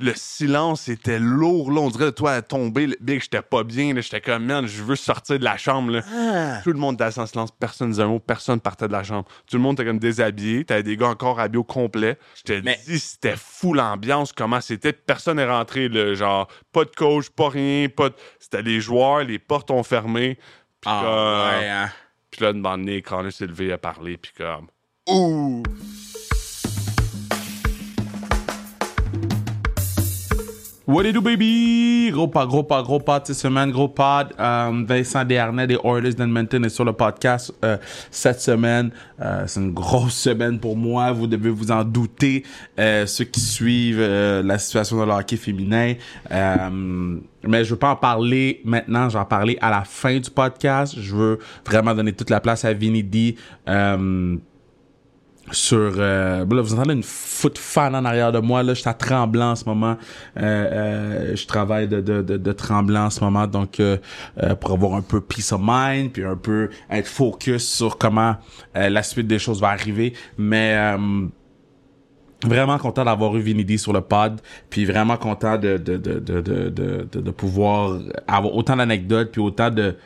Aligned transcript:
le 0.00 0.12
silence 0.16 0.88
était 0.88 1.18
lourd, 1.20 1.70
là. 1.70 1.80
On 1.80 1.88
dirait, 1.88 2.10
toi, 2.12 2.32
à 2.32 2.42
tomber, 2.42 2.88
le- 2.88 2.96
Big, 3.00 3.22
j'étais 3.22 3.42
pas 3.42 3.62
bien. 3.62 3.94
J'étais 4.00 4.20
comme, 4.20 4.44
man, 4.44 4.66
je 4.66 4.82
veux 4.82 4.96
sortir 4.96 5.38
de 5.38 5.44
la 5.44 5.56
chambre, 5.56 5.92
là. 5.92 6.00
Ah. 6.12 6.60
Tout 6.64 6.72
le 6.72 6.78
monde 6.78 6.94
était 7.00 7.18
en 7.18 7.26
silence, 7.26 7.50
personne 7.52 7.90
disait 7.90 8.02
un 8.02 8.08
mot, 8.08 8.18
personne 8.18 8.60
partait 8.60 8.88
de 8.88 8.92
la 8.92 9.04
chambre. 9.04 9.28
Tout 9.48 9.56
le 9.56 9.62
monde 9.62 9.74
était 9.74 9.84
comme 9.88 9.98
déshabillé, 10.00 10.64
t'avais 10.64 10.82
des 10.82 10.96
gars 10.96 11.08
encore 11.08 11.38
habillés 11.38 11.58
au 11.58 11.64
complet. 11.64 12.18
Je 12.36 12.42
te 12.42 12.52
Mais- 12.64 12.78
dis, 12.86 12.98
c'était 12.98 13.36
fou 13.36 13.72
l'ambiance, 13.74 14.32
comment 14.32 14.60
c'était. 14.60 14.92
Personne 14.92 15.36
n'est 15.36 15.46
rentré, 15.48 15.88
là. 15.88 16.14
Genre, 16.14 16.48
pas 16.72 16.84
de 16.84 16.90
coach, 16.90 17.30
pas 17.30 17.48
rien, 17.50 17.88
pas 17.88 18.08
de... 18.08 18.14
C'était 18.40 18.62
les 18.62 18.80
joueurs, 18.80 19.22
les 19.24 19.38
portes 19.38 19.70
ont 19.70 19.82
fermé. 19.84 20.34
Puis 20.80 20.90
Ah, 20.92 21.00
comme- 21.04 21.60
ouais, 21.60 21.68
hein. 21.70 21.88
puis 22.30 22.42
là, 22.42 22.52
de 22.52 22.60
donné, 22.60 23.00
Connor 23.00 23.30
s'est 23.32 23.46
levé 23.46 23.72
à 23.72 23.78
parler, 23.78 24.16
puis 24.16 24.32
comme... 24.36 24.66
Ouh! 25.08 25.62
What 30.86 31.06
it 31.06 31.14
do, 31.14 31.22
baby? 31.22 32.10
Gros 32.12 32.28
pas, 32.28 32.44
gros 32.44 32.62
pas, 32.62 32.82
gros 32.82 33.00
pas 33.00 33.18
cette 33.24 33.36
semaine, 33.36 33.70
gros 33.70 33.88
pod. 33.88 34.34
Euh, 34.38 34.84
Vincent 34.86 35.24
Desharnais 35.24 35.66
des 35.66 35.78
Oilers 35.82 36.12
d'Edmonton 36.12 36.62
est 36.62 36.68
sur 36.68 36.84
le 36.84 36.92
podcast 36.92 37.54
euh, 37.64 37.78
cette 38.10 38.42
semaine. 38.42 38.90
Euh, 39.18 39.44
c'est 39.46 39.60
une 39.60 39.72
grosse 39.72 40.12
semaine 40.14 40.60
pour 40.60 40.76
moi, 40.76 41.10
vous 41.10 41.26
devez 41.26 41.48
vous 41.48 41.70
en 41.70 41.84
douter. 41.84 42.42
Euh, 42.78 43.06
ceux 43.06 43.24
qui 43.24 43.40
suivent 43.40 43.96
euh, 43.98 44.42
la 44.42 44.58
situation 44.58 45.00
de 45.00 45.06
le 45.06 45.12
hockey 45.12 45.38
féminin. 45.38 45.94
Euh, 46.30 47.18
mais 47.42 47.64
je 47.64 47.70
veux 47.70 47.78
pas 47.78 47.92
en 47.92 47.96
parler 47.96 48.60
maintenant, 48.66 49.08
je 49.08 49.14
vais 49.14 49.22
en 49.22 49.24
parler 49.24 49.56
à 49.62 49.70
la 49.70 49.84
fin 49.84 50.18
du 50.18 50.28
podcast. 50.28 50.96
Je 51.00 51.16
veux 51.16 51.38
vraiment 51.66 51.94
donner 51.94 52.12
toute 52.12 52.28
la 52.28 52.40
place 52.40 52.62
à 52.66 52.74
Vinny 52.74 53.02
D. 53.02 53.36
Sur 55.52 55.94
euh, 55.98 56.38
là, 56.44 56.62
vous 56.62 56.72
entendez 56.72 56.94
une 56.94 57.02
foot 57.02 57.58
fan 57.58 57.94
en 57.94 58.04
arrière 58.06 58.32
de 58.32 58.38
moi 58.38 58.62
là 58.62 58.72
je 58.72 58.80
suis 58.80 58.88
à 58.88 58.94
Tremblant 58.94 59.50
en 59.50 59.56
ce 59.56 59.66
moment 59.66 59.98
euh, 60.38 60.40
euh, 60.42 61.36
je 61.36 61.46
travaille 61.46 61.86
de, 61.86 62.00
de, 62.00 62.22
de, 62.22 62.38
de 62.38 62.52
Tremblant 62.52 63.04
en 63.06 63.10
ce 63.10 63.22
moment 63.22 63.46
donc 63.46 63.78
euh, 63.78 63.98
euh, 64.42 64.54
pour 64.54 64.72
avoir 64.72 64.94
un 64.94 65.02
peu 65.02 65.20
peace 65.20 65.52
of 65.52 65.60
mind 65.62 66.12
puis 66.12 66.24
un 66.24 66.36
peu 66.36 66.70
être 66.90 67.06
focus 67.06 67.68
sur 67.68 67.98
comment 67.98 68.36
euh, 68.76 68.88
la 68.88 69.02
suite 69.02 69.26
des 69.26 69.38
choses 69.38 69.60
va 69.60 69.68
arriver 69.68 70.14
mais 70.38 70.96
Vraiment 72.46 72.76
content 72.76 73.04
d'avoir 73.06 73.34
eu 73.36 73.40
Vinidi 73.40 73.78
sur 73.78 73.94
le 73.94 74.02
pod, 74.02 74.38
puis 74.68 74.84
vraiment 74.84 75.16
content 75.16 75.56
de, 75.56 75.78
de, 75.78 75.96
de, 75.96 76.18
de, 76.18 76.40
de, 76.42 76.68
de- 76.70 77.20
de 77.20 77.30
pouvoir 77.30 77.98
avoir 78.28 78.54
autant 78.54 78.76
d'anecdotes, 78.76 79.30
puis 79.32 79.40
autant 79.40 79.70
de 79.70 79.96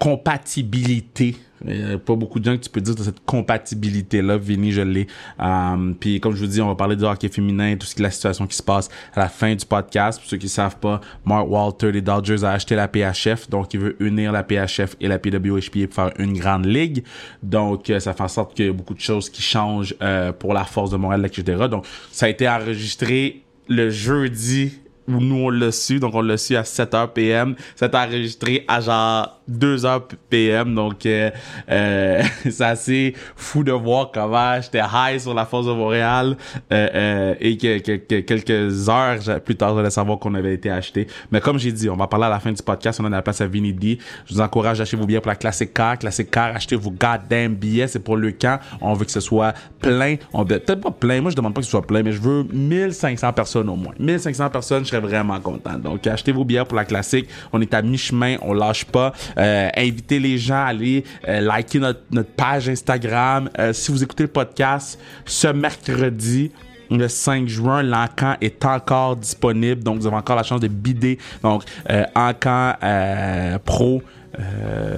compatibilité. 0.00 1.36
Il 1.64 1.90
y 1.90 1.94
a 1.94 1.98
pas 1.98 2.14
beaucoup 2.14 2.38
de 2.38 2.44
gens 2.44 2.56
que 2.56 2.62
tu 2.62 2.70
peux 2.70 2.80
dire 2.80 2.94
de 2.94 3.02
cette 3.02 3.24
compatibilité-là. 3.24 4.36
Vinny, 4.36 4.72
je 4.72 4.82
l'ai. 4.82 5.06
Euh, 5.40 5.92
puis 5.98 6.20
comme 6.20 6.34
je 6.34 6.40
vous 6.40 6.46
dis, 6.46 6.60
on 6.60 6.68
va 6.68 6.74
parler 6.74 6.96
du 6.96 7.04
hockey 7.04 7.28
féminin, 7.28 7.76
tout 7.76 7.86
ce 7.86 7.94
qui 7.94 8.02
est 8.02 8.04
la 8.04 8.10
situation 8.10 8.46
qui 8.46 8.56
se 8.56 8.62
passe 8.62 8.88
à 9.14 9.20
la 9.20 9.28
fin 9.28 9.54
du 9.54 9.64
podcast. 9.64 10.20
Pour 10.20 10.28
ceux 10.28 10.36
qui 10.36 10.48
savent 10.48 10.76
pas, 10.76 11.00
Mark 11.24 11.46
Walter 11.48 11.92
des 11.92 12.02
Dodgers 12.02 12.44
a 12.44 12.50
acheté 12.50 12.74
la 12.74 12.88
PHF, 12.88 13.48
donc 13.48 13.72
il 13.74 13.80
veut 13.80 13.96
unir 14.02 14.32
la 14.32 14.42
PHF 14.42 14.96
et 15.00 15.08
la 15.08 15.18
PWHPA 15.18 15.86
pour 15.86 15.94
faire 15.94 16.12
une 16.18 16.38
grande 16.38 16.66
ligue. 16.66 17.04
Donc 17.42 17.90
euh, 17.90 18.00
ça 18.00 18.12
fait 18.12 18.22
en 18.22 18.28
sorte 18.28 18.54
qu'il 18.54 18.66
y 18.66 18.68
a 18.68 18.72
beaucoup 18.72 18.94
de 18.94 19.00
choses 19.00 19.30
qui 19.30 19.42
changent 19.42 19.94
euh, 20.02 20.32
pour 20.32 20.52
la 20.52 20.64
force 20.64 20.90
de 20.90 20.96
Montréal, 20.96 21.24
etc. 21.24 21.66
Donc 21.70 21.86
ça 22.12 22.26
a 22.26 22.28
été 22.28 22.48
enregistré 22.48 23.42
le 23.68 23.90
jeudi 23.90 24.72
où 25.08 25.20
nous 25.20 25.36
on 25.36 25.50
l'a 25.50 25.72
su, 25.72 26.00
donc 26.00 26.14
on 26.14 26.20
l'a 26.20 26.36
su 26.36 26.56
à 26.56 26.62
7h 26.62 27.12
PM. 27.12 27.54
Été 27.80 27.96
enregistré 27.96 28.64
à 28.68 28.80
genre 28.80 29.35
2h 29.50 30.02
PM, 30.30 30.74
donc 30.74 31.06
euh, 31.06 31.30
euh, 31.70 32.22
c'est 32.50 32.64
assez 32.64 33.14
fou 33.36 33.62
de 33.64 33.72
voir 33.72 34.10
comment 34.12 34.60
j'étais 34.60 34.80
high 34.80 35.18
sur 35.18 35.34
la 35.34 35.44
force 35.46 35.66
de 35.66 35.72
Montréal 35.72 36.36
euh, 36.72 36.88
euh, 36.94 37.34
et 37.40 37.56
que, 37.56 37.78
que- 37.78 37.96
que 37.96 38.20
quelques 38.20 38.88
heures 38.88 39.40
plus 39.44 39.56
tard, 39.56 39.76
j'allais 39.76 39.90
savoir 39.90 40.18
qu'on 40.18 40.34
avait 40.34 40.54
été 40.54 40.70
acheté. 40.70 41.06
Mais 41.30 41.40
comme 41.40 41.58
j'ai 41.58 41.72
dit, 41.72 41.88
on 41.88 41.96
va 41.96 42.06
parler 42.06 42.26
à 42.26 42.30
la 42.30 42.40
fin 42.40 42.52
du 42.52 42.62
podcast, 42.62 43.00
on 43.00 43.04
a 43.04 43.08
la 43.10 43.22
place 43.22 43.40
à 43.40 43.46
Vinny 43.46 43.72
D. 43.72 43.98
Je 44.26 44.34
vous 44.34 44.40
encourage 44.40 44.80
à 44.80 44.82
acheter 44.82 44.96
vos 44.96 45.06
billets 45.06 45.20
pour 45.20 45.30
la 45.30 45.36
Classic 45.36 45.72
Car. 45.72 45.98
Classic 45.98 46.30
Car, 46.30 46.54
achetez 46.56 46.76
vos 46.76 46.90
goddamn 46.90 47.54
billets, 47.54 47.88
c'est 47.88 48.00
pour 48.00 48.16
le 48.16 48.32
camp. 48.32 48.58
On 48.80 48.94
veut 48.94 49.04
que 49.04 49.10
ce 49.12 49.20
soit 49.20 49.54
plein. 49.80 50.16
On 50.32 50.42
veut 50.44 50.58
peut-être 50.58 50.80
pas 50.80 50.90
plein, 50.90 51.20
moi 51.20 51.30
je 51.30 51.36
demande 51.36 51.54
pas 51.54 51.60
que 51.60 51.64
ce 51.66 51.70
soit 51.70 51.86
plein, 51.86 52.02
mais 52.02 52.12
je 52.12 52.20
veux 52.20 52.44
1500 52.52 53.32
personnes 53.32 53.68
au 53.68 53.76
moins. 53.76 53.92
1500 53.98 54.50
personnes, 54.50 54.84
je 54.84 54.90
serais 54.90 55.00
vraiment 55.00 55.38
content. 55.40 55.78
Donc 55.78 56.06
achetez 56.06 56.32
vos 56.32 56.44
billets 56.44 56.64
pour 56.64 56.76
la 56.76 56.84
classique. 56.84 57.28
On 57.52 57.60
est 57.60 57.72
à 57.74 57.82
mi-chemin, 57.82 58.36
on 58.42 58.52
lâche 58.52 58.84
pas. 58.84 59.12
Euh, 59.38 59.68
invitez 59.76 60.18
les 60.18 60.38
gens 60.38 60.54
à 60.56 60.66
aller 60.66 61.04
euh, 61.28 61.40
liker 61.40 61.78
notre, 61.78 62.00
notre 62.10 62.30
page 62.30 62.68
Instagram. 62.68 63.50
Euh, 63.58 63.72
si 63.72 63.90
vous 63.92 64.02
écoutez 64.02 64.24
le 64.24 64.28
podcast 64.28 64.98
ce 65.24 65.48
mercredi, 65.48 66.50
le 66.90 67.08
5 67.08 67.48
juin, 67.48 67.82
l'encan 67.82 68.36
est 68.40 68.64
encore 68.64 69.16
disponible, 69.16 69.82
donc 69.82 69.98
vous 70.00 70.06
avez 70.06 70.16
encore 70.16 70.36
la 70.36 70.42
chance 70.44 70.60
de 70.60 70.68
bider. 70.68 71.18
Donc, 71.42 71.64
euh, 71.90 72.04
encan 72.14 72.74
euh, 72.82 73.58
pro, 73.58 74.02
euh, 74.38 74.96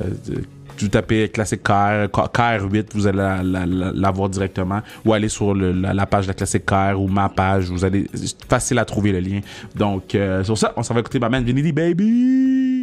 vous 0.80 0.88
tapez 0.88 1.28
classique 1.30 1.62
KR, 1.64 2.06
KR8, 2.12 2.88
vous 2.94 3.06
allez 3.06 3.18
la- 3.18 3.42
la- 3.42 3.66
la- 3.66 3.92
l'avoir 3.92 4.28
directement, 4.28 4.80
ou 5.04 5.12
aller 5.12 5.28
sur 5.28 5.54
le- 5.54 5.72
la, 5.72 6.06
page 6.06 6.26
de 6.26 6.28
la 6.28 6.34
classique 6.34 6.66
KR 6.66 6.94
ou 7.00 7.08
ma 7.08 7.28
page, 7.30 7.64
vous 7.70 7.84
allez, 7.84 8.06
facile 8.48 8.78
à 8.78 8.84
trouver 8.84 9.10
le 9.10 9.20
lien. 9.20 9.40
Donc, 9.74 10.14
euh, 10.14 10.44
sur 10.44 10.56
ça, 10.58 10.72
on 10.76 10.82
s'en 10.82 10.94
va 10.94 11.00
écouter 11.00 11.18
ma 11.18 11.28
man 11.28 11.42
Vinny 11.42 11.72
Baby! 11.72 12.77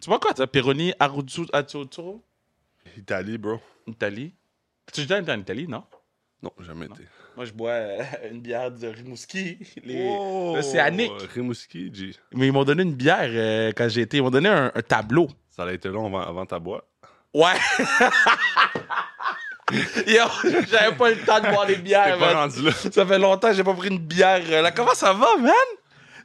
Tu 0.00 0.08
vois 0.08 0.18
quoi, 0.18 0.32
t'as 0.32 0.46
Peroni 0.46 0.92
Aruzzo 0.98 1.44
Azzurro? 1.52 2.22
Italie, 2.96 3.36
bro. 3.38 3.60
Italie? 3.86 4.32
Tu 4.92 5.02
déjà 5.02 5.18
été 5.20 5.30
en 5.30 5.38
Italie, 5.38 5.68
non? 5.68 5.84
Non, 6.42 6.50
jamais 6.60 6.86
été. 6.86 7.02
Moi, 7.36 7.44
je 7.44 7.52
bois 7.52 7.70
euh, 7.70 8.02
une 8.30 8.40
bière 8.40 8.70
de 8.70 8.86
Rimouski. 8.88 9.58
Les... 9.84 10.08
Oh, 10.10 10.54
L'Océanique. 10.56 11.12
Rimouski, 11.34 11.90
G. 11.94 12.14
Mais 12.32 12.46
ils 12.46 12.52
m'ont 12.52 12.64
donné 12.64 12.82
une 12.82 12.94
bière 12.94 13.28
euh, 13.30 13.72
quand 13.76 13.88
j'ai 13.88 14.00
été. 14.02 14.16
Ils 14.16 14.22
m'ont 14.22 14.30
donné 14.30 14.48
un, 14.48 14.72
un 14.74 14.82
tableau. 14.82 15.28
Ça 15.50 15.64
a 15.64 15.72
été 15.72 15.88
long 15.90 16.06
avant, 16.06 16.20
avant 16.22 16.46
ta 16.46 16.58
boîte. 16.58 16.84
Ouais. 17.34 17.54
Yo, 20.06 20.24
j'avais 20.68 20.96
pas 20.96 21.10
le 21.10 21.24
temps 21.24 21.40
de 21.40 21.48
boire 21.48 21.66
des 21.66 21.76
bières. 21.76 22.18
Pas 22.18 22.34
man. 22.34 22.50
rendu 22.50 22.62
là. 22.62 22.72
Ça 22.72 23.06
fait 23.06 23.18
longtemps 23.18 23.48
que 23.50 23.54
j'ai 23.54 23.62
pas 23.62 23.74
pris 23.74 23.88
une 23.88 23.98
bière. 23.98 24.42
euh, 24.50 24.62
Là, 24.62 24.72
comment 24.72 24.94
ça 24.94 25.12
va, 25.12 25.36
man? 25.36 25.52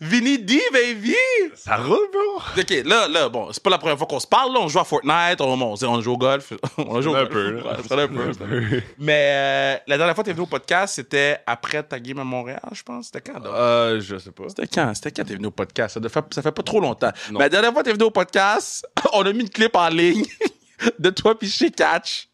Vinny 0.02 0.40
D, 0.40 0.60
baby! 0.72 1.16
Ça 1.56 1.78
roule, 1.78 2.08
bro. 2.12 2.42
Ok, 2.58 2.70
là, 2.86 3.08
là, 3.08 3.30
bon, 3.30 3.52
c'est 3.52 3.62
pas 3.64 3.70
la 3.70 3.78
première 3.78 3.98
fois 3.98 4.08
qu'on 4.08 4.20
se 4.20 4.28
parle. 4.28 4.54
Là, 4.54 4.60
on 4.62 4.68
joue 4.68 4.80
à 4.80 4.84
Fortnite, 4.84 5.40
on, 5.40 5.60
on, 5.62 5.76
on 5.84 6.02
joue 6.02 6.12
au 6.12 6.18
golf. 6.18 6.54
on 6.78 7.02
joue 7.02 7.12
au 7.12 7.16
Un 7.16 7.26
golf. 7.26 7.30
peu. 7.32 7.56
Ouais, 7.62 7.74
c'est 7.88 7.92
un 7.94 8.08
peu. 8.08 8.32
peu. 8.32 8.82
Mais 9.00 9.30
euh, 9.32 9.78
la 9.88 9.98
dernière 9.98 10.16
fois 10.16 10.24
que 10.24 10.30
t'es 10.30 10.34
venu 10.34 10.44
au 10.44 10.48
podcast, 10.48 10.96
c'était 10.96 11.40
après 11.48 11.84
ta 11.84 12.00
game 12.00 12.20
à 12.20 12.24
Montréal, 12.24 12.60
je 12.72 12.84
pense. 12.84 13.06
C'était 13.08 13.22
quand? 13.32 13.40
donc? 13.40 13.54
Euh, 13.54 14.00
je 14.02 14.18
sais 14.18 14.32
pas. 14.32 14.44
C'était 14.50 14.68
quand? 14.68 14.94
C'était 14.94 15.12
quand 15.12 15.24
t'es 15.28 15.36
venu 15.36 15.48
au 15.48 15.52
podcast? 15.52 16.00
Ça, 16.02 16.10
fait, 16.10 16.34
ça 16.34 16.42
fait 16.42 16.52
pas 16.52 16.64
trop 16.64 16.80
longtemps. 16.80 17.12
Non. 17.32 17.40
Mais 17.40 17.46
la 17.46 17.50
dernière 17.50 17.72
fois 17.74 17.82
que 17.82 17.88
t'es 17.88 17.94
venu 17.94 18.06
au 18.06 18.12
podcast, 18.12 18.86
on 19.14 19.26
a 19.26 19.32
mis 19.34 19.42
une 19.42 19.50
clip 19.50 19.76
en 19.76 19.90
ligne 19.90 20.26
de 21.00 21.10
toi 21.10 21.38
puis 21.38 21.50
chez 21.50 21.72
Catch. 21.72 22.28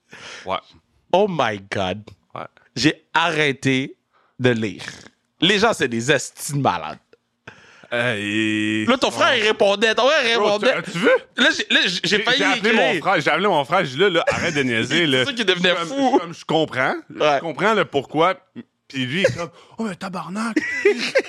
Ouais. 0.45 0.57
Oh 1.13 1.27
my 1.29 1.59
God. 1.71 2.03
Ouais. 2.33 2.41
J'ai 2.75 3.05
arrêté 3.13 3.95
de 4.39 4.49
lire. 4.49 4.83
Les 5.39 5.59
gens, 5.59 5.73
c'est 5.73 5.87
des 5.87 6.11
estimes 6.11 6.61
malades. 6.61 6.97
Hey. 7.91 8.85
Là, 8.85 8.97
ton 8.97 9.11
frère, 9.11 9.35
il 9.35 9.43
répondait. 9.43 9.93
Ton 9.93 10.07
frère, 10.07 10.21
il 10.23 10.29
répondait. 10.37 10.81
tu- 10.83 10.91
tu 10.91 10.97
veux? 10.99 11.11
Là, 11.37 11.49
j'ai- 11.55 11.67
là, 11.69 11.79
failli 12.23 12.37
J'ai 12.37 12.45
appelé 12.45 12.73
mon 12.73 13.01
frère. 13.01 13.21
J'ai 13.21 13.29
appelé 13.31 13.47
mon 13.47 13.65
frère. 13.65 13.85
J'ai 13.85 13.91
dit 13.91 13.97
là, 13.97 14.09
là, 14.09 14.23
arrête 14.29 14.53
de 14.55 14.63
niaiser, 14.63 15.05
là. 15.07 15.19
C'est 15.19 15.25
ça 15.25 15.33
qui 15.33 15.45
devenait 15.45 15.75
Comme- 15.75 15.87
fou. 15.87 16.17
comme 16.19 16.33
je 16.33 16.45
comprends. 16.45 16.95
Ouais. 17.13 17.35
Je 17.35 17.39
comprends 17.41 17.73
le 17.73 17.83
pourquoi. 17.85 18.35
Puis 18.87 19.05
lui, 19.05 19.21
il 19.21 19.25
est 19.25 19.35
comme, 19.37 19.49
oh, 19.77 19.83
mais 19.83 19.95
tabarnak. 19.95 20.55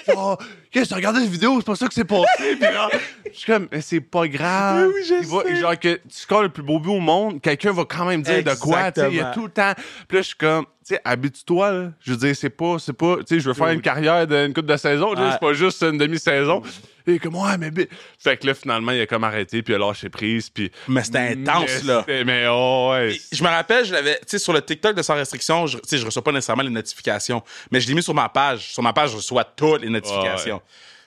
que 0.07 0.85
t'as 0.89 0.95
regardé 0.97 1.21
cette 1.21 1.31
vidéo? 1.31 1.57
C'est 1.59 1.67
pas 1.67 1.77
ça 1.77 1.87
que 1.89 1.95
c'est 1.95 2.05
passé. 2.05 2.57
Puis 2.61 2.73
genre, 2.73 2.91
je 3.33 3.39
suis 3.39 3.53
comme, 3.53 3.69
mais 3.73 3.81
c'est 3.81 4.01
pas 4.01 4.27
grave. 4.29 4.87
Oui, 4.89 4.95
oui, 4.97 5.03
je 5.09 5.15
Il 5.15 5.27
va- 5.27 5.43
sais. 5.45 5.57
genre, 5.57 5.79
que 5.79 5.95
tu 5.95 6.01
scores 6.11 6.43
le 6.43 6.49
plus 6.49 6.63
beau 6.63 6.79
but 6.79 6.91
au 6.91 7.01
monde, 7.01 7.41
quelqu'un 7.41 7.73
va 7.73 7.85
quand 7.85 8.05
même 8.05 8.23
dire 8.23 8.43
de 8.45 8.55
quoi. 8.59 8.93
Tu 8.93 9.01
sais, 9.01 9.09
il 9.11 9.17
y 9.17 9.21
a 9.21 9.27
tout 9.27 9.45
le 9.45 9.51
temps. 9.51 9.73
Puis 10.09 10.17
là, 10.17 10.23
je 10.23 10.27
suis 10.29 10.37
comme, 10.37 10.65
tu 10.87 10.95
sais, 10.95 11.01
habitue-toi, 11.05 11.71
là. 11.73 11.91
Je 12.01 12.13
veux 12.13 12.17
dire, 12.19 12.37
c'est 12.37 12.51
pas, 12.51 12.77
c'est 12.79 12.93
pas, 12.93 13.17
tu 13.19 13.23
sais, 13.27 13.41
je 13.41 13.49
veux 13.49 13.55
faire 13.55 13.69
une 13.69 13.83
carrière 13.83 14.27
d'une 14.27 14.53
coupe 14.53 14.67
de 14.67 14.77
saison, 14.77 15.15
c'est 15.17 15.41
pas 15.41 15.53
juste 15.53 15.83
une 15.83 15.99
demi-saison. 15.99 16.63
Et 17.05 17.19
comme, 17.19 17.35
ouais, 17.35 17.59
mais. 17.59 17.71
Fait 18.17 18.37
que 18.37 18.47
là, 18.47 18.55
finalement, 18.55 18.93
il 18.93 19.01
a 19.01 19.07
comme 19.07 19.25
arrêté, 19.25 19.61
puis 19.63 19.73
il 19.73 19.77
a 19.77 19.79
lâché 19.79 20.09
prise, 20.09 20.49
puis. 20.51 20.71
Mais 20.87 21.03
c'était 21.03 21.19
intense, 21.37 21.83
là. 21.83 22.05
Mais 22.09 22.47
oh, 22.49 22.91
ouais. 22.93 23.17
Je 23.33 23.43
me 23.43 23.49
rappelle, 23.49 23.85
je 23.85 23.93
l'avais, 23.93 24.15
tu 24.21 24.27
sais, 24.29 24.39
sur 24.39 24.53
le 24.53 24.63
TikTok 24.63 24.95
de 24.95 25.03
Sans 25.03 25.15
Restriction, 25.15 25.67
je, 25.67 25.79
tu 25.79 25.89
sais, 25.89 25.99
je 25.99 26.07
reçois 26.07 26.23
pas 26.23 26.31
nécessairement 26.31 26.63
les 26.63 26.71
notifications, 26.71 27.43
mais 27.73 27.81
je 27.81 27.89
l'ai 27.89 27.95
mis 27.95 28.03
sur 28.05 28.15
ma 28.15 28.29
page. 28.29 28.73
Sur 28.73 28.83
ma 28.85 28.93
page, 28.93 29.11
je 29.11 29.17
reçois 29.17 29.43
toutes 29.45 29.83
les 29.83 29.89
notifications. 29.89 30.57
Ouais. 30.57 30.63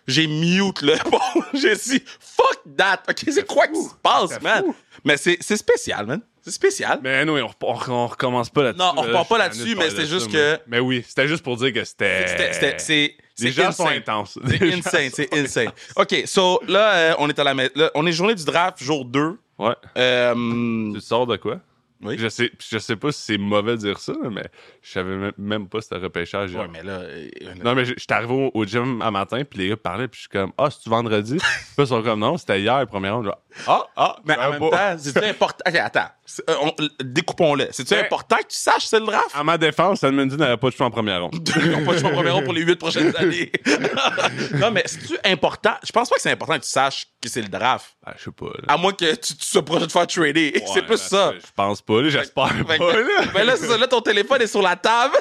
J'ai 0.08 0.28
mute, 0.28 0.82
là. 0.82 0.96
Bon, 1.10 1.20
j'ai 1.54 1.76
dit, 1.76 2.04
fuck 2.20 2.60
that. 2.78 3.04
OK, 3.10 3.24
c'est 3.32 3.48
quoi 3.48 3.68
qui 3.68 3.82
se 3.84 3.94
passe, 4.02 4.30
C'est 4.32 4.42
man? 4.44 4.64
fou. 4.66 4.76
Mais 5.04 5.18
c'est 5.18 5.38
c'est 5.42 5.58
spécial, 5.58 6.06
man. 6.06 6.22
C'est 6.42 6.52
spécial. 6.52 7.00
Mais 7.04 7.26
non, 7.26 7.34
on, 7.38 7.50
on, 7.68 7.92
on 7.92 8.08
recommence 8.08 8.50
pas 8.52 8.64
là-dessus. 8.64 8.80
Non, 8.80 8.94
on 8.98 9.02
repart 9.02 9.28
pas 9.28 9.38
là-dessus, 9.40 9.76
mais 9.76 9.90
de 9.90 10.06
juste 10.06 10.32
que-. 10.32 10.60
Mais 10.68 10.80
oui, 10.80 11.04
c'était 11.08 11.28
juste 11.28 11.44
pour 11.44 11.58
dire 11.58 11.74
que 11.74 11.84
c'était. 11.84 12.78
C'est 12.78 13.16
Les 13.40 13.52
c'est 13.52 13.52
gens 13.52 13.72
sont 13.72 13.88
intenses. 13.88 14.38
C'est 14.48 14.62
insane, 14.74 15.10
c'est 15.14 15.34
insane. 15.34 15.72
OK, 15.96 16.24
so 16.26 16.62
là, 16.68 16.94
euh, 16.94 17.14
on 17.20 17.28
est 17.30 17.38
à 17.40 17.44
la 17.44 17.54
là, 17.54 17.92
on 17.96 18.06
est 18.06 18.12
journée 18.12 18.36
du 18.36 18.46
draft, 18.46 18.82
jour 18.84 19.04
2. 19.06 19.38
Ouais. 19.58 19.74
Euh, 19.98 20.94
Tu 20.94 21.02
sors 21.02 21.26
de 21.28 21.36
quoi? 21.38 21.60
Oui. 22.02 22.18
Je 22.20 22.28
sais, 22.28 22.52
je 22.60 22.78
sais 22.78 22.96
pas 22.96 23.12
si 23.12 23.22
c'est 23.22 23.38
mauvais 23.38 23.72
de 23.74 23.78
dire 23.78 24.00
ça, 24.00 24.14
mais 24.32 24.46
je 24.82 24.92
savais 24.92 25.32
même- 25.38 25.68
pas 25.68 25.82
c'était 25.82 25.96
repêchage. 25.98 26.54
Ouais, 26.54 26.68
mais 26.72 26.84
là. 26.84 27.00
euh, 27.02 27.30
Non, 27.64 27.74
mais 27.74 27.86
j'étais 27.86 28.14
arrivé 28.14 28.34
au, 28.34 28.52
au 28.54 28.66
gym 28.66 29.02
un 29.02 29.12
matin, 29.12 29.44
puis 29.44 29.60
les 29.60 29.70
gars 29.70 29.78
parlaient, 29.78 30.08
puis 30.08 30.18
je 30.18 30.22
suis 30.24 30.30
comme, 30.30 30.52
ah, 30.58 30.70
c'est-tu 30.70 30.90
vendredi? 30.90 31.38
puis 31.38 31.48
ils 31.78 31.88
sont 31.88 32.04
comme, 32.04 32.20
non, 32.20 32.38
c'était 32.38 32.60
hier, 32.62 32.86
première 32.88 33.16
ronde. 33.16 33.32
Ah, 33.68 33.86
ah, 33.96 34.16
Mais 34.26 34.38
en 34.38 34.52
même 34.52 34.60
pas. 34.60 34.70
temps, 34.96 34.96
c'est 35.00 35.24
important? 35.30 35.64
Ok, 35.68 35.76
attends. 35.76 36.08
C'est- 36.26 36.50
euh, 36.50 36.56
on- 36.62 36.74
Découpons-le. 37.04 37.68
C'est-tu 37.72 37.94
Ouais. 37.94 38.02
important 38.06 38.38
que 38.38 38.48
tu 38.48 38.58
saches 38.58 38.86
c'est 38.86 39.00
le 39.00 39.06
draft? 39.06 39.30
À 39.34 39.44
ma 39.44 39.58
défense, 39.58 40.04
Edmonton 40.04 40.38
n'avait 40.38 40.58
pas 40.58 40.70
de 40.70 40.76
choix 40.76 40.88
en 40.88 40.92
première 40.92 41.22
ronde. 41.22 41.36
Ils 41.56 41.72
n'ont 41.72 41.86
pas 41.86 41.94
de 41.94 42.00
choix 42.00 42.10
premier 42.12 42.32
rond 42.32 42.44
pour 42.44 42.54
les 42.54 42.62
huit 42.64 42.76
prochaines 42.78 43.16
années. 43.18 43.52
non, 44.56 44.72
mais 44.72 44.84
c'est-tu 44.86 45.18
important? 45.24 45.74
Je 45.84 45.92
pense 45.92 46.10
pas 46.10 46.16
que 46.16 46.22
c'est 46.22 46.32
important 46.32 46.56
que 46.58 46.64
tu 46.64 46.70
saches 46.70 47.06
que 47.22 47.30
c'est 47.30 47.42
le 47.42 47.48
draft. 47.48 47.86
Ah, 48.06 48.14
je 48.18 48.24
sais 48.26 48.32
pas. 48.32 48.46
là. 48.48 48.74
À 48.74 48.78
moins 48.78 48.92
que 48.94 49.14
tu, 49.16 49.36
tu 49.36 49.46
sois 49.46 49.64
proche 49.64 49.84
de 49.84 49.92
faire 49.92 50.08
trader. 50.08 50.54
c'est 50.66 50.74
Ouais, 50.74 50.82
plus 50.82 50.90
là, 50.92 50.98
ça. 50.98 51.34
Je 51.34 51.52
pense 51.56 51.82
pas, 51.82 52.02
là, 52.02 52.10
j'espère 52.10 52.48
Fait 52.50 52.64
pas. 52.64 52.78
que- 52.78 52.84
Là. 52.98 53.26
ben 53.34 53.44
là, 53.46 53.56
c'est 53.56 53.68
ça. 53.68 53.78
Là, 53.78 53.88
ton 53.88 54.02
téléphone 54.02 54.42
est 54.42 54.48
sur 54.48 54.62
la 54.62 54.76
table. 54.76 55.16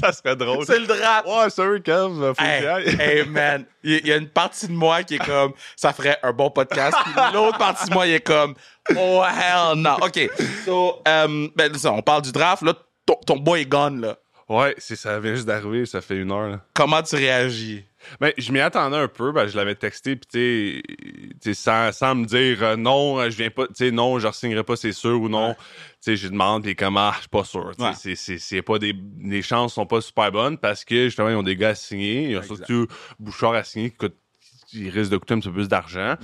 ça 0.00 0.12
serait 0.12 0.36
drôle. 0.36 0.64
c'est 0.66 0.78
le 0.78 0.86
draft. 0.86 1.26
Ouais, 1.26 1.50
sorry, 1.50 1.82
Kev, 1.82 2.08
faut 2.14 2.34
que 2.34 2.42
Hey, 2.42 2.60
j'y 2.60 2.66
aille. 2.66 3.00
hey, 3.00 3.26
man, 3.26 3.64
il 3.82 3.92
y, 3.92 3.96
il 3.98 4.06
y 4.08 4.12
a 4.12 4.16
une 4.16 4.28
partie 4.28 4.66
de 4.68 4.72
moi 4.72 5.02
qui 5.02 5.14
est 5.16 5.24
comme, 5.24 5.52
ça 5.76 5.92
ferait 5.92 6.18
un 6.22 6.32
bon 6.32 6.50
podcast, 6.74 6.96
puis 7.04 7.12
l'autre 7.32 7.58
partie 7.58 7.88
de 7.88 7.94
moi 7.94 8.06
il 8.06 8.14
est 8.14 8.20
comme, 8.20 8.54
oh 8.96 9.22
hell 9.24 9.78
no. 9.78 9.94
OK, 10.00 10.30
so, 10.64 11.02
um, 11.06 11.50
ben, 11.56 11.74
ça, 11.74 11.92
on 11.92 12.02
parle 12.02 12.22
du 12.22 12.32
draft, 12.32 12.62
là, 12.62 12.74
ton, 13.06 13.14
ton 13.26 13.36
boy 13.36 13.62
est 13.62 13.66
gone, 13.66 14.00
là. 14.00 14.16
Ouais, 14.48 14.74
c'est, 14.76 14.96
ça 14.96 15.18
vient 15.18 15.34
juste 15.34 15.46
d'arriver, 15.46 15.86
ça 15.86 16.00
fait 16.02 16.16
une 16.16 16.30
heure. 16.30 16.48
Là. 16.48 16.60
Comment 16.74 17.02
tu 17.02 17.16
réagis? 17.16 17.84
Ben, 18.20 18.32
je 18.36 18.52
m'y 18.52 18.60
attendais 18.60 18.96
un 18.96 19.08
peu, 19.08 19.32
ben, 19.32 19.46
je 19.46 19.56
l'avais 19.56 19.76
texté, 19.76 20.16
puis 20.16 20.82
tu 21.40 21.54
sans, 21.54 21.92
sans 21.92 22.14
me 22.16 22.26
dire 22.26 22.62
euh, 22.62 22.76
non, 22.76 23.18
euh, 23.20 23.30
je 23.30 23.36
viens 23.36 23.50
pas, 23.50 23.66
tu 23.68 23.74
sais, 23.76 23.90
non, 23.90 24.18
je 24.18 24.26
re-signerai 24.26 24.64
pas, 24.64 24.76
c'est 24.76 24.92
sûr, 24.92 25.20
ou 25.20 25.28
non. 25.28 25.50
Ouais. 25.50 25.54
Tu 25.54 25.60
sais, 26.00 26.16
je 26.16 26.28
demande, 26.28 26.64
puis 26.64 26.74
comment, 26.74 27.08
ah, 27.08 27.12
je 27.14 27.20
suis 27.20 27.28
pas 27.28 27.44
sûr. 27.44 27.72
Ouais. 27.78 27.92
c'est, 27.96 28.16
c'est, 28.16 28.38
c'est 28.38 28.60
pas 28.60 28.78
des, 28.78 28.92
les 29.20 29.40
chances 29.40 29.74
sont 29.74 29.86
pas 29.86 30.00
super 30.00 30.32
bonnes 30.32 30.58
parce 30.58 30.84
que 30.84 31.04
justement, 31.04 31.28
ils 31.28 31.36
ont 31.36 31.44
des 31.44 31.56
gars 31.56 31.70
à 31.70 31.74
signer. 31.76 32.24
Il 32.24 32.30
y 32.32 32.34
a 32.34 32.40
Exact. 32.40 32.56
surtout 32.56 32.88
Bouchard 33.20 33.54
à 33.54 33.62
signer 33.62 33.90
qui 33.90 33.96
coûte, 33.96 34.16
il 34.72 34.88
risque 34.90 35.10
de 35.10 35.16
coûter 35.16 35.34
un 35.34 35.38
petit 35.40 35.48
peu 35.48 35.54
plus 35.54 35.68
d'argent. 35.68 36.14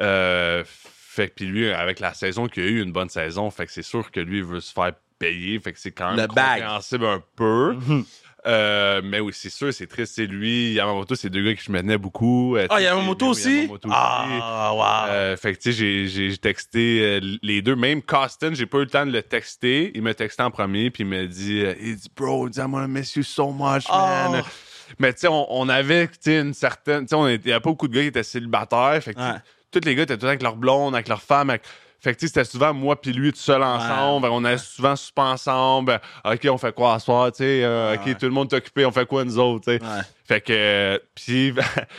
Euh, 0.00 0.62
fait 0.66 1.28
que, 1.28 1.34
puis 1.34 1.46
lui, 1.46 1.70
avec 1.70 2.00
la 2.00 2.12
saison 2.14 2.46
qu'il 2.48 2.62
a 2.62 2.66
eu, 2.66 2.82
une 2.82 2.92
bonne 2.92 3.08
saison, 3.08 3.50
fait 3.50 3.66
que 3.66 3.72
c'est 3.72 3.82
sûr 3.82 4.10
que 4.10 4.20
lui, 4.20 4.38
il 4.38 4.44
veut 4.44 4.60
se 4.60 4.72
faire 4.72 4.92
payer. 5.18 5.58
Fait 5.60 5.72
que 5.72 5.78
c'est 5.80 5.92
quand 5.92 6.10
même 6.14 6.20
Le 6.20 6.26
bag. 6.34 6.60
compréhensible 6.60 7.06
un 7.06 7.22
peu. 7.36 7.72
Mhm. 7.74 8.04
Euh, 8.48 9.00
mais 9.02 9.18
oui, 9.18 9.32
c'est 9.34 9.50
sûr, 9.50 9.74
c'est 9.74 9.88
triste. 9.88 10.12
C'est 10.14 10.26
lui, 10.26 10.74
Yamamoto, 10.74 11.16
c'est 11.16 11.30
deux 11.30 11.42
gars 11.42 11.54
que 11.56 11.62
je 11.62 11.72
menais 11.72 11.98
beaucoup. 11.98 12.54
Euh, 12.56 12.66
Ah, 12.70 12.80
Yamamoto 12.80 13.28
aussi? 13.28 13.62
Yamamoto 13.62 13.88
aussi? 13.88 13.98
Ah, 13.98 14.70
wow. 14.72 15.10
Euh, 15.10 15.36
fait 15.36 15.54
que 15.54 15.58
tu 15.62 15.72
sais, 15.72 16.06
j'ai- 16.06 16.36
texté 16.38 17.18
les 17.42 17.60
deux. 17.62 17.74
Même 17.74 18.02
Costin, 18.02 18.54
j'ai 18.54 18.66
pas 18.66 18.78
eu 18.78 18.82
le 18.82 18.86
temps 18.86 19.04
de 19.06 19.10
le 19.10 19.22
texter. 19.22 19.90
Il 19.96 20.02
m'a 20.02 20.14
texté 20.14 20.44
en 20.44 20.52
premier, 20.52 20.90
puis 20.90 21.02
il 21.02 21.06
m'a 21.08 21.24
dit, 21.24 21.64
il 21.80 21.96
dit, 21.96 22.08
bro, 22.14 22.48
gonna 22.48 22.86
miss 22.86 23.16
you 23.16 23.24
so 23.24 23.50
much, 23.50 23.88
man. 23.90 24.42
Mais 24.98 25.12
tu 25.12 25.20
sais, 25.20 25.28
on, 25.28 25.46
on 25.50 25.68
avait 25.68 26.08
une 26.26 26.54
certaine. 26.54 27.02
Tu 27.02 27.08
sais, 27.10 27.14
on 27.14 27.28
était- 27.28 27.48
il 27.48 27.52
y 27.52 27.54
a 27.54 27.60
pas 27.60 27.70
beaucoup 27.70 27.88
de 27.88 27.94
gars 27.94 28.02
qui 28.02 28.08
étaient 28.08 28.22
célibataires. 28.22 28.98
Fait 29.02 29.14
que 29.14 29.20
Ouais. 29.20 29.38
tous 29.70 29.80
les 29.84 29.94
gars 29.94 30.02
étaient 30.04 30.14
tout 30.14 30.20
le 30.20 30.20
temps 30.22 30.26
avec 30.28 30.42
leur 30.42 30.56
blonde, 30.56 30.94
avec 30.94 31.08
leur 31.08 31.22
femme. 31.22 31.50
avec- 31.50 31.62
Fait 31.98 32.14
que 32.14 32.20
tu 32.20 32.26
sais, 32.26 32.34
c'était 32.34 32.44
souvent 32.44 32.72
moi 32.74 33.00
puis 33.00 33.12
lui 33.12 33.32
tout 33.32 33.38
seul 33.38 33.62
ensemble. 33.62 34.28
On 34.30 34.44
allait 34.44 34.58
souvent 34.58 34.94
super 34.94 35.24
ensemble. 35.24 35.98
OK, 36.24 36.46
on 36.50 36.58
fait 36.58 36.72
quoi 36.74 36.94
à 36.94 36.98
soir, 37.00 37.32
tu 37.32 37.38
sais? 37.38 37.64
euh, 37.64 37.94
OK, 37.94 38.06
Ouais. 38.06 38.14
tout 38.14 38.26
le 38.26 38.32
monde 38.32 38.52
est 38.52 38.56
occupé, 38.56 38.84
on 38.84 38.92
fait 38.92 39.06
quoi 39.06 39.24
nous 39.24 39.38
autres, 39.38 39.64
tu 39.72 39.78
sais? 39.78 39.82
Ouais. 39.82 40.00
Fait 40.24 40.40
que, 40.40 40.52
euh, 40.52 40.98
puis 41.14 41.52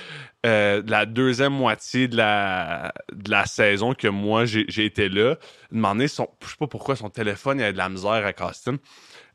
euh, 0.45 0.81
la 0.88 1.06
deuxième 1.06 1.54
moitié 1.54 2.07
de 2.07 2.16
la, 2.16 2.94
de 3.12 3.30
la 3.31 3.45
saison 3.45 3.94
que 3.94 4.07
moi 4.07 4.45
j'ai 4.45 4.86
été 4.86 5.10
là, 5.10 5.36
demandé 5.72 6.07
son, 6.07 6.28
je 6.44 6.50
sais 6.50 6.56
pas 6.60 6.68
pourquoi 6.68 6.95
son 6.95 7.10
téléphone 7.10 7.60
il 7.60 7.63
avait 7.63 7.74
de 7.74 7.78
la 7.78 7.89
misère 7.89 8.24
à 8.38 8.45
Austin. 8.48 8.75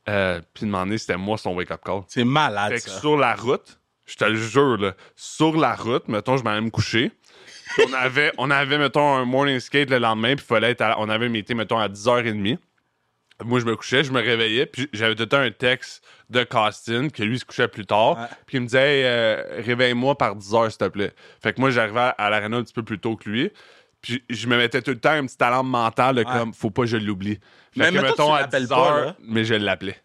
Euh, 0.09 0.41
puis 0.53 0.67
demandé 0.67 0.99
c'était 0.99 1.17
moi 1.17 1.39
son 1.39 1.55
wake 1.55 1.71
up 1.71 1.81
call. 1.85 2.03
C'est 2.09 2.25
malade, 2.25 2.73
Fait 2.73 2.81
que 2.81 2.91
ça. 2.91 2.99
sur 3.01 3.17
la 3.17 3.35
route, 3.35 3.79
je 4.05 4.17
te 4.17 4.25
le 4.25 4.37
jure 4.37 4.77
là, 4.79 4.95
sur 5.15 5.57
la 5.57 5.75
route, 5.77 6.09
mettons 6.09 6.37
je 6.37 6.43
m'allais 6.43 6.61
me 6.61 6.71
coucher. 6.71 7.13
On 7.89 7.93
avait, 7.95 8.33
on 8.37 8.51
avait 8.51 8.77
mettons 8.77 9.15
un 9.17 9.25
morning 9.25 9.59
skate 9.59 9.89
le 9.89 9.99
lendemain, 9.99 10.37
puis 10.37 10.45
fallait 10.45 10.73
être 10.73 10.83
à- 10.83 11.01
on 11.01 11.09
avait 11.09 11.29
meeting 11.31 11.57
mettons 11.57 11.79
à 11.79 11.89
10h30. 11.89 12.59
Moi, 13.45 13.61
je 13.61 13.65
me 13.65 13.75
couchais, 13.75 14.05
je 14.05 14.13
me 14.13 14.21
réveillais, 14.21 14.67
puis 14.67 14.89
j'avais 14.93 15.15
tout 15.15 15.23
le 15.23 15.29
temps 15.29 15.39
un 15.39 15.51
texte 15.51 16.05
de 16.29 16.45
Costin, 16.45 17.09
que 17.09 17.23
lui 17.23 17.39
se 17.39 17.45
couchait 17.47 17.69
plus 17.69 17.87
tard, 17.87 18.19
Ouais. 18.19 18.27
puis 18.47 18.59
il 18.59 18.61
me 18.61 18.67
disait 18.67 18.99
Hey, 18.99 19.05
euh, 19.05 19.63
réveille-moi 19.65 20.17
par 20.19 20.37
10 20.37 20.55
heures, 20.55 20.71
s'il 20.71 20.79
te 20.79 20.89
plaît. 20.89 21.13
Fait 21.43 21.53
que 21.55 21.61
moi, 21.61 21.71
j'arrivais 21.71 22.01
à, 22.01 22.09
à 22.11 22.29
l'aréna 22.31 22.59
un 22.59 22.63
petit 22.63 22.75
peu 22.75 22.83
plus 22.83 22.99
tôt 22.99 23.17
que 23.17 23.29
lui, 23.31 23.51
puis 24.03 24.23
je 24.29 24.47
me 24.49 24.57
mettais 24.57 24.83
tout 24.83 24.91
le 24.91 24.99
temps 25.01 25.15
une 25.19 25.27
petite 25.27 25.41
alarme 25.43 25.69
mentale 25.71 26.17
de 26.17 26.23
comme 26.25 26.53
faut 26.53 26.71
pas 26.71 26.83
que 26.83 26.89
je 26.89 26.97
l'oublie. 26.99 27.35
Fait 27.37 27.41
Mais 27.77 27.87
que 27.89 27.93
mettons, 27.95 28.07
mettons 28.09 28.27
tu 28.27 28.33
à 28.33 28.41
l'appelles 28.43 28.63
10 28.65 28.69
pas, 28.69 28.77
heures, 28.77 29.05
là. 29.07 29.17
mais 29.23 29.45
je 29.45 29.55
l'appelais. 29.55 29.97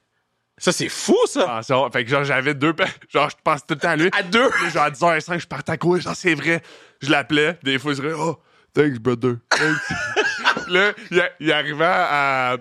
Ça, 0.59 0.71
c'est 0.71 0.89
fou, 0.89 1.15
ça. 1.27 1.45
Ah, 1.57 1.61
ça 1.63 1.75
fait 1.93 2.03
que 2.03 2.09
genre, 2.09 2.23
j'avais 2.23 2.53
deux. 2.55 2.73
Genre, 3.09 3.29
je 3.29 3.35
pense 3.43 3.61
tout 3.61 3.75
le 3.75 3.79
temps 3.79 3.89
à 3.89 3.95
lui. 3.95 4.09
À 4.17 4.23
deux. 4.23 4.49
Puis 4.49 4.71
genre, 4.71 4.83
à 4.85 4.89
10h05, 4.89 5.39
je 5.39 5.45
partais 5.47 5.73
à 5.73 5.77
courir. 5.77 6.01
Genre, 6.01 6.15
c'est 6.15 6.33
vrai. 6.33 6.63
Je 6.99 7.11
l'appelais. 7.11 7.59
Des 7.63 7.77
fois, 7.77 7.93
je 7.93 8.01
dirais, 8.01 8.13
oh, 8.17 8.39
thanks, 8.73 8.97
brother. 8.99 9.35
Thanks. 9.51 10.63
Puis 10.65 10.73
là, 10.73 10.93
il, 11.11 11.29
il 11.41 11.51
arrivait 11.51 11.85
à, 11.85 12.57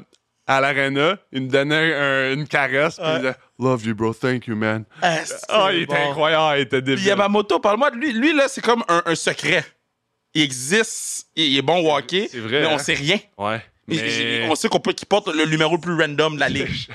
à 0.47 0.61
l'arena. 0.61 1.17
Il 1.33 1.45
me 1.45 1.49
donnait 1.49 1.95
un- 1.95 2.33
une 2.35 2.47
caresse. 2.47 2.97
Puis 2.97 3.07
il 3.11 3.17
disait, 3.21 3.35
love 3.59 3.87
you, 3.87 3.95
bro. 3.95 4.13
Thank 4.13 4.47
you, 4.47 4.57
man. 4.57 4.85
Ah, 5.01 5.17
Ah, 5.49 5.69
il 5.73 5.83
était 5.85 5.95
bon. 5.95 6.11
incroyable. 6.11 6.59
Il 6.59 6.63
était 6.63 6.83
Puis 6.83 6.97
débile. 6.97 7.07
Yamamoto, 7.07 7.61
parle-moi 7.61 7.93
de 7.93 7.97
lui. 7.97 8.13
Lui, 8.13 8.35
là, 8.37 8.45
c'est 8.49 8.61
comme 8.63 8.85
un, 8.89 9.03
un 9.07 9.15
secret. 9.15 9.65
Il 10.37 10.43
existe, 10.43 11.29
il, 11.35 11.57
est 11.57 11.63
bon 11.63 11.79
au 11.79 11.97
hockey, 11.97 12.29
C'est 12.31 12.41
vrai, 12.41 12.61
mais 12.61 12.67
on 12.67 12.75
hein? 12.75 12.79
sait 12.79 12.93
rien. 12.95 13.19
Ouais. 13.39 13.63
Mais-. 13.87 14.47
On 14.51 14.55
sait 14.55 14.69
qu'on 14.69 14.81
peut 14.81 14.93
qu'il 14.93 15.07
porte 15.09 15.29
le 15.35 15.47
numéro 15.47 15.77
le 15.77 15.81
plus 15.81 15.95
random 15.99 16.35
de 16.35 16.41
la 16.41 16.49
ligue. 16.51 16.89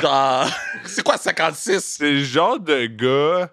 Genre, 0.00 0.48
c'est 0.84 1.02
quoi 1.02 1.16
56? 1.16 1.80
C'est 1.98 2.10
le 2.12 2.22
genre 2.22 2.60
de 2.60 2.86
gars 2.86 3.50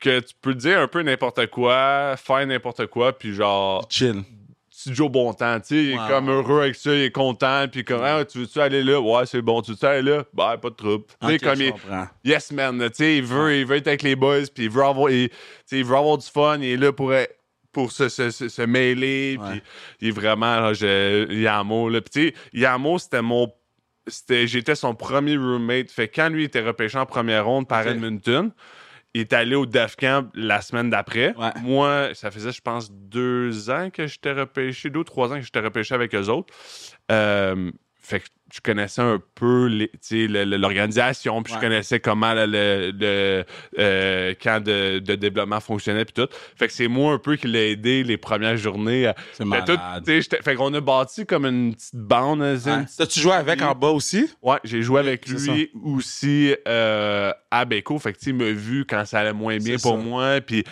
que 0.00 0.18
tu 0.20 0.34
peux 0.40 0.54
dire 0.54 0.80
un 0.80 0.88
peu 0.88 1.02
n'importe 1.02 1.46
quoi, 1.48 2.16
faire 2.16 2.44
n'importe 2.46 2.86
quoi, 2.86 3.16
puis 3.16 3.34
genre, 3.34 3.86
Chill. 3.88 4.22
petit 4.70 4.94
Joe 4.94 5.10
bon 5.10 5.32
temps, 5.34 5.60
tu 5.60 5.66
sais, 5.66 5.76
il 5.84 5.90
est 5.92 6.08
comme 6.08 6.30
heureux 6.30 6.62
avec 6.62 6.74
ça, 6.74 6.92
il 6.94 7.02
est 7.02 7.12
content, 7.12 7.66
puis 7.70 7.84
comme, 7.84 8.02
Ah, 8.02 8.24
tu 8.24 8.38
veux-tu 8.38 8.60
aller 8.60 8.82
là? 8.82 8.98
Ouais, 8.98 9.26
c'est 9.26 9.42
bon, 9.42 9.60
tu 9.62 9.72
veux-tu 9.72 9.84
aller 9.86 10.10
là? 10.10 10.24
Ben, 10.32 10.56
pas 10.56 10.70
de 10.70 10.74
trouble. 10.74 11.04
Tu 11.20 11.28
sais, 11.28 11.38
comme 11.38 11.60
il, 11.60 11.70
comprends. 11.72 12.08
yes 12.24 12.50
man, 12.50 12.78
tu 12.88 12.94
sais, 12.94 13.16
il 13.18 13.22
veut, 13.24 13.58
il 13.58 13.66
veut 13.66 13.76
être 13.76 13.88
avec 13.88 14.02
les 14.02 14.16
boys, 14.16 14.40
puis 14.52 14.64
il 14.64 14.70
veut 14.70 14.82
avoir, 14.82 15.10
il, 15.10 15.28
tu 15.68 15.78
il 15.78 15.84
veut 15.84 15.96
avoir 15.96 16.16
du 16.18 16.26
fun, 16.26 16.58
il 16.60 16.64
est 16.70 16.76
là 16.78 16.92
pour, 16.92 17.12
être- 17.14 17.36
pour 17.72 17.92
se, 17.92 18.08
se, 18.08 18.30
se, 18.30 18.48
se 18.48 18.62
mêler, 18.62 19.38
puis 19.38 19.62
il 20.00 20.08
est 20.08 20.12
vraiment, 20.12 20.60
là, 20.60 20.72
je, 20.72 21.32
Yamo, 21.32 21.88
là, 21.88 22.00
puis 22.00 22.34
Yamo, 22.52 22.98
c'était 22.98 23.22
mon, 23.22 23.52
c'était, 24.06 24.46
j'étais 24.46 24.74
son 24.74 24.94
premier 24.94 25.36
roommate, 25.36 25.90
fait 25.90 26.08
que 26.08 26.16
quand 26.16 26.28
lui 26.28 26.44
était 26.44 26.62
repêché 26.62 26.98
en 26.98 27.06
première 27.06 27.46
ronde 27.46 27.68
par. 27.68 27.86
Edmonton, 27.86 28.52
il 29.14 29.22
est 29.22 29.32
allé 29.32 29.56
au 29.56 29.66
DEF 29.66 29.96
Camp 29.96 30.30
la 30.34 30.60
semaine 30.60 30.90
d'après. 30.90 31.34
Ouais. 31.36 31.50
Moi, 31.62 32.10
ça 32.14 32.30
faisait, 32.30 32.52
je 32.52 32.60
pense, 32.60 32.92
deux 32.92 33.70
ans 33.70 33.90
que 33.90 34.06
j'étais 34.06 34.32
repêché, 34.32 34.90
deux 34.90 35.00
ou 35.00 35.04
trois 35.04 35.32
ans 35.32 35.36
que 35.36 35.42
j'étais 35.42 35.60
repêché 35.60 35.94
avec 35.94 36.14
eux 36.14 36.28
autres. 36.28 36.54
Euh, 37.10 37.72
fait 37.96 38.20
que 38.20 38.26
je 38.52 38.60
connaissais 38.60 39.02
un 39.02 39.20
peu 39.34 39.70
tu 40.06 40.26
l'organisation, 40.28 41.42
puis 41.42 41.52
Ouais. 41.52 41.58
je 41.60 41.64
connaissais 41.66 42.00
comment 42.00 42.34
le, 42.34 42.46
le- 42.46 42.90
le, 42.98 43.44
euh, 43.78 44.34
camp 44.42 44.62
de, 44.62 44.98
de 44.98 45.14
développement 45.14 45.60
fonctionnait, 45.60 46.04
puis 46.04 46.14
tout. 46.14 46.28
Fait 46.56 46.66
que 46.66 46.72
c'est 46.72 46.88
moi 46.88 47.14
un 47.14 47.18
peu 47.18 47.36
qui 47.36 47.46
l'ai 47.48 47.70
aidé 47.72 48.02
les 48.02 48.16
premières 48.16 48.56
journées. 48.56 49.10
C'est 49.32 49.44
tout, 49.64 49.78
tu 50.04 50.22
fait 50.42 50.54
qu'on 50.54 50.72
a 50.74 50.80
bâti 50.80 51.26
comme 51.26 51.46
une 51.46 51.74
petite 51.74 51.94
bande. 51.96 52.42
hein. 52.42 52.84
T'as-tu 52.96 53.20
joué 53.20 53.32
avec 53.32 53.62
en 53.62 53.74
bas 53.74 53.88
aussi? 53.88 54.28
Ouais, 54.42 54.58
j'ai 54.64 54.82
joué 54.82 55.00
avec 55.00 55.26
lui 55.28 55.70
aussi 55.82 56.54
euh, 56.68 57.32
à 57.50 57.64
Beko. 57.64 57.98
Fait 57.98 58.12
que, 58.12 58.18
tu 58.18 58.30
il 58.30 58.34
m'a 58.36 58.50
vu 58.50 58.84
quand 58.88 59.04
ça 59.04 59.20
allait 59.20 59.32
moins 59.32 59.56
bien 59.58 59.76
pour 59.76 59.96
ça. 59.96 60.02
moi. 60.04 60.40
Puis, 60.40 60.64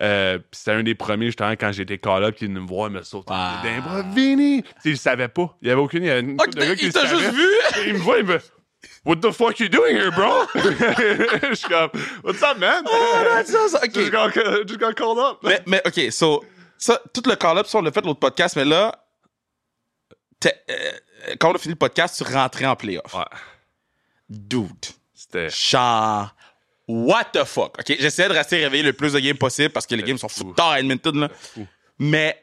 euh, 0.00 0.38
puis 0.38 0.46
c'était 0.52 0.72
un 0.72 0.82
des 0.82 0.94
premiers, 0.94 1.26
justement, 1.26 1.50
quand 1.52 1.70
j'étais 1.72 1.98
call-up, 1.98 2.34
qui 2.34 2.46
venu 2.46 2.60
me 2.60 2.66
voir, 2.66 2.88
il 2.88 2.94
me 2.94 3.02
saute 3.02 3.26
Ah. 3.30 3.60
d'un 3.62 3.80
bras. 3.80 4.02
Vini! 4.14 4.62
Tu 4.62 4.68
sais, 4.68 4.90
il 4.90 4.98
savait 4.98 5.28
pas. 5.28 5.56
Il 5.62 5.68
y 5.68 5.70
avait 5.70 5.80
aucune. 5.80 6.02
Il 6.02 6.06
y 6.06 6.10
avait 6.10 6.20
une 6.20 6.32
Ok, 6.32 6.46
couple 6.46 6.58
de 6.60 6.64
gars 6.66 6.76
qui 6.76 6.82
il 6.82 6.86
le 6.88 6.92
t'a 6.92 7.06
juste 7.06 7.32
vu? 7.32 7.46
Il 7.86 7.94
me 7.94 7.98
voit, 7.98 8.18
il 8.18 8.24
me. 8.26 8.38
What 9.06 9.16
the 9.16 9.30
fuck 9.32 9.58
you 9.60 9.68
doing 9.68 9.96
here, 9.96 10.10
bro? 10.10 10.44
Je 10.54 11.54
suis 11.54 11.68
comme, 11.68 11.90
What's 12.22 12.42
up, 12.42 12.58
man? 12.58 12.84
Ah, 12.86 13.42
ça, 13.44 13.68
ça, 13.68 13.78
ok. 13.84 13.94
Just 13.94 14.10
got, 14.10 14.30
just 14.66 14.78
got 14.80 14.92
called 14.94 15.18
up. 15.18 15.38
Mais, 15.42 15.62
mais 15.66 15.82
OK, 15.86 16.10
so, 16.10 16.44
ça, 16.76 17.00
tout 17.12 17.22
le 17.26 17.34
call-up, 17.36 17.66
ça, 17.66 17.78
on 17.78 17.82
l'a 17.82 17.92
fait 17.92 18.04
l'autre 18.04 18.20
podcast, 18.20 18.56
mais 18.56 18.64
là, 18.64 18.94
euh, 20.46 20.90
quand 21.38 21.50
on 21.50 21.54
a 21.54 21.58
fini 21.58 21.72
le 21.72 21.78
podcast, 21.78 22.22
tu 22.22 22.30
rentrais 22.32 22.66
en 22.66 22.76
playoff. 22.76 23.14
Ouais, 23.14 23.24
Dude. 24.28 24.70
c'était. 25.14 25.48
Genre, 25.48 26.33
what 26.88 27.24
the 27.32 27.44
fuck? 27.44 27.78
OK, 27.78 27.96
j'essayais 27.98 28.28
de 28.28 28.34
rester 28.34 28.56
réveillé 28.64 28.82
le 28.82 28.92
plus 28.92 29.12
de 29.12 29.18
games 29.20 29.36
possible 29.36 29.70
parce 29.70 29.86
que 29.86 29.94
les 29.94 30.02
games 30.02 30.18
sont 30.18 30.28
fou. 30.28 30.52
tard 30.54 30.70
à 30.72 30.80
Edmonton, 30.80 31.18
là. 31.20 31.28
Mais 31.98 32.36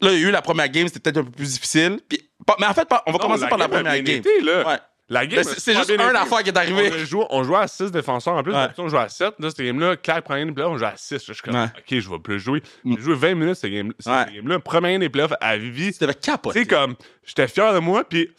là, 0.00 0.12
il 0.12 0.20
y 0.20 0.24
a 0.24 0.28
eu 0.28 0.30
la 0.30 0.42
première 0.42 0.68
game, 0.68 0.86
c'était 0.88 1.00
peut-être 1.00 1.18
un 1.18 1.24
peu 1.24 1.30
plus 1.32 1.54
difficile. 1.54 2.00
Puis, 2.08 2.20
mais 2.60 2.66
en 2.66 2.74
fait, 2.74 2.86
on 3.06 3.12
va 3.12 3.12
Non, 3.12 3.18
commencer 3.18 3.42
la 3.42 3.48
par 3.48 3.58
la 3.58 3.68
game 3.68 3.76
première 3.82 4.02
game. 4.02 4.16
été, 4.16 4.40
là. 4.40 4.66
Ouais. 4.68 4.78
La 5.08 5.26
game, 5.26 5.44
c'est- 5.44 5.60
c'est 5.60 5.74
juste 5.74 5.88
bien 5.94 6.06
un 6.06 6.10
été. 6.10 6.18
affaire 6.18 6.42
qui 6.42 6.48
est 6.48 6.56
arrivé. 6.56 6.90
On, 6.90 6.94
a 6.94 7.04
joué, 7.04 7.24
on 7.28 7.44
jouait 7.44 7.58
à 7.58 7.68
6 7.68 7.90
défenseurs. 7.90 8.34
En 8.34 8.42
plus, 8.42 8.54
Ouais. 8.54 8.68
on 8.78 8.88
jouait 8.88 9.00
à 9.00 9.08
7. 9.10 9.34
Là, 9.40 9.50
cette 9.50 9.60
game-là, 9.60 9.96
Claire 9.96 10.22
prend 10.22 10.36
une 10.36 10.54
playoff, 10.54 10.72
on 10.72 10.78
jouait 10.78 10.86
à 10.86 10.96
6. 10.96 11.22
Je 11.26 11.32
suis 11.34 11.42
comme, 11.42 11.54
Ouais. 11.54 11.64
OK, 11.66 11.84
je 12.00 12.08
vais 12.08 12.18
plus 12.18 12.40
jouer. 12.40 12.62
J'ai 12.84 12.96
joué 13.00 13.14
20 13.14 13.34
minutes, 13.34 13.56
cette 13.56 13.72
game- 13.72 13.92
game-là. 14.06 14.58
Première 14.60 14.98
des 14.98 15.10
playoffs 15.10 15.34
à 15.40 15.56
vie. 15.58 15.92
Tu 15.92 16.06
capoter. 16.14 16.60
sais, 16.60 16.66
comme, 16.66 16.94
j'étais 17.26 17.46
fier 17.48 17.74
de 17.74 17.80
moi, 17.80 18.04
puis 18.04 18.30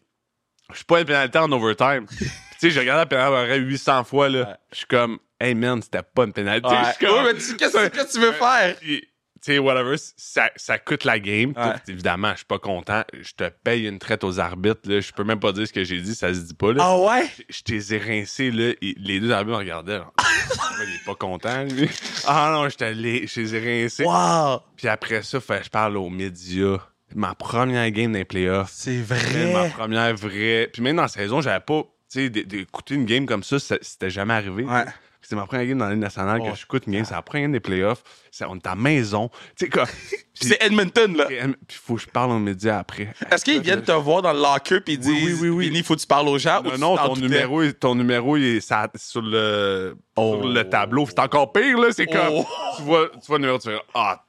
je 0.72 0.78
suis 0.78 0.86
pas 0.86 1.02
une 1.02 1.06
pénalité 1.06 1.38
en 1.38 1.52
overtime. 1.52 2.06
Sais, 2.64 2.72
j'ai 2.72 2.80
regardé 2.80 3.00
la 3.02 3.06
pénalité 3.06 3.36
à 3.38 3.42
peu 3.42 3.48
près 3.48 3.60
800 3.60 4.04
fois, 4.06 4.30
là. 4.30 4.58
Je 4.72 4.78
suis 4.78 4.86
comme, 4.86 5.20
hey 5.40 5.54
man, 5.54 5.82
c'était 5.82 6.02
pas 6.04 6.24
une 6.24 6.34
pénalité. 6.34 6.68
Ouais. 6.70 6.78
Je 6.86 6.90
suis 6.98 7.06
comme- 7.06 7.26
Ouais, 7.26 7.34
mais 7.34 7.40
qu'est-ce 7.40 7.56
que- 7.56 8.12
tu 8.14 8.20
veux 8.20 8.32
faire? 8.32 8.76
Tu 8.80 9.08
sais, 9.42 9.60
whatever, 9.60 9.96
ça, 10.16 10.50
ça 10.56 10.80
coûte 10.80 11.04
la 11.04 11.20
game. 11.20 11.54
Tout, 11.54 11.92
évidemment, 11.92 12.32
je 12.32 12.38
suis 12.38 12.46
pas 12.46 12.60
content. 12.60 13.04
Je 13.20 13.34
te 13.34 13.50
paye 13.50 13.86
une 13.88 14.00
traite 14.00 14.24
aux 14.24 14.40
arbitres, 14.40 14.80
là. 14.86 15.02
Je 15.02 15.12
peux 15.12 15.26
même 15.26 15.42
pas 15.42 15.52
dire 15.52 15.68
ce 15.68 15.74
que 15.74 15.84
j'ai 15.84 16.00
dit, 16.00 16.16
ça 16.16 16.34
se 16.34 16.40
dit 16.40 16.54
pas, 16.54 16.72
là. 16.72 16.82
Ah 16.82 16.98
ouais? 16.98 17.30
Je 17.50 17.62
t'ai 17.62 17.98
rincé, 17.98 18.52
là. 18.52 18.70
et 18.82 18.96
les 18.98 19.20
deux 19.20 19.32
arbitres 19.32 19.52
me 19.58 19.58
regardaient, 19.58 19.98
là. 19.98 20.12
il 20.88 20.96
est 20.96 21.06
pas 21.06 21.16
content, 21.16 21.64
lui. 21.66 21.90
Ah 22.26 22.52
non, 22.54 22.70
je 22.70 22.78
t'ai 22.78 22.94
je 23.28 23.40
les 23.42 23.56
ai 23.56 23.84
rincés. 23.84 24.06
Wow! 24.06 24.62
Puis 24.78 24.88
après 24.88 25.22
ça, 25.24 25.42
fait, 25.42 25.66
je 25.66 25.70
parle 25.70 25.98
aux 25.98 26.10
médias. 26.10 26.78
Ma 27.14 27.36
première 27.36 27.92
game 27.92 28.14
dans 28.14 28.20
les 28.20 28.26
playoffs. 28.26 28.72
C'est 28.74 29.04
Ma 29.10 29.16
vrai? 29.16 29.70
première 29.76 30.16
vraie. 30.16 30.70
Puis 30.72 30.82
même 30.82 30.96
dans 30.96 31.02
la 31.04 31.08
saison, 31.10 31.42
j'avais 31.42 31.60
pas. 31.60 31.84
Tu 32.14 32.20
sais, 32.26 32.30
d'écouter 32.30 32.94
une 32.96 33.06
game 33.06 33.26
comme 33.26 33.44
ça, 33.44 33.58
ça- 33.60 33.78
c'était 33.82 34.10
jamais 34.12 34.34
arrivé. 34.36 34.64
Ouais. 34.64 34.86
C'est 35.26 35.36
ma 35.38 35.46
première 35.46 35.66
game 35.66 35.78
dans 35.78 35.88
Ligue 35.90 36.00
nationale 36.00 36.42
Oh. 36.44 36.52
que 36.52 36.58
j'écoute 36.58 36.84
une 36.86 36.94
game. 36.94 37.06
C'est 37.06 37.14
la 37.14 37.22
première 37.22 37.46
game 37.46 37.54
des 37.54 37.60
playoffs. 37.62 38.04
C'est- 38.30 38.44
on 38.46 38.56
est 38.56 38.68
à 38.68 38.76
maison. 38.76 39.30
Tu 39.58 39.66
sais, 39.66 39.70
quoi. 39.70 39.86
C'est 40.34 40.62
Edmonton, 40.62 41.16
là. 41.16 41.26
Puis 41.68 41.78
faut 41.82 41.96
que 41.96 42.02
je 42.02 42.08
parle 42.08 42.32
aux 42.32 42.40
médias 42.40 42.80
après. 42.80 43.14
Est-ce 43.32 43.46
qu'ils 43.46 43.62
viennent 43.62 43.82
te 43.84 43.92
voir 43.94 44.22
dans 44.22 44.34
le 44.34 44.40
locker 44.42 44.82
puis 44.82 44.96
ils 44.96 45.00
disent 45.00 45.42
oui, 45.42 45.48
oui, 45.48 45.50
oui. 45.50 45.70
Vinny, 45.70 45.82
faut 45.84 45.96
que 45.96 46.02
tu 46.02 46.08
parles 46.08 46.28
aux 46.28 46.38
gens? 46.38 46.62
Non, 46.78 46.98
ton 46.98 47.16
numéro, 47.16 47.62
est- 47.62 47.74
ton 47.80 47.96
numéro 47.96 48.36
il 48.36 48.58
est 48.58 48.60
ça- 48.60 48.90
sur, 48.96 49.22
le, 49.22 49.96
Oh. 50.18 50.40
sur 50.42 50.48
le 50.50 50.64
tableau. 50.70 51.06
C'est 51.08 51.20
encore 51.20 51.54
pire, 51.54 51.78
là. 51.80 51.88
C'est 51.92 52.08
comme. 52.08 52.20
Oh. 52.32 52.46
Tu, 52.76 52.82
vois, 52.84 53.10
tu 53.14 53.26
vois 53.28 53.38
le 53.38 53.42
numéro, 53.44 53.58
tu 53.60 53.70
fais 53.70 53.80
Ah, 53.94 54.22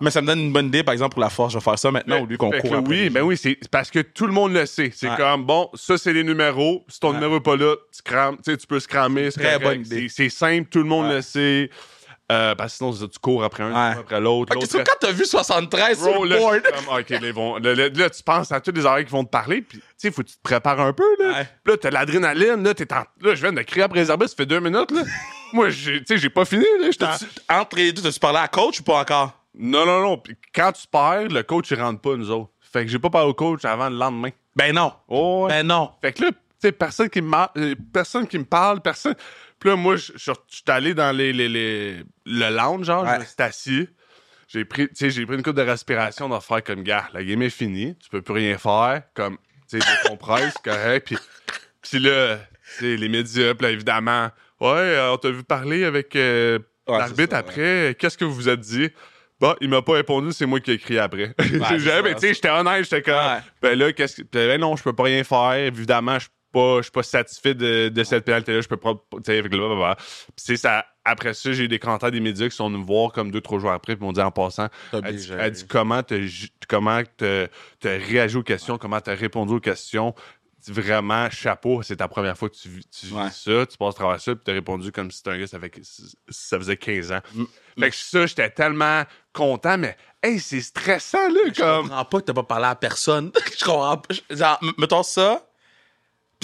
Mais 0.00 0.10
ça 0.10 0.22
me 0.22 0.26
donne 0.26 0.40
une 0.40 0.52
bonne 0.52 0.66
idée, 0.66 0.82
par 0.82 0.92
exemple, 0.92 1.12
pour 1.14 1.20
la 1.20 1.28
force. 1.30 1.52
Je 1.52 1.58
vais 1.58 1.62
faire 1.64 1.78
ça 1.78 1.90
maintenant 1.90 2.22
au 2.22 2.26
lieu 2.26 2.36
qu'on 2.36 2.50
court 2.50 2.82
Oui, 2.86 2.96
les 3.04 3.10
ben 3.10 3.22
oui, 3.22 3.36
c'est 3.36 3.58
parce 3.70 3.90
que 3.90 3.98
tout 4.00 4.26
le 4.26 4.32
monde 4.32 4.52
le 4.52 4.64
sait. 4.66 4.90
C'est 4.94 5.08
Ouais. 5.10 5.16
comme, 5.16 5.44
bon, 5.44 5.68
ça, 5.74 5.98
c'est 5.98 6.12
les 6.12 6.24
numéros. 6.24 6.84
Si 6.88 6.98
ton 6.98 7.08
Ouais. 7.08 7.14
numéro 7.16 7.34
n'est 7.34 7.40
pas 7.40 7.56
là, 7.56 7.74
tu 7.94 8.02
crames. 8.02 8.36
Tu 8.36 8.50
sais, 8.50 8.56
tu 8.56 8.66
peux 8.66 8.80
se 8.80 8.88
cramer. 8.88 9.30
c'est 9.30 9.40
Très 9.42 9.58
bonne 9.58 9.80
idée. 9.80 10.08
C'est 10.08 10.24
c'est 10.24 10.28
simple, 10.30 10.68
tout 10.70 10.78
le 10.78 10.84
monde 10.84 11.06
Ouais. 11.08 11.16
le 11.16 11.22
sait. 11.22 11.70
Euh, 12.32 12.54
parce 12.54 12.72
que 12.72 12.76
sinon, 12.78 12.92
tu 13.08 13.18
cours 13.20 13.44
après 13.44 13.62
un, 13.64 13.70
Ouais. 13.72 13.98
après 13.98 14.18
l'autre. 14.18 14.54
Ok, 14.56 14.62
l'autre 14.62 14.72
so 14.72 14.78
quand 14.78 14.96
t'as 14.98 15.12
vu 15.12 15.26
73 15.26 15.98
sur 16.02 16.10
Bro, 16.14 16.24
le 16.24 16.30
là, 16.30 16.38
board, 16.38 16.54
je 16.64 16.76
suis 16.78 16.86
comme, 16.86 16.96
OK, 16.98 17.10
là, 17.10 17.18
ils 17.22 17.32
vont- 17.34 17.56
là, 17.58 17.74
là, 17.74 17.88
là, 17.90 18.10
tu 18.10 18.22
penses 18.22 18.50
à 18.50 18.60
tous 18.62 18.72
les 18.72 18.86
oreilles 18.86 19.04
qui 19.04 19.10
vont 19.12 19.24
te 19.24 19.30
parler, 19.30 19.60
puis, 19.60 19.78
tu 19.78 19.84
sais, 19.98 20.10
faut 20.10 20.22
que 20.22 20.28
tu 20.28 20.36
te 20.36 20.42
prépares 20.42 20.80
un 20.80 20.94
peu, 20.94 21.04
là. 21.18 21.32
Ouais. 21.40 21.48
Puis 21.62 21.72
Là, 21.74 21.78
t'as 21.78 21.90
l'adrénaline, 21.90 22.64
là, 22.64 22.72
t'es 22.72 22.90
en... 22.94 23.04
Là, 23.20 23.34
je 23.34 23.42
viens 23.42 23.52
de 23.52 23.60
crier 23.60 23.82
après 23.82 24.00
les 24.00 24.10
arbitres, 24.10 24.30
ça 24.30 24.36
fait 24.36 24.46
deux 24.46 24.60
minutes, 24.60 24.90
là. 24.90 25.02
Moi, 25.52 25.68
j'ai- 25.68 25.98
tu 26.00 26.06
sais, 26.06 26.18
j'ai 26.18 26.30
pas 26.30 26.46
fini, 26.46 26.64
là. 26.80 26.86
j'étais 26.90 27.04
t'as-tu- 27.04 27.26
entre 27.50 27.76
les 27.76 27.92
deux, 27.92 28.00
t'as-tu 28.00 28.20
parlé 28.20 28.38
à 28.38 28.48
coach 28.48 28.80
ou 28.80 28.84
pas 28.84 29.00
encore? 29.00 29.32
Non, 29.56 29.84
non, 29.84 30.00
non. 30.00 30.16
Puis 30.16 30.34
quand 30.54 30.72
tu 30.72 30.86
perds, 30.90 31.28
le 31.28 31.42
coach, 31.42 31.70
il 31.70 31.80
rentre 31.80 32.00
pas, 32.00 32.16
nous 32.16 32.30
autres. 32.30 32.50
Fait 32.72 32.84
que 32.86 32.90
j'ai 32.90 32.98
pas 32.98 33.10
parlé 33.10 33.28
au 33.28 33.34
coach 33.34 33.64
avant 33.66 33.88
le 33.90 33.96
lendemain. 33.96 34.30
Ben 34.56 34.74
non. 34.74 34.92
Oh, 35.08 35.44
ouais. 35.44 35.50
Ben 35.58 35.66
non. 35.66 35.90
Fait 36.00 36.12
que 36.12 36.22
là, 36.22 36.30
tu 36.32 36.36
sais, 36.58 36.72
personne 36.72 37.08
qui 37.10 37.20
me 37.22 37.36
euh, 37.58 37.74
personne 37.92 38.26
qui 38.26 38.36
me 38.38 38.44
parle, 38.44 38.80
personne. 38.80 39.14
Puis 39.64 39.70
là, 39.70 39.76
moi, 39.76 39.96
je 39.96 40.12
je- 40.14 40.30
je 40.50 40.56
suis 40.56 40.62
allé 40.66 40.92
dans 40.92 41.10
les, 41.16 41.32
les, 41.32 41.48
les- 41.48 42.02
le 42.26 42.50
lounge, 42.54 42.84
genre, 42.84 43.02
Ouais. 43.04 43.14
je 43.14 43.20
me 43.20 43.24
suis 43.24 43.34
assis. 43.38 43.88
J'ai 44.46 44.66
pris, 44.66 44.88
j'ai 44.94 45.24
pris 45.24 45.36
une 45.36 45.42
coupe 45.42 45.56
de 45.56 45.62
respiration 45.62 46.28
de 46.28 46.38
faire 46.38 46.62
comme 46.62 46.82
gars. 46.82 47.08
La 47.14 47.24
game 47.24 47.40
est 47.40 47.48
finie, 47.48 47.96
tu 47.96 48.10
peux 48.10 48.20
plus 48.20 48.34
rien 48.34 48.58
faire, 48.58 49.00
comme, 49.14 49.38
tu 49.70 49.80
sais, 49.80 49.86
décompresses, 50.02 50.52
c'est 50.62 50.70
correct. 50.70 51.06
Puis, 51.06 51.16
puis 51.80 51.98
là, 51.98 52.40
tu 52.78 52.94
les 52.94 53.08
médias, 53.08 53.54
puis 53.54 53.64
là, 53.66 53.70
évidemment, 53.72 54.28
ouais, 54.60 54.68
euh, 54.68 55.12
on 55.12 55.16
t'a 55.16 55.30
vu 55.30 55.42
parler 55.44 55.84
avec 55.84 56.14
euh, 56.14 56.58
Ouais, 56.86 56.98
l'arbitre 56.98 57.34
après. 57.34 57.96
Qu'est-ce 57.98 58.18
que 58.18 58.26
vous 58.26 58.34
vous 58.34 58.48
êtes 58.50 58.60
dit? 58.60 58.90
Bon, 59.40 59.56
il 59.62 59.70
m'a 59.70 59.80
pas 59.80 59.94
répondu, 59.94 60.30
c'est 60.32 60.44
moi 60.44 60.60
qui 60.60 60.72
ai 60.72 60.74
écrit 60.74 60.98
après. 60.98 61.34
mais 61.38 62.14
tu 62.14 62.20
sais, 62.20 62.34
j'étais 62.34 62.50
honnête, 62.50 62.84
j'étais 62.84 63.00
comme, 63.00 63.14
Ouais. 63.14 63.38
ben 63.62 63.78
là, 63.78 63.92
qu'est-ce 63.94 64.20
que. 64.20 64.26
Ben 64.30 64.60
non, 64.60 64.76
je 64.76 64.82
peux 64.82 64.92
pas 64.92 65.04
rien 65.04 65.24
faire. 65.24 65.54
Évidemment, 65.54 66.18
je 66.18 66.26
pas, 66.54 66.76
je 66.78 66.82
suis 66.84 66.90
pas 66.92 67.02
satisfait 67.02 67.54
de, 67.54 67.88
de 67.88 68.04
cette 68.04 68.24
pénalité-là. 68.24 68.60
Je 68.60 68.68
peux 68.68 68.76
pas. 68.76 68.94
Tu 69.24 69.30
le 69.42 69.48
blablabla. 69.48 69.96
Puis, 70.36 70.56
ça. 70.58 70.86
Après 71.06 71.34
ça, 71.34 71.52
j'ai 71.52 71.64
eu 71.64 71.68
des 71.68 71.78
commentaires 71.78 72.10
des 72.10 72.20
médias 72.20 72.48
qui 72.48 72.56
sont 72.56 72.68
venus 72.68 72.80
me 72.80 72.86
voir 72.86 73.12
comme 73.12 73.30
deux, 73.30 73.42
trois 73.42 73.58
jours 73.58 73.72
après, 73.72 73.94
puis 73.94 74.06
m'ont 74.06 74.12
dit 74.12 74.22
en 74.22 74.30
passant. 74.30 74.68
Elle 74.92 75.16
dit, 75.16 75.22
géré. 75.26 75.42
elle 75.44 75.50
dit 75.52 75.66
comment 75.66 76.00
ju- 76.08 76.48
comment 76.66 77.02
t'as 77.18 77.48
t'as 77.78 77.98
réagi 77.98 78.38
aux 78.38 78.42
questions, 78.42 78.78
comment 78.78 78.98
t'as 79.02 79.14
répondu 79.14 79.52
aux 79.52 79.60
questions? 79.60 80.14
Vraiment, 80.66 81.28
chapeau, 81.28 81.82
c'est 81.82 81.96
ta 81.96 82.08
première 82.08 82.38
fois 82.38 82.48
que 82.48 82.54
tu, 82.54 82.70
vis- 82.70 82.88
tu 82.88 83.08
ça, 83.08 83.66
tu 83.66 83.76
passes 83.76 83.90
à 83.90 83.98
travers 83.98 84.18
ça, 84.18 84.34
puis 84.34 84.44
t'as 84.46 84.52
répondu 84.54 84.90
comme 84.92 85.10
si 85.10 85.18
c'était 85.18 85.30
un 85.32 85.38
gars, 85.38 85.46
ça, 85.46 85.60
fait, 85.60 85.72
ça 86.30 86.58
faisait 86.58 86.78
15 86.78 87.12
ans. 87.12 87.20
Mm. 87.34 87.44
Fait 87.80 87.90
que 87.90 87.96
ça, 87.96 88.24
j'étais 88.24 88.48
tellement 88.48 89.02
content, 89.34 89.76
mais 89.76 89.98
hey, 90.22 90.40
c'est 90.40 90.62
stressant, 90.62 91.28
là, 91.28 91.40
Je 91.54 91.60
comme. 91.60 91.88
comprends 91.88 92.04
pas 92.06 92.20
que 92.20 92.24
t'as 92.24 92.32
pas 92.32 92.42
parlé 92.44 92.64
à 92.64 92.74
personne. 92.76 93.30
je 93.58 93.62
comprends 93.62 93.98
pas. 93.98 94.14
Je- 94.30 94.36
Genre, 94.36 94.58
mettons 94.78 95.02
ça. 95.02 95.46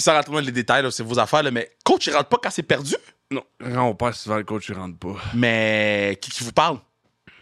Puis 0.00 0.04
ça 0.04 0.14
rentre 0.14 0.30
moins 0.30 0.40
les 0.40 0.50
détails, 0.50 0.82
là, 0.82 0.90
c'est 0.90 1.02
vos 1.02 1.18
affaires, 1.18 1.42
là, 1.42 1.50
mais 1.50 1.70
coach, 1.84 2.06
il 2.06 2.14
rentre 2.14 2.30
pas 2.30 2.38
quand 2.42 2.48
c'est 2.48 2.62
perdu? 2.62 2.94
Non, 3.30 3.42
quand 3.62 3.84
on 3.84 3.94
passe 3.94 4.22
souvent, 4.22 4.38
le 4.38 4.44
coach, 4.44 4.66
il 4.70 4.74
rentre 4.74 4.96
pas. 4.98 5.14
Mais 5.34 6.16
qui, 6.22 6.30
qui 6.30 6.42
vous 6.42 6.52
parle? 6.52 6.78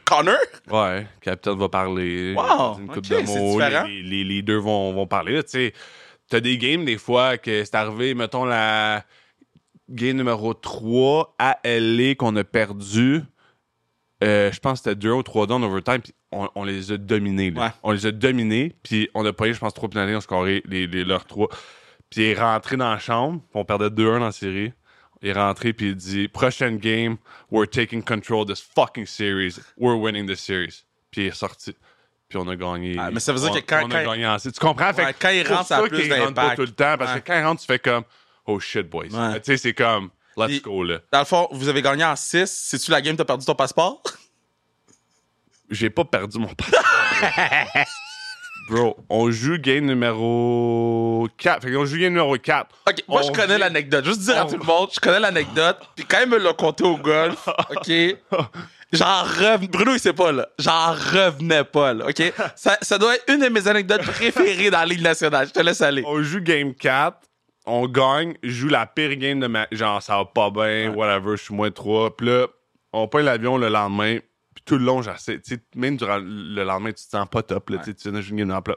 Connor? 0.05 0.35
Ouais, 0.69 1.03
le 1.03 1.07
capitaine 1.21 1.57
va 1.57 1.69
parler. 1.69 2.35
Wow, 2.37 2.81
Une 2.81 2.89
coupe 2.89 3.05
de 3.07 3.15
c'est 3.15 3.23
mots. 3.23 3.53
différent. 3.53 3.85
Les, 3.87 4.03
les, 4.03 4.25
les 4.25 4.43
deux 4.43 4.57
vont, 4.57 4.93
vont 4.93 5.07
parler. 5.07 5.41
Tu 5.45 5.51
sais, 5.51 5.73
t'as 6.29 6.41
des 6.41 6.59
games, 6.59 6.85
des 6.85 6.99
fois, 6.99 7.39
que 7.39 7.63
c'est 7.65 7.77
arrivé, 7.77 8.15
mettons, 8.15 8.45
la 8.45 9.05
game 9.89 10.17
numéro 10.17 10.53
3 10.53 11.37
à 11.39 11.59
LA 11.63 12.17
qu'on 12.17 12.35
a 12.35 12.43
perdu. 12.43 13.23
Euh, 14.25 14.51
je 14.51 14.59
pense 14.59 14.81
que 14.81 14.91
c'était 14.91 14.97
2 14.97 15.13
ou 15.13 15.23
3 15.23 15.47
down 15.47 15.63
overtime, 15.63 16.01
puis 16.01 16.13
on, 16.33 16.49
on 16.57 16.65
les 16.65 16.91
a 16.91 16.97
dominés. 16.97 17.53
là. 17.53 17.67
Ouais. 17.67 17.71
On 17.85 17.93
les 17.93 18.05
a 18.07 18.11
dominés, 18.11 18.75
puis 18.83 19.09
on 19.15 19.25
a 19.25 19.33
payé, 19.33 19.55
je 19.55 19.61
pense, 19.61 19.75
3 19.75 19.89
pénalités, 19.91 20.17
on 20.17 20.19
a 20.19 20.23
scoré 20.23 20.63
les, 20.67 20.89
les, 20.89 21.05
leurs 21.05 21.25
3. 21.25 21.49
Puis 22.11 22.23
il 22.23 22.25
est 22.31 22.41
rentré 22.41 22.77
dans 22.77 22.91
la 22.91 22.99
chambre, 22.99 23.41
on 23.55 23.65
perdait 23.65 23.89
2-1 23.91 24.19
dans 24.19 24.25
la 24.27 24.33
série. 24.33 24.73
Il 25.21 25.29
est 25.29 25.33
rentré, 25.33 25.73
puis 25.73 25.89
il 25.89 25.97
dit 25.97 26.29
Prochaine 26.29 26.79
game, 26.79 27.17
we're 27.51 27.69
taking 27.69 28.03
control 28.03 28.43
of 28.43 28.47
this 28.49 28.61
fucking 28.61 29.05
series. 29.07 29.57
We're 29.77 29.99
winning 29.99 30.27
this 30.27 30.41
series. 30.41 30.85
Puis 31.11 31.23
il 31.23 31.27
est 31.29 31.35
sorti. 31.35 31.75
Puis 32.29 32.39
on 32.39 32.47
a 32.49 32.55
gagné. 32.57 32.97
Ah, 32.99 33.11
mais 33.11 33.21
ça 33.21 33.33
veut 33.33 33.41
dire 33.41 33.51
on- 33.51 33.55
que 33.55 33.61
quand- 33.61 33.85
On 33.85 33.89
quand- 33.89 33.97
a 33.97 34.05
gagné 34.05 34.27
en 34.27 34.39
série. 34.39 34.53
Tu 34.53 34.61
comprends? 34.61 34.93
Fait 34.93 35.05
Ouais, 35.07 35.15
quand 35.19 35.31
il 35.31 35.47
rentre, 35.49 35.67
ça 35.67 35.79
a 35.79 35.83
plus 35.89 36.09
pas 36.09 36.19
d'impact. 36.19 36.57
tout 36.57 36.63
le 36.63 36.69
temps. 36.71 36.97
Parce 36.99 37.15
Ouais. 37.15 37.21
que 37.21 37.27
quand 37.27 37.39
il 37.39 37.45
rentre, 37.45 37.61
tu 37.63 37.67
fais 37.67 37.79
comme 37.79 38.05
Oh 38.47 38.61
shit, 38.61 38.89
boys. 38.89 39.07
Ouais. 39.07 39.41
Tu 39.41 39.47
sais, 39.47 39.57
c'est 39.57 39.75
comme 39.75 40.11
Let's 40.37 40.47
Puis- 40.49 40.61
go, 40.61 40.85
là. 40.85 41.01
Dans 41.11 41.19
le 41.19 41.25
fond, 41.25 41.49
vous 41.51 41.69
avez 41.69 41.83
gagné 41.83 42.05
en 42.05 42.15
6. 42.15 42.47
C'est-tu 42.53 42.91
la 42.93 43.01
game 43.03 43.17
t'as 43.17 43.25
perdu 43.25 43.45
ton 43.45 43.57
passeport? 43.57 44.01
J'ai 45.71 45.91
pas 45.91 46.05
perdu 46.05 46.39
mon 46.39 46.55
passeport. 46.55 46.81
Bro, 48.69 48.97
on 49.09 49.31
joue 49.31 49.57
game 49.59 49.87
numéro 49.87 51.27
4. 51.39 51.63
Fait 51.63 51.73
qu'on 51.73 51.85
joue 51.87 51.97
game 51.99 52.13
numéro 52.13 52.37
4. 52.37 52.67
Ok, 52.87 52.97
moi, 53.09 53.23
je 53.23 53.29
On 53.29 53.33
connais 53.33 53.59
l'anecdote. 53.59 54.05
Juste 54.05 54.21
dire 54.21 54.41
à 54.41 54.45
tout 54.45 54.59
le 54.59 54.65
monde, 54.65 54.89
je 54.95 55.01
connais 55.01 55.21
l'anecdote. 55.21 55.79
Puis 55.97 56.05
quand 56.05 56.19
il 56.23 56.29
me 56.29 56.39
l'a 56.39 56.53
compté 56.53 56.85
au 56.85 56.97
golf, 56.97 57.49
ok, 57.71 57.91
j'en 58.93 59.23
revenais. 59.23 59.69
Bruno, 59.69 59.93
il 59.95 60.01
sait 60.01 60.13
pas, 60.13 60.33
là. 60.33 60.49
J'en 60.59 60.93
revenais 60.93 61.65
pas, 61.65 61.95
là, 61.95 62.07
ok? 62.09 62.33
Ça, 62.57 62.77
ça 62.83 62.99
doit 62.99 63.15
être 63.15 63.25
une 63.33 63.41
de 63.41 63.49
mes 63.49 63.67
anecdotes 63.69 64.03
préférées 64.03 64.71
dans 64.71 64.81
la 64.81 64.87
Ligue 64.87 65.03
nationale. 65.03 65.49
Je 65.49 65.53
te 65.53 65.61
laisse 65.61 65.81
aller. 65.81 66.03
On 66.07 66.23
joue 66.23 66.41
game 66.41 66.75
4, 66.75 67.17
on 67.67 67.87
gagne, 67.87 68.35
je 68.43 68.51
joue 68.51 68.69
la 68.69 68.87
pire 68.87 69.17
game 69.17 69.41
de 69.41 69.47
ma. 69.47 69.67
Genre, 69.73 70.03
ça 70.03 70.17
va 70.17 70.25
pas 70.27 70.51
bien, 70.51 70.93
whatever, 70.95 71.37
je 71.37 71.45
suis 71.45 71.55
moins 71.55 71.71
3. 71.71 72.17
Puis 72.17 72.27
là, 72.27 72.47
on 72.93 73.09
prend 73.09 73.21
l'avion 73.21 73.57
le 73.57 73.69
lendemain, 73.69 74.19
tout 74.69 74.79
le 74.79 74.85
long, 74.85 75.03
même 75.75 75.97
durant 75.97 76.19
le 76.23 76.63
lendemain, 76.63 76.91
tu 76.91 77.05
te 77.05 77.11
sens 77.11 77.27
pas 77.29 77.43
top, 77.43 77.71
là, 77.71 77.79
tu 77.79 77.85
sais, 77.85 77.95
tu 77.95 78.11
viens 78.11 78.21
une 78.45 78.63
plat. 78.63 78.77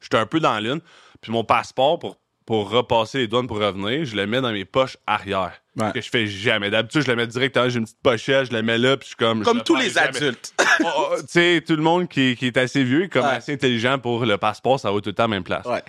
J'étais 0.00 0.18
un 0.18 0.26
peu 0.26 0.40
dans 0.40 0.58
l'une, 0.58 0.80
puis 1.20 1.32
mon 1.32 1.44
passeport 1.44 1.98
pour, 1.98 2.18
pour 2.44 2.68
repasser 2.68 3.18
les 3.18 3.28
douanes 3.28 3.46
pour 3.46 3.58
revenir, 3.58 4.04
je 4.04 4.16
le 4.16 4.26
mets 4.26 4.40
dans 4.40 4.52
mes 4.52 4.64
poches 4.64 4.98
arrière. 5.06 5.52
Ouais. 5.76 5.92
Que 5.92 6.00
je 6.00 6.08
fais 6.10 6.26
jamais. 6.26 6.70
D'habitude, 6.70 7.02
je 7.02 7.08
le 7.08 7.16
mets 7.16 7.26
directement, 7.26 7.68
j'ai 7.68 7.78
une 7.78 7.84
petite 7.84 8.02
pochette, 8.02 8.50
je 8.50 8.52
le 8.52 8.62
mets 8.62 8.78
là, 8.78 8.96
puis 8.96 9.04
je 9.06 9.08
suis 9.08 9.16
comme. 9.16 9.42
Comme 9.42 9.62
tous 9.62 9.76
les 9.76 9.90
jamais. 9.90 10.08
adultes. 10.16 10.52
Oh, 10.84 10.88
oh, 11.12 11.16
tu 11.20 11.26
sais, 11.28 11.62
tout 11.64 11.76
le 11.76 11.82
monde 11.82 12.08
qui, 12.08 12.34
qui 12.34 12.48
est 12.48 12.56
assez 12.56 12.82
vieux, 12.82 13.06
comme 13.06 13.22
Ouais. 13.24 13.34
assez 13.36 13.52
intelligent 13.52 13.96
pour 14.00 14.26
le 14.26 14.36
passeport, 14.38 14.80
ça 14.80 14.90
va 14.90 15.00
tout 15.00 15.10
le 15.10 15.14
temps 15.14 15.22
à 15.22 15.26
la 15.28 15.30
même 15.36 15.44
place. 15.44 15.64
Ouais. 15.66 15.82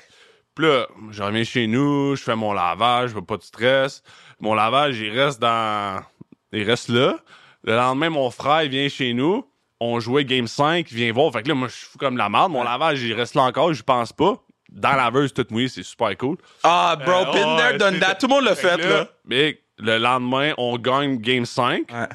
Puis 0.54 0.64
là, 0.68 0.88
je 1.10 1.24
reviens 1.24 1.44
chez 1.44 1.66
nous, 1.66 2.16
je 2.16 2.22
fais 2.22 2.36
mon 2.36 2.54
lavage, 2.54 3.10
je 3.10 3.16
veux 3.16 3.24
pas 3.24 3.38
de 3.38 3.42
stress. 3.42 4.04
Mon 4.40 4.54
lavage, 4.54 5.00
il 5.00 5.10
reste 5.20 5.42
dans. 5.42 6.04
Il 6.52 6.64
reste 6.64 6.90
là. 6.90 7.18
Le 7.66 7.76
lendemain, 7.76 8.10
mon 8.10 8.30
frère, 8.32 8.64
il 8.64 8.70
vient 8.70 8.88
chez 8.90 9.14
nous. 9.14 9.46
On 9.80 10.00
jouait 10.00 10.24
Game 10.24 10.48
5, 10.48 10.90
il 10.92 10.96
vient 10.98 11.12
voir. 11.12 11.32
Fait 11.34 11.44
que 11.44 11.50
là, 11.50 11.56
moi, 11.56 11.68
je 11.68 11.74
suis 11.74 11.86
fou 11.88 11.98
comme 11.98 12.16
la 12.16 12.30
merde. 12.30 12.52
Mon 12.52 12.64
lavage, 12.64 13.02
il 13.02 13.14
reste 13.14 13.36
là 13.36 13.42
encore, 13.44 13.74
je 13.74 13.84
pense 13.84 14.14
pas. 14.14 14.36
Dans 14.72 14.92
la 14.92 14.96
laveuse, 15.06 15.34
toute 15.34 15.52
mouillée, 15.52 15.68
c'est 15.68 15.84
super 15.84 16.16
cool. 16.18 16.38
Ah, 16.64 16.96
bro, 17.04 17.12
Euh, 17.12 17.34
been 17.34 17.46
ouais, 17.50 17.58
there, 17.58 17.78
done 17.78 17.94
c'est- 17.96 18.00
that. 18.00 18.16
Tout 18.16 18.28
le 18.28 18.34
monde 18.36 18.46
l'a 18.46 18.56
fait, 18.56 18.78
là. 18.78 19.08
Mais 19.26 19.60
le 19.78 19.98
lendemain, 19.98 20.54
on 20.58 20.78
gagne 20.78 21.18
Game 21.18 21.46
5. 21.46 21.92
Ouais. 21.92 22.08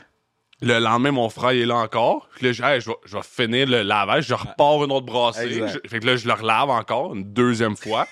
Le 0.62 0.78
lendemain, 0.78 1.11
mon 1.12 1.30
frère 1.30 1.52
il 1.52 1.62
est 1.62 1.66
là 1.66 1.76
encore. 1.76 2.28
Puis 2.37 2.47
là, 2.47 2.52
je, 2.52 2.62
hey, 2.62 2.80
je, 2.83 2.90
vais, 2.90 2.97
je 3.07 3.16
vais 3.16 3.23
finir 3.23 3.66
le 3.66 3.83
lavage. 3.83 4.26
Je 4.26 4.35
repars 4.35 4.85
une 4.85 4.92
autre 4.92 5.07
brassée. 5.07 5.45
Exact. 5.47 5.80
Je- 5.85 5.88
fait 5.88 6.00
que 6.00 6.07
là, 6.07 6.16
je 6.16 6.26
le 6.26 6.35
relave 6.35 6.69
encore 6.69 7.14
une 7.14 7.25
deuxième 7.33 7.76
fois. 7.76 8.07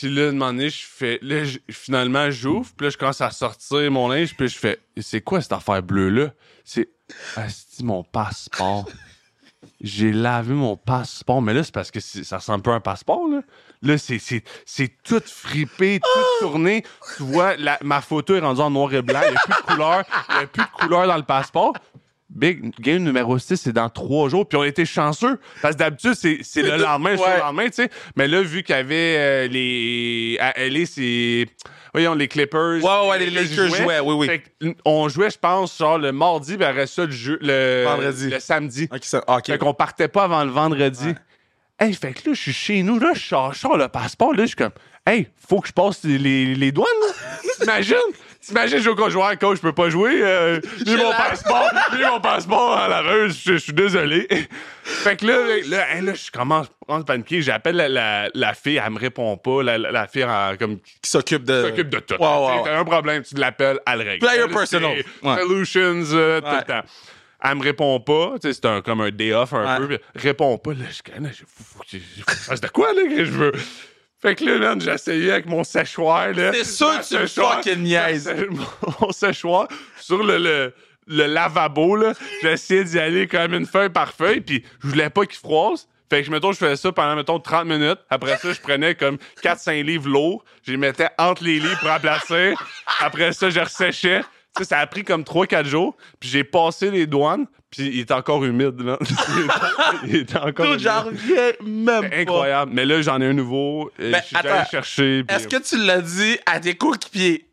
Puis 0.00 0.14
là, 0.14 0.28
un 0.28 0.32
moment 0.32 0.46
donné, 0.52 0.70
je 0.70 0.82
fais. 0.86 1.18
Là, 1.22 1.44
je- 1.44 1.58
finalement, 1.70 2.30
j'ouvre. 2.30 2.70
Puis 2.76 2.86
là, 2.86 2.90
je 2.90 2.96
commence 2.96 3.20
à 3.20 3.30
sortir 3.30 3.90
mon 3.90 4.08
linge. 4.08 4.34
Puis 4.36 4.48
je 4.48 4.58
fais. 4.58 4.78
C'est 5.00 5.20
quoi 5.20 5.40
cette 5.42 5.52
affaire 5.52 5.82
bleue-là? 5.82 6.32
C'est. 6.64 6.88
Asti, 7.36 7.84
mon 7.84 8.02
passeport. 8.04 8.88
J'ai 9.82 10.12
lavé 10.12 10.54
mon 10.54 10.76
passeport. 10.76 11.42
Mais 11.42 11.52
là, 11.54 11.62
c'est 11.62 11.72
parce 11.74 11.90
que 11.90 12.00
ça 12.00 12.38
ressemble 12.38 12.62
pas 12.62 12.72
à 12.72 12.76
un 12.76 12.80
passeport, 12.80 13.28
là. 13.28 13.40
Là, 13.82 13.96
c'est, 13.98 14.18
c'est, 14.18 14.42
c'est 14.66 14.92
tout 15.02 15.22
fripé, 15.24 16.00
tout 16.40 16.46
tourné. 16.46 16.82
Tu 17.16 17.22
vois, 17.22 17.56
la- 17.56 17.78
ma 17.82 18.00
photo 18.00 18.34
est 18.34 18.40
rendue 18.40 18.60
en 18.60 18.70
noir 18.70 18.92
et 18.94 19.02
blanc. 19.02 19.20
Il 19.24 19.30
n'y 19.30 19.36
a 19.36 19.40
plus 19.40 19.62
de 19.62 19.66
couleur. 19.72 20.04
Il 20.30 20.36
n'y 20.36 20.42
a 20.42 20.46
plus 20.46 20.62
de 20.62 20.68
couleur 20.82 21.06
dans 21.06 21.16
le 21.16 21.22
passeport. 21.24 21.72
Big 22.30 22.72
game 22.80 23.02
numéro 23.02 23.38
6, 23.38 23.56
c'est 23.56 23.72
dans 23.72 23.88
trois 23.88 24.28
jours. 24.28 24.48
Puis 24.48 24.56
on 24.56 24.62
été 24.64 24.84
chanceux. 24.84 25.38
Parce 25.62 25.74
que 25.74 25.80
d'habitude, 25.80 26.14
c'est, 26.14 26.38
c'est 26.42 26.62
le 26.62 26.76
lendemain, 26.82 27.16
Ouais. 27.16 27.34
le 27.34 27.40
lendemain, 27.40 27.66
tu 27.66 27.72
sais. 27.74 27.90
Mais 28.16 28.28
là, 28.28 28.40
vu 28.42 28.62
qu'il 28.62 28.74
y 28.74 28.78
avait 28.78 29.16
euh, 29.18 29.48
les. 29.48 30.36
À 30.40 30.52
LA, 30.68 30.86
c'est. 30.86 31.46
Voyons, 31.92 32.14
les 32.14 32.28
Clippers. 32.28 32.82
Ouais, 32.84 33.08
ouais, 33.08 33.18
les 33.18 33.30
Lakers 33.30 33.68
je 33.68 33.82
jouaient, 33.82 33.98
oui, 34.00 34.28
oui. 34.60 34.74
On 34.84 35.08
jouait, 35.08 35.28
je 35.30 35.38
pense, 35.38 35.76
genre 35.76 35.98
le 35.98 36.12
mardi, 36.12 36.56
puis 36.56 36.64
après 36.64 36.86
ça, 36.86 37.04
le, 37.04 37.10
jeu, 37.10 37.36
le, 37.42 37.82
Vendredi. 37.84 38.30
le 38.30 38.38
samedi. 38.38 38.88
Ok, 38.92 39.00
ça- 39.04 39.24
ok. 39.26 39.46
Fait 39.46 39.58
qu'on 39.58 39.74
partait 39.74 40.06
pas 40.06 40.22
avant 40.24 40.44
le 40.44 40.50
vendredi. 40.52 41.14
Hey, 41.80 41.92
fait 41.94 42.12
que 42.12 42.28
là, 42.28 42.34
je 42.34 42.40
suis 42.40 42.52
chez 42.52 42.82
nous, 42.84 42.98
là, 43.00 43.12
je 43.14 43.20
sors, 43.20 43.76
le 43.76 43.88
passeport, 43.88 44.34
là, 44.34 44.42
je 44.42 44.48
suis 44.48 44.56
comme, 44.56 44.70
hey, 45.06 45.26
faut 45.48 45.60
que 45.60 45.68
je 45.68 45.72
passe 45.72 46.04
les, 46.04 46.18
les, 46.18 46.54
les 46.54 46.70
douanes, 46.72 46.86
là. 47.08 47.14
T'imagines? 47.58 47.96
T'imagines, 48.40 48.78
je 48.78 48.82
joue 48.84 49.10
joueur, 49.10 49.38
coach, 49.38 49.56
je 49.58 49.62
peux 49.62 49.72
pas 49.74 49.90
jouer. 49.90 50.20
Euh, 50.22 50.60
mis 50.86 50.96
mon 50.96 51.10
passeport, 51.12 51.70
mis 51.92 52.04
mon 52.04 52.20
passeport 52.20 52.78
à 52.78 52.88
la 52.88 53.02
laveuse, 53.02 53.38
je 53.44 53.56
suis 53.56 53.72
désolé. 53.72 54.26
fait 54.82 55.16
que 55.16 55.26
là, 55.26 55.36
là, 55.66 56.00
là, 56.00 56.14
je 56.14 56.30
commence 56.30 56.66
à 56.66 56.84
prendre 56.86 57.04
paniquer, 57.04 57.42
j'appelle 57.42 57.76
la, 57.76 57.88
la, 57.88 58.30
la 58.34 58.54
fille, 58.54 58.80
elle 58.84 58.92
me 58.92 58.98
répond 58.98 59.36
pas, 59.36 59.62
la, 59.62 59.76
la, 59.76 60.06
fille, 60.06 60.24
en- 60.24 60.56
comme, 60.58 60.78
Qui 60.78 61.10
s'occupe 61.10 61.44
de. 61.44 61.64
s'occupe 61.68 61.90
de 61.90 61.98
tout. 61.98 62.14
Ouais. 62.14 62.62
T'as 62.64 62.78
un 62.78 62.84
problème, 62.84 63.22
tu 63.22 63.34
l'appelles, 63.34 63.78
elle 63.86 63.98
le 63.98 64.04
règle. 64.04 64.26
Player 64.26 64.48
personal. 64.50 64.96
Ouais. 65.22 65.36
Solutions, 65.36 66.02
euh, 66.12 66.40
tout 66.40 66.46
le 66.56 66.62
temps. 66.64 66.82
Elle 67.42 67.54
me 67.56 67.62
répond 67.62 68.00
pas, 68.00 68.34
c'est 68.42 68.64
un, 68.66 68.82
comme 68.82 69.00
un 69.00 69.10
day 69.10 69.32
off 69.32 69.52
un 69.54 69.80
Ouais. 69.80 69.86
peu. 69.86 69.98
Répond 70.14 70.58
pas, 70.58 70.72
là, 70.72 70.84
je 70.90 71.10
connais, 71.12 71.30
je 71.32 71.96
de 72.60 72.68
quoi, 72.68 72.92
là, 72.92 73.02
que 73.08 73.24
je 73.24 73.30
veux? 73.30 73.52
Fait 74.22 74.34
que 74.34 74.44
là, 74.44 74.58
man, 74.58 74.78
essayé 74.88 75.32
avec 75.32 75.46
mon 75.46 75.64
séchoir, 75.64 76.32
là. 76.32 76.52
C'est 76.52 76.64
sûr 76.64 76.88
que 77.00 77.24
tu 77.24 77.30
fucking 77.56 77.86
sé- 78.18 78.48
Mon 79.00 79.12
séchoir 79.12 79.66
sur 79.98 80.22
le, 80.22 80.36
le, 80.38 80.74
le 81.06 81.26
lavabo, 81.26 81.96
là. 81.96 82.12
Essayé 82.42 82.84
d'y 82.84 82.98
aller 82.98 83.26
comme 83.26 83.54
une 83.54 83.66
feuille 83.66 83.88
par 83.88 84.12
feuille, 84.12 84.40
puis 84.42 84.62
je 84.82 84.88
voulais 84.88 85.08
pas 85.10 85.24
qu'il 85.24 85.38
froisse. 85.38 85.86
Fait 86.10 86.22
que, 86.24 86.30
mettons, 86.30 86.50
je 86.52 86.58
faisais 86.58 86.76
ça 86.76 86.90
pendant, 86.92 87.14
mettons, 87.16 87.38
30 87.38 87.66
minutes. 87.66 87.98
Après 88.10 88.36
ça, 88.36 88.52
je 88.52 88.60
prenais 88.60 88.94
comme 88.96 89.16
4-5 89.44 89.84
livres 89.84 90.08
lourds. 90.08 90.44
Je 90.66 90.72
les 90.72 90.76
mettais 90.76 91.08
entre 91.18 91.44
les 91.44 91.60
livres 91.60 91.78
pour 91.78 91.88
remplacer. 91.88 92.54
Après 93.00 93.32
ça, 93.32 93.48
je 93.48 93.60
resséchais. 93.60 94.20
Sais, 94.58 94.64
ça 94.64 94.78
a 94.80 94.86
pris 94.86 95.04
comme 95.04 95.22
3-4 95.22 95.64
jours. 95.66 95.96
Puis 96.18 96.28
j'ai 96.28 96.44
passé 96.44 96.90
les 96.90 97.06
douanes. 97.06 97.46
Puis 97.70 97.86
il 97.86 98.00
est 98.00 98.10
encore 98.10 98.44
humide, 98.44 98.80
là. 98.80 98.98
Il 100.06 100.16
est 100.16 100.36
encore 100.36 100.66
humide. 100.66 100.80
J'en 100.80 101.02
reviens 101.04 101.52
même 101.64 102.10
pas. 102.10 102.16
Incroyable. 102.16 102.72
Mais 102.74 102.84
là, 102.84 103.00
j'en 103.00 103.20
ai 103.20 103.26
un 103.26 103.32
nouveau. 103.32 103.92
Euh, 104.00 104.10
Ben, 104.10 104.20
je 104.20 104.26
suis 104.26 104.36
allé 104.36 104.48
attends. 104.48 104.70
chercher. 104.70 105.22
puis- 105.24 105.36
Est-ce 105.36 105.46
que 105.46 105.56
tu 105.62 105.76
l'as 105.78 106.00
dit 106.02 106.36
à 106.46 106.58
tes 106.58 106.74
coéquipiers? 106.74 107.46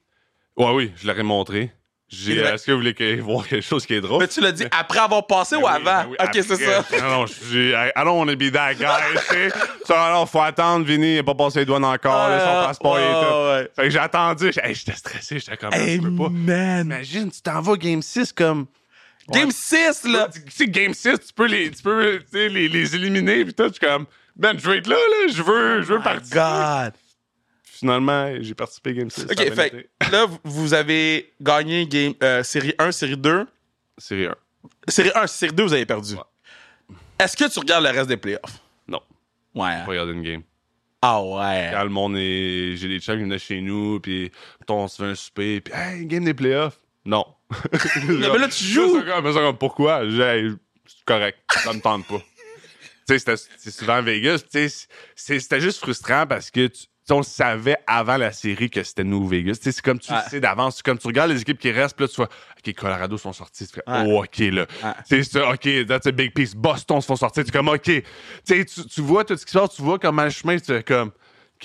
Ouais, 0.57 0.71
oui, 0.73 0.91
je 0.95 1.05
l'aurais 1.07 1.21
montré. 1.21 1.71
Est-ce 2.09 2.65
que 2.65 2.71
vous 2.71 2.77
voulez 2.77 3.15
voir 3.19 3.45
quelque 3.45 3.65
chose 3.65 3.85
qui 3.85 3.93
est 3.95 3.99
drôle? 4.01 4.21
Mais 4.21 4.27
tu 4.29 4.39
l'as 4.39 4.53
dit 4.53 4.63
après 4.71 4.99
avoir 4.99 5.27
passé 5.27 5.55
Ben 5.57 5.61
ou 5.61 5.65
oui, 5.65 5.71
avant? 5.75 5.83
ben 5.83 6.07
oui, 6.11 6.15
ok, 6.19 6.31
c'est 6.33 6.55
ça. 6.55 6.85
Non, 7.01 7.09
non, 7.09 7.25
j'ai. 7.51 7.71
I 7.71 7.91
don't 8.03 8.17
wanna 8.17 8.35
be 8.35 8.49
that 8.51 8.75
guy, 8.75 8.85
tu 9.13 9.33
sais. 9.33 9.49
Ça, 9.85 10.05
alors, 10.05 10.29
faut 10.29 10.39
attendre, 10.41 10.85
Vinny, 10.85 11.15
il 11.15 11.19
a 11.19 11.23
pas 11.23 11.35
passé 11.35 11.59
les 11.59 11.65
douanes 11.65 11.83
encore, 11.83 12.29
là, 12.29 12.39
son 12.39 12.67
passeport, 12.67 12.97
il 12.99 13.03
est 13.03 13.11
tout. 13.11 13.35
Ouais. 13.49 13.71
Fait 13.75 13.83
que 13.83 13.89
j'ai 13.89 13.99
attendu, 13.99 14.51
j'ai- 14.53 14.61
hey, 14.63 14.73
j'étais 14.73 14.93
stressé, 14.93 15.39
j'étais 15.39 15.57
comme, 15.57 15.73
Hey, 15.73 15.97
je 15.97 16.01
peux 16.01 16.15
pas. 16.15 16.29
man. 16.29 16.85
Imagine, 16.85 17.29
tu 17.29 17.41
t'en 17.41 17.59
vas 17.61 17.75
game 17.75 18.01
6 18.01 18.31
comme. 18.31 18.67
Game 19.29 19.47
Ouais. 19.47 19.53
6, 19.53 20.05
là. 20.05 20.29
Tu 20.33 20.41
sais, 20.49 20.67
game 20.67 20.93
6, 20.93 21.19
tu 21.19 21.33
peux 21.35 21.47
les, 21.47 21.69
tu 21.71 21.83
peux, 21.83 22.21
les, 22.31 22.69
les 22.69 22.95
éliminer, 22.95 23.43
pis 23.43 23.53
tout, 23.53 23.65
je 23.67 23.71
suis 23.73 23.79
comme, 23.85 24.05
man, 24.39 24.57
je 24.57 24.65
veux 24.69 24.77
être 24.77 24.87
là, 24.87 24.95
là, 24.95 25.27
je 25.33 25.41
veux, 25.43 25.81
je 25.81 25.87
veux 25.93 25.99
participer. 25.99 26.37
God. 26.39 26.93
Finalement, 27.79 28.34
j'ai 28.41 28.53
participé 28.55 28.89
à 28.89 28.93
game 28.93 29.10
6. 29.10 29.24
Ok, 29.25 29.53
fait 29.53 29.89
là, 30.12 30.25
vous- 30.43 30.74
avez 30.74 31.31
gagné 31.41 31.86
game, 31.88 32.13
euh, 32.24 32.41
série 32.43 32.74
1, 32.79 32.91
série 32.91 33.17
2. 33.17 33.46
Série 33.98 34.25
1. 34.25 34.36
Série 34.88 35.12
1, 35.15 35.28
série 35.28 35.54
2, 35.54 35.63
vous 35.63 35.73
avez 35.73 35.86
perdu. 35.86 36.15
Est-ce 37.19 37.36
que 37.38 37.51
tu 37.51 37.60
regardes 37.60 37.84
le 37.84 37.91
reste 37.91 38.08
des 38.10 38.17
playoffs? 38.17 38.62
Non, 38.88 39.01
Ouais. 39.56 39.78
pas 39.84 39.86
regarder 39.86 40.13
une 40.13 40.23
game. 40.23 40.41
Ah 41.01 41.21
ouais. 41.21 41.69
Quand 41.73 41.84
le 41.84 41.89
monde 41.89 42.15
est. 42.17 42.75
J'ai 42.75 42.88
des 42.88 42.99
chums 42.99 43.17
qui 43.17 43.23
venaient 43.23 43.38
chez 43.39 43.62
nous, 43.62 43.99
puis 43.99 44.32
on 44.67 44.88
se 44.88 44.97
fait 44.97 45.10
un 45.10 45.15
souper, 45.15 45.62
puis 45.62 45.73
hey, 45.75 46.06
game 46.06 46.23
des 46.25 46.34
playoffs. 46.34 46.80
Non. 47.06 47.25
mais 48.08 48.38
là, 48.38 48.47
tu 48.49 48.63
joues. 48.63 49.01
Pourquoi? 49.60 50.01
C'est 50.10 51.06
correct, 51.06 51.38
ça 51.63 51.73
me 51.73 51.80
tente 51.80 52.08
pas. 52.08 52.17
tu 53.08 53.17
sais, 53.17 53.19
c'était- 53.19 53.43
c'est 53.58 53.71
souvent 53.71 54.01
Vegas, 54.01 54.39
tu 54.51 54.67
sais, 54.67 54.88
c'est- 55.15 55.39
c'était 55.39 55.62
juste 55.62 55.80
frustrant 55.80 56.25
parce 56.28 56.49
que 56.51 56.67
tu. 56.67 56.86
On 57.12 57.24
savait 57.24 57.78
avant 57.88 58.17
la 58.17 58.32
série 58.32 58.70
que 58.70 58.84
c'était 58.84 59.04
nous 59.04 59.28
Vegas. 59.28 59.56
Tu 59.58 59.63
sais, 59.63 59.72
C'est 59.72 59.82
comme 59.82 60.00
tu 60.00 60.12
Ouais. 60.12 60.20
sais 60.30 60.39
d'avance. 60.39 60.78
C'est 60.78 60.86
comme 60.86 60.98
tu 60.98 61.08
regardes 61.08 61.32
les 61.32 61.41
équipes 61.41 61.60
qui 61.60 61.72
restent, 61.72 61.96
puis 61.96 62.06
là, 62.06 62.10
tu 62.10 62.15
vois, 62.15 62.28
OK, 62.58 62.74
Colorado 62.76 63.17
sont 63.17 63.34
sortis. 63.34 63.67
Tu 63.67 63.74
fais, 63.76 63.84
Ouais. 63.88 64.04
oh, 64.08 64.24
OK, 64.24 64.38
là. 64.39 64.65
Ouais. 64.84 64.91
C'est 65.06 65.24
ça, 65.24 65.50
OK, 65.52 65.67
that's 65.88 66.08
a 66.08 66.12
big 66.12 66.34
piece. 66.34 66.56
Boston 66.56 67.00
se 67.02 67.06
font 67.08 67.15
sortir. 67.15 67.43
Tu 67.43 67.50
es 67.50 67.52
comme, 67.52 67.70
OK. 67.70 67.91
Tu 68.46 69.02
vois 69.02 69.24
tout 69.26 69.38
ce 69.38 69.46
qui 69.46 69.52
se 69.52 69.58
passe, 69.58 69.76
tu 69.76 69.82
vois 69.82 70.00
comment 70.00 70.24
le 70.24 70.30
chemin, 70.30 70.58
tu 70.60 70.82
comme, 70.84 71.12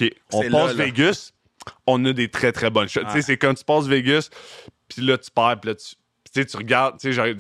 OK, 0.01 0.11
on 0.33 0.41
passe 0.43 0.51
là, 0.51 0.67
là. 0.67 0.73
Vegas, 0.85 1.33
on 1.87 2.05
a 2.05 2.13
des 2.13 2.29
très, 2.29 2.53
très 2.53 2.71
bonnes 2.71 2.89
shots. 2.89 3.01
Tu 3.01 3.07
sais, 3.11 3.15
Ouais. 3.17 3.23
c'est 3.23 3.37
comme 3.37 3.55
tu 3.55 3.65
passes 3.65 3.87
Vegas, 3.87 4.29
puis 4.89 5.03
là, 5.07 5.19
tu 5.19 5.31
perds, 5.31 5.59
puis 5.61 5.71
là, 5.71 5.75
tu. 5.77 5.95
Tu 6.35 6.41
sais, 6.41 6.47
tu 6.47 6.57
regardes, 6.57 6.99
tu 6.99 7.13
sais, 7.13 7.35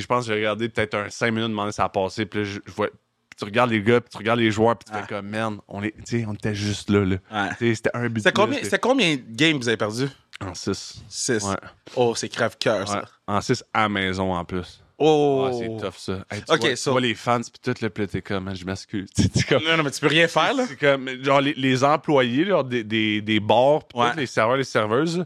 je 0.00 0.06
pense 0.06 0.26
que 0.26 0.32
j'ai 0.32 0.38
regardé 0.40 0.68
peut-être 0.68 0.94
un 0.94 1.08
5 1.08 1.30
minutes, 1.30 1.50
demander 1.50 1.70
ça 1.70 1.84
a 1.84 1.88
passé, 1.88 2.26
puis 2.26 2.40
là, 2.40 2.44
je 2.44 2.58
vois, 2.74 2.88
puis 3.34 3.38
tu 3.38 3.44
regardes 3.44 3.70
les 3.70 3.82
gars, 3.82 4.00
puis 4.00 4.10
tu 4.10 4.18
regardes 4.18 4.40
les 4.40 4.50
joueurs, 4.50 4.76
puis 4.76 4.90
tu 4.92 4.98
fais 4.98 5.06
comme, 5.08 5.28
man, 5.28 5.58
on, 5.68 5.82
est, 5.82 5.94
on 6.26 6.34
était 6.34 6.54
juste 6.54 6.90
là, 6.90 7.04
là. 7.04 7.50
C'était 7.58 7.90
un 7.94 8.08
but. 8.08 8.22
Plus, 8.22 8.32
combien, 8.32 8.60
combien 8.80 9.16
de 9.16 9.22
games 9.30 9.56
vous 9.56 9.68
avez 9.68 9.76
perdu? 9.76 10.08
En 10.40 10.54
6. 10.54 11.02
6. 11.08 11.44
Ouais. 11.44 11.54
Oh, 11.96 12.14
c'est 12.14 12.28
crève-cœur, 12.28 12.88
ça. 12.88 12.98
Ouais. 12.98 13.04
En 13.26 13.40
6 13.40 13.64
à 13.72 13.88
maison, 13.88 14.32
en 14.34 14.44
plus. 14.44 14.80
Oh. 14.98 15.48
Ah, 15.48 15.52
c'est 15.58 15.66
tough, 15.84 15.96
ça. 15.98 16.12
Hey, 16.30 16.40
tu 16.40 16.44
vois, 16.46 16.58
tu 16.58 16.76
ça. 16.76 16.90
vois 16.90 17.00
les 17.00 17.14
fans, 17.14 17.40
puis 17.40 17.52
tout, 17.62 17.74
le 17.82 17.90
puis 17.90 18.02
là, 18.04 18.06
t'es 18.08 18.22
comme, 18.22 18.54
je 18.54 18.64
m'excuse. 18.64 19.08
Comme, 19.48 19.64
Non, 19.64 19.76
non, 19.76 19.82
mais 19.82 19.90
tu 19.90 20.00
peux 20.00 20.06
rien 20.06 20.28
faire, 20.28 20.54
là. 20.54 20.64
C'est 20.68 20.78
comme, 20.78 21.08
genre, 21.22 21.40
les, 21.40 21.54
les 21.54 21.82
employés, 21.84 22.46
genre, 22.46 22.64
des, 22.64 22.84
des, 22.84 23.20
des 23.20 23.40
bars, 23.40 23.84
pis 23.86 23.98
Ouais. 23.98 24.14
les 24.16 24.26
serveurs, 24.26 24.56
les 24.56 24.64
serveuses, 24.64 25.24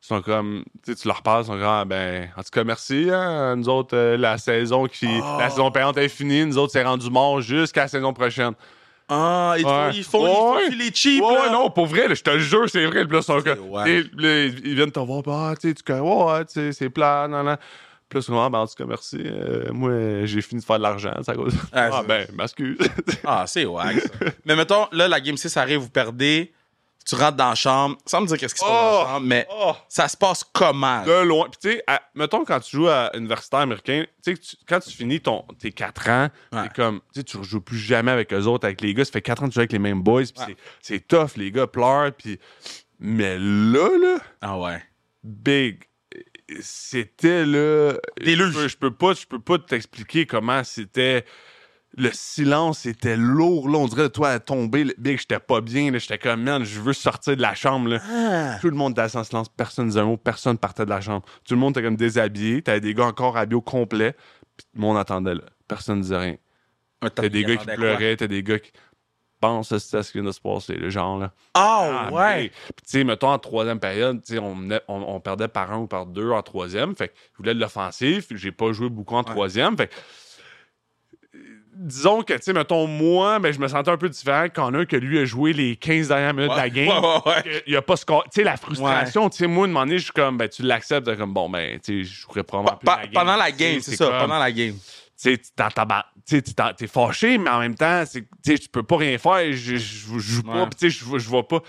sont 0.00 0.22
comme, 0.22 0.64
tu 0.84 0.92
sais, 0.92 0.98
tu 1.02 1.08
leur 1.08 1.22
parles, 1.22 1.42
ils 1.42 1.46
sont 1.46 1.52
comme, 1.52 1.62
ah, 1.62 1.84
ben, 1.84 2.28
en 2.36 2.42
tout 2.42 2.50
cas, 2.52 2.64
merci, 2.64 3.08
hein, 3.12 3.56
nous 3.56 3.68
autres, 3.68 3.96
euh, 3.96 4.16
la 4.16 4.38
saison 4.38 4.86
qui, 4.86 5.06
Oh. 5.08 5.36
la 5.38 5.50
saison 5.50 5.70
payante 5.70 5.96
est 5.98 6.08
finie, 6.08 6.46
nous 6.46 6.56
autres, 6.58 6.72
c'est 6.72 6.84
rendu 6.84 7.10
mort 7.10 7.40
jusqu'à 7.40 7.82
la 7.82 7.88
saison 7.88 8.12
prochaine. 8.12 8.52
Ah, 9.10 9.54
ils, 9.58 9.64
Ouais. 9.64 9.90
ils 9.94 10.04
font, 10.04 10.26
ils 10.26 10.34
font 10.34 10.70
filer 10.70 10.90
cheap, 10.94 11.22
ouais, 11.24 11.34
là. 11.34 11.50
non, 11.50 11.70
pour 11.70 11.86
vrai, 11.86 12.14
je 12.14 12.22
te 12.22 12.30
le 12.30 12.38
jure, 12.40 12.68
c'est 12.68 12.84
vrai, 12.86 13.04
puis 13.06 13.16
là, 13.16 13.22
sont 13.22 13.40
comme, 13.42 13.58
ils 13.86 14.74
viennent 14.74 14.92
te 14.92 15.00
voir, 15.00 15.22
ah, 15.50 15.54
tu 15.60 15.68
sais, 15.70 15.74
tu 15.74 15.92
ouais, 15.92 16.44
tu 16.44 16.52
sais, 16.52 16.72
c'est 16.72 16.90
plat, 16.90 17.26
non, 17.28 17.42
non. 17.42 17.56
Là, 18.10 18.22
souvent, 18.22 18.48
ben, 18.48 18.60
en 18.60 18.66
tout 18.66 18.74
cas, 18.74 18.84
merci, 18.86 19.18
euh, 19.22 19.70
moi, 19.72 19.90
j'ai 20.24 20.40
fini 20.40 20.60
de 20.62 20.66
faire 20.66 20.78
de 20.78 20.82
l'argent, 20.82 21.12
ça 21.22 21.34
cause. 21.34 21.54
Ah, 21.72 21.90
Ah, 21.92 22.02
ben, 22.06 22.26
m'excuse. 22.34 22.78
Ah, 23.26 23.44
c'est 23.46 23.66
wack, 23.66 23.96
ça. 24.00 24.08
Mais 24.46 24.56
mettons, 24.56 24.86
là, 24.92 25.08
la 25.08 25.20
Game 25.20 25.36
6 25.36 25.54
arrive, 25.58 25.80
vous 25.80 25.90
perdez, 25.90 26.52
tu 27.06 27.14
rentres 27.14 27.36
dans 27.38 27.48
la 27.48 27.54
chambre, 27.54 27.96
sans 28.04 28.20
me 28.20 28.26
dire 28.26 28.36
qu'est-ce 28.36 28.54
qui 28.54 28.60
se 28.60 28.64
passe 28.66 28.72
dans 28.72 29.00
Oh! 29.00 29.02
la 29.04 29.08
chambre, 29.14 29.26
mais 29.26 29.46
oh! 29.50 29.72
ça 29.88 30.08
se 30.08 30.16
passe 30.16 30.44
comment? 30.52 31.02
de 31.04 31.22
loin. 31.24 31.48
Puis, 31.48 31.58
tu 31.70 31.76
sais, 31.78 31.84
mettons, 32.14 32.44
quand 32.44 32.60
tu 32.60 32.76
joues 32.76 32.88
à 32.88 33.10
universitaire 33.16 33.60
américain, 33.60 34.04
tu 34.22 34.36
sais, 34.36 34.56
quand 34.68 34.80
tu 34.80 34.90
finis 34.90 35.20
ton, 35.20 35.44
tes 35.58 35.72
4 35.72 36.08
ans, 36.10 36.28
Ouais. 36.52 36.60
c'est 36.64 36.72
comme, 36.74 37.00
tu 37.14 37.20
sais, 37.20 37.24
tu 37.24 37.36
rejoues 37.38 37.60
plus 37.62 37.78
jamais 37.78 38.10
avec 38.10 38.32
eux 38.34 38.44
autres, 38.44 38.66
avec 38.66 38.80
les 38.82 38.92
gars. 38.92 39.04
Ça 39.06 39.12
fait 39.12 39.22
4 39.22 39.42
ans 39.42 39.46
que 39.46 39.50
tu 39.52 39.54
joues 39.54 39.60
avec 39.60 39.72
les 39.72 39.78
mêmes 39.78 40.02
boys, 40.02 40.24
puis 40.24 40.44
Ouais. 40.48 40.56
c'est 40.82 41.06
tough, 41.08 41.30
les 41.36 41.50
gars 41.50 41.66
pleurent, 41.66 42.12
puis. 42.12 42.38
Mais 43.00 43.38
là, 43.38 43.88
là, 43.98 44.18
Ah 44.42 44.58
ouais. 44.58 44.82
big. 45.24 45.84
C'était 46.60 47.44
là. 47.44 47.92
Déluge. 48.22 48.52
Je 48.54 48.58
peux, 48.58 48.68
je 48.68 48.76
peux 48.78 48.90
pas, 48.94 49.12
je 49.14 49.26
peux 49.26 49.38
pas 49.38 49.58
t'expliquer 49.58 50.26
comment 50.26 50.64
c'était. 50.64 51.24
Le 51.96 52.10
silence 52.12 52.84
était 52.86 53.16
lourd, 53.16 53.68
là. 53.68 53.78
On 53.78 53.86
dirait, 53.86 54.10
toi, 54.10 54.28
à 54.30 54.38
tomber, 54.40 54.84
le- 54.84 54.94
big, 54.98 55.18
j'étais 55.18 55.38
pas 55.40 55.60
bien. 55.60 55.90
J'étais 55.98 56.18
comme, 56.18 56.42
man, 56.42 56.62
je 56.64 56.80
veux 56.80 56.92
sortir 56.92 57.36
de 57.36 57.42
la 57.42 57.54
chambre, 57.54 57.88
là. 57.88 57.98
Ah. 58.12 58.58
Tout 58.60 58.68
le 58.68 58.76
monde 58.76 58.92
était 58.92 59.16
en 59.16 59.24
silence, 59.24 59.48
personne 59.48 59.88
disait 59.88 60.00
un 60.00 60.04
mot, 60.04 60.16
personne 60.18 60.58
partait 60.58 60.84
de 60.84 60.90
la 60.90 61.00
chambre. 61.00 61.24
Tout 61.44 61.54
le 61.54 61.60
monde 61.60 61.72
était 61.72 61.82
comme 61.82 61.96
déshabillé, 61.96 62.62
t'avais 62.62 62.80
des 62.80 62.94
gars 62.94 63.06
encore 63.06 63.36
habillés 63.36 63.56
au 63.56 63.62
complet, 63.62 64.12
puis 64.56 64.66
tout 64.66 64.76
le 64.76 64.80
monde 64.82 64.98
attendait 64.98 65.34
là. 65.34 65.40
Personne 65.66 66.02
disait 66.02 66.16
rien. 66.18 66.36
T'as 67.14 67.28
des 67.28 67.42
gars 67.44 67.56
qui 67.56 67.66
pleuraient, 67.76 68.16
t'as 68.16 68.26
des 68.26 68.42
gars 68.42 68.58
qui 68.58 68.70
pensent 69.40 69.70
à 69.72 69.78
ce 69.78 70.12
qui 70.12 70.18
vient 70.18 70.26
de 70.26 70.32
se 70.32 70.40
passer, 70.40 70.74
le 70.74 70.90
genre 70.90 71.18
là. 71.18 71.32
Ah, 71.54 72.08
Ah, 72.08 72.12
ouais. 72.12 72.48
Puis 72.48 72.72
tu 72.76 72.82
sais, 72.86 73.04
mettons 73.04 73.28
en 73.30 73.38
troisième 73.38 73.78
période, 73.80 74.20
tu 74.22 74.34
sais, 74.34 74.38
on, 74.40 74.54
menait- 74.54 74.82
on, 74.88 75.00
on 75.02 75.20
perdait 75.20 75.48
par 75.48 75.72
un 75.72 75.78
ou 75.78 75.86
par 75.86 76.06
deux 76.06 76.30
en 76.32 76.42
troisième. 76.42 76.94
Fait 76.96 77.08
que 77.08 77.14
je 77.32 77.36
voulais 77.38 77.54
de 77.54 77.60
l'offensif. 77.60 78.26
J'ai 78.34 78.50
pas 78.52 78.72
joué 78.72 78.88
beaucoup 78.88 79.14
en 79.14 79.22
troisième. 79.24 79.76
Fait 79.76 79.86
que, 79.88 79.94
disons 81.78 82.22
que, 82.22 82.32
tu 82.34 82.42
sais, 82.42 82.52
mettons, 82.52 82.86
moi, 82.86 83.38
ben, 83.38 83.52
je 83.52 83.58
me 83.60 83.68
sentais 83.68 83.90
un 83.90 83.96
peu 83.96 84.08
différent 84.08 84.48
qu'en 84.52 84.74
un 84.74 84.84
que 84.84 84.96
lui 84.96 85.18
a 85.18 85.24
joué 85.24 85.52
les 85.52 85.76
15 85.76 86.08
dernières 86.08 86.34
minutes 86.34 86.50
de 86.50 86.56
la 86.56 86.68
game. 86.70 86.88
Ouais, 86.88 87.20
ouais, 87.26 87.62
Il 87.66 87.76
a 87.76 87.82
pas 87.82 87.96
score. 87.96 88.24
Tu 88.24 88.30
sais, 88.34 88.44
la 88.44 88.56
frustration, 88.56 89.30
tu 89.30 89.38
sais, 89.38 89.46
moi, 89.46 89.66
de 89.66 89.72
moment 89.72 89.86
donné, 89.86 89.98
je 89.98 90.04
suis 90.04 90.12
comme, 90.12 90.36
ben, 90.36 90.48
tu 90.48 90.62
l'acceptes, 90.62 91.06
t'es 91.06 91.16
comme, 91.16 91.32
bon, 91.32 91.48
ben, 91.48 91.78
tu 91.80 92.04
sais, 92.04 92.10
je 92.10 92.20
jouerais 92.22 92.42
probablement 92.42 92.78
Pa- 92.84 92.96
plus 92.98 93.10
game. 93.10 93.12
pendant 93.24 93.36
la 93.36 93.52
game, 93.52 93.80
c'est 93.80 93.96
ça, 93.96 94.06
comme- 94.06 94.18
pendant 94.18 94.38
la 94.38 94.50
game. 94.52 94.74
tu 95.22 95.36
sais, 96.26 96.38
t'es 96.76 96.86
fâché, 96.86 97.38
mais 97.38 97.50
en 97.50 97.60
même 97.60 97.74
temps, 97.74 98.04
tu 98.04 98.26
sais, 98.44 98.58
tu 98.58 98.68
peux 98.68 98.82
pas 98.82 98.96
rien 98.98 99.16
faire. 99.18 99.52
Je, 99.52 99.76
joue 99.76 100.42
pas, 100.42 100.66
tu 100.78 100.90
sais, 100.90 101.04
je, 101.18 101.28
vois 101.28 101.46
pas. 101.46 101.60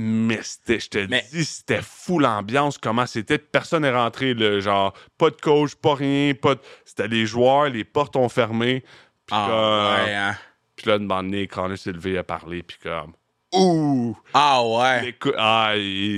Mais 0.00 0.38
c'était, 0.42 0.78
je 0.78 0.88
te 0.88 0.98
Mais- 1.10 1.24
dis, 1.32 1.44
c'était 1.44 1.82
fou 1.82 2.20
l'ambiance, 2.20 2.78
comment 2.78 3.04
c'était. 3.06 3.38
Personne 3.38 3.82
n'est 3.82 3.90
rentré, 3.90 4.32
là, 4.32 4.60
genre, 4.60 4.92
pas 5.18 5.30
de 5.30 5.36
coach, 5.36 5.74
pas 5.74 5.94
rien, 5.96 6.34
pas 6.34 6.54
de... 6.54 6.60
C'était 6.84 7.08
les 7.08 7.26
joueurs, 7.26 7.68
les 7.68 7.82
portes 7.82 8.14
ont 8.14 8.28
fermé. 8.28 8.84
Puis 9.28 9.36
Ah, 9.36 9.46
comme- 9.48 10.04
ouais, 10.06 10.14
hein. 10.14 10.36
puis 10.74 10.88
là, 10.88 10.98
de 10.98 11.04
moment 11.04 11.22
donné, 11.22 11.46
Connor 11.46 11.78
s'est 11.78 11.92
levé 11.92 12.18
à 12.18 12.24
parler, 12.24 12.62
puis 12.62 12.78
comme... 12.82 13.12
Ouh! 13.54 14.16
Ah, 14.34 14.62
ouais. 14.62 15.08
Écoute, 15.08 15.34
ah, 15.38 15.72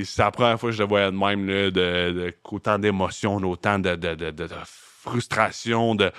c'est 0.04 0.18
la 0.22 0.30
première 0.30 0.58
fois 0.58 0.70
que 0.70 0.76
je 0.76 0.82
le 0.82 0.88
voyais 0.88 1.10
de 1.12 1.16
même, 1.16 1.46
là, 1.46 1.70
de, 1.70 2.12
de- 2.12 2.34
qu'autant 2.42 2.78
d'émotions, 2.78 3.36
autant 3.36 3.78
de, 3.78 3.94
de, 3.94 4.14
de, 4.14 4.48
frustration. 4.64 5.94
De... 5.94 6.10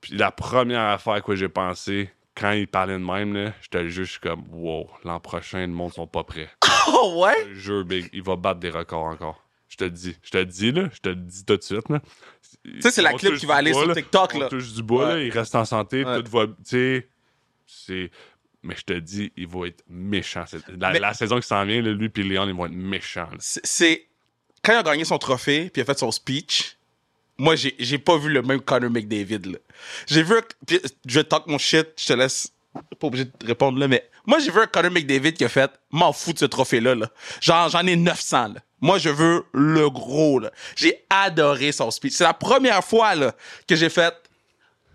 Puis 0.00 0.16
la 0.16 0.30
première 0.32 0.80
affaire 0.88 1.22
que 1.22 1.36
j'ai 1.36 1.48
pensé, 1.48 2.10
quand 2.36 2.50
il 2.52 2.66
parlait 2.66 2.94
de 2.98 3.04
même, 3.04 3.34
là, 3.34 3.52
j'étais 3.62 3.88
juste 3.88 4.18
comme, 4.18 4.44
wow, 4.50 4.88
l'an 5.04 5.20
prochain, 5.20 5.60
le 5.60 5.68
monde 5.68 5.92
sont 5.92 6.06
pas 6.08 6.24
prêts. 6.24 6.50
Oh, 6.88 7.20
ouais. 7.24 7.44
Le 7.46 7.54
jeu, 7.54 7.84
Big, 7.84 8.08
il 8.12 8.22
va 8.22 8.34
battre 8.36 8.60
des 8.60 8.70
records 8.70 9.04
encore. 9.04 9.42
Je 9.70 9.76
te 9.76 9.84
le 9.84 9.90
dis. 9.90 10.16
Je 10.22 10.30
te 10.30 10.36
le 10.38 10.44
dis, 10.46 10.72
là. 10.72 10.90
Je 10.92 10.98
te 11.00 11.08
le 11.08 11.14
dis 11.14 11.44
tout 11.44 11.56
de 11.56 11.62
suite, 11.62 11.88
là. 11.88 12.02
Tu 12.64 12.80
sais, 12.82 12.90
c'est 12.90 13.02
la 13.02 13.14
clip 13.14 13.36
qui 13.36 13.46
va 13.46 13.54
aller 13.54 13.72
sur 13.72 13.94
TikTok, 13.94 14.34
là. 14.34 14.46
On 14.46 14.48
touche 14.48 14.72
du 14.72 14.82
bois, 14.82 15.06
Ouais. 15.08 15.14
là. 15.14 15.22
Il 15.22 15.30
reste 15.30 15.54
en 15.54 15.64
santé, 15.64 16.04
Ouais. 16.04 16.22
tout 16.22 16.30
va... 16.30 16.46
Tu 16.46 16.52
sais, 16.64 17.08
c'est... 17.66 18.10
Mais 18.62 18.74
je 18.76 18.82
te 18.82 18.92
dis, 18.92 19.32
il 19.38 19.46
va 19.46 19.68
être 19.68 19.82
méchant. 19.88 20.44
La, 20.78 20.90
Mais- 20.92 20.98
la 20.98 21.14
saison 21.14 21.40
qui 21.40 21.46
s'en 21.46 21.64
vient, 21.64 21.80
là, 21.80 21.92
lui 21.92 22.10
et 22.14 22.22
Léon, 22.22 22.46
ils 22.46 22.54
vont 22.54 22.66
être 22.66 22.72
méchants. 22.72 23.30
C'est-. 23.38 24.06
Quand 24.62 24.72
il 24.74 24.76
a 24.76 24.82
gagné 24.82 25.06
son 25.06 25.16
trophée, 25.16 25.70
puis 25.70 25.80
il 25.80 25.82
a 25.82 25.84
fait 25.86 25.98
son 25.98 26.10
speech, 26.10 26.76
moi, 27.38 27.56
j'ai 27.56 27.74
j'ai 27.78 27.96
pas 27.96 28.18
vu 28.18 28.28
le 28.28 28.42
même 28.42 28.60
Connor 28.60 28.90
McDavid, 28.90 29.46
là. 29.52 29.58
J'ai 30.06 30.22
vu. 30.22 30.34
puis 30.66 30.78
je 31.06 31.20
talk 31.20 31.46
mon 31.46 31.56
shit, 31.56 31.86
je 31.96 32.06
te 32.08 32.12
laisse. 32.12 32.52
Pas 32.72 33.06
obligé 33.06 33.24
de 33.24 33.32
répondre 33.46 33.78
là, 33.78 33.88
mais 33.88 34.08
moi, 34.26 34.38
j'ai 34.38 34.50
vu 34.50 34.60
un 34.60 34.66
Connor 34.66 34.92
McDavid 34.92 35.32
qui 35.32 35.44
a 35.44 35.48
fait 35.48 35.70
M'en 35.90 36.12
fous 36.12 36.32
de 36.32 36.38
ce 36.38 36.44
trophée-là, 36.44 36.94
là. 36.94 37.08
Genre, 37.40 37.68
j'en 37.68 37.84
ai 37.86 37.96
900, 37.96 38.48
là. 38.54 38.60
Moi, 38.80 38.98
je 38.98 39.08
veux 39.08 39.44
le 39.52 39.90
gros, 39.90 40.38
là. 40.38 40.50
J'ai 40.76 41.04
adoré 41.10 41.72
son 41.72 41.90
speech. 41.90 42.12
C'est 42.14 42.24
la 42.24 42.34
première 42.34 42.84
fois, 42.84 43.14
là, 43.14 43.34
que 43.66 43.74
j'ai 43.76 43.88
fait 43.88 44.14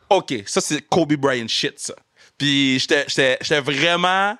OK, 0.09 0.33
ça, 0.45 0.61
c'est 0.61 0.81
Kobe 0.81 1.13
Bryant 1.15 1.47
shit, 1.47 1.79
ça. 1.79 1.95
Puis 2.37 2.79
j'étais- 2.79 3.61
vraiment 3.61 4.37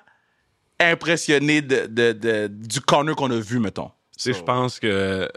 impressionné 0.78 1.62
de, 1.62 1.86
de, 1.86 2.12
de- 2.12 2.46
du 2.48 2.80
Connor 2.80 3.16
qu'on 3.16 3.30
a 3.30 3.38
vu, 3.38 3.58
mettons. 3.58 3.90
Tu 4.16 4.22
sais, 4.24 4.32
je 4.32 4.42
pense 4.42 4.78
que 4.78 4.86
euh, 4.86 5.28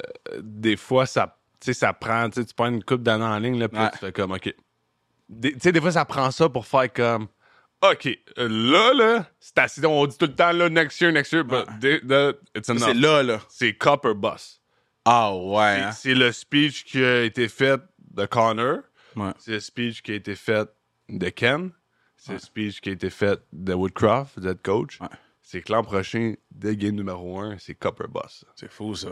des 0.42 0.78
fois, 0.78 1.06
ça, 1.06 1.38
ça 1.62 1.94
prend, 1.94 2.30
tu 2.30 2.40
sais, 2.42 2.46
tu 2.48 2.54
prends 2.54 2.68
une 2.68 2.84
coupe 2.84 3.04
d'années 3.04 3.24
en 3.26 3.40
ligne, 3.40 3.60
là, 3.60 3.68
puis 3.70 3.80
Ouais. 3.80 3.90
tu 3.92 3.98
fais 4.00 4.12
comme, 4.12 4.32
OK. 4.32 4.54
Tu 5.42 5.56
sais, 5.62 5.72
des 5.72 5.82
fois, 5.82 5.92
ça 5.92 6.06
prend 6.06 6.32
ça 6.32 6.48
pour 6.50 6.66
faire 6.66 6.92
comme, 6.94 7.28
OK, 7.82 8.08
euh, 8.38 8.48
là, 8.50 8.94
là, 8.94 9.26
c'est 9.40 9.58
assez, 9.58 9.86
on 9.86 10.06
dit 10.06 10.18
tout 10.18 10.26
le 10.26 10.36
temps, 10.36 10.52
là, 10.52 10.68
next 10.70 11.00
year, 11.00 11.12
next 11.14 11.32
year, 11.32 11.46
but 11.46 11.66
it's 11.82 12.68
C'est 12.68 12.72
enough. 12.74 12.94
là, 12.96 13.24
là. 13.24 13.42
C'est 13.48 13.74
copper 13.74 14.14
boss. 14.14 14.62
Ah 15.06 15.34
ouais. 15.34 15.76
C'est- 15.78 15.82
hein. 15.84 15.92
C'est 15.92 16.14
le 16.16 16.32
speech 16.34 16.84
qui 16.84 17.02
a 17.04 17.24
été 17.24 17.48
fait 17.48 17.80
de 18.12 18.26
Connor. 18.26 18.80
Ouais. 19.16 19.32
C'est 19.40 19.52
le 19.54 19.60
speech 19.62 20.02
qui 20.02 20.12
a 20.12 20.16
été 20.16 20.36
fait 20.36 20.68
de 21.08 21.30
Ken. 21.30 21.72
C'est 22.18 22.34
le 22.34 22.40
speech 22.40 22.82
qui 22.82 22.90
a 22.90 22.92
été 22.92 23.10
fait 23.10 23.40
de 23.54 23.74
Woodcroft, 23.74 24.40
de 24.40 24.52
coach. 24.52 25.00
C'est 25.42 25.62
que 25.62 25.72
l'an 25.72 25.84
prochain, 25.84 26.34
dès 26.52 26.76
game 26.76 26.96
numéro 26.96 27.40
1, 27.40 27.58
c'est 27.60 27.74
Copper 27.76 28.08
Boss. 28.10 28.44
C'est 28.56 28.70
fou, 28.72 28.94
ça. 28.94 29.10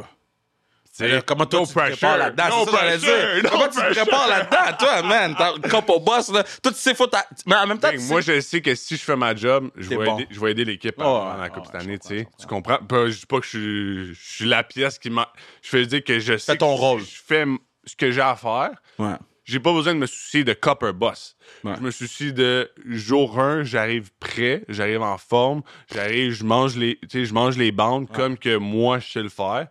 C'est- 0.97 1.25
comment 1.25 1.45
toi, 1.45 1.59
no 1.59 1.65
tu 1.65 1.73
te 1.73 1.79
prépares 1.79 1.97
pressure, 1.99 2.17
là-dedans? 2.17 2.49
no 2.49 2.65
pressure, 2.65 3.43
no 3.43 3.49
comment 3.49 3.63
tu 3.65 3.69
te 3.69 3.75
pressure. 3.79 4.01
prépares 4.03 4.27
là-dedans, 4.27 4.77
toi, 4.79 5.01
man? 5.03 5.35
Cop 5.69 5.89
au 5.89 5.99
boss, 5.99 6.29
là. 6.31 6.43
Tout, 6.63 6.71
tu 6.71 6.77
sais, 6.77 6.95
faut 6.95 7.07
ta- 7.07 7.27
Mais 7.45 7.55
en 7.55 7.67
même 7.67 7.79
temps, 7.79 7.89
tu 7.91 7.99
moi, 7.99 8.21
sais- 8.21 8.35
je 8.35 8.41
sais 8.41 8.61
que 8.61 8.73
si 8.75 8.97
je 8.97 9.01
fais 9.03 9.15
ma 9.15 9.35
job, 9.35 9.69
je 9.75 9.89
vais, 9.89 9.95
bon. 9.97 10.17
aider, 10.17 10.27
je 10.31 10.39
vais 10.39 10.51
aider 10.51 10.65
l'équipe 10.65 10.95
Oh, 10.97 11.03
à- 11.03 11.35
la 11.37 11.43
ouais, 11.43 11.49
Coupe 11.49 11.65
cette 11.67 11.75
année. 11.75 11.99
tu 11.99 12.07
sais. 12.07 12.27
je 12.37 12.41
Tu 12.41 12.47
comprends? 12.47 12.77
Pas- 12.77 13.09
je 13.09 13.19
dis 13.19 13.25
pas 13.25 13.39
que 13.39 13.45
je 13.45 13.49
suis, 13.49 14.13
je 14.15 14.35
suis 14.35 14.45
la 14.45 14.63
pièce 14.63 14.97
qui 14.99 15.09
m'a. 15.09 15.31
Je 15.61 15.77
veux 15.77 15.85
dire 15.85 16.03
que 16.03 16.19
je 16.19 16.37
sais. 16.37 16.53
Fais 16.53 16.57
ton 16.57 16.75
que 16.75 16.79
rôle. 16.81 17.01
Je 17.01 17.05
fais 17.25 17.45
ce 17.85 17.95
que 17.95 18.11
j'ai 18.11 18.21
à 18.21 18.35
faire. 18.35 18.71
Ouais. 18.99 19.13
J'ai 19.45 19.61
pas 19.61 19.71
besoin 19.71 19.93
de 19.93 19.99
me 19.99 20.07
soucier 20.07 20.43
de 20.43 20.51
Copper 20.51 20.91
Boss. 20.93 21.37
Ouais. 21.63 21.71
Je 21.77 21.81
me 21.81 21.89
soucie 21.91 22.33
de 22.33 22.69
jour 22.85 23.39
1, 23.39 23.63
j'arrive 23.63 24.09
prêt, 24.19 24.63
j'arrive 24.67 25.01
en 25.01 25.17
forme, 25.17 25.61
j'arrive, 25.93 26.33
je 26.33 26.43
mange 26.43 26.75
les, 26.75 26.99
je 27.13 27.33
mange 27.33 27.55
les 27.57 27.71
bandes 27.71 28.09
comme 28.11 28.37
que 28.37 28.57
moi 28.57 28.99
je 28.99 29.07
sais 29.09 29.23
le 29.23 29.29
faire. 29.29 29.67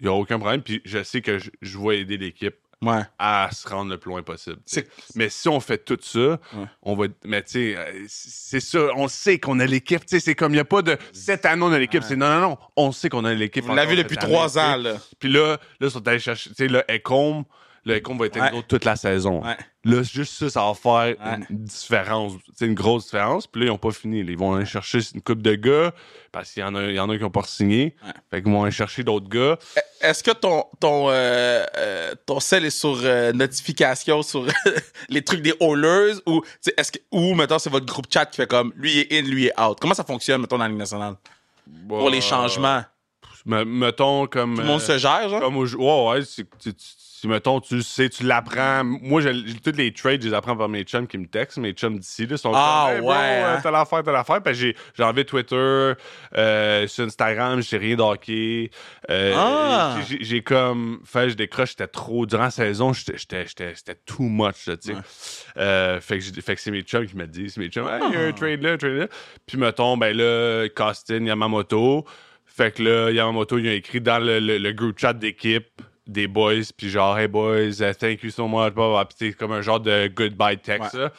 Il 0.00 0.06
y 0.06 0.08
a 0.08 0.12
aucun 0.12 0.38
problème. 0.38 0.62
Puis 0.62 0.80
je 0.84 1.02
sais 1.02 1.20
que 1.20 1.38
je, 1.38 1.50
je 1.62 1.78
vais 1.78 2.00
aider 2.00 2.16
l'équipe 2.16 2.54
Ouais. 2.82 3.00
à 3.18 3.48
se 3.50 3.66
rendre 3.66 3.90
le 3.92 3.96
plus 3.96 4.10
loin 4.10 4.22
possible. 4.22 4.58
Mais 5.14 5.30
si 5.30 5.48
on 5.48 5.58
fait 5.58 5.78
tout 5.78 5.96
ça, 6.02 6.38
on 6.82 6.94
va. 6.94 7.06
Mais 7.24 7.42
tu 7.42 7.52
sais, 7.52 7.76
euh, 7.78 8.04
c'est 8.08 8.60
ça, 8.60 8.88
on 8.96 9.08
sait 9.08 9.38
qu'on 9.38 9.58
a 9.60 9.64
l'équipe. 9.64 10.00
Tu 10.04 10.16
sais, 10.16 10.20
c'est 10.20 10.34
comme 10.34 10.52
il 10.52 10.56
n'y 10.56 10.60
a 10.60 10.66
pas 10.66 10.82
de 10.82 10.98
cette 11.12 11.46
année 11.46 11.62
on 11.62 11.72
a 11.72 11.78
l'équipe. 11.78 12.02
C'est 12.02 12.16
non, 12.16 12.28
non, 12.28 12.40
non. 12.40 12.58
On 12.76 12.92
sait 12.92 13.08
qu'on 13.08 13.24
a 13.24 13.32
l'équipe. 13.32 13.64
Vous 13.64 13.74
l'avez 13.74 13.92
encore 13.92 14.02
depuis 14.02 14.16
trois 14.18 14.58
ans, 14.58 14.76
là. 14.76 14.96
Puis 15.18 15.30
là, 15.32 15.52
là, 15.80 15.86
ils 15.86 15.90
sont 15.90 16.06
allés 16.06 16.18
chercher. 16.18 16.50
Tu 16.50 16.56
sais, 16.56 16.68
le 16.68 16.82
Ecom, 16.90 17.44
le 17.84 17.96
Ecom 17.96 18.16
va 18.18 18.26
être 18.26 18.40
Ouais. 18.40 18.62
toute 18.66 18.84
la 18.84 18.96
saison. 18.96 19.42
Ouais. 19.44 19.56
Là, 19.84 20.02
juste 20.02 20.32
ça, 20.32 20.48
ça 20.48 20.64
va 20.64 20.74
faire 20.74 21.16
Ouais. 21.18 21.46
une 21.50 21.64
différence. 21.64 22.32
C'est 22.54 22.64
une 22.66 22.74
grosse 22.74 23.04
différence. 23.04 23.46
Puis 23.46 23.60
là, 23.60 23.66
ils 23.66 23.70
n'ont 23.70 23.78
pas 23.78 23.90
fini. 23.90 24.20
Ils 24.20 24.38
vont 24.38 24.54
aller 24.54 24.64
chercher 24.64 25.00
une 25.14 25.20
coupe 25.20 25.42
de 25.42 25.54
gars 25.54 25.92
parce 26.32 26.50
qu'il 26.52 26.62
y 26.62 26.64
en 26.64 26.74
a, 26.74 26.84
il 26.84 26.94
y 26.94 27.00
en 27.00 27.10
a 27.10 27.16
qui 27.16 27.22
n'ont 27.22 27.30
pas 27.30 27.42
signé. 27.44 27.94
Fait 28.30 28.42
qu'ils 28.42 28.50
vont 28.50 28.62
aller 28.62 28.72
chercher 28.72 29.02
d'autres 29.04 29.28
gars. 29.28 29.58
Est-ce 30.00 30.22
que 30.24 30.30
ton, 30.30 30.64
ton, 30.80 31.10
euh, 31.10 31.64
euh, 31.76 32.14
ton 32.24 32.40
sel 32.40 32.64
est 32.64 32.70
sur 32.70 32.98
euh, 33.04 33.32
notification 33.32 34.22
sur 34.22 34.46
les 35.10 35.22
trucs 35.22 35.42
des 35.42 35.54
haulers 35.60 36.14
ou, 36.26 36.42
est-ce 36.76 36.92
que, 36.92 36.98
ou, 37.12 37.34
mettons, 37.34 37.58
c'est 37.58 37.70
votre 37.70 37.86
groupe 37.86 38.06
chat 38.10 38.24
qui 38.26 38.36
fait 38.36 38.46
comme 38.46 38.72
lui 38.76 39.00
est 39.00 39.12
in, 39.18 39.22
lui 39.22 39.46
est 39.46 39.60
out? 39.60 39.78
Comment 39.80 39.94
ça 39.94 40.04
fonctionne, 40.04 40.40
mettons, 40.40 40.56
dans 40.56 40.64
la 40.64 40.68
Ligue 40.70 40.78
nationale? 40.78 41.16
Pour 41.88 42.08
les 42.10 42.18
Euh, 42.18 42.20
changements. 42.22 42.82
me- 43.46 43.64
mettons 43.64 44.26
comme. 44.26 44.54
Tout 44.54 44.62
le 44.62 44.66
monde 44.66 44.80
se 44.80 44.96
gère, 44.98 45.28
genre? 45.28 45.40
Comme 45.40 45.56
au 45.58 45.66
jeu- 45.66 45.78
ouais, 45.78 46.08
ouais, 46.08 46.22
tu- 46.24 46.72
si, 47.24 47.28
mettons, 47.28 47.58
tu 47.60 47.80
sais, 47.82 48.10
tu 48.10 48.24
l'apprends. 48.24 48.84
Moi, 48.84 49.22
j'ai- 49.22 49.32
tous 49.64 49.72
les 49.76 49.92
trades, 49.94 50.20
je 50.22 50.28
les 50.28 50.34
apprends 50.34 50.56
par 50.56 50.68
mes 50.68 50.82
chums 50.82 51.06
qui 51.06 51.16
me 51.16 51.26
textent. 51.26 51.56
Mes 51.56 51.72
chums 51.72 51.98
d'ici, 51.98 52.26
là, 52.26 52.36
sont 52.36 52.52
Ah, 52.54 52.84
comme, 52.88 52.96
Hey, 52.96 53.00
ouais, 53.00 53.14
euh, 53.16 53.56
hein? 53.56 53.60
t'as 53.62 53.70
l'affaire, 53.70 54.02
t'as 54.02 54.12
l'affaire. 54.12 54.42
Puis 54.42 54.54
j'ai, 54.54 54.76
j'ai 54.94 55.02
enlevé 55.02 55.24
Twitter, 55.24 55.92
euh, 56.36 56.86
sur 56.86 57.04
Instagram, 57.06 57.62
j'ai 57.62 57.78
rien 57.78 57.96
d'hockey. 57.96 58.70
Euh, 59.10 59.34
Ah! 59.36 59.96
j'ai, 60.06 60.18
j'ai 60.22 60.42
comme, 60.42 61.00
fait, 61.04 61.30
je 61.30 61.34
décroche, 61.34 61.70
j'étais 61.70 61.86
trop, 61.86 62.26
durant 62.26 62.44
la 62.44 62.50
saison, 62.50 62.92
j'étais, 62.92 63.16
j'étais, 63.16 63.46
j'étais- 63.46 63.74
c'était 63.74 63.98
too 64.04 64.24
much, 64.24 64.66
là, 64.66 64.76
tu 64.76 64.92
sais. 64.92 64.96
Euh, 65.56 66.00
fait, 66.00 66.18
que 66.18 66.24
j'ai- 66.24 66.40
fait 66.42 66.54
que 66.56 66.60
c'est 66.60 66.70
mes 66.70 66.82
chums 66.82 67.06
qui 67.06 67.16
me 67.16 67.26
disent. 67.26 67.54
C'est 67.54 67.60
mes 67.60 67.68
chums, 67.68 67.88
hey, 67.88 68.02
il 68.08 68.12
y 68.12 68.16
a 68.16 68.20
Ah! 68.20 68.28
un 68.28 68.32
trade 68.32 68.62
là, 68.62 68.72
un 68.72 68.76
trade 68.76 68.92
là. 68.92 69.08
Puis 69.46 69.56
mettons, 69.56 69.96
ben 69.96 70.14
là, 70.14 70.68
Costin, 70.74 71.24
Yamamoto. 71.24 72.04
Fait 72.44 72.72
que 72.72 72.82
là, 72.82 73.10
Yamamoto, 73.10 73.58
il 73.58 73.66
a 73.68 73.72
écrit 73.72 74.00
dans 74.00 74.18
le, 74.18 74.38
le, 74.38 74.58
le 74.58 74.72
group 74.72 74.98
chat 74.98 75.12
d'équipe 75.12 75.80
des 76.06 76.26
boys, 76.26 76.62
puis 76.76 76.90
genre, 76.90 77.18
hey 77.18 77.28
boys, 77.28 77.80
uh, 77.80 77.94
thank 77.94 78.22
you 78.22 78.30
so 78.30 78.46
much, 78.46 78.72
blah, 78.74 78.88
blah, 78.88 78.88
blah. 78.90 79.04
Puis 79.06 79.16
c'est 79.18 79.32
comme 79.32 79.52
un 79.52 79.62
genre 79.62 79.80
de 79.80 80.08
goodbye 80.14 80.58
text, 80.58 80.94
Ouais. 80.94 81.00
là. 81.00 81.10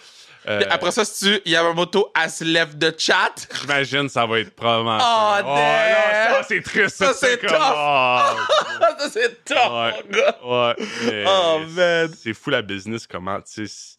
Euh, 0.48 0.62
Après 0.70 0.92
ça, 0.92 1.04
si 1.04 1.42
tu 1.44 1.50
Yamamoto, 1.50 2.12
elle 2.24 2.30
se 2.30 2.44
lève 2.44 2.78
de 2.78 2.94
chat. 2.96 3.34
J'imagine 3.62 4.08
ça 4.10 4.28
va 4.28 4.40
être 4.42 4.52
probablement. 4.56 4.98
Oh, 5.02 5.34
ça. 5.38 5.42
damn! 5.42 5.52
là, 5.52 6.34
ça, 6.36 6.44
c'est 6.48 6.62
triste. 6.62 6.96
Ça, 6.98 7.14
c'est 7.16 7.40
comme, 7.42 7.50
tough. 7.50 7.74
oh, 7.76 8.80
ça, 9.00 9.10
c'est 9.12 9.44
top, 9.44 9.58
Ouais. 9.58 10.04
mon 10.04 10.12
gars. 10.18 10.38
ouais. 10.78 10.86
mais 11.08 11.24
Oh, 11.28 11.60
man. 11.70 12.14
C'est 12.16 12.34
fou 12.36 12.52
la 12.52 12.62
business, 12.62 13.08
comment, 13.08 13.42
tu 13.42 13.66
sais. 13.68 13.95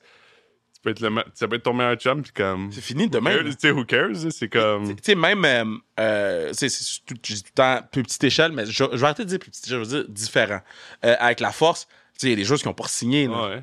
Tu 0.87 0.93
peux 0.95 1.07
être, 1.07 1.11
le, 1.11 1.11
me- 1.11 1.25
ça 1.35 1.49
peut 1.49 1.57
être 1.57 1.63
ton 1.65 1.73
meilleur 1.73 1.97
chum, 1.97 2.23
puis 2.23 2.33
comme. 2.33 2.71
C'est 2.71 2.81
fini 2.81 3.09
demain. 3.09 3.37
Tu 3.43 3.53
sais, 3.59 3.71
who 3.71 3.85
cares? 3.85 4.15
C'est 4.31 4.49
comme. 4.49 4.95
Tu 4.97 5.03
sais, 5.03 5.15
même, 5.15 5.45
euh, 5.45 5.75
euh, 5.99 6.51
c'est 6.53 6.69
tout, 7.05 7.15
tout 7.15 7.33
le 7.33 7.51
temps 7.55 7.81
plus 7.91 8.03
petite 8.03 8.23
échelle, 8.25 8.53
mais 8.53 8.67
je, 8.67 8.73
je 8.73 8.97
vais 8.97 9.05
arrêter 9.05 9.25
de 9.25 9.29
dire 9.29 9.39
plus 9.39 9.51
petite 9.51 9.67
échelle, 9.67 9.83
je 9.83 9.89
veux 9.91 10.03
dire 10.03 10.09
différent. 10.09 10.61
Euh, 11.05 11.17
avec 11.19 11.41
la 11.41 11.51
force, 11.51 11.87
tu 11.87 11.93
sais, 12.19 12.27
il 12.29 12.31
y 12.31 12.33
a 12.35 12.37
des 12.37 12.45
joueurs 12.45 12.61
qui 12.61 12.67
n'ont 12.67 12.75
pas 12.75 12.89
signé. 12.89 13.27
Ouais. 13.29 13.63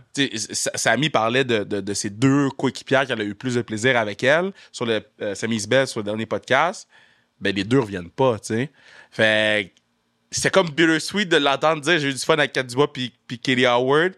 Samy 0.75 1.09
parlait 1.09 1.43
de, 1.45 1.63
de, 1.63 1.79
de 1.81 1.93
ses 1.93 2.09
deux 2.09 2.49
coéquipières 2.49 3.07
qu'elle 3.07 3.21
a 3.21 3.23
eu 3.23 3.35
plus 3.35 3.55
de 3.55 3.61
plaisir 3.61 3.97
avec 3.97 4.23
elle, 4.23 4.51
sur 4.71 4.85
le 4.85 5.01
Samy 5.33 5.55
Isbell, 5.55 5.87
sur 5.87 6.01
le 6.01 6.03
dernier 6.03 6.25
podcast. 6.25 6.87
Ben, 7.39 7.55
les 7.55 7.63
deux 7.63 7.79
reviennent 7.79 8.09
pas, 8.11 8.37
tu 8.39 8.47
sais. 8.53 8.71
Fait 9.11 9.71
que 9.75 9.81
c'était 10.31 10.49
comme 10.49 10.69
bittersweet 10.69 11.29
de 11.29 11.37
l'entendre 11.37 11.81
dire 11.81 11.99
j'ai 11.99 12.09
eu 12.09 12.13
du 12.13 12.19
fun 12.19 12.33
avec 12.33 12.57
Dubois 12.57 12.91
puis, 12.91 13.13
puis 13.27 13.39
Kelly 13.39 13.65
Howard. 13.65 14.13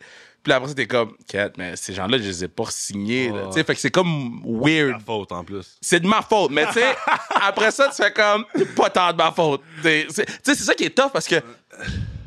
Puis 0.45 0.53
après, 0.53 0.69
c'était 0.69 0.85
comme, 0.87 1.13
Kat, 1.27 1.49
mais 1.57 1.75
ces 1.75 1.91
gens-là, 1.93 2.17
je 2.19 2.23
les 2.23 2.43
ai 2.43 2.47
pas 2.47 2.65
signés. 2.69 3.31
Tu 3.47 3.51
sais, 3.53 3.63
Fait 3.63 3.73
que 3.73 3.81
c'est 3.81 3.89
comme 3.91 4.41
weird 4.45 4.91
La 4.91 4.99
faute 4.99 5.31
en 5.31 5.43
plus. 5.43 5.75
c'est 5.81 5.99
de 5.99 6.07
ma 6.07 6.21
faute. 6.21 6.51
Mais 6.51 6.67
tu 6.67 6.73
sais, 6.73 6.95
après 7.41 7.71
ça, 7.71 7.89
tu 7.89 7.95
fais 8.01 8.13
comme, 8.13 8.45
c'est 8.55 8.75
pas 8.75 8.89
tant 8.91 9.11
de 9.11 9.17
ma 9.17 9.31
faute. 9.31 9.61
C'est- 9.81 10.05
c'est- 10.09 10.25
Tu 10.25 10.33
sais, 10.43 10.55
c'est 10.55 10.63
ça 10.63 10.75
qui 10.75 10.83
est 10.85 10.95
tough 10.95 11.11
parce 11.11 11.27
que 11.27 11.41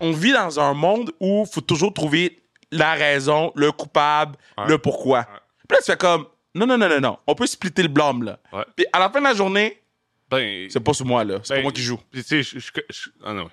on 0.01 0.11
vit 0.13 0.33
dans 0.33 0.59
un 0.61 0.75
monde 0.75 1.13
où 1.21 1.47
faut 1.47 1.61
toujours 1.61 1.95
trouver 1.95 2.43
la 2.73 2.95
raison, 2.95 3.53
le 3.55 3.71
coupable, 3.73 4.37
le 4.67 4.77
pourquoi. 4.79 5.23
Puis 5.69 5.77
là, 5.77 5.79
tu 5.79 5.85
fais 5.93 5.97
comme, 5.97 6.27
non, 6.55 6.67
non, 6.67 6.77
non, 6.77 6.89
non, 6.89 7.01
non. 7.01 7.19
On 7.27 7.35
peut 7.37 7.47
splitter 7.47 7.83
le 7.83 7.89
blâme, 7.89 8.25
là. 8.25 8.39
Ouais. 8.53 8.65
Puis 8.77 8.85
à 8.93 8.99
la 8.99 9.11
fin 9.11 9.21
de 9.21 9.25
la 9.25 9.35
journée, 9.35 9.81
Ben, 10.31 10.69
c'est 10.71 10.81
pas 10.81 10.93
sur 10.93 11.07
moi, 11.07 11.25
là. 11.25 11.41
C'est 11.43 11.55
Ben, 11.55 11.61
pas 11.61 11.63
moi 11.63 11.73
qui 11.73 11.83
joue. 11.83 11.99
Puis, 12.11 12.23
tu 12.23 12.43
sais, 12.43 12.43
je, 12.43 12.59
je, 12.59 12.71
je- 12.91 13.11
ah 13.25 13.33
non, 13.33 13.49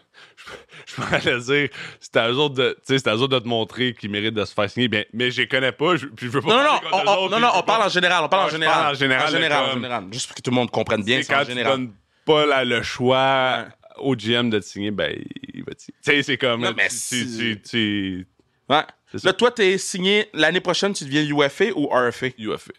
je, 0.86 1.02
m'en 1.02 1.08
allais 1.08 1.40
dire, 1.40 1.70
c'est 2.02 2.18
à 2.18 2.30
eux 2.30 2.36
autres 2.36 2.56
de, 2.56 2.78
c'est 2.84 3.08
à 3.08 3.16
eux 3.16 3.28
de 3.28 3.40
te 3.40 3.48
montrer 3.48 3.94
qu'ils 3.94 4.10
méritent 4.12 4.34
de 4.34 4.44
se 4.44 4.54
faire 4.54 4.70
signer. 4.70 4.88
Bien, 4.90 5.04
mais 5.14 5.32
je 5.32 5.42
les 5.42 5.48
connais 5.48 5.72
pas, 5.72 5.96
je, 5.96 6.08
puis 6.08 6.26
je 6.28 6.32
veux 6.32 6.42
pas 6.42 6.50
Non, 6.50 6.58
non, 6.58 6.64
non, 6.64 6.90
parler 6.90 7.10
on, 7.10 7.14
autres, 7.24 7.32
non, 7.32 7.40
non, 7.40 7.52
on 7.56 7.64
parle 7.64 7.80
pas- 7.82 7.86
en 7.86 7.90
général, 7.90 8.24
on 8.26 8.30
parle 8.30 8.48
en 8.48 8.50
général. 8.50 8.76
parle 8.76 8.92
en 8.96 8.98
général, 9.00 9.28
En 9.28 9.32
général, 9.32 9.60
comme- 9.64 9.70
en 9.70 9.74
général. 9.76 10.04
Juste 10.12 10.28
pour 10.28 10.36
que 10.36 10.42
tout 10.42 10.52
le 10.52 10.56
monde 10.56 10.70
comprenne 10.72 11.04
bien, 11.04 11.22
C'est 11.24 11.34
en 11.36 11.44
tu 11.44 11.52
général. 11.52 11.72
donnes 11.74 11.94
pas 12.26 12.64
le 12.66 12.82
choix 12.84 13.66
au 13.98 14.14
GM 14.16 14.50
de 14.50 14.60
te 14.60 14.66
signer, 14.66 14.92
ben, 14.92 15.16
il 15.54 15.64
va 15.64 15.74
te 15.76 15.82
signer. 15.82 15.98
Tu 16.04 16.12
sais, 16.12 16.24
c'est 16.24 16.38
comme, 16.38 16.62
Non, 16.62 16.74
mais 16.76 16.90
tu, 16.90 17.26
tu, 17.26 17.62
tu, 17.62 18.28
Ouais. 18.68 18.84
Là, 19.24 19.32
toi, 19.32 19.50
t'es 19.52 19.78
signé 19.78 20.28
l'année 20.34 20.60
prochaine, 20.60 20.92
tu 20.92 21.06
deviens 21.06 21.22
UFA 21.24 21.66
ou 21.76 21.88
RFA? 21.88 22.28
UFA. 22.38 22.74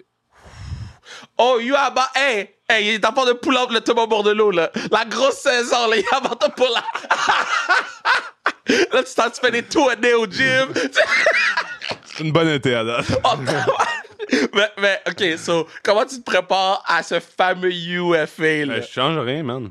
Oh, 1.38 1.58
UABA, 1.62 2.10
hey! 2.14 2.50
Hey, 2.68 2.86
il 2.88 2.94
est 2.94 3.06
en 3.06 3.12
train 3.12 3.26
de 3.26 3.32
pull 3.32 3.56
up 3.56 3.70
le 3.70 3.80
Thomas 3.80 4.06
Bordelot, 4.06 4.50
là. 4.50 4.70
La 4.90 5.04
grosse 5.04 5.36
saison, 5.38 5.88
là, 5.88 5.96
il 5.96 6.00
est 6.00 6.14
en 6.14 6.20
train 6.20 6.48
de 6.48 6.52
pull 6.52 6.66
up. 6.76 6.84
là, 8.92 9.02
tu 9.04 9.14
t'en 9.14 9.30
fais 9.30 9.50
des 9.52 9.62
tours 9.62 9.86
au 10.18 10.26
gym. 10.26 10.72
C'est 12.04 12.24
une 12.24 12.32
bonne 12.32 12.48
été 12.48 12.72
date. 12.72 13.06
Oh, 13.24 13.36
mais, 14.54 14.72
mais, 14.78 15.00
OK, 15.08 15.38
so, 15.38 15.68
comment 15.84 16.04
tu 16.04 16.16
te 16.18 16.24
prépares 16.24 16.82
à 16.88 17.04
ce 17.04 17.20
fameux 17.20 17.70
UFA, 17.72 18.64
là? 18.66 18.74
Ben, 18.74 18.82
je 18.82 18.88
change 18.92 19.16
rien, 19.18 19.44
man. 19.44 19.70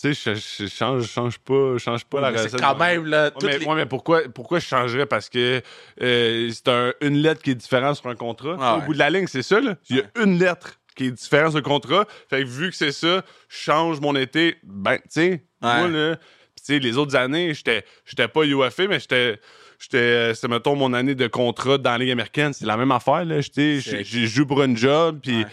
Tu 0.00 0.12
sais, 0.12 0.34
je, 0.34 0.64
je 0.64 0.68
change, 0.68 1.02
je 1.02 1.06
change 1.08 1.38
pas, 1.38 1.74
je 1.74 1.78
change 1.78 2.04
pas 2.06 2.20
la 2.20 2.30
recette. 2.30 2.50
c'est 2.50 2.58
quand 2.60 2.74
même, 2.74 3.06
là, 3.06 3.26
Ouais, 3.26 3.32
mais, 3.44 3.58
les- 3.58 3.64
ouais, 3.66 3.74
mais 3.76 3.86
pourquoi, 3.86 4.22
pourquoi 4.34 4.58
je 4.58 4.66
changerais? 4.66 5.06
Parce 5.06 5.28
que 5.28 5.62
euh, 6.02 6.50
c'est 6.52 6.66
un- 6.68 6.92
une 7.00 7.18
lettre 7.18 7.42
qui 7.42 7.52
est 7.52 7.54
différente 7.54 7.94
sur 7.94 8.08
un 8.08 8.16
contrat. 8.16 8.56
Ah 8.60 8.78
Au 8.78 8.80
bout 8.80 8.94
de 8.94 8.98
la 8.98 9.10
ligne, 9.10 9.28
c'est 9.28 9.42
ça. 9.42 9.60
Là. 9.60 9.76
Il 9.88 9.98
y 9.98 10.00
a 10.00 10.04
une 10.24 10.40
lettre 10.40 10.80
qui 10.94 11.06
est 11.06 11.10
différente 11.10 11.50
sur 11.50 11.58
le 11.58 11.62
contrat. 11.64 12.06
Fait 12.30 12.42
que 12.42 12.48
vu 12.48 12.70
que 12.70 12.76
c'est 12.76 12.92
ça, 12.92 13.22
je 13.48 13.56
change 13.56 14.00
mon 14.00 14.14
été. 14.16 14.56
Ben, 14.62 14.96
tu 14.98 15.02
sais, 15.10 15.44
moi, 15.60 15.88
là, 15.88 16.16
pis 16.16 16.62
tu 16.64 16.74
sais, 16.74 16.78
les 16.78 16.96
autres 16.98 17.16
années, 17.16 17.54
j'étais 17.54 17.84
j'étais 18.04 18.28
pas 18.28 18.44
UFA, 18.44 18.86
mais 18.88 19.00
j'étais. 19.00 19.40
J'étais, 19.78 19.96
euh, 19.98 20.34
c'est 20.34 20.46
mettons 20.46 20.76
mon 20.76 20.92
année 20.92 21.16
de 21.16 21.26
contrat 21.26 21.76
dans 21.76 21.90
la 21.90 21.98
Ligue 21.98 22.12
américaine, 22.12 22.52
c'est 22.52 22.66
la 22.66 22.76
même 22.76 22.92
affaire 22.92 23.24
là. 23.24 23.40
J'étais, 23.40 23.80
j'ai 23.80 24.26
joue 24.28 24.46
pour 24.46 24.62
une 24.62 24.76
job, 24.76 25.18
puis 25.20 25.38
Ouais. 25.38 25.46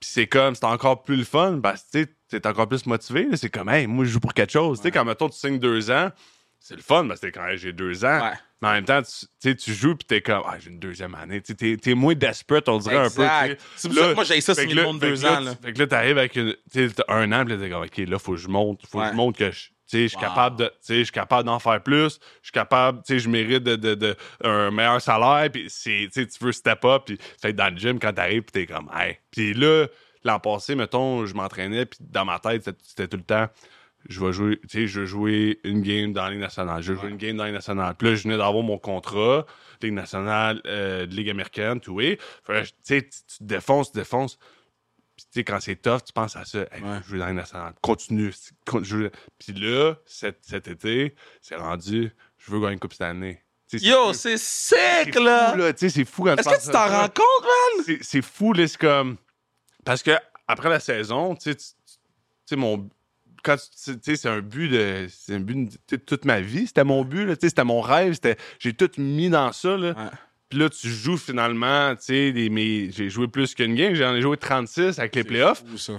c'est 0.00 0.26
comme, 0.26 0.56
c'est 0.56 0.64
encore 0.64 1.04
plus 1.04 1.14
le 1.16 1.22
fun 1.22 1.60
que 1.62 1.68
tu 1.70 1.78
sais, 1.92 2.40
t'es 2.40 2.44
encore 2.48 2.66
plus 2.66 2.84
motivé. 2.86 3.28
là. 3.30 3.36
C'est 3.36 3.50
comme, 3.50 3.68
hey, 3.68 3.86
moi, 3.86 4.04
je 4.04 4.10
joue 4.10 4.18
pour 4.20 4.34
quelque 4.34 4.50
chose. 4.50 4.78
Tu 4.78 4.82
sais, 4.82 4.90
quand, 4.90 5.04
mettons, 5.04 5.28
tu 5.28 5.38
signes 5.38 5.60
deux 5.60 5.92
ans, 5.92 6.10
c'est 6.58 6.74
le 6.74 6.82
fun 6.82 7.06
que 7.08 7.14
t'es 7.14 7.30
quand 7.30 7.46
j'ai 7.54 7.72
deux 7.72 8.04
ans. 8.04 8.18
Mais 8.62 8.68
en 8.68 8.72
même 8.72 8.84
temps, 8.84 9.02
tu 9.42 9.56
tu 9.56 9.74
joues 9.74 9.96
puis 9.96 10.06
t'es 10.06 10.20
comme, 10.22 10.42
ah, 10.46 10.56
j'ai 10.58 10.70
une 10.70 10.78
deuxième 10.78 11.14
année. 11.16 11.42
Tu 11.42 11.54
t'es, 11.54 11.76
t'es 11.76 11.94
moins 11.94 12.14
desperate, 12.14 12.68
on 12.68 12.78
dirait 12.78 12.96
un 12.96 13.10
peu. 13.10 13.56
C'est 13.76 13.88
pour 13.88 13.98
ça 13.98 14.08
que 14.08 14.14
moi, 14.14 14.24
j'ai 14.24 14.40
ça 14.40 14.54
que 14.54 14.60
le 14.72 14.82
monde 14.84 15.00
deux 15.00 15.22
là, 15.22 15.36
ans, 15.36 15.40
là. 15.40 15.54
Fait 15.60 15.72
que 15.72 15.78
là, 15.80 15.86
t'arrives 15.88 16.16
avec 16.18 16.36
une, 16.36 16.54
un 17.08 17.32
an, 17.32 17.44
puis 17.44 17.58
t'es 17.58 17.68
comme, 17.70 17.82
OK, 17.82 17.96
là, 17.98 18.18
faut 18.18 18.32
que 18.32 18.38
je 18.38 18.48
monte. 18.48 18.86
Faut 18.86 19.00
que 19.00 19.08
je 19.08 19.12
monte 19.12 19.36
que 19.36 19.50
je. 19.50 19.68
Je 19.94 20.06
suis 20.06 20.16
Wow. 20.16 20.22
capable 20.22 20.56
de, 20.56 20.70
je 20.88 20.94
suis 21.02 21.12
capable 21.12 21.44
d'en 21.44 21.58
faire 21.58 21.82
plus. 21.82 22.18
Je 22.40 22.44
suis 22.46 22.52
capable, 22.52 23.02
je 23.06 23.28
mérite 23.28 23.62
de, 23.62 23.76
de, 23.76 23.94
de- 23.94 24.16
un 24.42 24.70
meilleur 24.70 25.02
salaire. 25.02 25.50
Puis 25.52 25.68
tu 25.70 26.24
veux 26.40 26.52
step 26.52 26.82
up. 26.86 27.02
Puis 27.04 27.18
fait 27.42 27.52
dans 27.52 27.68
le 27.70 27.76
gym, 27.78 27.98
quand 27.98 28.12
t'arrives, 28.14 28.42
puis 28.44 28.52
t'es 28.64 28.72
comme, 28.72 28.88
hey. 28.96 29.18
Puis 29.30 29.52
là, 29.52 29.86
l'an 30.24 30.38
passé, 30.38 30.74
mettons, 30.76 31.26
je 31.26 31.34
m'entraînais, 31.34 31.84
puis 31.84 31.98
dans 32.00 32.24
ma 32.24 32.38
tête, 32.38 32.64
c'était- 32.64 32.78
c'était 32.82 33.08
tout 33.08 33.18
le 33.18 33.22
temps, 33.24 33.48
je 34.08 34.24
vais 34.24 34.32
jouer, 34.32 34.58
tu 34.62 34.68
sais, 34.68 34.86
je 34.86 35.00
vais 35.00 35.06
jouer 35.06 35.60
une 35.64 35.82
game 35.82 36.12
dans 36.12 36.24
la 36.24 36.30
Ligue 36.30 36.40
nationale. 36.40 36.82
Je 36.82 36.92
vais 36.92 37.00
jouer 37.00 37.10
une 37.10 37.16
game 37.16 37.36
dans 37.36 37.44
la 37.44 37.50
Ligue 37.50 37.56
nationale. 37.56 37.94
Puis 37.96 38.08
là, 38.08 38.14
je 38.14 38.22
venais 38.24 38.36
d'avoir 38.36 38.62
mon 38.64 38.78
contrat, 38.78 39.46
Ligue 39.80 39.92
nationale, 39.94 40.60
euh, 40.66 41.06
de 41.06 41.14
Ligue 41.14 41.30
américaine, 41.30 41.80
tout 41.80 42.00
tu 42.60 42.82
sais, 42.82 43.02
tu 43.02 43.38
te 43.38 43.44
défonces, 43.44 43.88
tu 43.88 43.92
te 43.94 43.98
défonces. 43.98 44.38
Puis, 45.16 45.24
tu 45.26 45.30
sais, 45.40 45.44
quand 45.44 45.60
c'est 45.60 45.76
tough, 45.76 46.02
tu 46.06 46.12
penses 46.12 46.36
à 46.36 46.44
ça. 46.44 46.60
Hey, 46.72 46.82
Ouais. 46.82 46.98
Je 47.06 47.12
veux 47.12 47.18
dans 47.18 47.24
la 47.26 47.30
Ligue 47.32 47.40
nationale. 47.40 47.74
Continue. 47.82 48.32
con- 48.66 48.82
je 48.82 48.96
veux- 48.96 49.10
Puis 49.38 49.52
là, 49.52 49.94
cet, 50.06 50.38
cet 50.42 50.68
été, 50.68 51.14
c'est 51.40 51.56
rendu, 51.56 52.10
je 52.38 52.50
veux 52.50 52.60
gagner 52.60 52.72
une 52.74 52.78
Coupe 52.80 52.92
cette 52.92 53.02
année. 53.02 53.42
Yo, 53.86 54.12
c'est 54.12 54.36
fou, 55.14 55.20
là! 55.20 55.56
là. 55.56 55.72
C'est 55.76 56.04
fou 56.04 56.24
quand 56.24 56.36
Est-ce 56.36 56.48
que 56.48 56.66
tu 56.66 56.70
t'en 56.72 56.88
rends 56.88 57.08
compte, 57.08 57.44
man? 57.44 57.84
C'est- 57.86 58.02
fou, 58.22 58.52
là, 58.52 58.66
c'est 58.68 58.76
comme. 58.78 59.16
Parce 59.84 60.02
que 60.02 60.10
après 60.46 60.68
la 60.68 60.78
saison, 60.80 61.34
tu 61.34 61.42
sais, 61.50 61.54
tu- 61.56 61.64
tu 61.64 61.94
sais, 62.46 62.56
mon. 62.56 62.88
Quand 63.42 63.56
tu 63.56 63.92
tu 63.94 63.98
sais, 64.02 64.16
c'est 64.16 64.28
un 64.28 64.40
but 64.40 64.68
de. 64.68 65.06
C'est 65.08 65.34
un 65.34 65.40
but 65.40 65.70
de 65.90 65.96
toute 65.96 66.24
ma 66.24 66.40
vie. 66.40 66.66
C'était 66.66 66.84
mon 66.84 67.04
but, 67.04 67.26
là. 67.26 67.34
C'était 67.40 67.64
mon 67.64 67.80
rêve. 67.80 68.14
C'était, 68.14 68.36
j'ai 68.58 68.72
tout 68.72 68.90
mis 68.98 69.28
dans 69.28 69.52
ça, 69.52 69.76
là. 69.76 69.88
Ouais. 69.88 70.10
Puis 70.48 70.58
là, 70.58 70.68
tu 70.68 70.88
joues 70.88 71.16
finalement, 71.16 71.96
tu 71.96 72.34
sais, 72.34 72.90
j'ai 72.92 73.08
joué 73.08 73.26
plus 73.26 73.54
qu'une 73.54 73.74
game. 73.74 73.94
J'en 73.94 74.14
ai 74.14 74.20
joué 74.20 74.36
36 74.36 74.98
avec 74.98 75.14
les 75.14 75.24
playoffs. 75.24 75.64
Fou, 75.66 75.78
ça. 75.78 75.94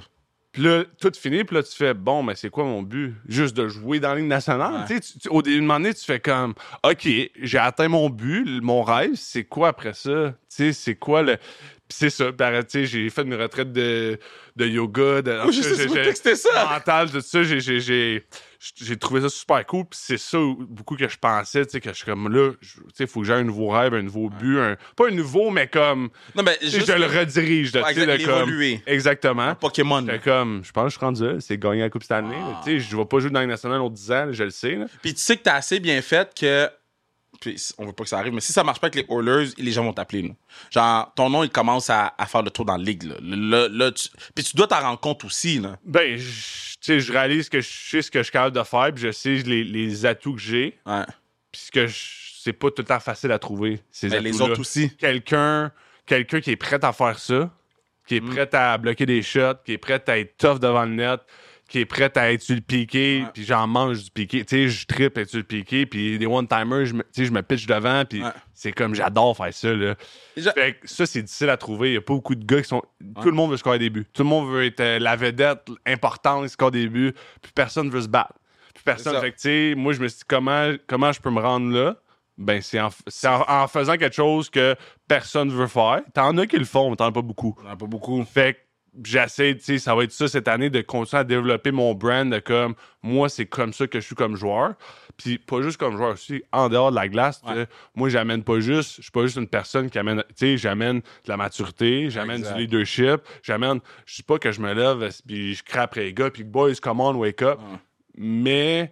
Puis 0.52 0.62
là, 0.62 0.84
tout 1.02 1.12
fini, 1.20 1.44
puis 1.44 1.56
là, 1.56 1.64
tu 1.64 1.76
fais, 1.76 1.96
bon, 1.96 2.22
mais 2.22 2.36
c'est 2.36 2.52
quoi 2.52 2.64
mon 2.64 2.84
but? 2.84 3.16
Juste 3.28 3.58
de 3.58 3.68
jouer 3.68 4.00
dans 4.00 4.10
la 4.10 4.18
Ligue 4.18 4.28
nationale? 4.28 4.86
Ouais. 4.88 5.00
Tu 5.00 5.28
au 5.30 5.42
début 5.42 5.66
de 5.66 5.92
tu 5.92 6.06
fais 6.06 6.20
comme, 6.20 6.54
OK, 6.84 7.08
j'ai 7.42 7.58
atteint 7.58 7.88
mon 7.88 8.12
but, 8.12 8.62
mon 8.62 8.84
rêve, 8.84 9.16
c'est 9.16 9.46
quoi 9.46 9.70
après 9.70 9.96
ça? 9.96 10.36
Tu 10.56 10.64
sais, 10.66 10.74
c'est 10.74 10.96
quoi 10.96 11.22
le. 11.22 11.38
C'est 11.90 12.10
ça, 12.10 12.32
arrête, 12.40 12.68
tu 12.68 12.80
sais, 12.80 12.86
j'ai 12.88 13.10
fait 13.12 13.22
une 13.22 13.36
retraite 13.36 13.72
de, 13.72 14.18
de 14.56 14.66
yoga, 14.66 15.22
de. 15.22 15.38
Oh, 15.46 15.52
c'était 15.52 16.36
ça! 16.36 16.50
mental, 16.74 17.12
tout 17.12 17.22
ça, 17.22 17.44
j'ai- 17.44 17.60
j'ai- 17.60 18.24
trouvé 18.98 19.22
ça 19.22 19.30
super 19.30 19.64
cool. 19.68 19.84
Puis 19.86 20.00
c'est 20.02 20.18
ça 20.18 20.40
beaucoup 20.70 20.96
que 20.96 21.08
je 21.08 21.18
pensais, 21.20 21.66
tu 21.66 21.72
sais, 21.74 21.82
que 21.82 21.90
je 21.90 21.96
suis 21.96 22.06
comme 22.06 22.34
là, 22.34 22.52
tu 22.62 22.68
sais, 22.96 23.06
faut 23.06 23.20
que 23.22 23.28
j'ai 23.28 23.34
un 23.34 23.44
nouveau 23.44 23.70
rêve, 23.70 23.94
un 23.94 24.02
nouveau 24.02 24.30
but, 24.30 24.58
un, 24.60 24.76
pas 24.96 25.08
un 25.10 25.12
nouveau, 25.12 25.52
mais 25.52 25.68
comme, 25.68 26.10
Non, 26.36 26.42
mais 26.42 26.58
juste 26.62 26.88
je 26.88 26.94
le 26.94 27.06
redirige, 27.06 27.72
tu 27.72 27.78
sais, 27.94 28.06
le 28.08 28.18
comme-. 28.26 28.50
Exactement. 28.88 29.56
Pokémon. 29.56 30.08
Comme, 30.24 30.62
je 30.64 30.72
pense 30.72 30.86
que 30.86 30.90
je 30.90 30.98
suis 30.98 31.06
rendu 31.06 31.24
là, 31.26 31.34
c'est 31.42 31.58
gagner 31.60 31.82
la 31.82 31.90
Coupe 31.92 32.04
cette 32.04 32.12
année. 32.14 32.30
là. 32.36 32.62
Tu 32.64 32.72
sais, 32.72 32.80
je 32.80 32.98
vais 32.98 33.06
pas 33.06 33.20
jouer 33.20 33.30
dans 33.30 33.40
la 33.40 33.46
Ligue 33.46 33.52
nationale 33.52 33.82
aux 33.82 33.90
10 33.90 34.12
ans, 34.12 34.26
là, 34.26 34.32
je 34.32 34.44
le 34.46 34.50
sais. 34.50 34.76
là. 34.76 34.86
Puis 35.04 35.14
tu 35.14 35.22
sais 35.22 35.38
que 35.38 35.44
t'as 35.44 35.56
assez 35.56 35.80
bien 35.80 36.02
fait 36.02 36.34
que. 36.34 36.68
Puis 37.44 37.70
on 37.78 37.86
veut 37.86 37.94
pas 37.94 38.04
que 38.04 38.10
ça 38.10 38.18
arrive, 38.20 38.34
mais 38.34 38.42
si 38.42 38.54
ça 38.54 38.64
marche 38.64 38.80
pas 38.80 38.88
avec 38.88 38.96
les 39.08 39.14
Oilers, 39.14 39.50
les 39.58 39.72
gens 39.72 39.84
vont 39.84 39.94
t'appeler. 39.94 40.34
Genre, 40.72 41.12
ton 41.16 41.30
nom, 41.30 41.44
il 41.44 41.50
commence 41.50 41.90
à, 41.90 42.14
à 42.18 42.26
faire 42.26 42.42
le 42.42 42.50
tour 42.50 42.66
dans 42.66 42.78
la 42.78 42.84
ligue, 42.84 43.04
là. 43.04 43.92
Tu- 43.92 44.10
Puis 44.34 44.44
tu 44.46 44.56
dois 44.56 44.68
t'en 44.68 44.80
rendre 44.80 45.00
compte 45.00 45.24
aussi, 45.26 45.60
là. 45.60 45.78
Ben, 45.86 46.18
je- 46.18 46.24
tu 46.76 46.78
sais, 46.82 47.00
je 47.00 47.12
réalise 47.12 47.50
que 47.50 47.62
je 47.62 47.68
sais 47.70 48.02
ce 48.02 48.10
que 48.12 48.20
je 48.20 48.24
suis 48.24 48.32
capable 48.32 48.56
de 48.58 48.64
faire, 48.64 48.92
puis 48.94 49.04
je 49.04 49.12
sais 49.12 49.36
les, 49.36 49.64
les 49.64 50.06
atouts 50.06 50.36
que 50.36 50.42
j'ai, 50.42 50.78
Ouais. 50.86 51.04
puis 51.52 51.62
ce 51.66 51.72
que 51.72 51.88
je- 51.88 52.22
c'est 52.44 52.54
pas 52.54 52.68
tout 52.70 52.82
le 52.82 52.86
temps 52.86 53.00
facile 53.00 53.32
à 53.32 53.40
trouver, 53.40 53.80
ces 53.92 54.10
Mais 54.10 54.20
les 54.20 54.30
atouts-là. 54.36 54.52
autres 54.52 54.62
aussi. 54.62 54.90
Quelqu'un 54.98 55.72
quelqu'un 56.06 56.42
qui 56.42 56.52
est 56.52 56.56
prêt 56.58 56.84
à 56.84 56.92
faire 56.92 57.18
ça, 57.18 57.50
qui 58.06 58.18
est 58.18 58.22
Mm. 58.22 58.30
prêt 58.32 58.50
à 58.56 58.78
bloquer 58.78 59.06
des 59.06 59.22
shots, 59.22 59.56
qui 59.66 59.72
est 59.72 59.78
prêt 59.78 60.04
à 60.08 60.18
être 60.20 60.36
tough 60.38 60.60
devant 60.60 60.84
le 60.84 60.92
net, 60.92 61.22
qui 61.74 61.80
est 61.80 61.86
prêt 61.86 62.16
à 62.18 62.32
être 62.32 62.44
sur 62.44 62.54
le 62.54 62.62
piqué, 62.62 63.26
puis 63.34 63.44
j'en 63.44 63.66
mange 63.66 64.04
du 64.04 64.12
piqué. 64.12 64.46
Tu 64.46 64.56
sais, 64.56 64.70
je 64.70 64.86
trippe 64.86 65.18
être 65.18 65.28
sur 65.28 65.40
le 65.40 65.44
piqué, 65.44 65.88
puis 65.88 66.20
des 66.20 66.28
one-timers, 66.28 66.86
je 66.86 66.94
me- 66.94 67.42
pitch 67.42 67.66
devant, 67.66 68.06
puis 68.06 68.24
Ouais. 68.24 68.30
c'est 68.54 68.72
comme 68.72 68.94
j'adore 68.94 69.36
faire 69.36 69.52
ça, 69.52 69.74
là. 69.74 69.96
Fait 70.54 70.74
que 70.80 70.88
ça, 70.88 71.08
c'est 71.08 71.24
difficile 71.24 71.50
à 71.50 71.58
trouver. 71.58 71.90
Il 71.90 71.94
y 71.96 71.98
a 71.98 72.02
pas 72.02 72.14
beaucoup 72.14 72.36
de 72.36 72.46
gars 72.46 72.62
qui 72.62 72.68
sont. 72.68 72.84
Tout 73.22 73.26
le 73.30 73.36
monde 73.36 73.50
veut 73.50 73.58
scorer 73.58 73.80
des 73.80 73.90
buts. 73.90 74.06
Tout 74.14 74.22
le 74.22 74.30
monde 74.30 74.50
veut 74.52 74.66
être 74.66 74.80
euh, 74.82 75.00
la 75.00 75.16
vedette 75.16 75.68
importante, 75.88 76.48
score 76.50 76.70
des 76.70 76.88
buts, 76.88 77.14
puis 77.42 77.52
personne 77.56 77.90
veut 77.90 78.02
se 78.04 78.08
battre. 78.08 78.34
Puis 78.76 78.84
personne. 78.84 79.20
Fait 79.20 79.32
que, 79.32 79.36
tu 79.38 79.42
sais, 79.42 79.74
moi, 79.76 79.94
je 79.94 80.00
me 80.02 80.08
suis 80.08 80.20
dit, 80.20 80.26
comment, 80.28 80.72
comment 80.88 81.12
je 81.12 81.20
peux 81.22 81.32
me 81.32 81.42
rendre 81.42 81.72
là? 81.76 81.96
Ben, 82.38 82.62
c'est 82.62 82.80
en, 82.80 82.90
c'est 83.08 83.28
en- 83.28 83.46
en 83.48 83.68
faisant 83.68 83.98
quelque 83.98 84.16
chose 84.16 84.50
que 84.52 84.76
personne 85.08 85.50
veut 85.50 85.68
faire. 85.68 86.02
T'en 86.14 86.38
as 86.38 86.46
qui 86.46 86.58
le 86.58 86.66
font, 86.66 86.92
mais 86.92 86.96
t'en 86.96 87.06
as 87.08 87.12
pas 87.12 87.22
beaucoup. 87.24 87.56
On 87.64 87.68
en 87.68 87.72
a 87.72 87.76
pas 87.76 87.88
beaucoup. 87.88 88.24
Fait 88.26 88.54
que 88.54 88.60
j'essaie, 89.04 89.56
tu 89.56 89.64
sais, 89.64 89.80
ça 89.80 89.96
va 89.96 90.04
être 90.04 90.12
ça 90.12 90.28
cette 90.28 90.48
année, 90.48 90.70
de 90.70 90.82
continuer 90.82 91.22
à 91.22 91.24
développer 91.24 91.72
mon 91.72 91.94
brand 91.94 92.30
de 92.32 92.40
comme, 92.40 92.76
moi, 93.02 93.30
c'est 93.30 93.46
comme 93.46 93.74
ça 93.74 93.88
que 93.88 94.00
je 94.00 94.06
suis 94.06 94.16
comme 94.16 94.36
joueur. 94.36 94.76
Puis 95.18 95.38
pas 95.38 95.62
juste 95.62 95.78
comme 95.78 95.96
joueur 95.98 96.14
aussi, 96.14 96.44
en 96.52 96.70
dehors 96.70 96.90
de 96.92 96.96
la 96.96 97.08
glace, 97.08 97.42
Ouais. 97.46 97.68
moi, 97.96 98.10
j'amène 98.10 98.44
pas 98.44 98.60
juste, 98.60 98.98
je 98.98 99.02
suis 99.04 99.12
pas 99.12 99.24
juste 99.24 99.38
une 99.38 99.48
personne 99.48 99.90
qui 99.90 100.00
amène, 100.00 100.24
tu 100.30 100.34
sais, 100.36 100.58
j'amène 100.58 101.00
de 101.00 101.30
la 101.30 101.38
maturité, 101.38 102.10
j'amène 102.10 102.42
du 102.42 102.54
leadership, 102.56 103.22
j'amène, 103.44 103.80
je 104.06 104.16
dis 104.16 104.24
pas 104.24 104.40
que 104.40 104.52
je 104.52 104.60
me 104.62 104.74
lève, 104.74 105.12
puis 105.28 105.54
je 105.56 105.64
crape 105.64 105.96
les 105.96 106.14
gars, 106.14 106.32
puis 106.32 106.44
boys, 106.44 106.76
come 106.82 107.00
on, 107.00 107.16
wake 107.16 107.42
up. 107.42 107.60
Ouais. 107.60 107.78
Mais, 108.18 108.92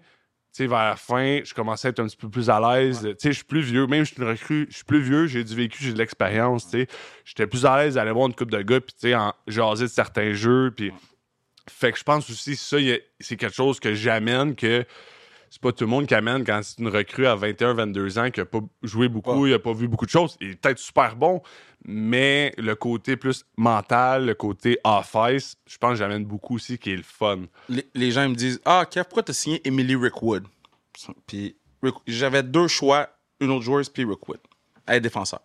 sais, 0.52 0.68
vers 0.68 0.80
la 0.80 0.96
fin, 0.96 1.40
je 1.44 1.54
commençais 1.54 1.88
à 1.88 1.92
être 1.92 2.00
un 2.00 2.08
petit 2.08 2.18
peu 2.18 2.30
plus 2.30 2.50
à 2.50 2.60
l'aise. 2.60 3.02
Tu 3.02 3.16
sais, 3.18 3.30
je 3.30 3.38
suis 3.38 3.44
plus 3.44 3.62
vieux. 3.62 3.88
Même 3.88 4.06
si 4.06 4.12
je 4.12 4.16
suis 4.16 4.24
une 4.24 4.30
recrue, 4.30 4.68
je 4.70 4.76
suis 4.76 4.86
plus 4.86 5.02
vieux, 5.02 5.28
j'ai 5.28 5.44
du 5.44 5.56
vécu, 5.56 5.84
j'ai 5.84 5.94
de 5.94 5.98
l'expérience, 5.98 6.66
tu 6.66 6.82
sais. 6.82 6.88
J'étais 7.26 7.48
plus 7.48 7.66
à 7.66 7.78
l'aise 7.78 7.96
d'aller 7.96 8.12
voir 8.12 8.28
une 8.28 8.36
coupe 8.36 8.52
de 8.52 8.62
gars, 8.62 8.82
puis 8.82 8.94
tu 8.94 9.08
sais, 9.08 9.16
en 9.16 9.34
jaser 9.48 9.86
de 9.86 9.90
certains 9.90 10.34
jeux, 10.34 10.72
puis... 10.76 10.92
Fait 11.70 11.92
que 11.92 11.98
je 11.98 12.04
pense 12.04 12.30
aussi, 12.30 12.56
ça, 12.56 12.78
c'est 13.20 13.38
quelque 13.38 13.56
chose 13.56 13.80
que 13.80 13.94
j'amène, 13.94 14.56
que 14.56 14.84
c'est 15.52 15.62
pas 15.62 15.74
tout 15.74 15.84
le 15.84 15.90
monde 15.90 16.08
qui 16.08 16.16
amène 16.16 16.46
quand 16.46 16.62
c'est 16.64 16.80
une 16.80 16.88
recrue 16.88 17.28
à 17.28 17.36
21, 17.36 17.74
22 17.74 18.18
ans, 18.18 18.32
qui 18.32 18.40
a 18.40 18.46
pas 18.46 18.62
joué 18.84 19.10
beaucoup, 19.10 19.46
il 19.48 19.54
a 19.54 19.60
pas 19.60 19.74
vu 19.74 19.90
beaucoup 19.90 20.06
de 20.06 20.10
choses. 20.10 20.38
Il 20.40 20.52
est 20.52 20.56
peut-être 20.56 20.80
super 20.80 21.18
bon, 21.18 21.42
mais 21.84 22.54
le 22.58 22.74
côté 22.74 23.18
plus 23.18 23.44
mental, 23.58 24.28
le 24.28 24.34
côté 24.34 24.80
off-ice, 24.86 25.58
je 25.68 25.78
pense 25.78 25.92
que 25.92 25.96
j'amène 25.98 26.24
beaucoup 26.24 26.56
aussi, 26.56 26.78
qui 26.78 26.92
est 26.92 26.96
le 26.96 27.04
fun. 27.04 27.42
Les, 27.68 27.86
les 27.94 28.12
gens 28.12 28.24
ils 28.24 28.30
me 28.30 28.36
disent 28.36 28.62
Ah, 28.64 28.86
Kev, 28.90 29.04
pourquoi 29.04 29.24
t'as 29.24 29.34
signé 29.34 29.60
Emily 29.68 29.94
Rickwood? 29.94 30.46
Puis 31.28 31.58
j'avais 32.08 32.44
deux 32.44 32.70
choix, 32.70 33.10
une 33.42 33.50
autre 33.52 33.66
joueuse, 33.66 33.90
puis 33.90 34.06
Rickwood. 34.06 34.40
Elle 34.88 34.96
est 34.96 35.02
défenseur. 35.02 35.42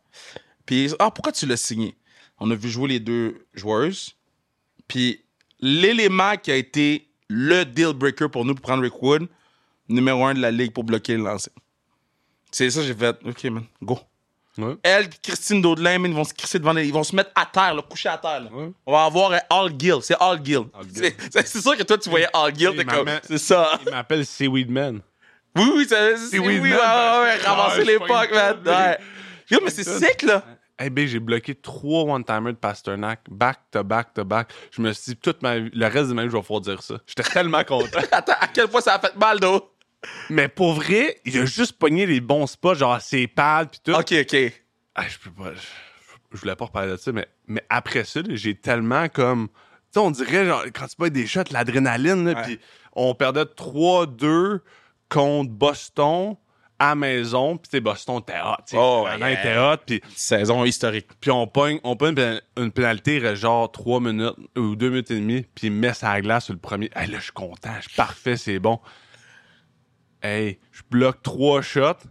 Puis 0.66 0.94
Ah, 1.00 1.10
pourquoi 1.10 1.32
tu 1.32 1.46
l'as 1.46 1.56
signé? 1.56 1.96
On 2.38 2.48
a 2.52 2.54
vu 2.54 2.68
jouer 2.68 2.86
les 2.86 3.00
deux 3.00 3.44
joueuses. 3.54 4.14
Puis 4.86 5.24
l'élément 5.58 6.36
qui 6.36 6.52
a 6.52 6.56
été 6.56 7.08
le 7.28 7.64
deal 7.64 7.92
breaker 7.92 8.28
pour 8.30 8.44
nous 8.44 8.54
pour 8.54 8.62
prendre 8.62 8.84
Rick 8.84 9.02
Wood, 9.02 9.26
numéro 9.88 10.24
un 10.24 10.34
de 10.34 10.40
la 10.40 10.50
ligue 10.50 10.72
pour 10.72 10.84
bloquer 10.84 11.16
le 11.16 11.24
lancer. 11.24 11.50
C'est 12.50 12.70
ça, 12.70 12.82
j'ai 12.82 12.94
fait. 12.94 13.16
OK, 13.24 13.44
man, 13.44 13.64
go. 13.82 13.98
Ouais. 14.58 14.74
Elle, 14.82 15.10
Christine 15.22 15.60
Daudelin, 15.60 15.98
man, 15.98 16.10
ils 16.10 16.16
vont 16.16 16.24
se 16.24 16.32
crisser 16.32 16.58
devant 16.58 16.72
les- 16.72 16.86
Ils 16.86 16.92
vont 16.92 17.02
se 17.04 17.14
mettre 17.14 17.30
à 17.34 17.44
terre, 17.44 17.74
là, 17.74 17.82
coucher 17.82 18.08
à 18.08 18.16
terre. 18.16 18.40
là. 18.40 18.50
Ouais. 18.50 18.70
On 18.86 18.92
va 18.92 19.04
avoir 19.04 19.32
un 19.32 19.40
All 19.50 19.70
Gill. 19.78 19.96
C'est 20.00 20.16
All 20.18 20.40
Gill. 20.42 20.62
C'est 21.30 21.60
sûr 21.60 21.76
que 21.76 21.82
toi, 21.82 21.98
tu 21.98 22.08
voyais 22.08 22.28
All 22.32 22.54
Gill. 22.56 22.72
C'est 23.24 23.38
ça. 23.38 23.78
Il 23.86 23.90
m'appelle 23.92 24.24
Seaweed 24.24 24.70
Man. 24.70 25.00
Oui, 25.54 25.70
oui, 25.76 25.86
c'est 25.88 26.16
c'est- 26.16 26.38
oui, 26.38 26.46
Weed 26.58 26.62
oui, 26.62 26.70
ouais, 26.70 26.76
Man. 26.76 27.20
ouais, 27.22 27.26
ouais, 27.28 27.36
ramasser 27.42 27.84
les 27.84 27.98
pucks, 27.98 28.30
man. 28.32 28.56
tout, 28.62 28.70
Ouais. 28.70 28.98
Yo, 29.50 29.58
mais 29.62 29.70
c'est 29.70 29.84
sick, 29.84 30.22
là. 30.22 30.42
Hey, 30.78 30.90
B, 30.90 31.00
j'ai 31.06 31.18
bloqué 31.20 31.54
trois 31.54 32.02
one-timers 32.04 32.52
de 32.52 32.58
Pasternak, 32.58 33.20
back 33.30 33.58
to 33.70 33.82
back 33.82 34.12
to 34.12 34.24
back. 34.24 34.50
Je 34.70 34.82
me 34.82 34.92
suis 34.92 35.12
dit, 35.12 35.16
toute 35.16 35.40
ma 35.40 35.58
vie, 35.58 35.70
le 35.72 35.86
reste 35.86 36.08
de 36.10 36.12
ma 36.14 36.22
vie, 36.24 36.30
je 36.30 36.36
vais 36.36 36.42
pouvoir 36.42 36.60
dire 36.60 36.82
ça. 36.82 36.96
J'étais 37.06 37.22
tellement 37.22 37.64
content. 37.64 37.98
Attends, 38.12 38.34
à 38.38 38.48
quel 38.48 38.68
point 38.68 38.82
ça 38.82 38.94
a 38.96 38.98
fait 38.98 39.16
mal, 39.16 39.40
d'eau? 39.40 39.70
Mais 40.30 40.48
pour 40.48 40.74
vrai, 40.74 41.20
il 41.24 41.38
a 41.38 41.44
juste 41.44 41.72
pogné 41.78 42.06
les 42.06 42.20
bons 42.20 42.46
spots, 42.46 42.74
genre 42.74 43.00
ses 43.00 43.26
pads 43.26 43.66
pis 43.66 43.80
tout. 43.84 43.92
Ok, 43.92 44.12
ok. 44.20 44.36
Ah, 44.94 45.04
je 45.08 45.18
peux 45.18 45.30
pas. 45.30 45.52
Je, 45.54 45.60
je 46.32 46.40
voulais 46.40 46.56
pas 46.56 46.64
reparler 46.66 46.92
de 46.92 46.96
ça, 46.96 47.12
mais, 47.12 47.26
mais 47.46 47.62
après 47.70 48.04
ça, 48.04 48.20
j'ai 48.28 48.54
tellement 48.54 49.08
comme. 49.08 49.48
Tu 49.48 49.54
sais, 49.92 49.98
on 50.00 50.10
dirait, 50.10 50.44
genre, 50.46 50.64
quand 50.74 50.86
tu 50.88 50.96
pognes 50.96 51.10
des 51.10 51.26
shots, 51.26 51.42
l'adrénaline, 51.52 52.28
Ouais. 52.28 52.42
puis 52.42 52.58
on 52.94 53.14
perdait 53.14 53.44
3-2 53.44 54.60
contre 55.08 55.50
Boston 55.50 56.36
à 56.78 56.94
maison, 56.94 57.56
puis 57.56 57.80
Boston 57.80 58.18
était 58.18 58.38
hot, 58.38 58.62
tu 58.68 58.76
Oh, 58.78 59.06
yeah. 59.18 59.30
était 59.32 59.56
hot, 59.56 59.78
puis 59.86 60.02
Saison 60.14 60.62
historique. 60.66 61.06
puis 61.20 61.30
on 61.30 61.46
pogne, 61.46 61.80
on 61.84 61.96
pogne 61.96 62.10
une 62.10 62.14
pénal- 62.16 62.42
une 62.58 62.70
pénalité, 62.72 63.34
genre 63.36 63.72
3 63.72 63.98
minutes 64.00 64.34
ou 64.58 64.76
2 64.76 64.90
minutes 64.90 65.10
et 65.10 65.14
demie, 65.14 65.46
puis 65.54 65.68
il 65.68 65.72
met 65.72 65.94
sa 65.94 66.20
glace 66.20 66.44
sur 66.46 66.52
le 66.54 66.60
premier. 66.60 66.90
Hey, 66.94 67.08
là, 67.10 67.16
je 67.18 67.24
suis 67.24 67.32
content, 67.32 67.70
je 67.80 67.88
suis 67.88 67.96
parfait, 67.96 68.36
c'est 68.36 68.58
bon. 68.58 68.78
Hey, 70.26 70.58
je 70.72 70.82
bloque 70.90 71.22
trois 71.22 71.62
shots. 71.62 72.02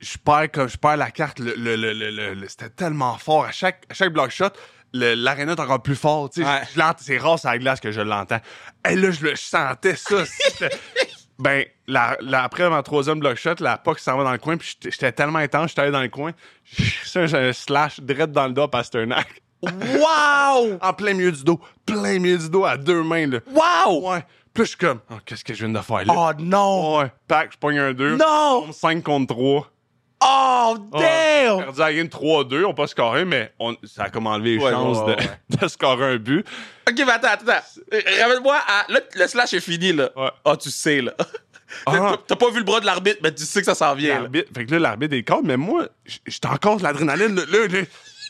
Je 0.00 0.18
perds 0.18 0.50
comme 0.52 0.68
je 0.68 0.76
perds 0.76 0.96
la 0.96 1.10
carte. 1.10 1.38
Le, 1.38 1.54
le- 1.54 2.34
le- 2.34 2.48
C'était 2.48 2.68
tellement 2.70 3.16
fort. 3.16 3.44
À 3.44 3.52
chaque, 3.52 3.84
à 3.88 3.94
chaque 3.94 4.12
block 4.12 4.30
shot, 4.30 4.50
l'aréna 4.92 5.52
est 5.52 5.60
encore 5.60 5.82
plus 5.82 5.96
fort. 5.96 6.30
Ouais. 6.36 6.42
Je- 6.68 6.74
je 6.74 6.78
l'entends- 6.78 6.98
c'est 7.00 7.18
rare 7.18 7.38
sur 7.38 7.48
la 7.48 7.58
glace 7.58 7.80
que 7.80 7.92
je 7.92 8.00
l'entends. 8.00 8.40
Et 8.88 8.94
là, 8.96 9.10
je, 9.10 9.22
le- 9.24 9.30
je 9.34 9.40
sentais 9.40 9.96
ça. 9.96 10.16
Ben, 11.38 11.66
la, 11.86 12.16
la- 12.22 12.44
après 12.44 12.68
ma 12.70 12.82
troisième 12.82 13.20
block 13.20 13.36
shot, 13.36 13.56
la 13.60 13.76
puck 13.76 13.98
s'en 13.98 14.16
va 14.16 14.24
dans 14.24 14.32
le 14.32 14.38
coin, 14.38 14.56
puis 14.56 14.70
j'étais- 14.72 14.90
j'étais 14.90 15.12
tellement 15.12 15.38
intense, 15.38 15.68
j'étais 15.68 15.82
allé 15.82 15.90
dans 15.90 16.00
le 16.00 16.08
coin. 16.08 16.32
J'ai 16.64 17.20
un 17.36 17.52
slash 17.52 18.00
direct 18.00 18.32
dans 18.32 18.46
le 18.46 18.54
dos 18.54 18.62
à 18.62 18.70
Pasternak. 18.70 19.42
Wow! 19.62 20.78
En 20.80 20.92
plein 20.94 21.12
milieu 21.12 21.32
du 21.32 21.44
dos. 21.44 21.60
Plein 21.84 22.18
milieu 22.18 22.38
du 22.38 22.48
dos 22.48 22.64
à 22.64 22.78
deux 22.78 23.02
mains, 23.02 23.26
là. 23.26 23.40
Wow! 23.52 24.10
Ouais. 24.12 24.24
Puis 24.56 24.62
là, 24.62 24.64
je 24.64 24.68
suis 24.70 24.78
comme, 24.78 25.00
oh, 25.10 25.14
qu'est-ce 25.26 25.44
que 25.44 25.52
je 25.52 25.66
viens 25.66 25.74
de 25.78 25.84
faire 25.84 26.04
là? 26.06 26.14
Oh 26.16 26.30
non! 26.42 26.98
Ouais. 27.00 27.12
Pack, 27.28 27.52
je 27.52 27.58
pogne 27.58 27.78
un 27.78 27.92
2. 27.92 28.16
Non! 28.16 28.72
5 28.72 29.02
contre 29.02 29.34
3. 29.34 29.70
Oh 30.24 30.76
On 30.92 30.96
a 30.96 30.98
damn! 30.98 31.58
perdu 31.58 31.78
la 31.78 31.92
game 31.92 32.06
3-2, 32.06 32.64
on 32.64 32.68
n'a 32.68 32.74
pas 32.74 32.86
scoré, 32.86 33.26
mais 33.26 33.52
on, 33.58 33.76
ça 33.84 34.04
a 34.04 34.08
comme 34.08 34.26
enlevé 34.26 34.56
les 34.56 34.64
Ouais, 34.64 34.70
chances 34.70 34.98
ouais, 35.06 35.14
de, 35.16 35.20
ouais. 35.20 35.28
de 35.60 35.68
scorer 35.68 36.14
un 36.14 36.16
but. 36.16 36.46
Ok, 36.88 36.94
mais 36.96 37.12
attends, 37.12 37.28
attends. 37.28 37.44
attends. 37.52 37.64
Euh, 37.92 38.00
Ramène-moi 38.22 38.56
à. 38.66 38.90
Là, 38.90 39.00
le 39.14 39.26
slash 39.26 39.52
est 39.52 39.60
fini, 39.60 39.92
là. 39.92 40.08
Ouais. 40.16 40.30
Ah, 40.44 40.56
tu 40.56 40.70
sais, 40.70 41.02
là. 41.02 41.12
Ah. 41.84 41.90
T'as- 41.92 42.16
T'as 42.28 42.36
pas 42.36 42.48
vu 42.50 42.58
le 42.58 42.64
bras 42.64 42.78
de 42.78 42.86
l'arbitre, 42.86 43.18
mais 43.24 43.34
tu 43.34 43.42
sais 43.44 43.58
que 43.58 43.66
ça 43.66 43.74
s'en 43.74 43.92
vient, 43.96 44.14
là. 44.14 44.20
L'arbitre- 44.20 44.48
Fait 44.54 44.64
que 44.66 44.70
là, 44.72 44.78
l'arbitre 44.78 45.14
est 45.16 45.24
calme, 45.24 45.42
mais 45.46 45.56
moi, 45.56 45.88
j- 46.06 46.20
j'étais 46.24 46.46
encore 46.46 46.78
sur 46.78 46.86
l'adrénaline. 46.86 47.34
Là, 47.34 47.42
là, 47.50 47.66
là. 47.66 47.80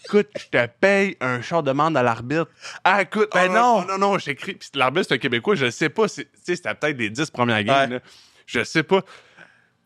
Écoute, 0.06 0.28
je 0.38 0.46
te 0.46 0.66
paye 0.66 1.16
un 1.20 1.42
char 1.42 1.62
de 1.62 1.68
demande 1.68 1.96
à 1.96 2.02
l'arbitre. 2.02 2.48
Ah, 2.84 3.02
écoute, 3.02 3.28
Ben 3.34 3.50
ah, 3.50 3.54
non. 3.54 3.84
Non, 3.84 3.98
non, 3.98 4.18
j'écris. 4.18 4.54
Puis 4.54 4.70
l'arbitre, 4.74 5.06
c'est 5.08 5.14
un 5.14 5.18
Québécois, 5.18 5.54
je 5.54 5.70
sais 5.70 5.88
pas. 5.88 6.08
Tu 6.08 6.14
sais, 6.14 6.56
c'était 6.56 6.74
peut-être 6.74 6.96
des 6.96 7.10
10 7.10 7.30
premières 7.30 7.62
games. 7.64 7.90
Ouais. 7.90 7.96
là. 7.96 8.02
Je 8.46 8.64
sais 8.64 8.82
pas. 8.82 9.02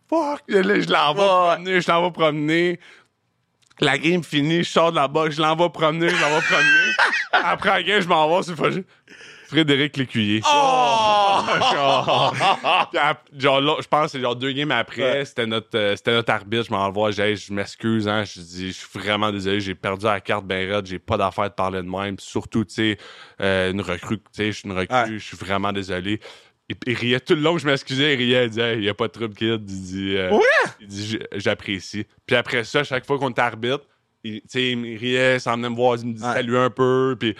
Fuck, 0.08 0.42
là, 0.48 0.80
je 0.80 0.90
l'envoie 0.90 1.54
promener, 1.54 1.80
je 1.80 1.90
l'envoie 1.90 2.12
promener. 2.12 2.80
La 3.80 3.96
game 3.96 4.22
finie, 4.22 4.62
je 4.62 4.68
sors 4.68 4.90
de 4.90 4.96
la 4.96 5.08
boxe, 5.08 5.36
je 5.36 5.42
l'envoie 5.42 5.72
promener, 5.72 6.10
je 6.10 6.20
l'envoie 6.20 6.42
promener. 6.42 6.92
Après 7.32 7.70
la 7.70 7.82
game, 7.82 8.00
je 8.02 8.08
m'en 8.08 8.36
vais 8.36 8.42
sur 8.42 8.66
le. 8.66 8.84
Frédéric 9.50 9.96
Lécuyer. 9.96 10.40
Oh! 10.46 11.40
Genre, 13.38 13.60
là, 13.60 13.76
je 13.80 13.86
pense 13.88 14.04
que 14.06 14.08
c'est 14.12 14.20
genre 14.20 14.36
deux 14.36 14.52
games 14.52 14.70
après, 14.70 15.02
Ouais. 15.02 15.24
c'était 15.24 15.46
notre 15.46 15.76
euh, 15.76 15.96
c'était 15.96 16.12
notre 16.12 16.32
arbitre, 16.32 16.64
je 16.64 16.70
m'en 16.70 16.86
vais 16.86 16.92
voir, 16.92 17.12
j'ai 17.12 17.34
je 17.36 17.52
m'excuse 17.52 18.06
hein, 18.08 18.24
je 18.24 18.40
dis 18.40 18.68
je 18.68 18.72
suis 18.72 18.86
vraiment 18.98 19.30
désolé, 19.32 19.60
j'ai 19.60 19.74
perdu 19.74 20.04
la 20.06 20.20
carte 20.20 20.44
ben 20.44 20.70
raide, 20.70 20.86
j'ai 20.86 20.98
pas 20.98 21.16
d'affaire 21.16 21.44
de 21.50 21.54
parler 21.54 21.78
de 21.82 21.88
même, 21.88 22.16
Puis 22.16 22.26
surtout 22.26 22.64
tu 22.64 22.74
sais 22.74 22.98
euh, 23.40 23.70
une 23.72 23.80
recrue, 23.80 24.18
tu 24.18 24.24
sais, 24.32 24.46
je 24.52 24.58
suis 24.58 24.68
une 24.68 24.76
recrue, 24.76 24.94
Ouais. 24.96 25.18
je 25.18 25.24
suis 25.24 25.36
vraiment 25.36 25.72
désolé. 25.72 26.20
Il, 26.68 26.76
il 26.86 26.94
riait 26.94 27.20
tout 27.20 27.34
le 27.34 27.40
long 27.40 27.54
que 27.54 27.60
je 27.62 27.66
m'excusais, 27.66 28.14
il 28.14 28.16
riait, 28.18 28.44
il 28.44 28.50
disait 28.50 28.76
il 28.78 28.84
y 28.84 28.88
a 28.88 28.94
pas 28.94 29.06
de 29.08 29.12
trouble 29.12 29.34
kid, 29.34 29.62
il 29.68 29.82
dit 29.82 30.14
euh, 30.16 30.30
Ouais! 30.30 30.70
il 30.80 30.86
dit 30.86 31.18
j'apprécie. 31.34 32.06
Puis 32.26 32.36
après 32.36 32.64
ça, 32.64 32.84
chaque 32.84 33.06
fois 33.06 33.18
qu'on 33.18 33.30
était 33.30 33.40
arbitre, 33.42 33.84
il, 34.22 34.42
il 34.54 34.96
riait, 34.98 35.36
il 35.36 35.40
s'en 35.40 35.56
venait 35.56 35.70
me 35.70 35.74
voir, 35.76 35.96
il 35.98 36.06
me 36.08 36.12
dit 36.14 36.20
salut 36.20 36.58
un 36.58 36.70
peu, 36.70 37.16
puis 37.18 37.34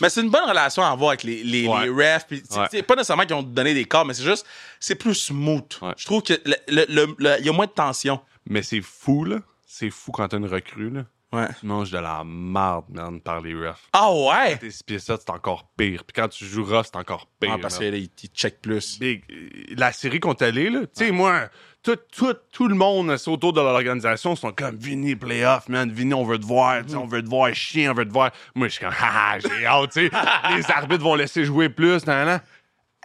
Mais 0.00 0.08
c'est 0.10 0.20
une 0.22 0.30
bonne 0.30 0.48
relation 0.48 0.82
à 0.82 0.88
avoir 0.88 1.10
avec 1.10 1.22
les, 1.24 1.42
les, 1.42 1.66
Ouais. 1.66 1.84
les 1.84 1.90
refs. 1.90 2.26
Ouais. 2.30 2.66
c'est 2.70 2.82
pas 2.82 2.94
nécessairement 2.94 3.24
qu'ils 3.24 3.34
ont 3.34 3.42
donné 3.42 3.74
des 3.74 3.84
corps, 3.84 4.04
mais 4.04 4.14
c'est 4.14 4.22
juste, 4.24 4.46
c'est 4.80 4.94
plus 4.94 5.14
smooth. 5.14 5.78
Ouais. 5.82 5.94
Je 5.96 6.04
trouve 6.06 6.22
que 6.22 6.34
le- 6.44 6.84
le- 6.88 7.14
le- 7.18 7.42
y 7.42 7.48
a 7.48 7.52
moins 7.52 7.66
de 7.66 7.72
tension. 7.72 8.20
mais 8.46 8.62
c'est 8.62 8.80
fou 8.80 9.24
là, 9.24 9.38
c'est 9.66 9.90
fou 9.90 10.12
quand 10.12 10.26
t'as 10.28 10.38
une 10.38 10.46
recrue 10.46 10.90
là. 10.90 11.04
Ouais. 11.30 11.46
Tu 11.60 11.66
manges 11.66 11.90
de 11.90 11.98
la 11.98 12.22
marde, 12.24 12.86
man, 12.88 13.20
par 13.20 13.40
les 13.42 13.54
refs. 13.54 13.88
Ah 13.92 14.10
ouais? 14.12 14.56
T'es 14.56 14.70
6 14.70 14.82
pieds 14.82 14.98
7, 14.98 15.20
c'est 15.20 15.30
encore 15.30 15.68
pire. 15.76 16.04
Puis 16.04 16.14
quand 16.14 16.28
tu 16.28 16.44
joues 16.46 16.64
rough, 16.64 16.84
c'est 16.86 16.96
encore 16.96 17.26
pire. 17.38 17.52
Ah, 17.54 17.58
parce 17.60 17.78
man. 17.80 17.92
qu'il 18.16 18.30
check 18.30 18.62
plus. 18.62 18.98
Big. 18.98 19.22
euh, 19.30 19.74
La 19.76 19.92
série 19.92 20.20
qu'on 20.20 20.32
allé, 20.32 20.70
là, 20.70 20.80
tu 20.80 20.86
sais, 21.04 21.10
moi, 21.10 21.48
tout, 21.82 21.96
tout, 22.16 22.34
tout 22.50 22.66
le 22.68 22.74
monde 22.74 23.14
autour 23.26 23.52
de 23.52 23.60
l'organisation 23.60 24.36
sont 24.36 24.52
comme 24.52 24.76
Vini, 24.76 25.16
playoff, 25.16 25.68
man, 25.68 25.90
Vini, 25.92 26.14
on 26.14 26.24
veut 26.24 26.38
te 26.38 26.46
voir, 26.46 26.82
tu 26.82 26.90
sais, 26.92 26.96
on 26.96 27.06
veut 27.06 27.22
te 27.22 27.28
voir 27.28 27.52
chier, 27.54 27.90
on 27.90 27.94
veut 27.94 28.06
te 28.08 28.12
voir. 28.12 28.30
Moi, 28.54 28.68
je 28.68 28.72
suis 28.74 28.84
comme, 28.84 28.94
haha, 28.98 29.38
j'ai 29.38 29.66
hâte, 29.66 29.90
tu 29.92 30.08
sais, 30.08 30.10
les 30.56 30.70
arbitres 30.70 31.04
vont 31.04 31.14
laisser 31.14 31.44
jouer 31.44 31.68
plus, 31.68 32.06
nan, 32.06 32.24
nan. 32.26 32.40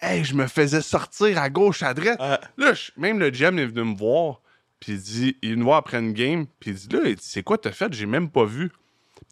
Hey, 0.02 0.24
je 0.24 0.34
me 0.34 0.48
faisais 0.48 0.82
sortir 0.82 1.38
à 1.42 1.50
gauche, 1.50 1.84
à 1.84 1.94
droite. 1.94 2.20
Ouais. 2.22 2.38
Là, 2.58 2.74
même 2.98 3.20
le 3.20 3.30
GM 3.32 3.58
est 3.60 3.66
venu 3.66 3.84
me 3.92 3.98
voir, 3.98 4.42
puis 4.84 4.92
il 4.92 5.00
dit, 5.00 5.38
il 5.42 5.56
me 5.56 5.64
voir 5.64 5.78
après 5.78 5.98
une 5.98 6.12
game, 6.12 6.46
puis 6.60 6.72
il 6.72 6.76
dit, 6.76 6.90
là, 6.90 7.00
c'est 7.22 7.42
quoi 7.42 7.58
t'as 7.58 7.72
fait? 7.72 7.94
J'ai 7.94 8.06
même 8.06 8.30
pas 8.30 8.44
vu. 8.44 8.70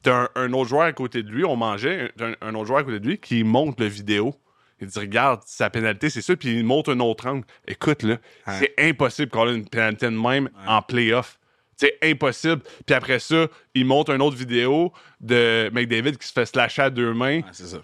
T'as 0.02 0.16
un, 0.16 0.30
un 0.36 0.54
autre 0.54 0.70
joueur 0.70 0.84
à 0.84 0.94
côté 0.94 1.24
de 1.24 1.30
lui, 1.30 1.44
on 1.44 1.58
mangeait, 1.58 2.10
un, 2.22 2.36
un 2.40 2.56
autre 2.56 2.68
joueur 2.68 2.80
à 2.80 2.84
côté 2.86 3.02
de 3.02 3.08
lui 3.10 3.18
qui 3.18 3.44
monte 3.44 3.78
le 3.82 3.88
vidéo. 3.88 4.34
Il 4.80 4.88
dit, 4.88 4.98
regarde, 4.98 5.42
sa 5.46 5.70
pénalité, 5.70 6.10
c'est 6.10 6.22
ça, 6.22 6.38
puis 6.38 6.58
il 6.58 6.64
montre 6.64 6.94
un 6.94 7.02
autre 7.02 7.28
angle. 7.28 7.46
Écoute, 7.68 8.04
là, 8.04 8.18
c'est 8.60 8.74
impossible 8.78 9.30
qu'on 9.30 9.50
ait 9.50 9.56
une 9.56 9.68
pénalité 9.68 10.06
de 10.06 10.12
même 10.12 10.50
en 10.66 10.82
playoff. 10.82 11.38
C'est 11.76 11.98
impossible. 12.02 12.62
Puis 12.86 12.96
après 12.96 13.20
ça, 13.20 13.48
il 13.76 13.84
montre 13.86 14.12
une 14.12 14.22
autre 14.22 14.38
vidéo 14.38 14.94
de 15.20 15.70
McDavid 15.74 16.16
qui 16.18 16.28
se 16.28 16.32
fait 16.32 16.46
slasher 16.46 16.84
à 16.84 16.90
deux 16.90 17.14
mains, 17.14 17.42
c'est 17.52 17.66
ça. 17.68 17.82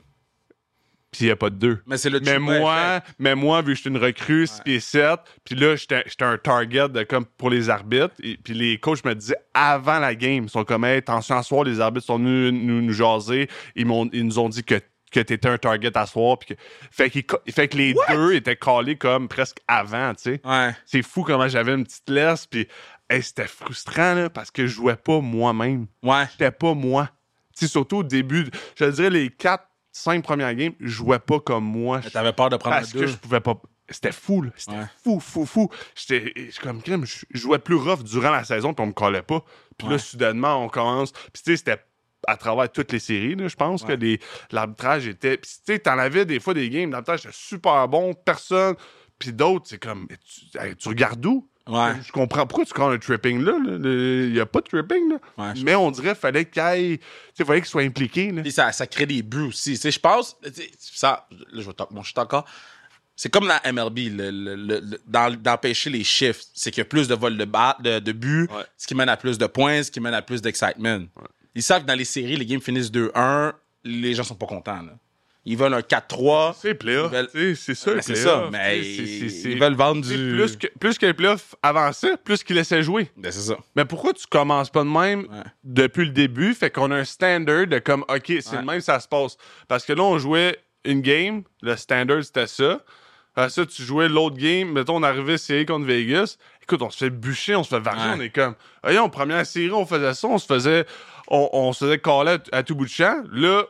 Puis 1.11 1.21
il 1.21 1.25
n'y 1.27 1.31
a 1.31 1.35
pas 1.35 1.49
de 1.49 1.55
deux. 1.55 1.79
Mais 1.85 1.97
c'est 1.97 2.09
le 2.09 2.19
Mais 2.19 2.37
moi, 2.37 2.97
effect. 2.97 3.15
mais 3.19 3.33
moi, 3.35 3.61
vu 3.61 3.71
que 3.73 3.77
j'étais 3.77 3.89
une 3.89 3.97
recrue, 3.97 4.45
6 4.47 4.61
pieds 4.63 4.79
7, 4.79 5.19
puis 5.45 5.55
là, 5.55 5.75
j'étais 5.75 6.03
un 6.21 6.37
target 6.37 6.89
de, 6.89 7.03
comme 7.03 7.25
pour 7.25 7.49
les 7.49 7.69
arbitres. 7.69 8.13
Et, 8.21 8.37
puis 8.37 8.53
les 8.53 8.77
coachs 8.77 9.03
me 9.05 9.15
disaient 9.15 9.37
avant 9.53 9.99
la 9.99 10.15
game, 10.15 10.43
ils 10.43 10.49
sont 10.49 10.63
comme, 10.65 10.83
hey, 10.85 10.97
attention 10.97 11.37
à 11.37 11.43
soir, 11.43 11.63
les 11.63 11.79
arbitres 11.79 12.05
sont 12.05 12.17
venus 12.19 12.51
nous, 12.53 12.81
nous 12.81 12.93
jaser. 12.93 13.47
Ils, 13.75 13.85
m'ont- 13.85 14.09
ils 14.11 14.25
nous 14.25 14.37
ont 14.37 14.49
dit 14.49 14.63
que, 14.63 14.75
que 15.11 15.21
t'étais 15.21 15.47
un 15.47 15.57
target 15.57 15.97
à 15.97 16.05
soir. 16.05 16.37
Puis 16.39 16.55
que, 16.55 16.61
fait, 16.91 17.09
fait 17.51 17.67
que 17.69 17.77
les 17.77 17.95
deux 18.09 18.33
étaient 18.35 18.57
collés 18.57 18.97
comme 18.97 19.27
presque 19.29 19.57
avant, 19.67 20.13
tu 20.13 20.23
sais. 20.23 20.41
Ouais. 20.43 20.75
C'est 20.85 21.01
fou 21.03 21.23
comment 21.23 21.47
j'avais 21.47 21.73
une 21.73 21.85
petite 21.85 22.09
laisse, 22.09 22.45
puis 22.45 22.67
hey, 23.09 23.23
c'était 23.23 23.47
frustrant, 23.47 24.13
là, 24.13 24.29
parce 24.29 24.51
que 24.51 24.67
je 24.67 24.73
jouais 24.73 24.97
pas 24.97 25.21
moi-même 25.21 25.87
Ouais. 26.03 26.25
j'étais 26.33 26.51
pas 26.51 26.73
moi. 26.73 27.09
Sais, 27.53 27.67
surtout 27.67 27.97
au 27.97 28.03
début, 28.03 28.45
je 28.75 28.85
dirais 28.85 29.09
les 29.09 29.29
4, 29.31 29.63
5 29.97 30.23
premières 30.23 30.53
games, 30.55 30.73
je 30.79 30.87
jouais 30.87 31.19
pas 31.19 31.39
comme 31.39 31.63
moi. 31.65 32.01
Mais 32.03 32.09
T'avais 32.09 32.33
peur 32.33 32.49
de 32.49 32.57
prendre 32.57 32.75
Parce 32.77 32.89
un 32.89 32.93
que 32.93 32.97
deux. 32.99 33.07
je 33.07 33.15
pouvais 33.17 33.39
pas. 33.41 33.59
C'était 33.89 34.11
fou, 34.11 34.41
là. 34.41 34.51
C'était 34.57 34.77
Ouais. 34.77 34.85
fou, 35.03 35.19
fou, 35.19 35.45
fou. 35.45 35.69
J'étais 35.95 36.49
comme 36.61 36.81
je 36.85 37.25
jouais 37.33 37.59
plus 37.59 37.75
rough 37.75 38.03
durant 38.03 38.31
la 38.31 38.43
saison, 38.43 38.73
puis 38.73 38.83
on 38.83 38.87
me 38.87 38.91
collait 38.93 39.21
pas. 39.21 39.43
Puis 39.77 39.87
là, 39.87 39.97
soudainement, 39.97 40.63
on 40.63 40.67
commence. 40.69 41.11
Puis 41.11 41.41
tu 41.43 41.51
sais, 41.51 41.57
c'était 41.57 41.77
à 42.27 42.35
travers 42.35 42.69
toutes 42.71 42.91
les 42.91 42.99
séries, 42.99 43.35
là, 43.35 43.47
je 43.47 43.55
pense 43.55 43.83
Ouais. 43.83 43.87
que 43.89 43.93
les- 43.93 44.19
l'arbitrage 44.51 45.07
était. 45.07 45.37
Puis 45.37 45.49
tu 45.65 45.73
sais, 45.73 45.79
t'en 45.79 45.97
avais 45.97 46.25
des 46.25 46.39
fois 46.39 46.53
des 46.53 46.69
games, 46.69 46.91
l'arbitrage 46.91 47.21
était 47.21 47.29
super 47.31 47.87
bon, 47.87 48.13
personne. 48.13 48.75
Puis 49.17 49.31
d'autres, 49.33 49.67
c'est 49.69 49.79
comme, 49.81 50.07
tu, 50.07 50.75
tu 50.77 50.87
regardes 50.89 51.25
où? 51.25 51.49
Ouais. 51.67 51.93
Je 52.05 52.11
comprends 52.11 52.45
pourquoi 52.47 52.65
tu 52.65 52.73
prends 52.73 52.89
un 52.89 52.97
tripping 52.97 53.43
là. 53.43 53.53
Il 53.65 54.33
n'y 54.33 54.39
a 54.39 54.45
pas 54.45 54.61
de 54.61 54.67
tripping 54.67 55.09
là. 55.09 55.17
Ouais, 55.37 55.53
Mais 55.63 55.75
on 55.75 55.91
dirait 55.91 56.09
qu'il 56.09 56.15
fallait 56.19 56.45
qu'il 56.45 56.61
aille- 56.61 56.97
tu 56.99 57.05
sais, 57.35 57.45
fallait 57.45 57.61
qu'il 57.61 57.69
soit 57.69 57.81
impliqué. 57.83 58.31
Là. 58.31 58.43
Ça, 58.51 58.71
ça 58.71 58.87
crée 58.87 59.05
des 59.05 59.21
buts 59.21 59.47
aussi. 59.47 59.75
Je 59.75 59.99
pense, 59.99 60.37
ça, 60.79 61.27
là, 61.51 61.61
je 61.61 61.67
vais 61.67 61.73
mon 61.91 62.01
encore. 62.17 62.45
C'est 63.19 63.29
comme 63.29 63.47
la 63.47 63.59
MLB, 63.65 64.09
le, 64.15 64.29
le- 64.29 64.55
le- 64.55 64.79
le- 64.79 65.35
d'empêcher 65.37 65.89
les 65.89 66.03
chiffres. 66.03 66.43
C'est 66.53 66.69
qu'il 66.69 66.81
y 66.81 66.85
a 66.85 66.85
plus 66.85 67.07
de 67.07 67.15
vols 67.15 67.35
de, 67.35 67.45
de, 67.45 67.99
de 67.99 68.11
buts, 68.11 68.47
Ouais. 68.55 68.63
ce 68.77 68.85
qui 68.85 68.93
mène 68.93 69.09
à 69.09 69.17
plus 69.17 69.39
de 69.39 69.47
points, 69.47 69.81
ce 69.81 69.89
qui 69.89 69.99
mène 69.99 70.13
à 70.13 70.21
plus 70.21 70.39
d'excitement. 70.41 70.99
Ils 71.55 71.63
savent 71.63 71.81
que 71.81 71.87
dans 71.87 71.95
les 71.95 72.05
séries, 72.05 72.35
les 72.37 72.45
games 72.45 72.61
finissent 72.61 72.91
2-1, 72.91 73.53
les 73.83 74.13
gens 74.13 74.23
sont 74.23 74.35
pas 74.35 74.45
contents. 74.45 74.83
Là. 74.83 74.91
Ils 75.49 75.57
veulent 75.57 75.73
un 75.73 75.81
4-3. 75.81 76.55
C'est 76.61 76.73
veulent- 77.07 77.29
sais, 77.33 77.55
C'est 77.55 77.73
ça, 77.73 77.91
Ben, 77.93 78.01
c'est 78.01 78.15
ça, 78.15 78.49
mais 78.51 78.79
ils 78.81 79.57
veulent 79.59 79.75
vendre 79.75 80.01
du. 80.05 80.33
Plus 80.35 80.57
que, 80.57 80.67
plus 80.77 80.97
que 80.97 81.05
les 81.05 81.13
playoffs 81.13 81.55
plus 82.25 82.43
qu'ils 82.43 82.57
laissaient 82.57 82.83
jouer. 82.83 83.09
Ben, 83.15 83.31
c'est 83.31 83.53
ça. 83.53 83.57
Mais 83.75 83.85
pourquoi 83.85 84.11
tu 84.13 84.27
commences 84.27 84.69
pas 84.69 84.83
de 84.83 84.89
même 84.89 85.21
Ouais. 85.21 85.43
depuis 85.63 86.03
le 86.05 86.11
début? 86.11 86.53
Fait 86.53 86.69
qu'on 86.69 86.91
a 86.91 86.95
un 86.97 87.05
standard 87.05 87.65
de 87.67 87.79
comme, 87.79 88.01
OK, 88.09 88.23
c'est 88.27 88.49
Ouais. 88.51 88.57
le 88.59 88.65
même, 88.65 88.81
ça 88.81 88.99
se 88.99 89.07
passe. 89.07 89.37
Parce 89.69 89.85
que 89.85 89.93
là, 89.93 90.03
on 90.03 90.17
jouait 90.17 90.57
une 90.83 90.99
game, 91.01 91.43
le 91.61 91.77
standard, 91.77 92.23
c'était 92.25 92.47
ça. 92.47 92.81
Après 93.33 93.49
ça, 93.49 93.65
tu 93.65 93.83
jouais 93.83 94.09
l'autre 94.09 94.35
game, 94.35 94.71
mettons, 94.73 94.95
on 94.97 95.03
arrivait 95.03 95.37
série 95.37 95.65
contre 95.65 95.85
Vegas. 95.85 96.37
Écoute, 96.63 96.81
on 96.81 96.89
se 96.89 96.97
fait 96.97 97.09
bûcher, 97.09 97.55
on 97.55 97.63
se 97.63 97.69
fait 97.69 97.79
varger, 97.79 98.09
Ouais. 98.09 98.15
on 98.17 98.21
est 98.21 98.29
comme, 98.31 98.55
voyons, 98.83 99.09
première 99.09 99.45
série, 99.45 99.71
on 99.71 99.85
faisait 99.85 100.13
ça, 100.13 100.27
on 100.27 100.37
se 100.39 100.45
faisait, 100.45 100.85
on, 101.29 101.47
on 101.53 101.71
se 101.71 101.85
faisait 101.85 101.99
caller 101.99 102.37
à, 102.51 102.57
à 102.57 102.63
tout 102.63 102.75
bout 102.75 102.83
de 102.85 102.89
champ. 102.89 103.23
Là, 103.31 103.63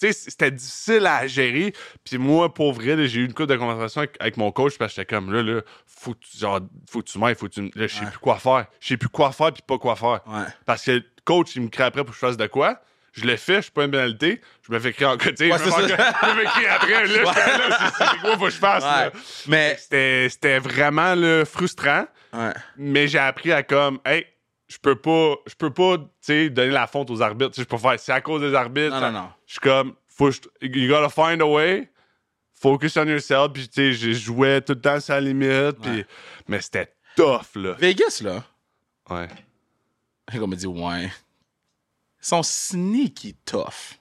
c'était 0.00 0.50
difficile 0.50 1.06
à 1.06 1.26
gérer. 1.26 1.72
Puis 2.04 2.18
moi, 2.18 2.52
pour 2.52 2.72
vrai, 2.72 3.06
j'ai 3.06 3.20
eu 3.20 3.24
une 3.24 3.32
couple 3.34 3.48
de 3.48 3.56
conversation 3.56 4.00
avec, 4.00 4.16
avec 4.20 4.36
mon 4.36 4.50
coach 4.52 4.76
parce 4.78 4.92
que 4.94 5.00
j'étais 5.00 5.14
comme, 5.14 5.32
là, 5.32 5.42
là, 5.42 5.60
faut 5.86 6.14
genre, 6.36 6.60
faut 6.90 7.00
que 7.02 7.08
tu 7.10 7.18
m'aides, 7.18 7.36
faut 7.38 7.46
que 7.48 7.52
tu 7.54 7.62
Là, 7.74 7.86
je 7.86 7.94
sais 7.94 8.00
Ouais. 8.04 8.10
plus 8.10 8.18
quoi 8.18 8.38
faire. 8.38 8.66
Je 8.80 8.88
sais 8.88 8.96
plus 8.96 9.08
quoi 9.08 9.32
faire 9.32 9.52
puis 9.52 9.62
pas 9.66 9.78
quoi 9.78 9.96
faire. 9.96 10.20
Ouais. 10.26 10.44
Parce 10.66 10.84
que 10.84 10.92
le 10.92 11.04
coach, 11.24 11.56
il 11.56 11.62
me 11.62 11.68
crée 11.68 11.84
après 11.84 12.02
pour 12.04 12.10
que 12.10 12.14
je 12.20 12.26
fasse 12.26 12.36
de 12.36 12.46
quoi. 12.46 12.80
Je 13.12 13.24
l'ai 13.24 13.36
fait, 13.36 13.56
je 13.56 13.60
suis 13.62 13.70
pas 13.72 13.84
une 13.84 13.90
pénalité. 13.90 14.40
Je 14.66 14.72
me 14.72 14.78
fais 14.78 14.92
crier 14.92 15.06
en 15.10 15.16
côté. 15.18 15.50
Ouais, 15.50 15.58
je, 15.58 15.64
me 15.64 15.70
fais 15.70 15.96
fais 15.96 16.44
crier 16.44 16.68
après. 16.68 17.06
Là, 17.06 17.06
j'étais 17.06 17.24
là, 17.24 17.90
c'est- 17.98 18.20
quoi 18.20 18.38
faut 18.38 18.44
que 18.44 18.50
je 18.50 18.56
fasse? 18.58 18.84
là? 18.84 19.10
Mais. 19.48 19.76
C'était 19.80 20.28
c'était 20.30 20.58
vraiment 20.60 21.14
là, 21.14 21.44
frustrant. 21.44 22.06
Mais 22.76 23.08
j'ai 23.08 23.18
appris 23.18 23.50
à 23.52 23.62
comme, 23.62 23.98
hey, 24.04 24.24
je 24.68 24.76
peux 24.78 24.96
pas, 24.96 25.34
je 25.46 25.54
peux 25.54 25.72
pas, 25.72 25.96
tu 25.98 26.04
sais, 26.20 26.50
donner 26.50 26.70
la 26.72 26.86
faute 26.86 27.10
aux 27.10 27.22
arbitres. 27.22 27.50
Tu 27.52 27.56
sais, 27.56 27.62
Je 27.62 27.68
peux 27.68 27.78
faire, 27.78 27.98
c'est 27.98 28.12
à 28.12 28.20
cause 28.20 28.40
des 28.42 28.54
arbitres. 28.54 28.90
Non, 28.90 29.00
non, 29.00 29.12
non. 29.12 29.30
Je 29.46 29.52
suis 29.52 29.60
comme, 29.60 29.94
faut, 30.08 30.30
you 30.60 30.88
gotta 30.88 31.08
find 31.08 31.40
a 31.42 31.46
way. 31.46 31.90
Focus 32.52 32.96
on 32.96 33.06
yourself. 33.06 33.52
Puis, 33.52 33.68
tu 33.68 33.74
sais, 33.74 33.92
je 33.92 34.12
jouais 34.12 34.60
tout 34.60 34.72
le 34.74 34.80
temps 34.80 34.98
la 35.08 35.20
limite. 35.20 35.78
Puis, 35.80 35.90
Ouais. 35.90 36.06
mais 36.48 36.60
c'était 36.60 36.92
tough, 37.16 37.54
là. 37.54 37.72
Vegas, 37.78 38.20
là. 38.22 38.44
Ouais. 39.10 39.28
On 40.34 40.46
me 40.46 40.56
dit, 40.56 40.66
ouais. 40.66 41.04
Ils 41.04 42.26
sont 42.26 42.42
sneaky 42.42 43.34
tough. 43.46 43.96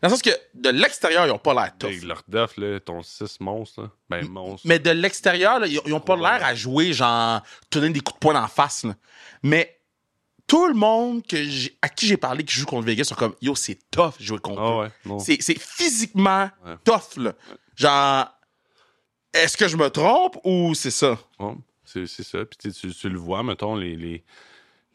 Dans 0.00 0.08
le 0.08 0.14
sens 0.14 0.22
que 0.22 0.30
de 0.54 0.70
l'extérieur, 0.70 1.26
ils 1.26 1.30
ont 1.30 1.38
pas 1.38 1.52
l'air 1.54 1.76
tough. 1.78 1.90
Avec 1.90 2.02
leur 2.02 2.22
duff, 2.26 2.56
là, 2.56 2.80
ton 2.80 3.02
6 3.02 3.38
monstre, 3.40 3.82
là. 3.82 3.90
Ben, 4.08 4.26
monstre. 4.26 4.66
Mais 4.66 4.78
de 4.78 4.90
l'extérieur, 4.90 5.64
ils, 5.66 5.78
ils 5.84 5.92
ont 5.92 6.00
pas 6.00 6.16
l'air 6.16 6.44
à 6.44 6.54
jouer, 6.54 6.92
genre, 6.94 7.42
te 7.70 7.78
donner 7.78 7.92
des 7.92 8.00
coups 8.00 8.14
de 8.16 8.20
poing 8.20 8.42
en 8.42 8.48
face. 8.48 8.84
là. 8.84 8.94
Mais 9.42 9.78
tout 10.52 10.66
le 10.68 10.74
monde 10.74 11.26
que 11.26 11.36
à 11.80 11.88
qui 11.88 12.06
j'ai 12.06 12.18
parlé 12.18 12.44
qui 12.44 12.54
joue 12.54 12.66
contre 12.66 12.84
Vegas 12.86 13.04
sont 13.04 13.14
comme, 13.14 13.34
yo, 13.40 13.54
c'est 13.54 13.78
tough 13.90 14.12
jouer 14.20 14.38
contre 14.38 14.80
ouais, 14.80 14.90
non. 15.06 15.18
C'est 15.18 15.40
c'est 15.40 15.58
physiquement 15.58 16.50
Ouais. 16.66 16.74
tough, 16.84 17.16
là. 17.16 17.32
Genre, 17.74 18.28
est-ce 19.32 19.56
que 19.56 19.66
je 19.66 19.78
me 19.78 19.88
trompe 19.88 20.36
ou 20.44 20.74
c'est 20.74 20.90
ça? 20.90 21.18
C'est 21.84 22.06
c'est 22.06 22.22
ça. 22.22 22.44
Puis 22.44 22.70
tu, 22.72 22.92
tu- 22.92 23.08
le 23.08 23.18
vois, 23.18 23.42
mettons, 23.42 23.74
les, 23.76 23.96
les, 23.96 24.22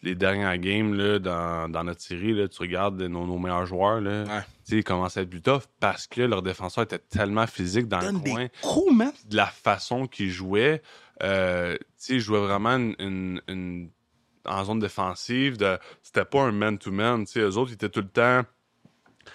les 0.04 0.14
dernières 0.14 0.60
games 0.60 0.94
là, 0.94 1.18
dans, 1.18 1.68
dans 1.70 1.84
notre 1.84 2.02
série, 2.02 2.34
là, 2.34 2.48
tu 2.48 2.60
regardes 2.62 3.02
nos, 3.02 3.26
nos 3.26 3.40
meilleurs 3.40 3.66
joueurs, 3.66 4.00
là, 4.00 4.26
Ouais. 4.26 4.42
ils 4.70 4.84
commencent 4.84 5.18
à 5.18 5.22
être 5.24 5.30
plus 5.32 5.42
tough 5.42 5.64
parce 5.80 6.06
que 6.06 6.22
leur 6.22 6.44
défenseur 6.44 6.84
était 6.84 7.00
tellement 7.00 7.48
physique 7.48 7.88
dans 7.88 8.00
le 8.00 8.20
coin. 8.20 8.44
des 8.44 8.52
coups, 8.62 8.94
man. 8.94 9.12
de 9.26 9.36
la 9.36 9.48
façon 9.48 10.06
qu'ils 10.06 10.30
jouaient. 10.30 10.84
Euh, 11.24 11.76
tu 11.80 11.86
sais, 11.98 12.14
ils 12.14 12.20
jouaient 12.20 12.42
vraiment 12.46 12.76
une, 12.76 12.96
une- 13.00 13.42
une- 13.48 13.90
en 14.48 14.64
zone 14.64 14.80
défensive. 14.80 15.58
De, 15.58 15.78
c'était 16.04 16.26
pas 16.26 16.42
un 16.42 16.52
man-to-man. 16.52 17.26
Tu 17.26 17.34
sais, 17.34 17.40
eux 17.42 17.58
autres, 17.58 17.72
ils 17.72 17.76
étaient 17.76 17.90
tout 17.90 18.02
le 18.02 18.08
temps. 18.10 18.44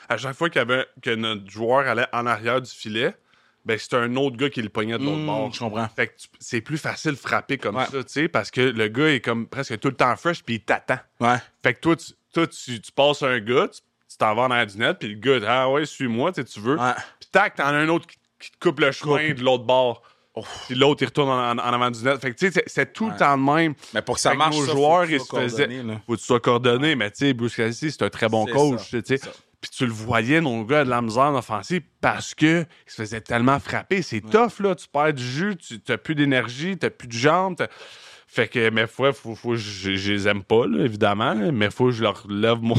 À 0.09 0.17
chaque 0.17 0.35
fois 0.35 0.49
y 0.55 0.59
avait, 0.59 0.87
que 1.03 1.15
notre 1.15 1.49
joueur 1.51 1.87
allait 1.87 2.07
en 2.13 2.27
arrière 2.27 2.61
du 2.63 2.71
filet, 2.71 3.15
ben 3.65 3.79
c'était 3.79 3.97
un 3.97 4.17
autre 4.17 4.37
gars 4.37 4.51
qui 4.51 4.63
le 4.63 4.69
pognait 4.71 4.99
de 4.99 5.05
l'autre 5.05 5.19
Hmm, 5.19 5.27
bord. 5.27 5.53
je 5.53 5.59
comprends. 5.61 5.89
Fait 5.89 6.09
que 6.09 6.13
c'est 6.41 6.61
plus 6.63 6.79
facile 6.79 7.13
de 7.13 7.17
frapper 7.17 7.59
comme 7.59 7.77
Ouais. 7.77 7.85
ça, 7.87 8.03
tu 8.03 8.11
sais, 8.13 8.29
parce 8.29 8.51
que 8.51 8.61
le 8.61 8.89
gars 8.89 9.11
est 9.13 9.21
comme 9.21 9.47
presque 9.47 9.79
tout 9.79 9.89
le 9.89 9.95
temps 9.95 10.17
fresh 10.17 10.43
puis 10.43 10.57
il 10.57 10.61
t'attend. 10.61 10.99
Ouais. 11.21 11.37
Fait 11.63 11.75
que 11.75 11.81
toi, 11.81 11.95
tu, 11.97 12.13
toi, 12.33 12.47
tu, 12.47 12.81
tu 12.81 12.91
passes 12.93 13.23
un 13.23 13.39
gars, 13.39 13.69
tu 13.69 14.17
t'en 14.19 14.35
vas 14.35 14.43
en 14.43 14.51
arrière 14.51 14.67
du 14.67 14.79
net, 14.79 14.99
puis 14.99 15.09
le 15.15 15.15
gars, 15.15 15.47
ah 15.47 15.71
ouais, 15.71 15.85
suis-moi, 15.87 16.33
tu 16.33 16.41
sais, 16.41 16.45
tu 16.49 16.61
veux. 16.61 16.77
Ouais. 16.79 16.93
Puis 17.21 17.29
tac, 17.31 17.55
t'en 17.57 17.67
as 17.67 17.73
un 17.75 17.89
autre 17.89 18.07
qui, 18.07 18.17
qui 18.41 18.51
te 18.51 18.59
coupe 18.59 18.81
le 18.81 18.91
chemin 18.93 19.29
Coupe. 19.29 19.37
de 19.39 19.45
l'autre 19.45 19.65
bord. 19.65 20.03
Puis 20.67 20.75
l'autre, 20.75 21.03
il 21.03 21.07
retourne 21.07 21.29
en, 21.29 21.51
en- 21.53 21.59
en 21.59 21.73
avant 21.73 21.91
du 21.91 22.03
net. 22.03 22.19
Fait 22.21 22.33
que, 22.33 22.39
tu 22.39 22.51
sais, 22.51 22.63
c'est- 22.67 22.93
tout 22.93 23.05
Ouais. 23.07 23.13
le 23.13 23.19
temps 23.19 23.37
de 23.37 23.43
même. 23.43 23.75
Mais 23.93 24.01
pour 24.03 24.15
que 24.15 24.21
ça 24.21 24.31
Fait 24.31 24.37
marche, 24.37 24.57
nos 24.57 24.65
ça, 24.67 24.73
joueurs, 24.73 25.01
faut 25.03 25.07
que 25.07 25.13
ils 25.13 25.19
tu 25.19 25.25
se 25.25 25.27
sois 25.27 25.41
faisaient. 25.43 25.67
coordonné, 25.67 25.93
là. 25.93 26.01
Faut 26.07 26.13
que 26.15 26.19
tu 26.19 26.25
sois 26.25 26.41
coordonné, 26.41 26.97
mais 26.97 27.11
tu 27.11 27.27
sais, 27.27 27.33
Bruce 27.35 27.55
Cassidy, 27.57 27.93
c'est 27.93 28.03
un 28.03 28.09
très 28.11 28.29
bon 28.29 28.47
coach. 28.47 28.91
tu 28.91 29.03
sais. 29.05 29.21
Puis 29.61 29.71
tu 29.71 29.87
le 29.87 29.93
voyais, 29.93 30.41
nos 30.41 30.65
gars, 30.65 30.85
de 30.85 30.91
la 30.91 31.01
misère 31.03 31.23
en 31.25 31.37
offensive 31.37 31.83
parce 32.01 32.35
que 32.35 32.63
il 32.87 32.91
se 32.91 32.97
faisait 32.97 33.21
tellement 33.21 33.61
frapper. 33.61 34.03
C'est 34.03 34.21
tough, 34.21 34.59
là. 34.59 34.75
Tu 34.75 34.89
perds 34.89 35.15
du 35.15 35.25
jus, 35.25 35.57
tu 35.57 35.79
n'as 35.89 35.99
plus 35.99 36.15
d'énergie, 36.17 36.77
tu 36.77 36.91
plus 36.91 37.07
de 37.07 37.13
jambes. 37.13 37.57
Fait 38.35 38.49
que, 38.49 38.71
mais 38.71 38.87
faut, 38.87 39.13
faut, 39.13 39.35
faut, 39.35 39.57
je, 39.57 39.95
je 39.95 40.13
les 40.13 40.27
aime 40.27 40.43
pas, 40.43 40.67
là, 40.67 40.87
évidemment, 40.87 41.35
mais 41.53 41.71
faut 41.71 41.87
que 41.87 41.91
je 41.91 42.03
leur 42.03 42.25
lève 42.31 42.61
mon, 42.63 42.77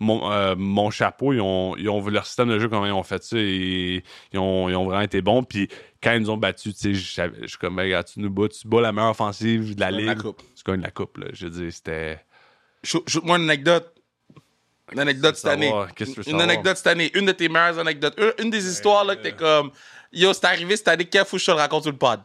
mon, 0.00 0.32
euh, 0.32 0.54
mon 0.56 0.88
chapeau. 0.90 1.34
Ils 1.34 1.42
ont, 1.42 1.76
ils 1.76 1.90
ont 1.90 2.00
vu 2.00 2.10
leur 2.10 2.24
système 2.24 2.48
de 2.48 2.58
jeu, 2.58 2.70
comment 2.70 2.86
ils 2.86 2.92
ont 2.92 3.02
fait 3.02 3.22
ça, 3.22 3.36
et 3.38 4.02
ils 4.32 4.38
ont, 4.38 4.70
ils 4.70 4.74
ont 4.74 4.86
vraiment 4.86 5.02
été 5.02 5.20
bons. 5.20 5.42
Puis 5.42 5.68
quand 6.02 6.12
ils 6.12 6.20
nous 6.20 6.30
ont 6.30 6.38
battus, 6.38 6.74
tu 6.74 6.94
sais, 6.94 6.94
je 6.94 7.46
suis 7.46 7.58
comme, 7.58 7.78
regarde, 7.78 8.06
tu 8.06 8.18
nous 8.18 8.30
bats, 8.30 8.48
tu 8.48 8.66
bats 8.66 8.80
la 8.80 8.92
meilleure 8.92 9.10
offensive 9.10 9.74
de 9.74 9.80
la 9.80 9.90
gagnes 9.92 10.06
la 10.06 10.12
ligue. 10.14 10.22
coupe. 10.22 10.42
Tu 10.56 10.62
gagnes 10.64 10.80
la 10.80 10.90
coupe, 10.90 11.18
là. 11.18 11.26
Je 11.34 11.48
veux 11.48 11.50
dire, 11.50 11.70
c'était. 11.70 12.24
Shoot- 12.82 13.06
Shoot-moi 13.06 13.36
une 13.36 13.44
anecdote. 13.44 13.92
Une 14.90 15.00
anecdote 15.00 15.36
cette 15.36 15.50
année. 15.50 15.70
Une 16.26 16.40
anecdote 16.40 16.76
cette 16.78 16.86
année. 16.86 17.10
Une 17.14 17.26
de 17.26 17.32
tes 17.32 17.50
meilleures 17.50 17.78
anecdotes. 17.78 18.14
Une, 18.18 18.44
une 18.46 18.50
des 18.50 18.66
histoires 18.70 19.04
là, 19.04 19.16
que 19.16 19.22
t'es 19.22 19.32
comme. 19.32 19.70
Yo, 20.12 20.32
c'est 20.32 20.46
arrivé 20.46 20.76
cette 20.78 20.88
année, 20.88 21.04
qu'il 21.04 21.20
faut 21.26 21.36
que 21.36 21.40
je 21.40 21.44
te 21.46 21.50
le 21.50 21.58
raconte 21.58 21.82
sur 21.82 21.92
le 21.92 21.98
pod. 21.98 22.20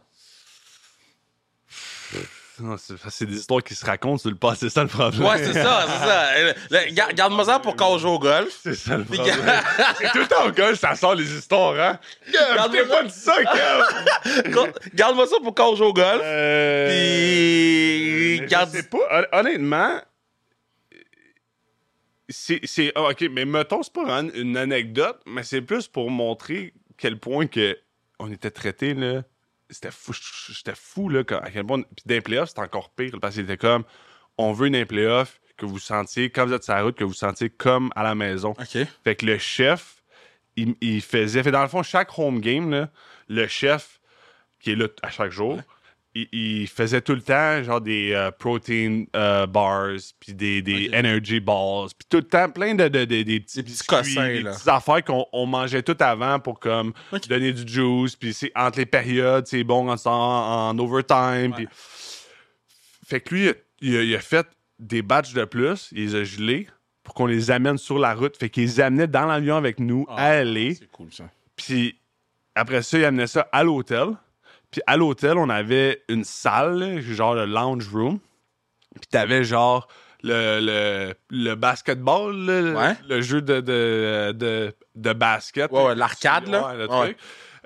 C'est 3.10 3.26
des 3.26 3.36
histoires 3.36 3.62
qui 3.62 3.74
se 3.74 3.84
racontent 3.84 4.18
sur 4.18 4.30
le 4.30 4.36
passé, 4.36 4.68
c'est 4.68 4.70
ça 4.70 4.82
le 4.82 4.88
problème. 4.88 5.22
Ouais, 5.22 5.38
c'est 5.44 5.52
ça, 5.52 5.86
c'est 6.68 6.76
ça. 6.96 7.12
Garde-moi 7.14 7.44
ça 7.44 7.58
pour 7.58 7.76
quand 7.76 7.92
on 7.92 7.98
joue 7.98 8.08
au 8.08 8.18
golf. 8.18 8.58
C'est 8.62 8.74
ça 8.74 8.96
le 8.96 9.04
problème. 9.04 9.36
c'est 9.98 10.10
tout 10.12 10.18
le 10.18 10.26
temps 10.26 10.46
au 10.46 10.50
gars, 10.50 10.74
ça 10.74 10.94
sort 10.94 11.14
les 11.14 11.32
histoires, 11.32 11.78
hein? 11.80 11.98
T'ai 12.70 12.84
pas 12.84 13.04
dit 13.04 13.10
ça! 13.10 13.36
Garde-moi 14.94 15.26
ça 15.26 15.36
pour 15.42 15.54
quand 15.54 15.70
on 15.72 15.76
joue 15.76 15.84
au 15.84 15.92
golf. 15.92 16.20
Euh, 16.24 16.88
Puis. 18.38 18.46
Garde. 18.46 18.70
Je 18.72 18.76
sais 18.78 18.82
pas, 18.84 18.98
hon- 19.32 19.38
honnêtement, 19.40 20.00
c'est. 22.28 22.60
c'est- 22.64 22.92
ah, 22.94 23.02
ok, 23.10 23.24
mais 23.30 23.44
mettons, 23.44 23.82
c'est 23.82 23.92
pas 23.92 24.04
vraiment 24.04 24.30
une 24.34 24.56
anecdote, 24.56 25.20
mais 25.26 25.42
c'est 25.42 25.62
plus 25.62 25.88
pour 25.88 26.10
montrer 26.10 26.74
quel 26.96 27.18
point 27.18 27.46
que 27.46 27.76
on 28.18 28.30
était 28.30 28.50
traité, 28.50 28.94
là. 28.94 29.22
C'était 29.70 29.90
fou, 29.90 30.12
j'étais 30.48 30.74
fou, 30.74 31.08
là, 31.08 31.24
quand- 31.24 31.38
à 31.38 31.50
quel 31.50 31.64
point. 31.64 31.82
Puis 31.82 32.04
d'un 32.06 32.20
playoff, 32.20 32.48
c'était 32.48 32.62
encore 32.62 32.90
pire, 32.90 33.16
parce 33.20 33.34
qu'il 33.34 33.44
était 33.44 33.56
comme, 33.56 33.84
on 34.38 34.52
veut 34.52 34.66
une 34.68 34.84
playoff 34.86 35.40
que 35.56 35.66
vous 35.66 35.78
sentiez, 35.78 36.30
quand 36.30 36.46
vous 36.46 36.52
êtes 36.52 36.64
sur 36.64 36.74
la 36.74 36.82
route, 36.82 36.96
que 36.96 37.04
vous 37.04 37.12
sentiez 37.14 37.50
comme 37.50 37.90
à 37.94 38.02
la 38.02 38.14
maison. 38.14 38.50
Ok. 38.58 38.78
Fait 39.04 39.16
que 39.16 39.26
le 39.26 39.38
chef, 39.38 40.02
il, 40.56 40.74
il 40.80 41.02
faisait. 41.02 41.42
Fait 41.42 41.50
dans 41.50 41.62
le 41.62 41.68
fond, 41.68 41.82
chaque 41.82 42.18
home 42.18 42.40
game, 42.40 42.70
là, 42.70 42.90
le 43.28 43.46
chef, 43.46 44.00
qui 44.58 44.72
est 44.72 44.76
là 44.76 44.88
à 45.02 45.10
chaque 45.10 45.30
jour, 45.30 45.60
il, 46.14 46.28
il 46.32 46.66
faisait 46.68 47.00
tout 47.00 47.14
le 47.14 47.22
temps 47.22 47.62
genre 47.62 47.80
des 47.80 48.12
euh, 48.12 48.30
protein 48.30 49.04
euh, 49.14 49.46
bars, 49.46 49.96
puis 50.18 50.34
des, 50.34 50.60
des 50.62 50.90
energy 50.94 51.40
balls, 51.40 51.88
puis 51.98 52.06
tout 52.08 52.16
le 52.18 52.24
temps 52.28 52.48
plein 52.50 52.74
de, 52.74 52.88
de- 52.88 53.04
petits 53.04 53.62
biscuits, 53.62 53.86
cossins, 53.86 54.28
des 54.28 54.42
petites 54.42 54.68
affaires 54.68 55.04
qu'on 55.04 55.24
on 55.32 55.46
mangeait 55.46 55.82
tout 55.82 55.96
avant 56.00 56.38
pour 56.40 56.58
comme 56.60 56.92
donner 57.28 57.52
du 57.52 57.70
juice, 57.72 58.16
puis 58.16 58.32
c'est 58.34 58.50
entre 58.56 58.78
les 58.78 58.86
périodes, 58.86 59.46
c'est 59.46 59.62
bon 59.64 59.88
en, 59.90 59.94
en, 60.06 60.68
en 60.70 60.78
overtime, 60.78 61.52
puis 61.54 61.68
fait 63.06 63.20
que 63.20 63.34
lui, 63.34 63.50
il 63.80 63.96
a, 63.96 64.02
il 64.02 64.14
a 64.14 64.20
fait 64.20 64.46
des 64.78 65.02
batchs 65.02 65.32
de 65.32 65.44
plus, 65.44 65.88
il 65.92 66.04
les 66.06 66.14
a 66.14 66.24
gelés 66.24 66.68
pour 67.02 67.14
qu'on 67.14 67.26
les 67.26 67.50
amène 67.50 67.76
sur 67.78 67.98
la 67.98 68.14
route. 68.14 68.36
Fait 68.36 68.48
qu'il 68.50 68.62
les 68.64 68.80
amenait 68.80 69.06
dans 69.08 69.26
l'avion 69.26 69.56
avec 69.56 69.80
nous 69.80 70.06
Ah, 70.08 70.16
à 70.16 70.26
aller. 70.38 70.74
C'est 70.74 70.90
cool 70.90 71.12
ça. 71.12 71.24
Puis 71.56 71.98
après 72.54 72.82
ça, 72.82 72.98
il 72.98 73.04
amenait 73.04 73.26
ça 73.26 73.48
à 73.52 73.62
l'hôtel. 73.64 74.08
Puis 74.70 74.80
à 74.86 74.96
l'hôtel, 74.96 75.36
on 75.38 75.48
avait 75.48 76.02
une 76.08 76.24
salle, 76.24 77.00
genre 77.00 77.34
le 77.34 77.44
lounge 77.46 77.88
room. 77.92 78.18
Puis 78.94 79.08
t'avais 79.10 79.44
genre 79.44 79.88
le, 80.22 80.60
le, 80.60 81.14
le 81.30 81.54
basketball, 81.54 82.34
le- 82.36 82.74
Ouais. 82.76 82.94
le 83.08 83.20
jeu 83.22 83.40
de, 83.42 83.60
de, 83.60 84.32
de, 84.32 84.72
de 84.96 85.12
basket. 85.12 85.70
Ouais, 85.72 85.84
ouais, 85.86 85.94
l'arcade, 85.94 86.48
là. 86.48 86.68
Ouais, 86.68 86.76
le 86.76 86.88
truc. 86.88 87.16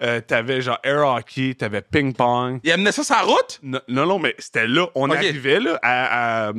Euh, 0.02 0.20
t'avais 0.20 0.61
genre 0.61 0.78
air 0.82 1.07
hockey, 1.07 1.55
t'avais 1.55 1.80
ping-pong. 1.82 2.61
Il 2.64 2.72
amenait 2.72 2.90
ça 2.92 3.05
sur 3.05 3.14
la 3.14 3.22
route? 3.22 3.61
Non, 3.62 3.80
non, 3.88 4.07
non, 4.07 4.18
mais 4.18 4.34
c'était 4.38 4.66
là. 4.66 4.86
On 4.96 5.09
arrivait 5.11 5.61
là, 5.61 5.78
à, 5.82 6.48
à, 6.48 6.52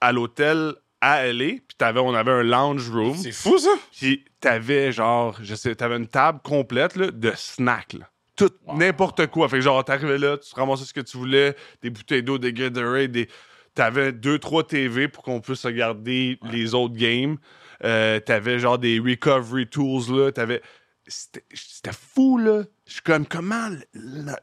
à 0.00 0.12
l'hôtel 0.12 0.74
à 1.00 1.26
LA, 1.26 1.46
puis 1.66 1.76
t'avais, 1.76 2.00
on 2.00 2.14
avait 2.14 2.30
un 2.30 2.42
lounge 2.42 2.88
room. 2.90 3.16
C'est 3.16 3.32
fou 3.32 3.58
ça? 3.58 3.70
Puis 3.92 4.24
t'avais 4.40 4.90
genre, 4.92 5.36
je 5.42 5.54
sais, 5.54 5.74
t'avais 5.74 5.96
une 5.96 6.06
table 6.06 6.40
complète 6.42 6.96
là, 6.96 7.10
de 7.10 7.32
snacks. 7.36 7.92
Là. 7.94 8.06
Tout, 8.36 8.50
n'importe 8.74 9.26
quoi. 9.28 9.48
Fait 9.48 9.56
que 9.58 9.62
genre, 9.62 9.84
t'arrivais 9.84 10.18
là, 10.18 10.36
tu 10.38 10.52
ramassais 10.54 10.84
ce 10.84 10.92
que 10.92 11.00
tu 11.00 11.16
voulais, 11.16 11.54
des 11.82 11.90
bouteilles 11.90 12.22
d'eau, 12.22 12.38
des 12.38 12.52
Gatorade, 12.52 13.12
des 13.12 13.28
T'avais 13.74 14.12
deux, 14.12 14.38
trois 14.38 14.62
TV 14.64 15.08
pour 15.08 15.24
qu'on 15.24 15.40
puisse 15.40 15.64
regarder 15.66 16.38
les 16.52 16.74
autres 16.74 16.94
games. 16.94 17.36
Euh, 17.82 18.20
t'avais 18.20 18.60
genre 18.60 18.78
des 18.78 19.00
recovery 19.00 19.66
tools, 19.66 20.16
là. 20.16 20.30
T'avais... 20.30 20.62
C'était 21.08 21.42
c'était 21.52 21.90
fou, 21.92 22.38
là. 22.38 22.62
Je 22.86 22.92
suis 22.92 23.02
comme, 23.02 23.26
comment 23.26 23.68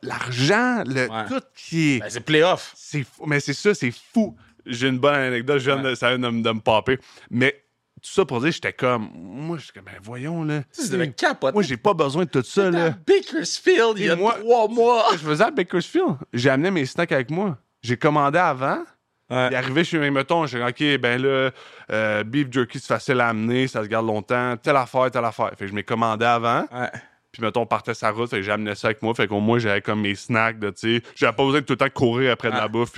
l'argent, 0.01 0.83
le, 0.85 1.09
Ouais. 1.09 1.27
tout 1.27 1.41
qui 1.55 1.93
est... 1.95 1.99
Ben, 1.99 2.09
c'est 2.09 2.19
playoff. 2.25 2.73
C'est 2.75 3.03
fou. 3.03 3.25
Mais 3.25 3.39
c'est 3.39 3.53
ça, 3.53 3.73
c'est 3.73 3.91
fou. 4.13 4.35
J'ai 4.65 4.89
une 4.89 4.99
bonne 4.99 5.15
anecdote, 5.15 5.59
je 5.59 5.71
viens 5.71 5.81
de- 5.81 5.95
ça 5.95 6.09
vient 6.15 6.19
de, 6.29 6.35
me- 6.37 6.43
de 6.43 6.51
me 6.51 6.59
popper. 6.59 6.99
Mais 7.29 7.63
tout 8.01 8.09
ça 8.09 8.25
pour 8.25 8.41
dire, 8.41 8.51
j'étais 8.51 8.73
comme, 8.73 9.09
moi, 9.13 9.57
je 9.57 9.65
suis 9.65 9.73
comme, 9.73 9.83
ben 9.85 9.93
voyons, 10.01 10.43
là. 10.43 10.63
Tu 10.73 10.89
devais 10.89 11.11
capoter. 11.11 11.53
Moi, 11.53 11.63
j'ai 11.63 11.77
pas 11.77 11.93
besoin 11.93 12.25
de 12.25 12.29
tout 12.29 12.41
ça, 12.43 12.67
à 12.67 12.71
là. 12.71 12.89
Bakersfield 13.07 13.93
il 13.97 14.05
y 14.05 14.09
a 14.09 14.15
moi- 14.15 14.35
trois 14.39 14.67
mois. 14.67 15.05
Je 15.13 15.17
faisais 15.17 15.43
à 15.43 15.51
Bakersfield. 15.51 16.15
J'ai 16.33 16.49
amené 16.49 16.71
mes 16.71 16.85
snacks 16.85 17.11
avec 17.11 17.29
moi. 17.29 17.57
J'ai 17.83 17.97
commandé 17.97 18.37
avant. 18.39 18.79
Ouais. 19.29 19.47
Il 19.49 19.53
est 19.53 19.55
arrivé 19.55 19.83
chez 19.85 19.97
mes 19.97 20.11
mettons, 20.11 20.45
j'ai 20.45 20.57
dit, 20.59 20.65
OK, 20.95 20.99
ben 20.99 21.21
là, 21.21 21.51
euh, 21.91 22.23
beef 22.25 22.47
jerky, 22.51 22.79
c'est 22.79 22.87
facile 22.87 23.21
à 23.21 23.29
amener, 23.29 23.67
ça 23.67 23.81
se 23.81 23.87
garde 23.87 24.05
longtemps, 24.05 24.57
telle 24.57 24.75
affaire, 24.75 25.09
telle 25.09 25.23
affaire. 25.23 25.49
Fait 25.51 25.55
que 25.65 25.67
je 25.67 25.73
m'ai 25.73 25.83
commandé 25.83 26.25
avant, 26.25 26.67
Ouais. 26.71 26.89
puis 27.31 27.41
mettons, 27.41 27.61
on 27.61 27.65
partait 27.65 27.93
sa 27.93 28.11
route, 28.11 28.29
fait 28.29 28.37
que 28.37 28.41
j'ai 28.41 28.51
amené 28.51 28.75
ça 28.75 28.87
avec 28.87 29.01
moi, 29.01 29.13
fait 29.15 29.27
qu'au 29.27 29.39
moins, 29.39 29.57
j'avais 29.57 29.79
comme 29.81 30.01
mes 30.01 30.15
snacks, 30.15 30.59
de, 30.59 30.69
tu 30.71 30.97
sais, 30.97 31.03
j'avais 31.15 31.33
pas 31.35 31.45
besoin 31.45 31.61
de 31.61 31.65
tout 31.65 31.73
le 31.73 31.77
temps 31.77 31.89
courir 31.93 32.33
après 32.33 32.49
de 32.51 32.55
la 32.57 32.67
bouffe. 32.67 32.97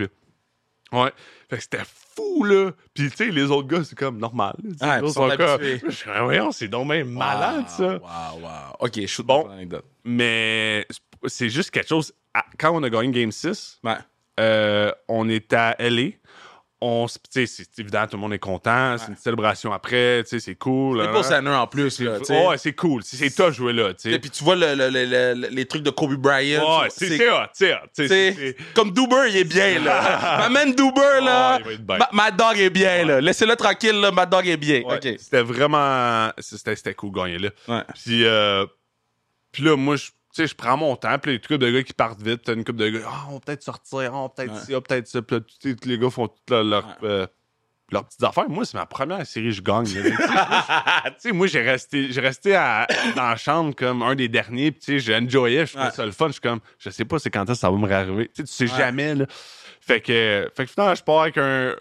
Ouais. 0.91 1.11
Fait 1.51 1.57
que 1.57 1.61
c'était 1.61 1.81
fou, 2.15 2.43
là. 2.43 2.71
Puis, 2.93 3.09
tu 3.09 3.15
sais, 3.15 3.31
les 3.31 3.43
autres 3.43 3.67
gars, 3.67 3.83
c'est 3.83 3.97
comme 3.97 4.17
normal. 4.17 4.55
les 4.63 4.71
ils 5.01 5.11
sont 5.11 5.27
comme-. 5.29 5.61
Je 5.61 5.89
suis 5.89 6.09
c'est 6.51 6.67
donc 6.67 6.87
même 6.87 7.09
malade, 7.09 7.65
ça. 7.67 7.93
Wow, 7.93 8.41
wow. 8.41 8.49
Ok, 8.79 9.05
shoot 9.05 9.25
Bon. 9.25 9.49
bon. 9.65 9.81
Mais 10.03 10.85
c'est 11.25 11.49
juste 11.49 11.71
quelque 11.71 11.89
chose... 11.89 12.13
Quand 12.57 12.75
on 12.75 12.81
a 12.83 12.89
gagné 12.89 13.11
Game 13.11 13.31
6, 13.31 13.79
Ouais. 13.83 13.97
Euh, 14.39 14.91
on 15.07 15.29
est 15.29 15.53
à 15.53 15.75
LA. 15.79 16.09
On, 16.85 17.07
c'est 17.07 17.79
évident, 17.79 18.05
tout 18.07 18.17
le 18.17 18.21
monde 18.21 18.33
est 18.33 18.39
content. 18.39 18.97
C'est 18.97 19.07
une 19.07 19.15
célébration 19.15 19.71
après. 19.71 20.23
tu 20.23 20.31
sais, 20.31 20.39
C'est 20.41 20.55
cool. 20.55 20.99
C'est 20.99 21.07
hein. 21.07 21.13
pas 21.13 21.23
Center 21.23 21.49
en 21.49 21.65
plus, 21.65 21.99
là. 22.01 22.17
Ouais, 22.29 22.57
c'est 22.57 22.73
cool. 22.73 23.03
C'est- 23.03 23.33
toi 23.33 23.51
jouer 23.51 23.71
là. 23.71 23.93
tu 23.93 24.11
Et 24.11 24.19
puis 24.19 24.29
tu 24.29 24.43
vois 24.43 24.55
le, 24.55 24.75
le- 24.75 24.89
le- 24.89 25.05
le- 25.33 25.47
les 25.47 25.65
trucs 25.65 25.83
de 25.83 25.89
Kobe 25.91 26.15
Bryant. 26.15 26.81
Ouais, 26.81 26.89
c'est 26.89 27.17
c'est 27.17 27.31
hot. 27.31 28.63
Comme 28.73 28.91
Duber, 28.91 29.29
il 29.29 29.37
est 29.37 29.43
bien, 29.45 29.79
là. 29.79 30.37
Ma 30.39 30.49
man 30.49 30.75
Duber, 30.75 31.21
là. 31.23 31.59
Bien. 31.59 31.97
Ma, 31.97 32.09
ma 32.11 32.31
dog 32.31 32.57
est 32.57 32.69
bien, 32.69 33.05
là. 33.05 33.21
Laissez-le 33.21 33.55
tranquille, 33.55 33.99
là. 34.01 34.11
Ma 34.11 34.25
dog 34.25 34.45
est 34.45 34.57
bien. 34.57 34.81
Ouais. 34.81 34.99
C'était 35.17 35.41
vraiment. 35.41 36.31
C'était 36.39 36.93
cool 36.93 37.11
gagner 37.11 37.39
là. 37.39 37.49
Puis, 37.95 38.25
euh, 38.25 38.65
puis 39.51 39.63
là, 39.63 39.77
moi, 39.77 39.95
je. 39.95 40.09
Tu 40.35 40.41
sais, 40.41 40.47
je 40.47 40.55
prends 40.55 40.75
mon 40.77 40.95
temps, 40.95 41.17
puis 41.19 41.33
les 41.33 41.39
couple 41.39 41.59
de 41.59 41.69
gars 41.69 41.83
qui 41.83 41.93
partent 41.93 42.21
vite, 42.21 42.41
t'as 42.43 42.53
une 42.53 42.63
couple 42.63 42.79
de 42.79 42.89
gars, 42.89 42.99
ah, 43.07 43.25
on 43.29 43.33
va 43.33 43.39
peut-être 43.39 43.61
sortir, 43.63 44.11
ah, 44.13 44.17
on 44.17 44.23
va 44.23 44.29
peut-être 44.29 44.51
Ouais. 44.53 44.59
ci, 44.65 44.73
ah, 44.73 44.81
peut-être 44.81 45.07
ça, 45.07 45.21
puis 45.21 45.37
tous 45.61 45.87
les 45.87 45.99
gars 45.99 46.09
font 46.09 46.27
toutes 46.27 46.49
leurs, 46.49 46.63
leurs, 46.63 46.87
Ouais. 46.87 46.93
euh, 47.03 47.27
leurs 47.91 48.05
petites 48.05 48.23
affaires. 48.23 48.49
Moi, 48.49 48.65
c'est 48.65 48.75
ma 48.77 48.87
première 48.87 49.23
série, 49.27 49.51
je 49.51 49.61
gagne. 49.61 49.85
Tu 49.85 50.01
sais, 51.19 51.31
moi, 51.31 51.45
j'ai 51.45 51.61
resté, 51.61 52.11
j'ai 52.11 52.21
resté 52.21 52.55
à- 52.55 52.87
dans 53.15 53.29
la 53.29 53.35
chambre 53.35 53.75
comme 53.75 54.01
un 54.01 54.15
des 54.15 54.27
derniers, 54.27 54.71
puis 54.71 54.79
tu 54.79 54.85
sais, 54.93 54.99
j'ai 54.99 55.15
enjoyé, 55.15 55.67
je 55.67 55.73
trouvais 55.73 55.91
ça 55.91 56.03
le 56.05 56.11
fun, 56.11 56.27
je 56.27 56.31
suis 56.33 56.41
comme, 56.41 56.61
je 56.79 56.89
sais 56.89 57.05
pas 57.05 57.19
c'est 57.19 57.29
quand 57.29 57.53
ça 57.53 57.69
va 57.69 57.77
me 57.77 57.85
réarriver. 57.85 58.29
Tu 58.29 58.41
sais, 58.41 58.43
tu 58.65 58.69
sais 58.69 58.75
jamais, 58.75 59.13
là. 59.13 59.25
Fait 59.81 60.01
que, 60.01 60.49
fait 60.55 60.65
que 60.65 60.71
finalement, 60.71 60.95
je 60.95 61.03
pars 61.03 61.21
avec 61.21 61.37
un, 61.37 61.75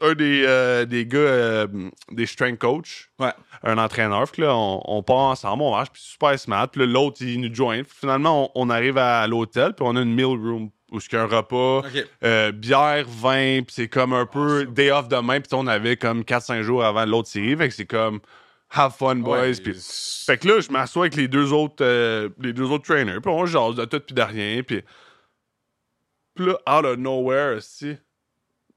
un 0.00 0.14
des, 0.14 0.44
euh, 0.46 0.84
des 0.84 1.06
gars, 1.06 1.18
euh, 1.18 1.66
des 2.12 2.26
strength 2.26 2.58
coach 2.58 3.10
Ouais. 3.18 3.32
un 3.62 3.78
entraîneur. 3.78 4.28
Fait 4.28 4.36
que 4.36 4.42
là, 4.42 4.54
on, 4.54 4.82
on 4.84 5.02
part 5.02 5.16
ensemble, 5.16 5.62
on 5.62 5.70
marche, 5.70 5.90
puis 5.90 6.02
super 6.02 6.38
smart. 6.38 6.68
Puis 6.68 6.86
l'autre, 6.86 7.22
il 7.22 7.40
nous 7.40 7.54
joint. 7.54 7.82
Finalement, 7.88 8.50
on, 8.54 8.66
on 8.66 8.70
arrive 8.70 8.98
à 8.98 9.26
l'hôtel, 9.26 9.72
puis 9.74 9.86
on 9.88 9.96
a 9.96 10.02
une 10.02 10.14
meal 10.14 10.26
room 10.26 10.70
où 10.92 10.98
il 11.00 11.12
y 11.12 11.16
a 11.16 11.22
un 11.22 11.26
repas, 11.26 11.82
euh, 12.22 12.52
bière, 12.52 13.06
vin, 13.08 13.62
puis 13.62 13.74
c'est 13.74 13.88
comme 13.88 14.12
un 14.12 14.26
peu 14.26 14.66
day 14.66 14.90
off 14.92 15.08
demain. 15.08 15.40
Puis 15.40 15.48
on 15.54 15.66
avait 15.66 15.96
comme 15.96 16.22
4-5 16.22 16.62
jours 16.62 16.84
avant 16.84 17.04
l'autre 17.06 17.28
série. 17.28 17.56
Fait 17.56 17.68
que 17.68 17.74
c'est 17.74 17.86
comme 17.86 18.20
have 18.70 18.92
fun, 18.96 19.16
boys. 19.16 19.40
Ouais, 19.40 19.54
c'est- 19.54 20.24
fait 20.26 20.38
que 20.38 20.46
là, 20.48 20.60
je 20.60 20.70
m'assois 20.70 21.04
avec 21.04 21.16
les 21.16 21.26
deux 21.28 21.52
autres, 21.52 21.82
les 22.40 22.52
deux 22.52 22.70
autres 22.70 22.84
trainers, 22.84 23.20
puis 23.22 23.30
on 23.32 23.46
jase 23.46 23.74
de 23.76 23.84
tout 23.84 24.00
puis 24.00 24.14
de 24.14 24.22
rien. 24.22 24.62
Puis 24.62 24.82
puis 26.34 26.46
là, 26.46 26.58
out 26.68 26.84
of 26.84 26.98
nowhere, 26.98 27.62
si 27.62 27.96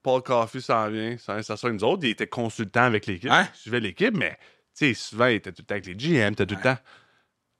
Paul 0.02 0.22
Coffey 0.22 0.62
s'en 0.62 0.90
vient, 0.90 1.18
ça 1.18 1.34
vient 1.34 1.44
s'asseoir 1.44 1.70
avec 1.72 1.82
nous 1.82 1.88
autres. 1.88 2.04
Il 2.06 2.10
était 2.12 2.28
consultant 2.28 2.84
avec 2.84 3.06
l'équipe. 3.06 3.30
Hein? 3.32 3.48
Il 3.54 3.58
suivait 3.60 3.80
l'équipe, 3.80 4.16
mais 4.16 4.38
tu 4.78 4.88
sais, 4.88 4.94
souvent, 4.94 5.26
il 5.28 5.36
était 5.36 5.52
tout 5.52 5.62
le 5.62 5.66
temps 5.66 5.74
avec 5.76 5.86
les 5.86 5.96
GM, 5.96 6.36
t'as 6.36 6.46
tout 6.46 6.56
le 6.56 6.62
temps. 6.62 6.78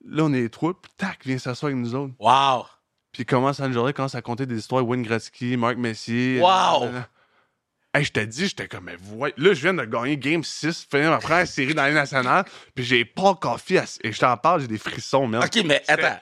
Là, 0.06 0.24
on 0.24 0.34
est 0.34 0.42
les 0.42 0.50
trois, 0.50 0.80
puis 0.80 0.92
tac, 0.98 1.20
il 1.26 1.30
vient 1.30 1.38
s'asseoir 1.38 1.72
avec 1.72 1.84
nous 1.84 1.94
autres. 1.96 2.14
Wow. 2.20 2.66
Puis 3.12 3.24
il 3.24 3.26
commence 3.26 3.60
à 3.60 3.66
une 3.66 3.74
journée, 3.74 3.92
commence 3.92 4.16
à 4.16 4.22
compter 4.22 4.46
des 4.46 4.58
histoires, 4.58 4.86
Wayne 4.88 5.04
Gretzky, 5.04 5.58
Mark 5.58 5.78
Messier. 5.78 6.40
Wow! 6.40 6.86
euh, 6.86 7.02
Hey, 7.92 8.04
je 8.06 8.12
te 8.12 8.20
dis, 8.20 8.48
j'étais 8.48 8.68
comme, 8.68 8.84
mais 8.84 8.96
voyons. 9.02 9.34
Là, 9.38 9.54
je 9.54 9.62
viens 9.62 9.74
de 9.74 9.84
gagner 9.84 10.16
Game 10.16 10.44
6, 10.44 10.86
finir 10.92 11.10
ma 11.10 11.18
première 11.18 11.48
série 11.48 11.74
dans 11.74 11.82
l'année 11.82 11.96
nationale, 11.96 12.46
puis 12.76 12.86
j'ai 12.86 13.04
Paul 13.04 13.36
Coffey, 13.36 13.80
à- 13.80 13.86
et 14.04 14.12
je 14.12 14.20
t'en 14.20 14.38
parle, 14.38 14.62
j'ai 14.62 14.68
des 14.68 14.78
frissons, 14.78 15.26
man. 15.26 15.44
OK, 15.44 15.64
mais 15.66 15.82
attends. 15.88 16.22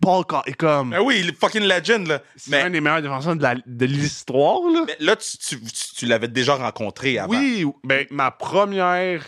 Paul 0.00 0.24
est 0.46 0.52
comme. 0.54 0.90
Ben 0.90 1.00
oui, 1.00 1.20
il 1.20 1.28
est 1.30 1.38
fucking 1.38 1.62
legend, 1.62 2.06
là. 2.06 2.22
C'est 2.36 2.50
Mais, 2.50 2.62
un 2.62 2.70
des 2.70 2.80
meilleurs 2.80 3.02
défenseurs 3.02 3.36
de 3.36 3.86
l'histoire, 3.86 4.60
là. 4.72 4.84
mais 4.86 4.96
là, 5.00 5.16
tu, 5.16 5.36
tu, 5.38 5.60
tu- 5.60 5.94
tu 5.96 6.06
l'avais 6.06 6.28
déjà 6.28 6.54
rencontré 6.56 7.18
avant. 7.18 7.30
Oui, 7.30 7.64
ben, 7.84 8.06
ma 8.10 8.30
première, 8.30 9.24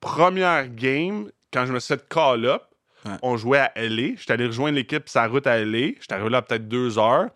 première 0.00 0.68
game, 0.68 1.30
quand 1.52 1.66
je 1.66 1.72
me 1.72 1.80
suis 1.80 1.94
fait 1.94 2.08
call-up, 2.08 2.62
Ouais. 3.04 3.16
on 3.22 3.36
jouait 3.36 3.58
à 3.58 3.72
LA. 3.74 4.14
J'étais 4.16 4.34
allé 4.34 4.46
rejoindre 4.46 4.76
l'équipe 4.76 5.08
sa 5.08 5.26
route 5.26 5.46
à 5.48 5.58
LA. 5.58 5.88
J'étais 6.00 6.12
arrivé 6.12 6.30
là 6.30 6.40
peut-être 6.40 6.68
deux 6.68 7.00
heures. 7.00 7.30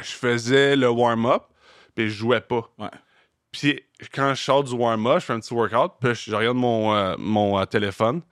Je 0.00 0.10
faisais 0.10 0.74
le 0.74 0.88
warm-up, 0.90 1.44
puis 1.94 2.08
je 2.08 2.14
jouais 2.16 2.40
pas. 2.40 2.68
Ouais. 2.78 2.88
Puis 3.52 3.80
quand 4.12 4.34
je 4.34 4.42
sors 4.42 4.64
du 4.64 4.72
warm-up, 4.74 5.20
je 5.20 5.24
fais 5.26 5.32
un 5.34 5.38
petit 5.40 5.54
workout, 5.54 5.92
puis 6.00 6.14
je, 6.16 6.30
je 6.32 6.34
regarde 6.34 6.56
mon, 6.56 6.94
euh, 6.96 7.14
mon 7.16 7.60
euh, 7.60 7.64
téléphone. 7.64 8.22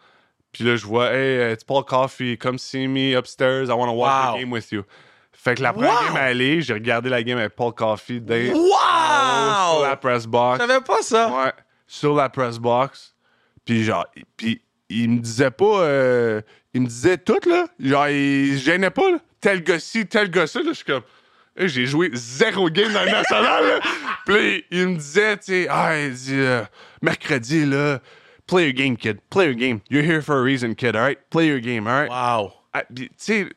Puis 0.56 0.64
là, 0.64 0.74
je 0.76 0.86
vois, 0.86 1.12
hey, 1.12 1.52
it's 1.52 1.62
Paul 1.62 1.84
Coffey, 1.84 2.38
come 2.38 2.56
see 2.58 2.88
me 2.88 3.14
upstairs, 3.14 3.68
I 3.68 3.72
want 3.74 3.88
to 3.88 3.92
watch 3.92 4.10
Wow. 4.10 4.36
the 4.36 4.40
game 4.40 4.52
with 4.52 4.72
you. 4.72 4.84
Fait 5.32 5.54
que 5.54 5.62
la 5.62 5.74
première 5.74 5.92
Wow. 5.92 6.14
game 6.14 6.16
LA, 6.16 6.60
j'ai 6.60 6.72
regardé 6.72 7.10
la 7.10 7.22
game 7.22 7.36
avec 7.38 7.54
Paul 7.54 7.72
Coffey 7.74 8.20
dans- 8.20 8.34
sur 8.34 8.56
Wow! 8.56 9.82
la 9.82 9.96
press 10.00 10.26
box. 10.26 10.62
Je 10.62 10.66
savais 10.66 10.80
pas 10.84 11.02
ça. 11.02 11.28
Ouais, 11.28 11.52
sur 11.86 12.14
la 12.14 12.28
press 12.30 12.58
box. 12.58 13.14
Puis 13.66 13.84
genre, 13.84 14.06
puis 14.36 14.62
il 14.88 15.10
me 15.10 15.18
disait 15.20 15.50
pas, 15.50 15.80
euh, 15.82 16.40
il 16.72 16.80
me 16.82 16.86
disait 16.86 17.18
tout 17.18 17.38
là. 17.46 17.66
Genre, 17.78 18.08
il 18.08 18.58
se 18.58 18.64
gênait 18.64 18.90
pas 18.90 19.10
là. 19.10 19.18
Tel 19.40 19.62
gars-ci, 19.62 20.06
tel 20.06 20.30
gars-ça 20.30 20.60
là. 20.60 20.68
Je 20.70 20.72
suis 20.74 20.84
comme, 20.86 21.02
Hey, 21.58 21.68
j'ai 21.68 21.86
joué 21.86 22.10
zéro 22.12 22.68
game 22.70 22.92
dans 22.92 23.02
le 23.04 23.10
national 23.10 23.64
là. 23.66 23.80
Puis 24.26 24.64
il 24.70 24.88
me 24.88 24.96
disait, 24.96 25.36
tu 25.38 25.44
sais, 25.44 25.66
ah, 25.70 25.98
il 25.98 26.12
dit, 26.12 26.34
euh, 26.34 26.62
mercredi 27.02 27.64
là, 27.64 28.00
play 28.46 28.64
your 28.64 28.72
game, 28.74 28.96
kid, 28.96 29.18
play 29.30 29.46
your 29.46 29.54
game. 29.54 29.80
You're 29.90 30.04
here 30.04 30.22
for 30.22 30.36
a 30.38 30.42
reason, 30.42 30.74
kid, 30.74 30.94
alright? 30.96 31.18
Play 31.30 31.48
your 31.48 31.60
game, 31.60 31.86
alright? 31.86 32.10
Wow. 32.10 32.52
Ah, 32.72 32.84
puis, 32.94 33.08
tu 33.08 33.14
sais, 33.18 33.48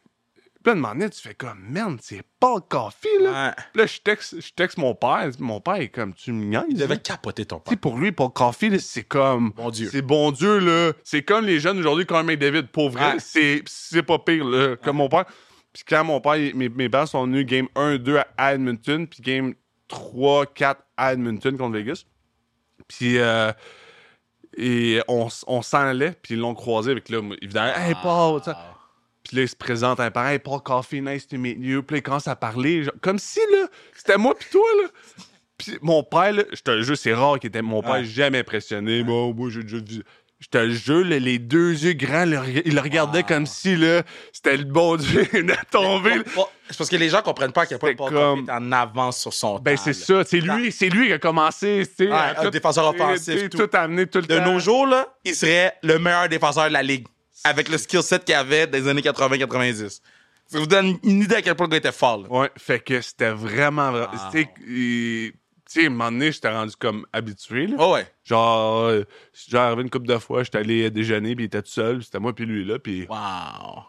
là, 0.65 0.73
de 0.75 0.79
moment 0.79 1.09
tu 1.09 1.21
fais 1.21 1.33
comme, 1.33 1.59
merde, 1.69 1.97
c'est 2.01 2.21
pas 2.39 2.55
le 2.55 2.61
café, 2.61 3.09
là. 3.21 3.47
Ouais. 3.47 3.53
Puis 3.73 3.81
là, 3.81 3.85
je 3.87 3.99
texte, 3.99 4.41
je 4.41 4.51
texte 4.53 4.77
mon 4.77 4.93
père. 4.95 5.29
Mon 5.39 5.59
père 5.61 5.75
est 5.75 5.89
comme, 5.89 6.13
tu 6.13 6.31
me 6.31 6.45
niaises, 6.45 6.63
Il 6.69 6.77
devait 6.77 6.97
capoter 6.99 7.45
ton 7.45 7.57
Tu 7.59 7.69
sais, 7.71 7.75
père. 7.75 7.79
pour 7.81 7.97
lui, 7.97 8.11
Paul 8.11 8.29
Coffey, 8.31 8.69
là, 8.69 8.77
c'est 8.79 9.03
comme. 9.03 9.51
Bon 9.55 9.69
Dieu. 9.71 9.89
C'est 9.91 10.01
bon 10.01 10.31
Dieu, 10.31 10.59
là. 10.59 10.93
C'est 11.03 11.23
comme 11.23 11.45
les 11.45 11.59
jeunes 11.59 11.79
aujourd'hui, 11.79 12.05
quand 12.05 12.23
David. 12.23 12.67
Pour 12.67 12.89
vrai, 12.91 13.13
Ouais. 13.13 13.19
c'est, 13.19 13.63
c'est 13.65 14.03
pas 14.03 14.19
pire, 14.19 14.45
là. 14.45 14.75
Comme 14.77 14.97
mon 14.97 15.09
père. 15.09 15.25
Puis 15.73 15.83
quand 15.87 16.03
mon 16.03 16.19
père, 16.21 16.37
mes, 16.55 16.69
mes 16.69 16.89
parents 16.89 17.05
sont 17.05 17.25
venus 17.25 17.45
game 17.45 17.67
1-2 17.75 18.23
à 18.37 18.53
Edmonton, 18.53 19.07
puis 19.07 19.21
game 19.21 19.53
3-4 19.89 20.75
à 20.97 21.13
Edmonton 21.13 21.57
contre 21.57 21.73
Vegas. 21.77 22.05
Puis. 22.87 23.17
Euh, 23.17 23.51
et 24.57 25.01
on, 25.07 25.27
on 25.47 25.61
s'en 25.61 25.79
allait, 25.79 26.13
puis 26.21 26.33
ils 26.35 26.39
l'ont 26.39 26.55
croisé 26.55 26.91
avec 26.91 27.09
là, 27.09 27.21
évidemment, 27.41 27.73
Hey 27.75 27.95
Paul, 28.01 28.41
tu 28.41 28.49
sais. 28.49 28.57
Puis 29.23 29.37
là, 29.37 29.43
il 29.43 29.49
se 29.49 29.55
présente 29.55 29.99
un 29.99 30.09
pareil, 30.09 30.39
Paul 30.39 30.61
Coffey, 30.61 31.01
nice 31.01 31.27
to 31.27 31.37
meet 31.37 31.57
you. 31.59 31.83
Puis 31.83 31.95
là, 31.95 31.99
il 31.99 32.01
commence 32.01 32.27
à 32.27 32.35
parler, 32.35 32.83
genre, 32.83 32.93
comme 33.01 33.19
si, 33.19 33.39
là, 33.51 33.67
c'était 33.95 34.17
moi 34.17 34.33
pis 34.35 34.47
toi, 34.51 34.67
là. 34.81 34.89
Puis 35.57 35.77
mon 35.81 36.03
père, 36.03 36.31
là, 36.31 36.43
je 36.51 36.61
te 36.61 36.81
jure, 36.81 36.97
c'est 36.97 37.13
rare 37.13 37.37
qu'il 37.37 37.49
était 37.49 37.61
mon 37.61 37.81
père 37.81 38.03
jamais 38.03 38.39
impressionné. 38.39 39.03
Bon, 39.03 39.33
moi, 39.33 39.49
j'ai 39.49 39.61
déjà 39.61 39.77
vu. 39.77 40.03
Je 40.39 40.47
te 40.47 40.69
jure, 40.69 41.03
là, 41.03 41.19
les 41.19 41.37
deux 41.37 41.71
yeux 41.83 41.91
grands, 41.93 42.23
le 42.23 42.39
il 42.65 42.73
le 42.73 42.79
regardait 42.79 43.23
comme 43.23 43.45
si, 43.45 43.75
là, 43.75 44.03
c'était 44.31 44.55
le 44.55 44.63
bon 44.63 44.95
Dieu 44.95 45.23
de 45.33 45.53
tomber. 45.69 46.23
Pas- 46.23 46.49
C'est 46.69 46.77
parce 46.77 46.89
que 46.89 46.95
les 46.95 47.09
gens 47.09 47.21
comprennent 47.21 47.51
pas 47.51 47.63
à 47.63 47.65
quel 47.65 47.77
point 47.77 47.89
C'était 47.89 47.97
Paul 47.97 48.09
comme- 48.13 48.45
Coffey 48.45 48.51
est 48.51 48.55
en 48.57 48.71
avance 48.71 49.19
sur 49.19 49.33
son 49.33 49.59
Ben, 49.59 49.75
c'est 49.75 49.91
ça. 49.93 50.23
C'est 50.23 50.39
lui, 50.39 50.71
c'est 50.71 50.87
lui 50.87 51.07
qui 51.07 51.13
a 51.13 51.17
commencé. 51.19 51.83
Ouais, 51.99 52.11
à 52.11 52.39
un 52.39 52.43
tout- 52.45 52.49
défenseur 52.51 52.87
offensif, 52.87 53.49
tout. 53.49 53.57
Tout 53.67 53.69
amené, 53.75 54.07
tout 54.07 54.19
le 54.19 54.27
De 54.27 54.37
temps. 54.37 54.45
nos 54.45 54.59
jours, 54.59 54.87
là, 54.87 55.07
il 55.25 55.35
serait 55.35 55.73
le 55.83 55.99
meilleur 55.99 56.29
défenseur 56.29 56.67
de 56.69 56.73
la 56.73 56.83
ligue. 56.83 57.05
Avec 57.43 57.67
le 57.67 57.77
skill 57.77 58.01
set 58.01 58.23
qu'il 58.23 58.35
avait 58.35 58.65
des 58.67 58.87
années 58.87 59.01
80-90. 59.01 60.01
Ça 60.47 60.57
vous 60.57 60.67
donne 60.67 60.97
une 61.03 61.21
idée 61.21 61.35
à 61.35 61.41
quel 61.41 61.55
point 61.55 61.67
le 61.67 61.71
gars 61.71 61.77
était 61.77 61.91
fort. 61.91 62.17
là. 62.23 62.27
Ouais, 62.29 62.49
fait 62.57 62.79
que 62.79 63.01
c'était 63.01 63.29
vraiment. 63.31 63.91
vra- 63.91 64.09
Wow. 64.11 65.31
Tu 65.71 65.81
sais, 65.81 65.85
un 65.85 65.89
moment 65.91 66.11
donné, 66.11 66.31
j'étais 66.31 66.49
rendu 66.49 66.75
comme 66.75 67.05
habitué, 67.13 67.67
là. 67.67 67.75
Oh 67.79 67.93
ouais. 67.93 68.07
Genre, 68.23 68.85
euh, 68.85 69.03
genre 69.47 69.61
arrivé 69.61 69.83
une 69.83 69.89
couple 69.91 70.07
de 70.07 70.17
fois, 70.17 70.41
j'étais 70.43 70.57
allé 70.57 70.89
déjeuner, 70.89 71.35
puis 71.35 71.45
il 71.45 71.47
était 71.47 71.61
tout 71.61 71.69
seul, 71.69 72.03
c'était 72.03 72.17
moi 72.19 72.33
puis 72.33 72.45
lui 72.47 72.65
là, 72.65 72.79
puis 72.79 73.05
Wow. 73.07 73.83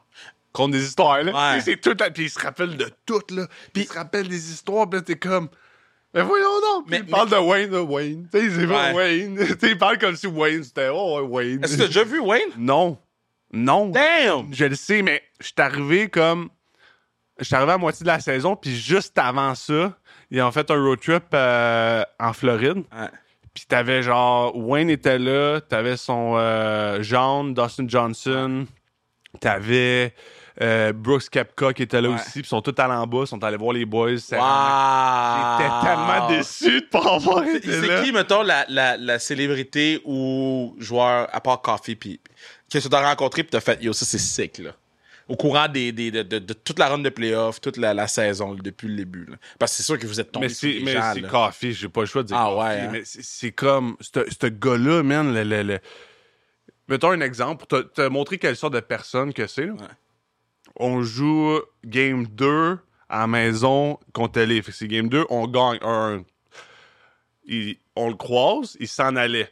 contre 0.53 0.73
des 0.73 0.85
histoires 0.85 1.23
là. 1.23 1.55
Ouais. 1.55 1.61
C'est 1.63 1.81
tout, 1.81 1.97
là, 1.99 2.11
puis 2.11 2.25
il 2.25 2.31
se 2.31 2.39
rappelle 2.39 2.77
de 2.77 2.91
tout 3.07 3.23
là. 3.31 3.47
Puis 3.73 3.85
il 3.85 3.89
se 3.89 3.95
rappelle 3.95 4.29
des 4.29 4.53
histoires, 4.53 4.91
puis 4.91 4.99
là, 5.01 5.05
t'es 5.05 5.17
comme, 5.17 5.49
Mais 6.13 6.23
voyons 6.23 6.61
donc! 6.75 6.85
Mais- 6.91 6.99
Mais, 6.99 7.05
il 7.07 7.11
parle 7.11 7.31
de 7.31 7.37
Wayne, 7.37 7.71
de 7.71 7.79
Wayne. 7.79 8.29
Tu 8.31 8.41
sais, 8.41 8.51
c'est 8.51 8.67
pas 8.67 8.89
Ouais. 8.93 8.95
Wayne. 8.95 9.37
tu 9.47 9.47
sais, 9.47 9.71
il 9.71 9.79
parle 9.79 9.97
comme 9.97 10.17
si 10.17 10.27
Wayne, 10.27 10.65
c'était 10.65 10.91
oh, 10.93 11.21
Wayne. 11.29 11.63
Est-ce 11.65 11.77
que 11.77 11.83
t'as 11.83 11.87
déjà 11.87 12.05
vu 12.05 12.19
Wayne? 12.19 12.51
Non. 12.59 12.99
Non. 13.53 13.87
Damn! 13.89 14.53
Je 14.53 14.65
le 14.67 14.75
sais, 14.75 15.01
mais 15.03 15.23
je 15.41 15.47
suis 15.47 15.55
arrivé 15.59 16.09
comme. 16.11 16.51
Je 17.39 17.45
suis 17.45 17.55
arrivé 17.55 17.73
à 17.73 17.79
moitié 17.79 18.05
de 18.05 18.09
la 18.09 18.21
saison, 18.21 18.55
puis 18.55 18.77
juste 18.77 19.17
avant 19.17 19.55
ça, 19.55 19.97
ils 20.31 20.41
ont 20.43 20.51
fait 20.53 20.71
un 20.71 20.83
road 20.83 21.01
trip 21.01 21.25
euh, 21.35 22.03
en 22.19 22.33
Floride. 22.33 22.79
Ouais. 22.93 23.09
Puis 23.55 23.65
t'avais 23.69 24.03
genre. 24.03 24.57
Wayne 24.57 24.91
était 24.91 25.19
là, 25.19 25.61
t'avais 25.61 25.97
son 25.97 26.35
euh, 26.37 27.03
John, 27.03 27.53
Dustin 27.53 27.85
Johnson, 27.89 28.67
t'avais 29.41 30.15
euh, 30.61 30.93
Brooks 30.93 31.29
Kepka 31.31 31.73
qui 31.73 31.83
était 31.83 32.01
là 32.01 32.11
Ouais. 32.11 32.15
aussi, 32.17 32.31
puis 32.33 32.41
ils 32.43 32.47
sont 32.47 32.61
tous 32.63 32.75
allés 32.81 32.93
en 32.93 33.07
bas, 33.07 33.21
ils 33.23 33.27
sont 33.27 33.43
allés 33.43 33.57
voir 33.57 33.73
les 33.73 33.85
boys. 33.85 34.19
c'est- 34.19 34.37
Wow! 34.37 35.59
J'étais 35.59 35.87
tellement 35.87 36.29
déçu 36.29 36.81
de 36.83 36.87
pas 36.87 37.15
avoir 37.15 37.45
C'est 37.45 37.57
été 37.57 37.73
c'est 37.81 37.87
là. 37.87 38.03
qui, 38.03 38.13
mettons, 38.13 38.43
la, 38.43 38.65
la, 38.69 38.97
la 38.97 39.19
célébrité 39.19 40.01
ou 40.05 40.75
joueur, 40.79 41.29
à 41.33 41.41
part 41.41 41.61
Coffee, 41.63 41.97
puis 41.97 42.21
que 42.73 42.79
tu 42.79 42.89
t'as 42.89 43.09
rencontré 43.09 43.43
puis 43.43 43.51
t'as 43.51 43.61
fait, 43.61 43.83
yo, 43.83 43.93
ça 43.93 44.05
c'est 44.05 44.19
sick, 44.19 44.59
là. 44.59 44.71
Au 45.31 45.37
courant 45.37 45.69
des, 45.69 45.93
des- 45.93 46.11
de, 46.11 46.23
de- 46.23 46.39
de 46.41 46.53
toute 46.53 46.79
la 46.81 46.89
run 46.89 46.99
de 46.99 47.09
playoff, 47.09 47.61
toute 47.61 47.77
la, 47.77 47.95
la 47.95 48.09
saison, 48.09 48.55
depuis 48.55 48.89
le 48.89 48.97
début. 48.97 49.27
là. 49.27 49.37
Parce 49.61 49.71
que 49.73 49.77
c'est 49.77 49.83
sûr 49.85 49.97
que 49.99 50.07
vous 50.07 50.19
êtes 50.21 50.33
tombé 50.33 50.49
Mais 50.49 50.53
sur 50.53 50.69
mais 50.85 50.97
c'est. 51.15 51.23
Coffee, 51.23 51.73
j'ai 51.73 51.89
pas 51.89 52.01
le 52.01 52.07
choix 52.07 52.23
de 52.23 52.29
dire 52.29 52.37
Ah 52.37 52.47
Coffee, 52.49 52.59
ouais, 52.59 52.81
hein? 52.81 52.89
mais 52.91 53.03
c'est- 53.05 53.53
comme 53.53 53.97
ce 54.01 54.21
ce 54.29 54.47
gars-là, 54.49 55.03
man, 55.05 55.33
le, 55.33 55.45
le- 55.45 55.63
le- 55.63 55.79
mettons 56.89 57.11
un 57.13 57.21
exemple 57.21 57.65
pour 57.65 57.69
te, 57.69 57.83
te 57.87 58.09
montrer 58.09 58.39
quelle 58.39 58.57
sorte 58.57 58.75
de 58.75 58.81
personne 58.81 59.33
que 59.33 59.47
c'est. 59.47 59.69
On 60.77 61.03
joue 61.03 61.61
game 61.85 62.27
2 62.27 62.79
à 63.09 63.21
la 63.21 63.27
maison 63.27 63.99
contre 64.13 64.41
les. 64.41 64.63
C'est 64.71 64.89
game 64.89 65.09
2, 65.09 65.25
on 65.31 65.47
gagne 65.47 65.79
un. 65.83 66.25
Il- 67.45 67.77
on 67.97 68.09
le 68.09 68.15
croise, 68.17 68.77
il 68.81 68.89
s'en 68.89 69.15
allait. 69.17 69.51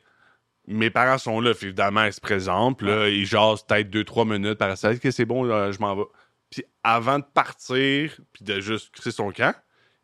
Mes 0.71 0.91
parents 0.91 1.19
sont 1.19 1.41
là, 1.41 1.53
évidemment, 1.63 2.05
ils 2.05 2.13
se 2.13 2.21
présentent, 2.21 2.79
puis 2.79 2.87
là, 2.87 3.09
ils 3.09 3.25
jasent 3.25 3.63
peut-être 3.63 3.91
2-3 3.91 4.29
minutes 4.29 4.59
par 4.59 4.77
ça. 4.77 4.95
que 4.95 5.11
c'est 5.11 5.25
bon, 5.25 5.43
là, 5.43 5.73
je 5.73 5.79
m'en 5.79 5.97
vais. 5.97 6.05
Puis 6.51 6.65
avant 6.83 7.19
de 7.19 7.25
partir, 7.25 8.17
puis 8.33 8.45
de 8.45 8.61
juste 8.61 8.91
créer 8.95 9.13
son 9.13 9.31
camp, 9.33 9.55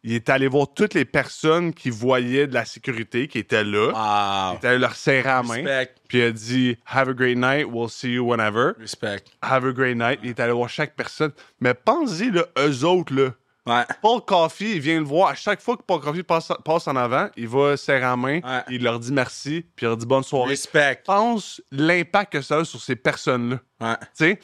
il 0.06 0.12
est 0.12 0.28
allé 0.28 0.48
voir 0.48 0.66
toutes 0.74 0.92
les 0.92 1.06
personnes 1.06 1.72
qui 1.72 1.88
voyaient 1.88 2.46
de 2.46 2.52
la 2.52 2.66
sécurité, 2.66 3.26
qui 3.26 3.38
étaient 3.38 3.64
là. 3.64 3.86
Wow. 3.86 4.58
Il 4.60 4.62
est 4.62 4.68
allé 4.68 4.78
leur 4.78 4.94
serrer 4.94 5.22
la 5.22 5.42
main. 5.42 5.54
Respect. 5.54 5.94
Puis 6.08 6.18
il 6.18 6.24
a 6.24 6.30
dit 6.30 6.76
Have 6.86 7.08
a 7.08 7.14
great 7.14 7.38
night, 7.38 7.66
we'll 7.66 7.88
see 7.88 8.12
you 8.12 8.30
whenever. 8.30 8.72
Respect. 8.78 9.24
Have 9.40 9.64
a 9.64 9.72
great 9.72 9.96
night. 9.96 10.20
Il 10.22 10.30
est 10.30 10.40
allé 10.40 10.52
voir 10.52 10.68
chaque 10.68 10.94
personne. 10.94 11.32
Mais 11.58 11.72
pensez, 11.72 12.30
là, 12.30 12.44
eux 12.58 12.84
autres, 12.84 13.14
là. 13.14 13.30
Ouais. 13.66 13.82
Paul 14.02 14.20
Coffey, 14.20 14.72
il 14.72 14.80
vient 14.80 14.98
le 14.98 15.06
voir. 15.06 15.30
À 15.30 15.34
chaque 15.34 15.60
fois 15.62 15.76
que 15.76 15.82
Paul 15.82 16.00
Coffey 16.00 16.22
passe, 16.22 16.52
passe 16.64 16.86
en 16.86 16.96
avant, 16.96 17.28
il 17.36 17.48
va 17.48 17.76
serrer 17.78 18.00
la 18.00 18.14
main, 18.16 18.40
Ouais. 18.44 18.62
il 18.68 18.82
leur 18.82 18.98
dit 18.98 19.10
merci, 19.12 19.62
puis 19.74 19.84
il 19.86 19.88
leur 19.88 19.96
dit 19.96 20.04
bonne 20.06 20.22
soirée. 20.22 20.50
Respect. 20.50 21.02
Pense 21.06 21.62
l'impact 21.70 22.32
que 22.34 22.42
ça 22.42 22.58
a 22.58 22.64
sur 22.64 22.80
ces 22.82 22.94
personnes-là. 22.96 23.60
Ouais. 23.80 23.96
Tu 24.00 24.06
sais? 24.14 24.38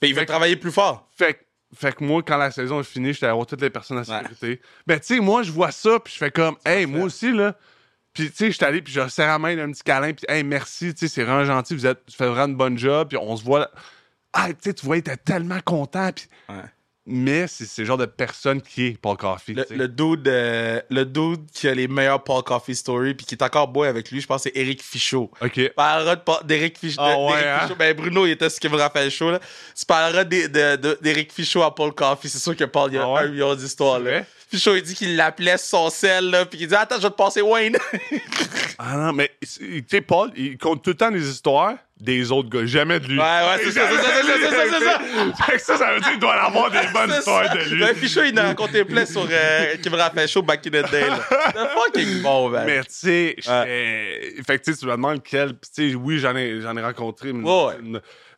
Fait, 0.00 0.08
il 0.08 0.14
veut 0.14 0.24
travailler 0.24 0.56
plus 0.56 0.72
fort. 0.72 1.08
Fait, 1.14 1.34
que- 1.34 1.44
fait 1.76 1.94
que 1.94 2.04
moi, 2.04 2.22
quand 2.22 2.38
la 2.38 2.50
saison 2.50 2.80
est 2.80 2.84
finie, 2.84 3.12
j'étais 3.12 3.26
allé 3.26 3.34
voir 3.34 3.46
toutes 3.46 3.60
les 3.60 3.68
personnes 3.70 3.98
en 3.98 4.04
sécurité. 4.04 4.60
Ben, 4.86 4.98
tu 4.98 5.06
sais, 5.06 5.20
moi, 5.20 5.42
je 5.42 5.52
vois 5.52 5.70
ça, 5.70 5.98
puis 6.00 6.12
je 6.14 6.18
fais 6.18 6.30
comme, 6.30 6.56
hey, 6.64 6.86
moi 6.86 7.04
aussi, 7.04 7.32
là. 7.32 7.54
Puis, 8.14 8.30
tu 8.30 8.36
sais, 8.36 8.50
j'étais 8.52 8.64
allé, 8.64 8.80
puis 8.80 8.92
je 8.94 9.08
serre 9.08 9.26
la 9.28 9.38
main 9.40 9.56
d'un 9.56 9.72
petit 9.72 9.82
câlin, 9.82 10.12
puis, 10.14 10.24
hey, 10.28 10.42
merci, 10.44 10.94
tu 10.94 11.00
sais, 11.00 11.08
c'est 11.14 11.24
vraiment 11.24 11.44
gentil, 11.44 11.74
vous 11.74 11.84
êtes, 11.84 12.06
tu 12.06 12.16
fais 12.16 12.28
vraiment 12.28 12.46
une 12.46 12.56
bonne 12.56 12.78
job, 12.78 13.08
puis 13.08 13.18
on 13.18 13.36
se 13.36 13.44
voit. 13.44 13.58
là. 13.58 13.70
Ah, 14.32 14.48
tu 14.48 14.54
sais, 14.60 14.72
tu 14.74 14.86
vois, 14.86 14.96
il 14.96 15.00
était 15.00 15.16
tellement 15.16 15.60
content, 15.64 16.10
puis. 16.14 16.26
Ouais. 16.48 16.62
Mais 17.06 17.46
c'est 17.48 17.82
le 17.82 17.84
genre 17.84 17.98
de 17.98 18.06
personne 18.06 18.62
qui 18.62 18.86
est 18.86 18.98
Paul 18.98 19.16
Coffey. 19.18 19.54
Le, 19.70 19.88
dude, 19.88 20.26
euh, 20.26 20.80
le 20.88 21.04
dude 21.04 21.50
qui 21.52 21.68
a 21.68 21.74
les 21.74 21.86
meilleurs 21.86 22.24
Paul 22.24 22.42
Coffee 22.42 22.74
stories 22.74 23.12
puis 23.14 23.26
qui 23.26 23.34
est 23.34 23.42
encore 23.42 23.68
boy 23.68 23.86
avec 23.88 24.10
lui, 24.10 24.22
je 24.22 24.26
pense 24.26 24.44
c'est 24.44 24.52
Eric 24.56 24.82
Fichaud. 24.82 25.30
OK. 25.42 25.72
parlera 25.76 26.16
de 26.16 26.22
Pa- 26.22 26.40
d'Éric 26.44 26.78
Fichaud. 26.78 27.02
D'Éric 27.02 27.30
ouais, 27.30 27.46
hein? 27.48 27.58
Fichaud. 27.64 27.74
Ben, 27.76 27.94
Bruno, 27.94 28.26
il 28.26 28.30
était 28.30 28.48
ce 28.48 28.58
qui 28.58 28.70
me 28.70 28.76
rappelle 28.76 29.10
chaud, 29.10 29.30
là. 29.30 29.40
Tu 29.78 29.84
parleras 29.84 30.24
d'É- 30.24 30.48
de- 30.48 30.76
de- 30.76 30.98
d'Éric 31.02 31.30
Fichaud 31.32 31.62
à 31.62 31.74
Paul 31.74 31.92
Coffey. 31.92 32.28
C'est 32.28 32.38
sûr 32.38 32.56
que 32.56 32.64
Paul, 32.64 32.90
il 32.90 32.94
y 32.94 32.98
a 32.98 33.02
Ah 33.04 33.12
ouais? 33.12 33.20
un 33.20 33.28
million 33.28 33.54
d'histoires, 33.54 33.98
là. 34.00 34.22
Vrai? 34.54 34.58
Fichaud, 34.58 34.76
il 34.76 34.82
dit 34.82 34.94
qu'il 34.94 35.16
l'appelait 35.16 35.58
son 35.58 35.90
sel, 35.90 36.30
là, 36.30 36.44
puis 36.46 36.58
qu'il 36.58 36.68
dit 36.68 36.74
Attends, 36.74 36.96
je 36.96 37.02
vais 37.02 37.10
te 37.10 37.14
passer 37.16 37.42
Wayne. 37.42 37.76
Ah 38.76 38.96
non, 38.96 39.12
mais, 39.12 39.30
tu 39.40 39.84
sais, 39.88 40.00
Paul, 40.00 40.32
il 40.36 40.58
compte 40.58 40.82
tout 40.82 40.90
le 40.90 40.96
temps 40.96 41.10
des 41.12 41.28
histoires 41.30 41.76
des 42.00 42.32
autres 42.32 42.48
gars, 42.48 42.66
jamais 42.66 42.98
de 42.98 43.06
lui. 43.06 43.18
Ouais, 43.18 43.24
ouais, 43.24 43.58
c'est 43.62 43.70
ça, 43.70 43.82
c'est 43.88 43.96
ça, 44.02 44.10
c'est 44.20 44.50
ça, 44.50 44.64
c'est 44.68 44.84
ça. 44.84 45.44
Fait 45.46 45.52
que 45.56 45.62
ça, 45.62 45.76
ça 45.76 45.94
veut 45.94 46.00
dire 46.00 46.10
qu'il 46.10 46.18
doit 46.18 46.34
avoir 46.34 46.72
des 46.72 46.86
bonnes 46.92 47.12
histoires 47.16 47.54
de 47.54 47.60
lui. 47.72 47.80
Ben, 47.80 47.94
Fichaud, 47.94 48.24
il 48.24 48.34
en 48.38 48.42
a 48.42 48.46
raconté 48.48 48.84
plein 48.84 49.06
sur 49.06 49.26
euh, 49.30 49.76
rappelle 49.92 50.28
chaud 50.28 50.42
back 50.42 50.66
in 50.66 50.70
the 50.70 50.90
day, 50.90 51.06
là. 51.08 51.20
C'est 51.54 51.68
fucking 52.02 52.22
bon, 52.22 52.48
man. 52.50 52.66
Mais 52.66 52.80
tu 52.80 52.86
sais, 52.90 53.36
fait 53.38 54.58
que 54.58 54.64
tu 54.72 54.86
me 54.86 54.90
demandes 54.90 55.22
quel. 55.22 55.54
puis 55.54 55.70
Tu 55.74 55.90
sais, 55.90 55.94
oui, 55.94 56.18
j'en 56.18 56.34
ai, 56.34 56.60
j'en 56.60 56.76
ai 56.76 56.82
rencontré. 56.82 57.32
Mais, 57.32 57.48
Ouais. 57.48 57.74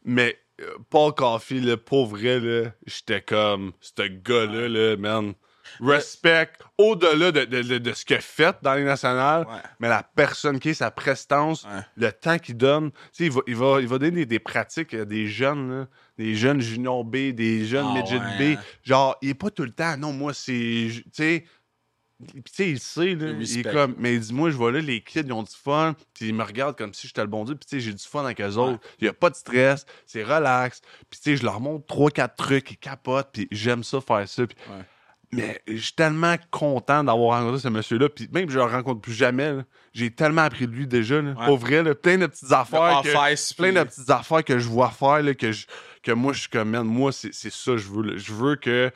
mais, 0.05 0.39
euh, 0.61 0.65
Paul 0.91 1.13
Coffey, 1.15 1.57
le 1.57 1.79
pauvre 1.79 2.19
vrai, 2.19 2.41
là, 2.41 2.71
j'étais 2.87 3.23
comme, 3.23 3.73
ce 3.81 4.03
gars-là, 4.03 4.69
là, 4.69 4.97
man. 4.99 5.33
Respect 5.81 6.51
au-delà 6.79 7.33
de, 7.33 7.45
de, 7.45 7.63
de, 7.63 7.79
de 7.79 7.93
ce 7.93 8.05
qu'il 8.05 8.17
a 8.17 8.21
fait 8.21 8.57
dans 8.63 8.75
les 8.75 8.85
nationales, 8.85 9.47
Ouais. 9.47 9.61
mais 9.81 9.89
la 9.89 10.03
personne 10.03 10.59
qui 10.59 10.71
est, 10.71 10.75
sa 10.75 10.91
prestance, 10.91 11.65
Ouais. 11.65 11.81
le 11.97 12.13
temps 12.13 12.39
qu'il 12.39 12.57
donne. 12.57 12.91
Il 13.19 13.31
va, 13.31 13.41
il, 13.47 13.57
va, 13.57 13.81
il 13.81 13.89
va 13.89 13.99
donner 13.99 14.11
des, 14.13 14.27
des 14.27 14.39
pratiques 14.39 14.95
à 14.95 15.05
des 15.05 15.27
jeunes, 15.27 15.71
là, 15.81 15.87
des 16.19 16.35
jeunes 16.35 16.61
junior 16.61 17.05
B, 17.05 17.31
des 17.33 17.65
jeunes 17.65 17.87
Ah 17.91 17.95
midget 17.95 18.19
ouais, 18.19 18.55
B. 18.55 18.59
hein. 18.59 18.63
Genre, 18.83 19.17
il 19.23 19.31
est 19.31 19.35
pas 19.35 19.51
tout 19.51 19.65
le 19.65 19.71
temps, 19.73 19.97
non, 19.97 20.13
moi, 20.13 20.33
c'est. 20.35 20.53
Tu 20.91 21.03
sais. 21.13 21.45
Puis, 22.19 22.43
tu 22.45 22.53
sais, 22.55 22.71
il 22.71 22.81
sait, 22.81 23.15
là. 23.15 23.33
Il 23.39 23.59
est 23.59 23.71
comme, 23.71 23.95
mais 23.99 24.15
il 24.15 24.21
dit, 24.21 24.33
moi, 24.33 24.49
je 24.49 24.57
vois 24.57 24.73
là, 24.73 24.81
les 24.81 25.03
kids, 25.03 25.21
ils 25.27 25.33
ont 25.35 25.43
du 25.43 25.53
fun. 25.55 25.95
Puis, 26.15 26.29
ils 26.29 26.35
me 26.35 26.43
regardent 26.45 26.75
comme 26.75 26.95
si 26.95 27.07
j'étais 27.09 27.21
le 27.21 27.27
bon 27.27 27.45
Dieu. 27.45 27.55
Puis, 27.57 27.67
tu 27.69 27.77
sais, 27.77 27.81
j'ai 27.81 27.93
du 27.93 28.03
fun 28.03 28.25
avec 28.25 28.41
eux 28.41 28.55
autres. 28.57 28.81
Il 29.01 29.05
n'y 29.05 29.09
a 29.09 29.13
pas 29.13 29.29
de 29.29 29.35
stress. 29.35 29.85
C'est 30.07 30.23
relax. 30.23 30.81
Puis, 31.11 31.21
tu 31.21 31.31
sais, 31.33 31.37
je 31.37 31.45
leur 31.45 31.61
montre 31.61 31.85
trois, 31.85 32.11
quatre 32.11 32.37
trucs. 32.37 32.71
Ils 32.71 32.79
capotent. 32.79 33.29
Puis, 33.35 33.49
j'aime 33.51 33.85
ça, 33.85 34.01
faire 34.01 34.27
ça. 34.27 34.43
Ouais. 34.45 34.49
Mais 35.33 35.61
je 35.67 35.77
suis 35.77 35.93
tellement 35.93 36.37
content 36.51 37.05
d'avoir 37.05 37.39
rencontré 37.41 37.61
ce 37.61 37.69
monsieur-là. 37.69 38.09
Puis, 38.09 38.29
même 38.33 38.49
si 38.49 38.55
je 38.55 38.59
le 38.59 38.65
rencontre 38.65 39.01
plus 39.01 39.13
jamais, 39.13 39.53
là, 39.53 39.63
j'ai 39.93 40.11
tellement 40.11 40.43
appris 40.43 40.67
de 40.67 40.73
lui 40.73 40.87
déjà. 40.87 41.21
Là, 41.21 41.31
Ouais. 41.39 41.47
Pour 41.47 41.59
vrai, 41.59 41.83
là, 41.83 41.95
plein 41.95 42.19
de 42.19 42.27
petites 42.27 42.53
affaires. 42.53 43.01
Que- 43.03 43.09
plein 43.57 43.73
de 43.73 43.83
petites 43.85 44.11
affaires 44.11 44.45
que 44.45 44.59
je 44.59 44.69
vois 44.69 44.91
faire, 44.91 45.23
là, 45.23 45.35
que, 45.35 45.53
je, 45.53 45.67
que 46.03 46.13
moi, 46.13 46.33
je 46.33 46.41
suis 46.41 46.49
comme, 46.49 46.71
man, 46.71 46.85
moi, 46.87 47.13
c'est 47.13 47.33
c'est 47.35 47.53
ça 47.53 47.73
que 47.73 47.79
je 47.79 47.89
veux. 47.89 48.17
Je 48.19 48.33
veux 48.33 48.57
que. 48.57 48.91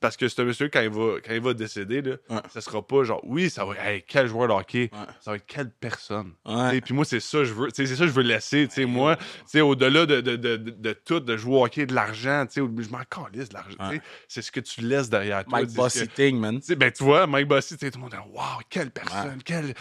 Parce 0.00 0.16
que 0.16 0.28
ce 0.28 0.42
monsieur, 0.42 0.68
quand 0.68 0.80
il 0.80 0.90
va, 0.90 1.14
quand 1.24 1.32
il 1.34 1.40
va 1.40 1.52
décéder, 1.52 2.00
là, 2.00 2.16
Ouais. 2.30 2.40
ça 2.52 2.60
sera 2.60 2.86
pas 2.86 3.02
genre, 3.02 3.20
oui, 3.24 3.50
ça 3.50 3.64
va 3.64 3.74
hey, 3.84 4.04
quel 4.06 4.28
joueur 4.28 4.46
de 4.48 4.52
hockey, 4.52 4.90
Ouais. 4.92 4.98
ça 5.20 5.32
va 5.32 5.36
être 5.38 5.46
quelle 5.46 5.70
personne. 5.70 6.32
Et 6.72 6.80
puis 6.80 6.94
moi, 6.94 7.04
c'est 7.04 7.18
ça 7.20 7.38
que 7.38 7.44
je 7.44 7.52
veux. 7.52 7.68
C'est 7.74 7.86
ça 7.86 7.96
que 8.04 8.06
je 8.06 8.12
veux 8.12 8.22
laisser. 8.22 8.68
tu 8.68 8.74
sais, 8.74 8.84
moi, 8.84 9.16
au-delà 9.60 10.06
de, 10.06 10.20
de, 10.20 10.36
de, 10.36 10.56
de, 10.56 10.70
de 10.70 10.92
tout, 10.92 11.20
de 11.20 11.36
jouer 11.36 11.54
au 11.56 11.64
hockey, 11.64 11.84
de 11.86 11.94
l'argent, 11.94 12.46
tu 12.46 12.60
sais, 12.60 12.66
je 12.84 12.90
m'en 12.90 13.02
calisse 13.10 13.48
de 13.48 13.54
l'argent. 13.54 14.00
C'est 14.28 14.42
ce 14.42 14.52
que 14.52 14.60
tu 14.60 14.82
laisses 14.82 15.10
derrière 15.10 15.44
toi. 15.44 15.60
Mike 15.60 15.74
Bossy 15.74 16.06
Thing, 16.08 16.38
man. 16.38 16.60
ben, 16.76 16.92
tu 16.92 17.02
vois, 17.04 17.26
Mike 17.26 17.48
Bossy, 17.48 17.76
tout 17.76 17.86
le 17.92 18.00
monde 18.00 18.10
dit, 18.10 18.16
waouh, 18.32 18.60
quelle 18.70 18.90
personne, 18.90 19.40
quel, 19.44 19.74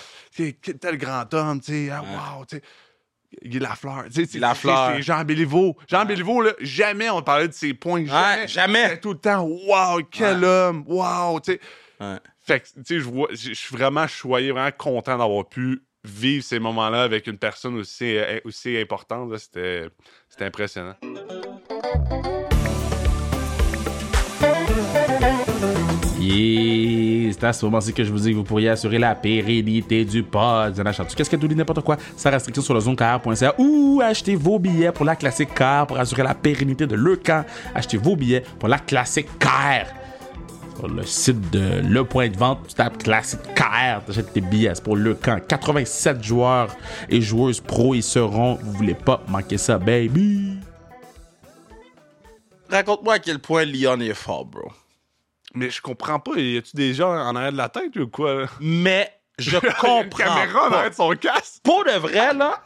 grand 0.97 1.31
homme, 1.33 1.61
tu 1.61 1.71
sais, 1.87 1.89
ah, 1.91 2.39
tu 2.49 2.57
sais. 2.57 2.63
Guy 3.43 3.59
Lafleur. 3.59 4.05
Tu 4.05 4.13
sais, 4.13 4.25
c'est- 4.25 4.39
Lafleur. 4.39 4.89
c'est- 4.91 4.95
c'est 4.97 5.01
Jean 5.03 5.23
Béliveau. 5.23 5.75
Jean 5.87 6.05
Béliveau, 6.05 6.41
là, 6.41 6.51
jamais 6.59 7.09
on 7.09 7.21
parlait 7.21 7.47
de 7.47 7.53
ses 7.53 7.73
points. 7.73 8.05
Jamais. 8.05 8.41
Ouais, 8.41 8.47
jamais. 8.47 8.99
Tout 8.99 9.13
le 9.13 9.19
temps, 9.19 9.41
waouh, 9.43 10.01
quel 10.11 10.43
homme, 10.43 10.83
waouh, 10.87 11.39
tu 11.39 11.53
sais. 11.53 11.59
Fait 12.41 12.59
que, 12.59 12.65
tu 12.65 12.81
sais, 12.85 12.99
je 12.99 13.05
vois, 13.05 13.27
je 13.31 13.49
je 13.49 13.53
suis 13.53 13.75
vraiment 13.75 14.07
choyé, 14.07 14.51
vraiment 14.51 14.69
content 14.77 15.17
d'avoir 15.17 15.47
pu 15.47 15.81
vivre 16.03 16.43
ces 16.43 16.59
moments-là 16.59 17.01
avec 17.03 17.25
une 17.25 17.37
personne 17.39 17.75
aussi, 17.77 18.15
euh, 18.17 18.39
aussi 18.45 18.77
importante. 18.77 19.35
c'était 19.37 19.89
impressionnant. 20.41 20.95
Yeah, 26.25 27.31
c'est 27.33 27.43
à 27.43 27.53
ce 27.53 27.65
moment-ci 27.65 27.93
que 27.93 28.03
je 28.03 28.11
vous 28.11 28.17
dis 28.17 28.31
que 28.31 28.37
vous 28.37 28.43
pourriez 28.43 28.69
assurer 28.69 28.97
la 28.97 29.13
pérennité 29.13 30.03
du 30.05 30.23
pod. 30.23 30.73
Tout 30.73 31.15
qu'est-ce 31.15 31.29
que 31.29 31.35
tout 31.35 31.47
dit 31.47 31.55
n'importe 31.55 31.81
quoi, 31.81 31.97
sans 32.17 32.31
restriction 32.31 32.63
sur 32.63 32.73
le 32.73 32.79
zonecar.ca 32.79 33.53
ou 33.59 34.01
achetez 34.03 34.35
vos 34.35 34.57
billets 34.57 34.91
pour 34.91 35.05
la 35.05 35.15
classique 35.15 35.49
car 35.53 35.85
pour 35.85 35.99
assurer 35.99 36.23
la 36.23 36.33
pérennité 36.33 36.87
de 36.87 36.95
le 36.95 37.15
camp. 37.17 37.45
Achetez 37.75 37.97
vos 37.97 38.15
billets 38.15 38.43
pour 38.57 38.69
la 38.69 38.79
classique 38.79 39.27
car. 39.37 39.85
Sur 40.77 40.87
le 40.87 41.03
site 41.03 41.51
de 41.51 41.81
Le 41.87 42.03
Point 42.03 42.29
de 42.29 42.37
Vente, 42.37 42.69
tu 42.69 42.73
tapes 42.73 43.03
classique 43.03 43.41
car, 43.53 44.03
tu 44.03 44.11
achètes 44.11 44.33
tes 44.33 44.41
billets 44.41 44.73
pour 44.83 44.95
le 44.95 45.13
camp. 45.13 45.39
87 45.47 46.23
joueurs 46.23 46.75
et 47.07 47.21
joueuses 47.21 47.61
pro 47.61 47.93
y 47.93 48.01
seront. 48.01 48.57
Vous 48.63 48.71
voulez 48.71 48.95
pas 48.95 49.21
manquer 49.27 49.59
ça, 49.59 49.77
baby. 49.77 50.57
Raconte-moi 52.67 53.13
à 53.13 53.19
quel 53.19 53.37
point 53.37 53.63
Lyon 53.63 53.99
est 53.99 54.15
fort, 54.15 54.45
bro. 54.45 54.71
Mais 55.55 55.69
je 55.69 55.81
comprends 55.81 56.19
pas, 56.19 56.33
y 56.35 56.57
a-tu 56.57 56.75
des 56.75 56.93
gens 56.93 57.09
en 57.09 57.35
arrière 57.35 57.51
de 57.51 57.57
la 57.57 57.69
tête 57.69 57.95
ou 57.97 58.07
quoi? 58.07 58.45
Mais 58.59 59.11
je 59.39 59.55
Une 59.55 59.61
comprends. 59.73 60.09
caméra 60.09 60.69
en 60.69 60.71
arrière 60.71 60.89
de 60.89 60.95
son 60.95 61.11
casque? 61.11 61.61
Pour 61.63 61.83
de 61.83 61.91
vrai, 61.91 62.33
là, 62.33 62.61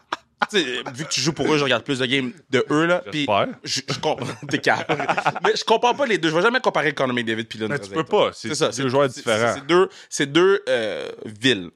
vu 0.51 1.05
que 1.05 1.09
tu 1.09 1.21
joues 1.21 1.33
pour 1.33 1.51
eux, 1.53 1.57
je 1.57 1.63
regarde 1.63 1.83
plus 1.83 1.99
de 1.99 2.05
games 2.05 2.31
de 2.49 2.65
eux, 2.69 2.85
là. 2.85 3.03
Puis, 3.11 3.27
je, 3.63 3.81
je 3.87 3.99
comprends. 3.99 4.25
T'es 4.49 4.59
calme. 4.59 4.85
Mais 5.43 5.55
je 5.55 5.63
comprends 5.63 5.93
pas 5.93 6.05
les 6.05 6.17
deux. 6.17 6.29
Je 6.29 6.35
vais 6.35 6.41
jamais 6.41 6.59
comparer 6.59 6.93
Conor 6.93 7.15
McDavid 7.15 7.45
puis. 7.45 7.59
Mais 7.67 7.79
tu 7.79 7.89
peux 7.89 8.03
pas. 8.03 8.31
C'est 8.33 8.55
ça. 8.55 8.71
c'est 8.71 8.83
deux 8.83 8.89
joueurs 8.89 9.09
différents. 9.09 9.53
C'est 9.55 9.65
deux, 9.65 9.89
c'est 10.09 10.31
deux 10.31 10.63
euh, 10.67 11.11
villes. 11.25 11.71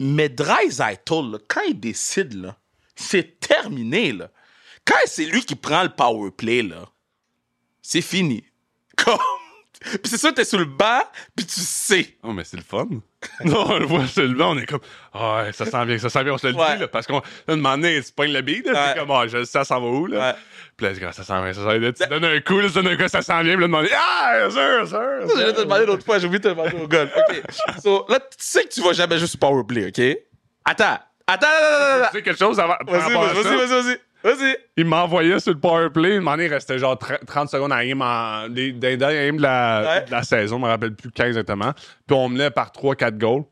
Mais 0.00 0.28
Dreisaitl, 0.28 1.38
quand 1.48 1.62
il 1.68 1.78
décide, 1.78 2.34
là, 2.34 2.56
c'est 2.96 3.40
terminé, 3.40 4.12
là. 4.12 4.30
Quand 4.84 4.98
c'est 5.06 5.24
lui 5.24 5.44
qui 5.44 5.54
prend 5.54 5.82
le 5.82 5.88
power 5.88 6.30
play, 6.30 6.62
là, 6.62 6.88
c'est 7.80 8.02
fini. 8.02 8.44
Comme... 8.96 9.18
Puis 9.84 10.00
c'est 10.04 10.18
sûr, 10.18 10.32
t'es 10.34 10.44
sur 10.44 10.58
le 10.58 10.64
banc, 10.64 11.02
puis 11.36 11.44
tu 11.46 11.60
sais. 11.60 12.16
Non, 12.24 12.32
mais 12.32 12.44
c'est 12.44 12.56
le 12.56 12.62
fun. 12.62 12.86
non, 13.44 13.64
on 13.70 13.78
le 13.78 13.86
voit 13.86 14.06
seulement, 14.06 14.50
on 14.50 14.58
est 14.58 14.66
comme, 14.66 14.80
ah, 15.12 15.44
ouais, 15.44 15.52
ça 15.52 15.64
sent 15.66 15.84
bien, 15.86 15.98
ça 15.98 16.08
sent 16.10 16.24
bien, 16.24 16.34
on 16.34 16.38
se 16.38 16.46
le 16.46 16.54
Ouais. 16.54 16.74
dit, 16.74 16.80
là, 16.80 16.88
parce 16.88 17.06
qu'on, 17.06 17.22
un 17.48 17.56
moment 17.56 17.76
donné, 17.76 18.02
tu 18.02 18.12
pognes 18.12 18.32
le 18.32 18.40
beat, 18.42 18.66
là, 18.66 18.72
Ouais. 18.72 18.78
c'est 18.94 18.98
comme, 19.00 19.10
ah, 19.10 19.26
je 19.26 19.38
sais, 19.38 19.44
ça 19.50 19.64
s'en 19.64 19.80
va 19.80 19.86
où, 19.86 20.06
là. 20.06 20.36
Puis 20.76 20.86
là, 20.86 21.12
ça 21.12 21.22
sent 21.24 21.42
bien, 21.42 21.52
ça 21.52 21.64
sent 21.70 21.78
bien. 21.78 21.92
Tu 21.92 22.06
donnes 22.08 22.24
un 22.24 22.40
coup, 22.40 22.60
là, 22.60 22.68
tu 22.68 22.74
donnes 22.74 22.88
un 22.88 22.96
coup, 22.96 23.08
ça 23.08 23.22
sent 23.22 23.42
bien, 23.44 23.52
puis 23.52 23.60
là, 23.62 23.66
demander, 23.66 23.90
ah, 23.96 24.48
sûr, 24.50 24.88
sûr. 24.88 25.38
Je 25.38 25.44
l'ai 25.46 25.52
demandé 25.52 25.86
l'autre 25.86 26.04
fois, 26.04 26.18
j'ai 26.18 26.26
oublié 26.26 26.40
de 26.40 26.44
te 26.44 26.54
demander 26.54 26.76
au 26.82 26.86
gars. 26.88 27.04
OK. 27.04 27.42
So, 27.82 28.04
là, 28.08 28.18
tu 28.20 28.26
sais 28.38 28.64
que 28.64 28.68
tu 28.68 28.82
vas 28.82 28.92
jamais 28.92 29.18
jouer 29.18 29.26
sur 29.28 29.38
Powerplay, 29.38 29.86
OK? 29.88 30.18
Attends. 30.64 30.98
Attends, 31.26 31.46
attends, 31.46 31.46
attends, 31.46 31.94
attends. 32.02 32.06
Tu 32.12 32.16
sais 32.18 32.22
quelque 32.22 32.38
chose 32.38 32.60
avant, 32.60 32.76
Vas-y, 32.86 33.00
rapport 33.00 33.24
à 33.24 33.32
vas-y, 33.32 33.42
ça? 33.44 33.56
vas-y, 33.56 33.82
vas-y. 33.82 33.98
Vas-y. 34.24 34.56
Il 34.78 34.86
m'envoyait 34.86 35.38
sur 35.38 35.52
le 35.52 35.60
powerplay. 35.60 36.16
Une 36.16 36.26
il 36.40 36.48
restait 36.48 36.78
genre 36.78 36.98
30 36.98 37.50
secondes 37.50 37.72
à 37.72 37.84
aim 37.84 38.00
en, 38.00 38.48
des, 38.48 38.72
des 38.72 38.96
derniers 38.96 39.26
games 39.26 39.36
de 39.36 39.42
la, 39.42 39.82
Ouais. 39.86 40.04
de 40.06 40.10
la 40.10 40.22
saison. 40.22 40.56
Je 40.56 40.62
me 40.62 40.66
rappelle 40.68 40.94
plus 40.94 41.10
quand 41.10 41.24
exactement. 41.26 41.72
Puis 42.06 42.16
on 42.16 42.30
menait 42.30 42.50
par 42.50 42.72
3-4 42.72 43.18
goals. 43.18 43.44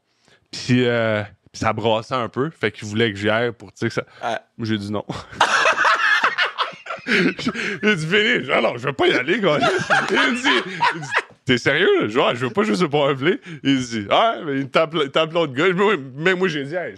Puis, 0.50 0.86
euh, 0.86 1.22
puis 1.52 1.60
ça 1.60 1.74
brassait 1.74 2.14
un 2.14 2.28
peu. 2.30 2.48
Fait 2.50 2.72
qu'il 2.72 2.88
voulait 2.88 3.12
que 3.12 3.18
j'y 3.18 3.28
aille 3.28 3.52
pour 3.52 3.70
que 3.72 3.88
ça. 3.90 4.02
Ouais. 4.24 4.36
Moi, 4.56 4.66
j'ai 4.66 4.78
dit 4.78 4.90
non. 4.90 5.04
il 7.06 7.34
dit, 7.34 8.06
Fini. 8.06 8.46
Non, 8.48 8.74
je 8.78 8.86
veux 8.86 8.92
pas 8.92 9.06
y 9.08 9.12
aller, 9.12 9.40
gars. 9.40 9.58
il 9.60 10.34
dit, 10.34 10.48
il 10.94 11.00
dit, 11.00 11.08
T'es 11.44 11.58
sérieux, 11.58 12.02
là? 12.02 12.08
Genre, 12.08 12.34
je 12.34 12.46
veux 12.46 12.52
pas 12.52 12.62
juste 12.62 12.82
le 12.82 12.88
powerplay. 12.88 13.40
Il 13.64 13.78
dit, 13.80 14.06
ah, 14.10 14.36
mais 14.46 14.60
il 14.60 14.70
tape, 14.70 14.94
tape 15.12 15.32
l'autre 15.32 15.52
gars. 15.52 15.66
Mais, 15.74 15.96
mais 16.14 16.34
moi, 16.34 16.48
j'ai 16.48 16.64
dit, 16.64 16.74
hey, 16.74 16.94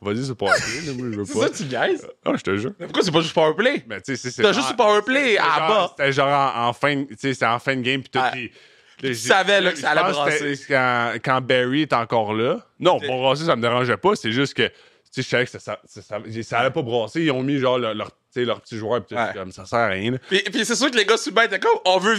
vas-y, 0.00 0.24
c'est 0.24 0.34
powerplay. 0.34 0.80
là, 0.86 0.92
Moi, 0.96 1.06
je 1.12 1.16
veux 1.18 1.24
C'est 1.24 1.34
pas. 1.34 1.40
ça, 1.48 1.50
tu 1.50 1.64
gagnes? 1.64 1.96
Ah, 2.24 2.32
je 2.36 2.42
te 2.42 2.56
jure. 2.56 2.72
Mais 2.78 2.86
pourquoi 2.86 3.02
c'est 3.02 3.10
pas 3.12 3.20
juste 3.20 3.34
Powerplay? 3.34 3.84
Mais 3.88 4.00
tu 4.00 4.12
sais, 4.12 4.16
c'est- 4.16 4.30
c'est. 4.30 4.42
T'as 4.42 4.52
juste 4.52 4.76
powerplay 4.76 5.38
à 5.38 5.42
genre- 5.58 5.68
bas. 5.68 5.94
C'était 5.96 6.12
genre 6.12 6.28
en, 6.56 6.68
en 6.68 6.72
fin, 6.72 7.04
tu 7.04 7.16
sais, 7.34 7.34
en 7.46 7.58
fin 7.58 7.76
de 7.76 7.82
game 7.82 8.00
puis 8.00 8.10
tout. 8.10 8.18
Ah. 8.22 8.32
j'ai- 8.34 9.14
savais, 9.14 9.60
là, 9.60 9.72
que 9.72 9.78
ça 9.78 9.90
allait 9.90 10.12
brasser. 10.12 10.54
Quand, 10.68 11.12
quand 11.24 11.40
Barry 11.40 11.82
est 11.82 11.92
encore 11.92 12.34
là. 12.34 12.58
Non, 12.78 13.00
pour 13.00 13.18
brasser, 13.20 13.44
ça 13.46 13.56
me 13.56 13.62
dérangeait 13.62 13.96
pas. 13.96 14.14
C'est 14.14 14.30
juste 14.32 14.52
que, 14.54 14.66
tu 14.66 14.72
sais, 15.10 15.22
je 15.22 15.28
savais 15.28 15.44
que 15.46 15.50
ça, 15.50 15.58
ça, 15.58 15.78
ça, 15.86 16.02
ça, 16.02 16.58
allait 16.58 16.70
pas 16.70 16.82
brasser. 16.82 17.22
Ils 17.22 17.30
ont 17.30 17.42
mis 17.42 17.58
genre 17.58 17.78
leur, 17.78 17.94
leur, 17.94 18.10
tu 18.32 18.44
leur 18.44 18.60
petit 18.60 18.76
joueur 18.78 19.00
Ouais. 19.10 19.16
comme 19.34 19.50
ça 19.52 19.64
sert 19.64 19.78
à 19.78 19.88
rien. 19.88 20.12
Puis, 20.28 20.40
puis 20.52 20.64
c'est 20.64 20.76
sûr 20.76 20.88
que 20.90 20.96
les 20.96 21.04
gars 21.04 21.16
sur 21.16 21.32
le 21.34 21.42
étaient 21.44 21.58
comme, 21.58 21.78
on 21.84 21.98
veut 21.98 22.14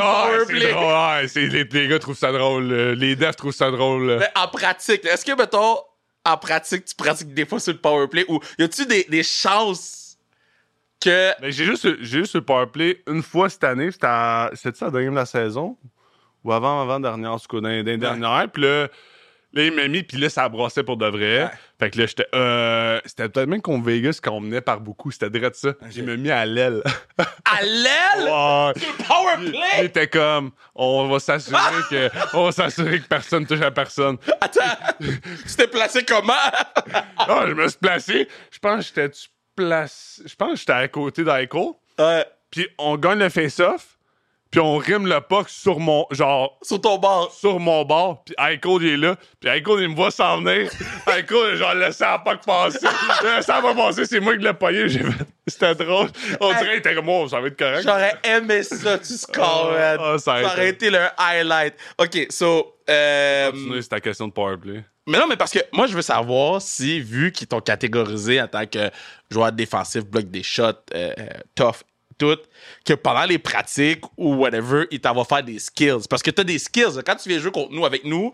Ah, 0.00 0.26
c'est 0.28 0.44
Powerplay. 0.54 0.72
drôle, 0.72 0.84
ouais, 0.84 1.28
c'est- 1.28 1.46
les, 1.46 1.64
les 1.64 1.88
gars 1.88 1.98
trouvent 1.98 2.16
ça 2.16 2.30
drôle. 2.30 2.70
euh, 2.70 2.94
Les 2.94 3.16
devs 3.16 3.34
trouvent 3.34 3.54
ça 3.54 3.70
drôle. 3.70 4.18
Mais 4.20 4.28
en 4.36 4.46
pratique, 4.48 5.04
est-ce 5.06 5.24
que, 5.24 5.32
mettons, 5.36 5.78
en 6.26 6.36
pratique, 6.36 6.84
tu 6.84 6.94
pratiques 6.94 7.32
des 7.34 7.46
fois 7.46 7.60
sur 7.60 7.72
le 7.72 7.78
Powerplay 7.78 8.24
ou 8.28 8.40
y 8.58 8.62
a-tu 8.64 8.84
des, 8.86 9.04
des 9.04 9.22
chances 9.22 10.18
que. 11.00 11.32
Mais 11.40 11.52
j'ai 11.52 11.64
juste, 11.64 11.86
j'ai 12.00 12.18
juste 12.20 12.34
le 12.34 12.40
powerplay 12.42 13.02
une 13.06 13.22
fois 13.22 13.48
cette 13.48 13.64
année. 13.64 13.90
C'était 13.90 14.06
à- 14.08 14.50
c'était 14.54 14.76
ça, 14.76 14.86
la 14.86 14.90
dernière 14.92 15.10
de 15.12 15.16
la 15.16 15.26
saison? 15.26 15.76
Ou 16.44 16.52
avant, 16.52 16.80
avant 16.82 17.00
dernière, 17.00 17.32
en 17.32 17.38
tout 17.38 17.48
cas, 17.48 17.60
dans 17.60 17.68
dans. 17.96 18.48
Puis 18.48 18.62
là, 18.62 18.88
là, 19.56 19.64
il 19.64 19.72
m'a 19.72 19.88
mis, 19.88 20.02
puis 20.02 20.18
là, 20.18 20.28
ça 20.28 20.48
brassait 20.48 20.82
pour 20.84 20.96
de 20.96 21.06
vrai. 21.06 21.44
Ouais. 21.44 21.50
Fait 21.78 21.90
que 21.90 21.98
là, 21.98 22.06
j'étais. 22.06 22.26
Euh, 22.34 23.00
c'était 23.04 23.28
peut-être 23.28 23.48
même 23.48 23.62
contre 23.62 23.84
Vegas 23.84 24.20
qu'on 24.22 24.40
menait 24.40 24.60
par 24.60 24.80
beaucoup. 24.80 25.10
C'était 25.10 25.30
direct 25.30 25.56
ça. 25.56 25.70
Il 25.94 26.04
m'a 26.04 26.16
mis 26.16 26.30
à 26.30 26.46
l'aile. 26.46 26.82
À 27.44 27.62
l'aile? 27.62 27.92
Ouais. 28.26 28.72
Sur 28.76 29.40
le 29.40 29.52
Il 29.78 29.84
était 29.84 30.08
comme, 30.08 30.50
on 30.74 31.08
va 31.08 31.18
s'assurer 31.18 31.58
que, 31.90 32.10
on 32.34 32.44
va 32.46 32.52
s'assurer 32.52 33.00
que 33.00 33.06
personne 33.06 33.46
touche 33.46 33.60
à 33.60 33.70
personne. 33.70 34.16
Attends, 34.40 34.60
tu 35.00 35.56
t'es 35.56 35.66
placé 35.68 36.04
comment? 36.04 36.32
Ah, 37.16 37.44
je 37.46 37.52
me 37.52 37.68
suis 37.68 37.78
placé. 37.78 38.28
Je 38.50 38.58
pense 38.58 38.90
que 38.90 39.02
j'étais 39.02 39.18
placé. 39.54 40.22
Je 40.26 40.34
pense 40.34 40.50
que 40.52 40.56
j'étais 40.58 40.72
à 40.72 40.88
côté 40.88 41.24
d'Aiko. 41.24 41.78
Ouais. 41.98 42.24
Puis 42.50 42.68
on 42.78 42.96
gagne 42.96 43.18
le 43.18 43.28
face-off. 43.28 43.95
Puis 44.50 44.60
on 44.60 44.76
rime 44.76 45.06
le 45.06 45.20
puck 45.20 45.48
sur 45.48 45.78
mon. 45.80 46.06
Genre, 46.12 46.56
Sur 46.62 46.80
ton 46.80 46.98
bord. 46.98 47.32
sur 47.32 47.58
mon 47.58 47.84
bord. 47.84 48.22
Puis 48.24 48.34
Aiko, 48.38 48.80
il 48.80 48.86
est 48.88 48.96
là. 48.96 49.16
Puis 49.40 49.50
Aiko, 49.50 49.78
il 49.80 49.88
me 49.88 49.94
voit 49.94 50.10
s'en 50.10 50.40
venir. 50.40 50.70
Aiko, 51.16 51.54
genre, 51.56 51.74
laissé 51.74 52.04
la 52.04 52.18
puck 52.20 52.44
passer. 52.46 52.86
Laissé 53.24 53.52
la 53.52 53.60
puck 53.60 53.76
passer, 53.76 54.04
c'est 54.06 54.20
moi 54.20 54.36
qui 54.36 54.44
l'ai 54.44 54.54
payé. 54.54 54.88
J'ai 54.88 55.02
C'était 55.48 55.74
drôle. 55.74 56.08
On 56.40 56.48
dirait 56.52 56.64
qu'il 56.66 56.78
était 56.78 56.94
comme, 56.94 57.08
oh, 57.08 57.28
ça 57.28 57.40
va 57.40 57.48
être 57.48 57.58
correct. 57.58 57.82
J'aurais 57.84 58.14
aimé 58.24 58.62
ça, 58.62 58.98
tu 58.98 59.14
scores, 59.16 59.72
Ah, 59.76 59.96
man. 59.96 59.98
ah, 60.00 60.18
ça 60.18 60.42
ça 60.42 60.46
aurait 60.52 60.68
été 60.70 60.90
le 60.90 61.00
highlight. 61.18 61.74
OK, 61.98 62.26
so... 62.30 62.76
euh, 62.88 63.50
Continuez, 63.50 63.82
C'est 63.82 63.88
ta 63.88 64.00
question 64.00 64.26
de 64.28 64.32
powerplay. 64.32 64.84
mais 65.06 65.18
non, 65.18 65.26
mais 65.28 65.36
parce 65.36 65.52
que 65.52 65.60
moi, 65.72 65.86
je 65.86 65.94
veux 65.94 66.02
savoir 66.02 66.60
si, 66.62 67.00
vu 67.00 67.30
qu'ils 67.32 67.46
t'ont 67.48 67.60
catégorisé 67.60 68.40
en 68.40 68.48
tant 68.48 68.66
que 68.66 68.90
joueur 69.30 69.52
défensif, 69.52 70.04
bloc 70.04 70.24
des 70.26 70.42
shots, 70.42 70.62
euh, 70.94 71.12
euh, 71.18 71.26
tough, 71.54 71.82
tout, 72.18 72.38
que 72.84 72.94
pendant 72.94 73.24
les 73.24 73.38
pratiques 73.38 74.04
ou 74.16 74.34
whatever, 74.36 74.86
ils 74.90 75.00
t'envoient 75.00 75.24
faire 75.24 75.42
des 75.42 75.58
skills. 75.58 76.06
Parce 76.08 76.22
que 76.22 76.30
t'as 76.30 76.44
des 76.44 76.58
skills. 76.58 77.00
Quand 77.04 77.16
tu 77.16 77.28
viens 77.28 77.38
jouer 77.38 77.50
contre 77.52 77.72
nous, 77.72 77.84
avec 77.84 78.04
nous, 78.04 78.32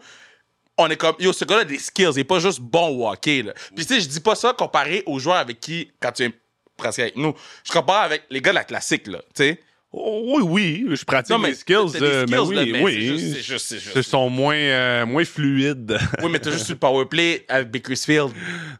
on 0.78 0.88
est 0.88 0.96
comme, 0.96 1.14
yo, 1.18 1.32
ce 1.32 1.44
gars-là 1.44 1.62
a 1.62 1.64
des 1.64 1.78
skills. 1.78 2.10
Il 2.14 2.20
est 2.20 2.24
pas 2.24 2.38
juste 2.40 2.60
bon 2.60 2.88
au 2.88 3.08
hockey, 3.08 3.42
là. 3.42 3.52
Puis 3.76 3.84
tu 3.86 3.94
sais, 3.94 4.00
je 4.00 4.08
dis 4.08 4.20
pas 4.20 4.34
ça 4.34 4.52
comparé 4.52 5.02
aux 5.06 5.18
joueurs 5.18 5.36
avec 5.36 5.60
qui, 5.60 5.90
quand 6.00 6.12
tu 6.12 6.24
es 6.24 6.32
presque 6.76 6.98
avec 7.00 7.16
nous, 7.16 7.34
je 7.64 7.72
compare 7.72 8.02
avec 8.02 8.22
les 8.30 8.40
gars 8.40 8.50
de 8.50 8.56
la 8.56 8.64
classique, 8.64 9.06
là, 9.06 9.18
tu 9.34 9.44
sais. 9.44 9.60
Oh, 9.94 10.38
oui, 10.44 10.82
oui, 10.88 10.96
je 10.96 11.04
pratique 11.04 11.36
mais 11.38 11.48
mes 11.48 11.54
skills. 11.54 11.76
euh, 12.00 12.24
mais 12.26 12.36
skills, 12.38 12.48
oui, 12.48 12.54
là, 12.56 12.64
mais 12.64 12.82
oui. 12.82 13.00
juste- 13.18 13.36
juste- 13.42 13.74
juste- 13.78 13.92
Ils 13.94 14.02
sont 14.02 14.30
moins, 14.30 14.54
euh, 14.56 15.04
moins 15.04 15.24
fluides. 15.26 15.98
Oui, 16.22 16.30
mais 16.30 16.38
t'as 16.38 16.50
juste 16.50 16.70
eu 16.70 16.72
le 16.72 16.78
powerplay 16.78 17.44
avec 17.46 17.70
Bakersfield. 17.70 18.30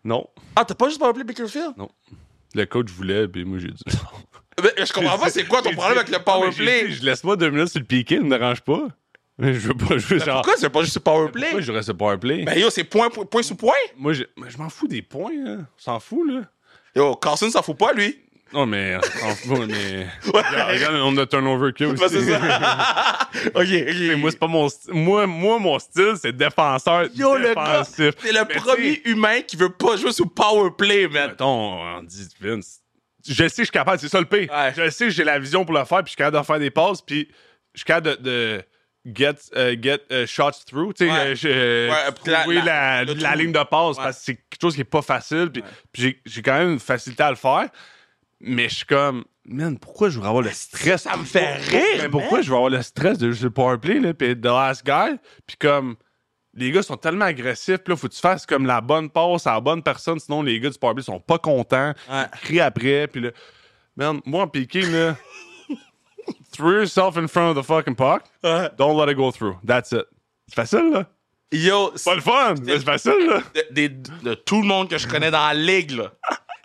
non, 0.05 0.27
Ah, 0.57 0.65
t'as 0.65 0.75
pas 0.75 0.87
juste 0.89 0.99
powerplay 0.99 1.25
Bakersfield? 1.25 1.75
non. 1.77 1.91
Le 2.55 2.65
coach 2.65 2.89
voulait, 2.91 3.29
puis 3.29 3.45
moi, 3.45 3.59
j'ai 3.59 3.69
dit 3.69 3.83
non. 3.89 4.32
Mais 4.63 4.87
je 4.87 4.93
comprends 4.93 5.19
pas, 5.19 5.31
c'est 5.31 5.45
quoi 5.47 5.63
ton 5.63 5.73
problème 5.73 5.99
avec 5.99 6.11
le 6.11 6.19
powerplay? 6.19 6.91
Je 6.91 7.05
laisse 7.05 7.23
pas 7.23 7.37
deux 7.37 7.51
minutes 7.51 7.69
sur 7.69 7.81
le 7.81 7.87
piqué, 7.87 8.17
ça 8.19 8.23
me 8.23 8.31
dérange 8.31 8.61
pas. 8.61 8.89
Mais 9.39 9.55
je 9.55 9.61
veux 9.69 9.75
pas 9.75 9.97
jouer 9.97 10.19
genre. 10.19 10.43
Pourquoi 10.43 10.55
c'est 10.59 10.69
pas 10.69 10.83
juste 10.83 10.97
le 10.97 11.01
powerplay? 11.01 11.43
Pourquoi 11.47 11.61
je 11.63 11.73
reste 11.73 11.87
sur 11.87 11.97
powerplay? 11.97 12.45
Ben 12.45 12.59
yo, 12.59 12.69
c'est 12.71 12.85
point, 12.85 13.09
point, 13.09 13.25
point 13.25 13.43
sous 13.43 13.55
point? 13.57 13.73
Moi, 13.97 14.13
je, 14.13 14.25
mais 14.37 14.51
je 14.51 14.59
m'en 14.59 14.69
fous 14.69 14.87
des 14.89 15.01
points. 15.03 15.33
On 15.47 15.65
s'en 15.79 15.99
fout, 16.01 16.29
là. 16.31 16.43
Yo, 16.95 17.15
Carson 17.17 17.51
s'en 17.51 17.63
fout 17.63 17.77
pas, 17.79 17.93
lui. 17.95 18.19
Non, 18.53 18.67
mais 18.67 18.99
on 18.99 19.01
s'en 19.01 19.35
fout, 19.35 19.67
mais. 19.67 20.07
Regarde, 20.27 20.97
on 21.03 21.17
a 21.17 21.25
turnover 21.25 21.73
Ben, 21.79 21.93
aussi. 21.93 22.05
c'est 22.11 22.31
ça. 22.33 23.29
ok, 23.55 23.67
Mais 23.69 24.13
ok. 24.13 24.19
moi, 24.21 24.31
c'est 24.31 24.39
pas 24.39 24.47
mon 24.47 24.69
style. 24.69 24.93
Moi, 24.93 25.27
moi, 25.27 25.59
mon 25.59 25.79
style, 25.79 26.13
c'est 26.21 26.37
défenseur 26.37 27.07
Yo, 27.15 27.35
le 27.39 27.55
gars, 27.55 27.79
défensif. 27.79 28.15
c'est 28.23 28.33
le 28.33 28.41
Mais 28.47 28.55
premier 28.57 29.01
humain 29.07 29.41
qui 29.41 29.57
veut 29.57 29.71
pas 29.71 29.97
jouer 29.97 30.13
sous 30.13 30.27
powerplay, 30.27 31.09
man. 31.09 31.31
Mettons, 31.31 31.81
on 31.83 32.03
dit 32.03 32.29
Vince. 32.39 32.82
Je 33.27 33.35
sais 33.35 33.49
que 33.49 33.51
je 33.59 33.63
suis 33.65 33.71
capable, 33.71 33.99
c'est 33.99 34.09
ça 34.09 34.19
le 34.21 34.27
pire. 34.27 34.51
Ouais. 34.53 34.73
Je 34.77 34.91
sais 34.91 35.05
que 35.07 35.11
j'ai 35.11 35.25
la 35.25 35.39
vision 35.39 35.65
pour 35.65 35.75
le 35.75 35.85
faire, 35.85 35.99
puis 35.99 36.07
je 36.07 36.11
suis 36.11 36.17
capable 36.17 36.39
de 36.39 36.43
faire 36.45 36.59
des 36.59 36.71
passes, 36.71 37.03
puis 37.03 37.29
je 37.75 37.79
suis 37.81 37.85
capable 37.85 38.21
de, 38.23 38.23
de 38.23 38.65
get, 39.15 39.35
euh, 39.57 39.77
get 39.81 40.01
euh, 40.11 40.27
shots 40.27 40.65
through. 40.67 40.93
Tu 40.95 41.07
sais, 41.07 41.11
Ouais. 41.13 41.35
euh, 41.47 41.91
Ouais, 41.91 42.13
trouver 42.41 42.63
la- 42.63 43.05
ligne 43.37 43.53
de 43.53 43.63
passe, 43.65 43.97
parce 43.97 44.19
que 44.19 44.25
c'est 44.25 44.35
quelque 44.37 44.61
chose 44.61 44.75
qui 44.75 44.81
est 44.81 44.85
pas 44.85 45.03
facile, 45.03 45.51
puis 45.53 45.63
puis 45.93 46.21
j'ai- 46.27 46.43
quand 46.43 46.59
même 46.59 46.73
une 46.73 46.81
facilité 46.81 47.23
à 47.23 47.31
le 47.31 47.37
faire. 47.37 47.69
Mais 48.41 48.69
je 48.69 48.75
suis 48.77 48.87
comme, 48.87 49.25
man, 49.45 49.79
pourquoi 49.79 50.09
je 50.09 50.15
voudrais 50.17 50.31
avoir 50.31 50.43
le 50.43 50.51
stress? 50.51 51.03
ça 51.03 51.17
me 51.17 51.25
fait 51.25 51.55
rire, 51.57 51.81
mais 52.03 52.09
Pourquoi 52.09 52.43
je 52.43 52.51
vais 52.51 52.57
avoir 52.57 52.71
le 52.71 52.83
stress 52.83 53.19
de 53.19 53.31
juste 53.31 53.45
le 53.45 53.51
powerplay, 53.51 54.01
là, 54.01 54.15
puis 54.15 54.35
the 54.41 54.45
last 54.47 54.85
guy? 54.85 55.17
Puis 55.47 55.57
comme, 55.59 55.95
les 56.55 56.71
gars 56.71 56.83
sont 56.83 56.97
tellement 56.97 57.25
agressifs, 57.25 57.79
puis 57.79 57.93
là, 57.93 57.97
faut 57.97 58.09
que 58.09 58.13
tu 58.15 58.21
fasses 58.21 58.45
comme 58.47 58.67
la 58.67 58.81
bonne 58.81 59.09
passe 59.11 59.47
à 59.47 59.55
la 59.55 59.61
bonne 59.61 59.83
personne, 59.83 60.19
sinon 60.19 60.43
les 60.43 60.61
gars 60.61 60.71
du 60.71 60.79
powerplay 60.79 61.03
sont 61.03 61.21
pas 61.21 61.39
contents, 61.39 61.95
Ouais. 62.11 62.25
ils 62.35 62.41
crient 62.41 62.61
après, 62.61 63.07
puis 63.07 63.21
là, 63.23 63.31
man, 63.97 64.21
moi 64.27 64.43
en 64.43 64.49
piqué, 64.49 64.83
là, 64.83 65.17
throw 66.53 66.73
yourself 66.73 67.17
in 67.17 67.27
front 67.29 67.51
of 67.51 67.57
the 67.57 67.67
fucking 67.67 67.95
puck, 67.95 68.25
Ouais. 68.45 68.69
don't 68.79 68.97
let 68.99 69.11
it 69.11 69.17
go 69.17 69.31
through. 69.33 69.57
That's 69.67 69.93
it. 69.93 70.05
C'est 70.49 70.55
facile, 70.57 70.91
là. 70.93 71.07
Yo, 71.55 71.93
C'est 71.97 72.09
pas 72.11 72.15
le 72.15 72.21
fun, 72.23 72.55
mais 72.65 72.79
c'est 72.79 72.85
facile, 72.85 73.27
là. 73.29 73.43
de 74.23 74.35
tout 74.35 74.63
le 74.63 74.67
monde 74.67 74.89
que 74.89 74.97
je 74.99 75.07
connais 75.07 75.31
dans 75.31 75.47
la 75.47 75.55
ligue, 75.55 75.91
là. 75.93 76.13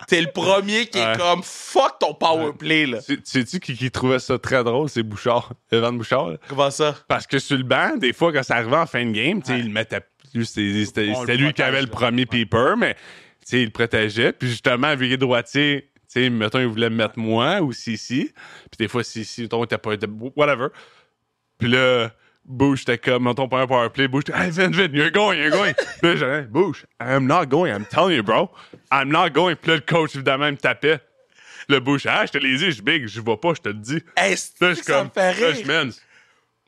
T'es 0.08 0.20
le 0.22 0.30
premier 0.32 0.86
qui 0.86 0.98
est 0.98 1.16
comme 1.18 1.42
fuck 1.42 1.98
ton 2.00 2.14
powerplay, 2.14 2.86
là. 2.86 2.98
Tu 3.02 3.20
sais-tu 3.24 3.60
qui, 3.60 3.76
qui 3.76 3.90
trouvait 3.90 4.18
ça 4.18 4.38
très 4.38 4.64
drôle? 4.64 4.88
C'est 4.88 5.02
Bouchard, 5.02 5.52
Evan 5.70 5.96
Bouchard. 5.98 6.30
là? 6.30 6.36
Comment 6.48 6.70
ça? 6.70 6.96
Parce 7.06 7.26
que 7.26 7.38
sur 7.38 7.56
le 7.58 7.62
banc, 7.64 7.96
des 7.96 8.12
fois, 8.12 8.32
quand 8.32 8.42
ça 8.42 8.56
arrivait 8.56 8.76
en 8.76 8.86
fin 8.86 9.04
de 9.04 9.12
game, 9.12 9.40
tu 9.42 9.48
sais, 9.48 9.52
Ouais. 9.52 9.58
il 9.60 9.66
le 9.66 9.72
mettait 9.72 10.00
plus. 10.32 10.46
C'était 10.46 11.36
lui 11.36 11.52
qui 11.52 11.62
avait 11.62 11.82
le 11.82 11.88
premier 11.88 12.24
peeper, 12.26 12.76
mais 12.76 12.94
tu 12.94 13.00
sais, 13.44 13.60
il 13.60 13.66
le 13.66 13.70
protégeait. 13.70 14.32
Puis 14.32 14.48
justement, 14.48 14.94
vu 14.96 15.04
qu'il 15.06 15.12
est 15.12 15.16
droitier, 15.18 15.90
tu 16.12 16.22
sais, 16.22 16.30
mettons, 16.30 16.58
il 16.60 16.66
voulait 16.66 16.88
me 16.90 16.96
mettre 16.96 17.18
moi 17.18 17.60
ou 17.60 17.72
Sissi. 17.72 18.32
Puis 18.70 18.78
des 18.78 18.88
fois, 18.88 19.04
Sissi, 19.04 19.42
mettons, 19.42 19.60
il 19.62 19.64
était 19.64 19.76
pas. 19.78 19.90
whatever. 20.36 20.68
Puis 21.58 21.68
là, 21.68 22.10
Bouche, 22.48 22.78
j'étais 22.80 22.96
comme, 22.98 23.24
dans 23.24 23.34
ton 23.34 23.46
premier 23.48 23.66
powerplay, 23.66 24.08
Bouche, 24.08 24.24
hey, 24.34 24.50
vite, 24.50 24.74
vite, 24.74 24.90
you're 24.94 25.10
going, 25.10 25.36
you're 25.36 25.50
going. 25.50 25.74
puis 26.02 26.14
là, 26.16 26.40
Bouche, 26.42 26.86
I'm 27.00 27.26
not 27.26 27.46
going, 27.46 27.70
I'm 27.70 27.84
telling 27.84 28.16
you, 28.16 28.22
bro. 28.22 28.50
I'm 28.90 29.08
not 29.10 29.30
going. 29.30 29.54
Puis 29.56 29.70
là, 29.70 29.76
le 29.76 29.82
coach, 29.82 30.14
évidemment, 30.14 30.46
il 30.46 30.52
me 30.52 30.56
tapait. 30.56 30.98
Le 31.68 31.78
Bouche, 31.80 32.06
ah, 32.06 32.24
je 32.24 32.32
te 32.32 32.38
l'ai 32.38 32.56
dit, 32.56 32.72
je 32.72 32.80
big, 32.82 33.06
je 33.06 33.20
vois 33.20 33.38
pas, 33.38 33.52
je 33.54 33.60
te 33.60 33.68
le 33.68 33.74
dis. 33.74 34.02
Hey, 34.16 34.34
Là, 34.60 34.72
je 34.72 34.82
comme, 34.82 35.10
là, 35.14 35.30
rire. 35.32 35.54
je 35.62 35.66
man, 35.66 35.92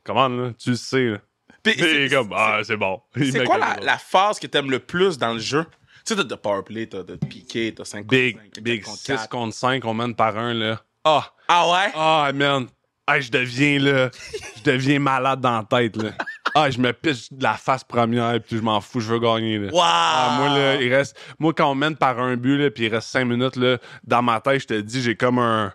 comment, 0.03 0.27
là, 0.29 0.51
tu 0.57 0.69
le 0.71 0.75
sais, 0.75 1.05
là. 1.05 1.17
Puis 1.63 1.73
il 1.77 1.83
est 1.83 2.09
c'est- 2.09 2.15
comme, 2.15 2.31
ah, 2.35 2.59
c'est 2.63 2.77
bon. 2.77 3.01
C'est 3.15 3.43
quoi 3.43 3.57
la, 3.57 3.77
la 3.81 3.97
phase 3.97 4.39
que 4.39 4.47
t'aimes 4.47 4.69
le 4.71 4.79
plus 4.79 5.17
dans 5.17 5.33
le 5.33 5.39
jeu? 5.39 5.65
Tu 6.05 6.13
sais, 6.13 6.15
t'as 6.15 6.23
de 6.23 6.35
powerplay, 6.35 6.87
t'as 6.87 7.03
de 7.03 7.15
piqué, 7.15 7.73
t'as 7.75 7.85
5 7.85 8.05
Big, 8.07 8.35
contre 8.35 8.45
5, 8.55 8.63
big, 8.63 8.83
contre 8.83 8.97
6 8.97 9.05
4. 9.07 9.29
contre 9.29 9.53
5, 9.55 9.85
on 9.85 9.93
mène 9.93 10.15
par 10.15 10.37
un, 10.37 10.53
là. 10.53 10.81
Ah, 11.03 11.31
Ah 11.47 11.69
ouais? 11.71 11.91
ah, 11.95 12.31
man. 12.33 12.67
Ah, 13.13 13.19
je 13.19 13.29
deviens, 13.31 13.79
là, 13.79 14.09
je 14.57 14.63
deviens 14.71 14.99
malade 14.99 15.41
dans 15.41 15.57
la 15.57 15.63
tête, 15.63 15.95
là. 15.97 16.11
Ah, 16.55 16.69
je 16.69 16.77
me 16.79 16.91
pisse 16.93 17.31
de 17.31 17.43
la 17.43 17.53
face 17.53 17.83
première, 17.83 18.39
puis 18.41 18.57
je 18.57 18.61
m'en 18.61 18.79
fous, 18.81 18.99
je 18.99 19.13
veux 19.13 19.19
gagner, 19.19 19.57
là. 19.57 19.69
Wow! 19.71 19.79
Ah, 19.83 20.35
moi, 20.39 20.49
là, 20.57 20.81
il 20.81 20.93
reste. 20.93 21.17
Moi, 21.39 21.53
quand 21.53 21.71
on 21.71 21.75
mène 21.75 21.95
par 21.95 22.19
un 22.19 22.35
but, 22.35 22.57
là, 22.57 22.69
puis 22.71 22.85
il 22.85 22.93
reste 22.93 23.07
5 23.09 23.25
minutes, 23.25 23.55
là, 23.55 23.77
dans 24.03 24.21
ma 24.21 24.39
tête, 24.41 24.61
je 24.61 24.67
te 24.67 24.79
dis, 24.81 25.01
j'ai 25.01 25.15
comme 25.15 25.39
un, 25.39 25.73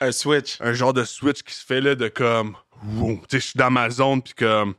Un 0.00 0.12
switch. 0.12 0.56
un 0.60 0.72
genre 0.72 0.92
de 0.92 1.04
switch 1.04 1.42
qui 1.42 1.54
se 1.54 1.64
fait, 1.64 1.80
là, 1.80 1.94
de 1.94 2.08
comme. 2.08 2.56
wow. 2.96 3.14
Tu 3.14 3.20
sais, 3.30 3.38
je 3.40 3.46
suis 3.50 3.58
dans 3.58 3.70
ma 3.70 3.88
zone, 3.90 4.22
puis 4.22 4.34
comme. 4.34 4.74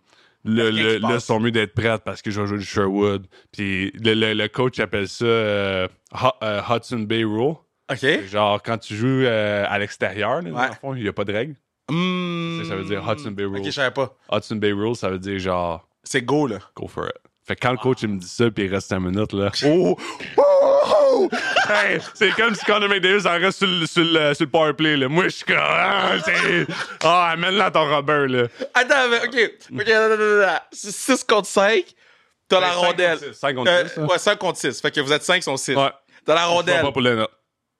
Le, 0.45 0.69
le, 0.71 0.97
là, 0.99 1.19
sont 1.19 1.41
mieux 1.41 1.51
d'être 1.51 1.73
prêts 1.73 1.97
parce 2.05 2.21
que 2.21 2.31
je 2.31 2.39
vais 2.39 2.47
jouer 2.47 2.57
du 2.59 2.63
Sherwood. 2.63 3.25
Puis 3.51 3.91
le, 4.01 4.13
le, 4.13 4.33
le 4.33 4.47
coach 4.47 4.79
appelle 4.79 5.09
ça 5.09 5.25
euh, 5.25 5.87
euh, 6.41 6.61
Hudson 6.69 6.99
Bay 6.99 7.25
Rule. 7.25 7.55
OK. 7.91 8.25
Genre, 8.29 8.61
quand 8.63 8.77
tu 8.77 8.95
joues 8.95 9.23
euh, 9.25 9.65
à 9.67 9.77
l'extérieur, 9.77 10.41
Ouais. 10.43 10.67
il 10.95 11.03
n'y 11.03 11.07
a 11.09 11.13
pas 11.13 11.25
de 11.25 11.33
règle. 11.33 11.55
Hmm. 11.89 12.63
Ça, 12.67 12.75
veut 12.75 12.83
dire 12.85 13.03
Hudson 13.09 13.31
Bay 13.31 13.43
Rule. 13.45 13.59
OK, 13.59 13.65
je 13.65 13.71
savais 13.71 13.91
pas. 13.91 14.13
Hudson 14.31 14.55
Bay 14.57 14.71
Rule, 14.71 14.95
ça 14.95 15.09
veut 15.09 15.19
dire 15.19 15.39
genre, 15.39 15.88
C'est 16.03 16.21
go, 16.21 16.47
là. 16.47 16.57
go 16.75 16.88
for 16.88 17.05
it. 17.07 17.13
Fait 17.47 17.55
que 17.55 17.61
quand 17.61 17.71
le 17.71 17.77
coach 17.77 17.99
il 18.01 18.09
me 18.09 18.19
dit 18.19 18.27
ça, 18.27 18.51
puis 18.51 18.65
il 18.65 18.73
reste 18.73 18.89
5 18.89 18.99
minutes, 18.99 19.31
là. 19.33 19.51
Oh! 19.65 19.97
Oh! 20.39 21.29
Hey, 21.69 21.99
c'est 22.13 22.31
comme 22.31 22.53
si 22.53 22.63
Conor 22.65 22.89
McDavid 22.89 23.25
en 23.25 23.39
reste 23.39 23.59
sur, 23.59 23.67
le- 23.67 23.85
sur, 23.85 24.03
le, 24.03 24.33
sur 24.33 24.45
le 24.45 24.51
powerplay, 24.51 24.97
là. 24.97 25.07
Moi, 25.07 25.25
je 25.25 25.29
suis 25.29 25.45
comme. 25.45 25.57
Ah, 25.59 26.17
ah, 27.03 27.29
amène-la 27.31 27.71
ton 27.71 27.89
Robert, 27.89 28.27
là. 28.27 28.43
Attends, 28.73 29.09
mais 29.09 29.17
OK. 29.25 29.51
OK, 29.73 29.81
attends, 29.88 30.13
attends, 30.13 30.41
attends. 30.43 30.63
6 30.73 31.23
contre 31.23 31.47
5, 31.47 31.83
t'as 32.49 32.59
la 32.59 32.67
Ben, 32.69 32.73
rondelle. 32.75 33.17
contre 33.19 33.33
six, 33.33 33.39
cinq 33.39 33.55
contre 33.55 33.71
Euh, 33.71 33.88
six, 33.88 33.99
hein. 33.99 34.05
ouais, 34.07 34.17
5 34.19 34.38
contre 34.38 34.59
6. 34.59 34.81
Fait 34.81 34.91
que 34.91 34.99
vous 35.01 35.11
êtes 35.13 35.23
5, 35.23 35.41
sont 35.43 35.57
6. 35.57 35.75
Ouais. 35.75 35.89
T'as 36.25 36.35
la 36.35 36.41
Je 36.43 36.47
rondelle. 36.47 36.81
pas 36.81 36.91
pour 36.91 37.01
le 37.01 37.15
net. 37.15 37.29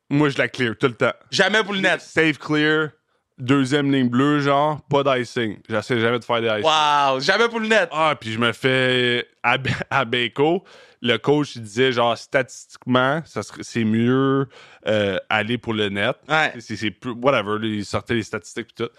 Moi, 0.10 0.30
je 0.30 0.38
la 0.38 0.48
clear 0.48 0.74
tout 0.80 0.88
le 0.88 0.96
temps. 0.96 1.14
Jamais 1.30 1.64
pour 1.64 1.74
le 1.74 1.82
net. 1.82 2.00
Save 2.02 2.38
clear, 2.38 2.90
deuxième 3.38 3.92
ligne 3.92 4.10
bleue, 4.10 4.40
genre, 4.40 4.82
pas 4.90 5.04
d'icing. 5.04 5.58
J'essaie 5.70 6.00
jamais 6.00 6.20
de 6.20 6.24
faire 6.26 6.42
des 6.42 6.48
icing. 6.48 6.64
Wow, 6.64 7.20
jamais 7.20 7.48
pour 7.50 7.60
le 7.60 7.68
net. 7.68 7.90
Ah, 7.92 8.16
puis 8.20 8.32
je 8.32 8.40
me 8.40 8.52
fais 8.52 9.28
à, 9.44 9.58
à 9.90 10.06
Baco, 10.06 10.64
le 11.02 11.18
coach 11.18 11.56
il 11.56 11.62
disait 11.62 11.92
genre 11.92 12.18
statistiquement, 12.18 13.22
ça 13.26 13.42
c'est 13.62 13.84
mieux 13.84 14.48
euh, 14.88 15.18
aller 15.30 15.58
pour 15.58 15.74
le 15.74 15.90
net. 15.90 16.16
Ouais. 16.28 16.54
C'est 16.60 16.76
c'est 16.76 16.92
plus 16.92 17.12
whatever, 17.12 17.58
il 17.62 17.86
sortait 17.86 18.16
les 18.16 18.24
statistiques 18.24 18.68
puis 18.76 18.86
tout. 18.86 18.92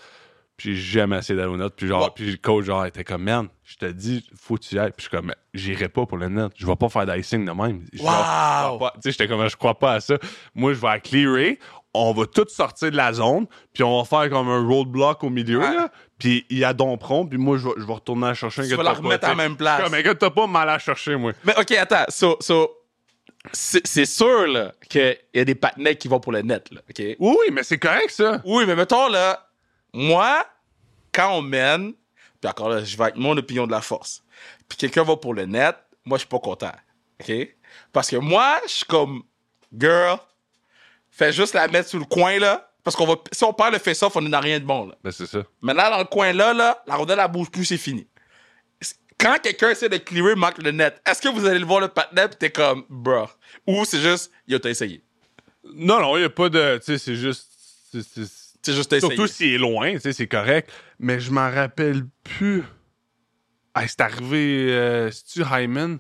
Puis 0.56 0.74
j'ai 0.74 0.98
jamais 1.00 1.18
essayé 1.18 1.36
d'aller 1.36 1.52
au 1.52 1.56
net, 1.56 1.72
puis 1.76 1.86
genre 1.86 2.12
puis 2.12 2.32
le 2.32 2.36
coach 2.36 2.64
genre 2.64 2.84
était 2.84 3.04
comme 3.04 3.22
man, 3.22 3.48
je 3.64 3.76
te 3.76 3.86
dis 3.86 4.28
faut 4.36 4.56
que 4.56 4.62
tu 4.62 4.74
y 4.74 4.78
ailles. 4.78 4.90
Puis 4.90 5.04
je 5.04 5.08
suis 5.08 5.16
comme 5.16 5.32
j'irai 5.54 5.88
pas 5.88 6.04
pour 6.04 6.18
le 6.18 6.28
net, 6.28 6.52
je 6.56 6.66
vais 6.66 6.76
pas 6.76 6.88
faire 6.88 7.06
d'icing 7.06 7.44
de 7.44 7.52
même. 7.52 7.78
Wow. 7.78 7.86
je 7.92 7.98
crois 7.98 8.78
pas. 8.78 8.92
Tu 8.94 9.00
sais 9.02 9.10
j'étais 9.12 9.28
comme 9.28 9.48
je 9.48 9.56
crois 9.56 9.78
pas 9.78 9.94
à 9.94 10.00
ça. 10.00 10.18
Moi 10.54 10.72
je 10.72 10.80
vais 10.80 10.88
à 10.88 10.98
clearer, 11.00 11.58
on 11.94 12.12
va 12.12 12.26
tout 12.26 12.46
sortir 12.48 12.90
de 12.90 12.96
la 12.96 13.12
zone, 13.12 13.46
puis 13.72 13.82
on 13.82 13.98
va 13.98 14.04
faire 14.04 14.30
comme 14.30 14.48
un 14.48 14.66
roadblock 14.66 15.24
au 15.24 15.30
milieu 15.30 15.58
Ouais. 15.58 15.74
là. 15.74 15.90
Puis 16.18 16.46
il 16.50 16.58
y 16.58 16.64
a 16.64 16.72
Dompron, 16.72 17.26
puis 17.26 17.38
moi 17.38 17.58
je 17.58 17.66
vais, 17.68 17.74
je 17.78 17.84
vais 17.84 17.92
retourner 17.92 18.28
à 18.28 18.34
chercher 18.34 18.62
un 18.62 18.64
Tu 18.64 18.70
gars 18.70 18.76
vas 18.76 18.82
de 18.82 18.88
la 18.88 18.94
remettre 18.94 19.24
à 19.24 19.28
la 19.28 19.34
tu 19.34 19.38
même 19.38 19.56
place. 19.56 19.82
Comme, 19.82 20.00
gars, 20.02 20.14
t'as 20.14 20.30
pas 20.30 20.46
mal 20.46 20.68
à 20.68 20.78
chercher, 20.78 21.16
moi. 21.16 21.32
Mais 21.44 21.58
OK, 21.58 21.70
attends. 21.72 22.04
So, 22.08 22.36
so, 22.40 22.70
c'est 23.52 23.86
c'est 23.86 24.04
sûr, 24.04 24.46
là, 24.48 24.72
qu'il 24.88 25.16
y 25.34 25.40
a 25.40 25.44
des 25.44 25.54
patinets 25.54 25.96
qui 25.96 26.08
vont 26.08 26.20
pour 26.20 26.32
le 26.32 26.42
net, 26.42 26.70
là. 26.70 26.80
OK? 26.88 26.98
Oui, 26.98 27.16
oui, 27.20 27.46
mais 27.52 27.62
c'est 27.62 27.78
correct, 27.78 28.10
ça. 28.10 28.42
Oui, 28.44 28.64
mais 28.66 28.74
mettons, 28.74 29.08
là, 29.08 29.48
moi, 29.92 30.44
quand 31.12 31.32
on 31.36 31.42
mène, 31.42 31.92
puis 32.40 32.50
encore 32.50 32.68
là, 32.68 32.84
je 32.84 32.96
vais 32.96 33.04
avec 33.04 33.16
mon 33.16 33.36
opinion 33.36 33.66
de 33.66 33.72
la 33.72 33.80
force, 33.80 34.22
puis 34.68 34.76
quelqu'un 34.76 35.04
va 35.04 35.16
pour 35.16 35.34
le 35.34 35.46
net, 35.46 35.76
moi, 36.04 36.18
je 36.18 36.20
suis 36.20 36.28
pas 36.28 36.38
content. 36.38 36.72
OK? 37.20 37.32
Parce 37.92 38.10
que 38.10 38.16
moi, 38.16 38.58
je 38.66 38.72
suis 38.72 38.84
comme, 38.84 39.22
girl, 39.76 40.18
fais 41.18 41.32
juste 41.32 41.54
la 41.54 41.68
mettre 41.68 41.88
sous 41.88 41.98
le 41.98 42.04
coin, 42.04 42.38
là. 42.38 42.64
Parce 42.84 42.96
qu'on 42.96 43.06
va, 43.06 43.16
si 43.32 43.44
on 43.44 43.52
perd 43.52 43.72
le 43.74 43.78
face-off, 43.78 44.16
on 44.16 44.22
dans 44.22 44.40
rien 44.40 44.60
de 44.60 44.64
bon, 44.64 44.86
là. 44.86 44.94
Ben, 45.04 45.10
c'est 45.10 45.26
ça. 45.26 45.42
Maintenant, 45.60 45.90
dans 45.90 45.98
le 45.98 46.04
coin 46.04 46.32
là, 46.32 46.54
là, 46.54 46.82
la 46.86 46.94
rondelle, 46.96 47.20
elle 47.22 47.30
bouge 47.30 47.50
plus, 47.50 47.64
c'est 47.64 47.76
fini. 47.76 48.06
Quand 49.18 49.36
quelqu'un 49.42 49.70
essaie 49.70 49.88
de 49.88 49.96
clearer, 49.96 50.36
marque 50.36 50.62
le 50.62 50.70
net, 50.70 51.02
est-ce 51.04 51.20
que 51.20 51.28
vous 51.28 51.44
allez 51.44 51.58
le 51.58 51.66
voir 51.66 51.80
le 51.80 51.88
patinet 51.88 52.28
pis 52.28 52.36
t'es 52.36 52.50
comme, 52.50 52.84
bruh? 52.88 53.26
Ou 53.66 53.84
c'est 53.84 54.00
juste, 54.00 54.30
yo, 54.46 54.60
t'as 54.60 54.70
essayé? 54.70 55.02
Non, 55.74 56.00
non, 56.00 56.16
il 56.16 56.20
n'y 56.20 56.26
a 56.26 56.30
pas 56.30 56.48
de. 56.48 56.78
Tu 56.78 56.84
sais, 56.84 56.98
c'est 56.98 57.16
juste. 57.16 57.48
c'est- 57.92 58.72
juste 58.72 58.92
essayé. 58.92 59.00
Surtout 59.16 59.26
s'il 59.26 59.54
est 59.54 59.58
loin, 59.58 59.92
tu 59.94 60.00
sais, 60.00 60.12
c'est 60.12 60.28
correct. 60.28 60.70
Mais 61.00 61.18
je 61.20 61.30
m'en 61.32 61.50
rappelle 61.50 62.04
plus. 62.22 62.62
Ah, 63.74 63.86
c'est 63.88 64.00
arrivé. 64.00 64.68
Euh, 64.70 65.10
C'est-tu 65.10 65.42
Hyman? 65.42 65.98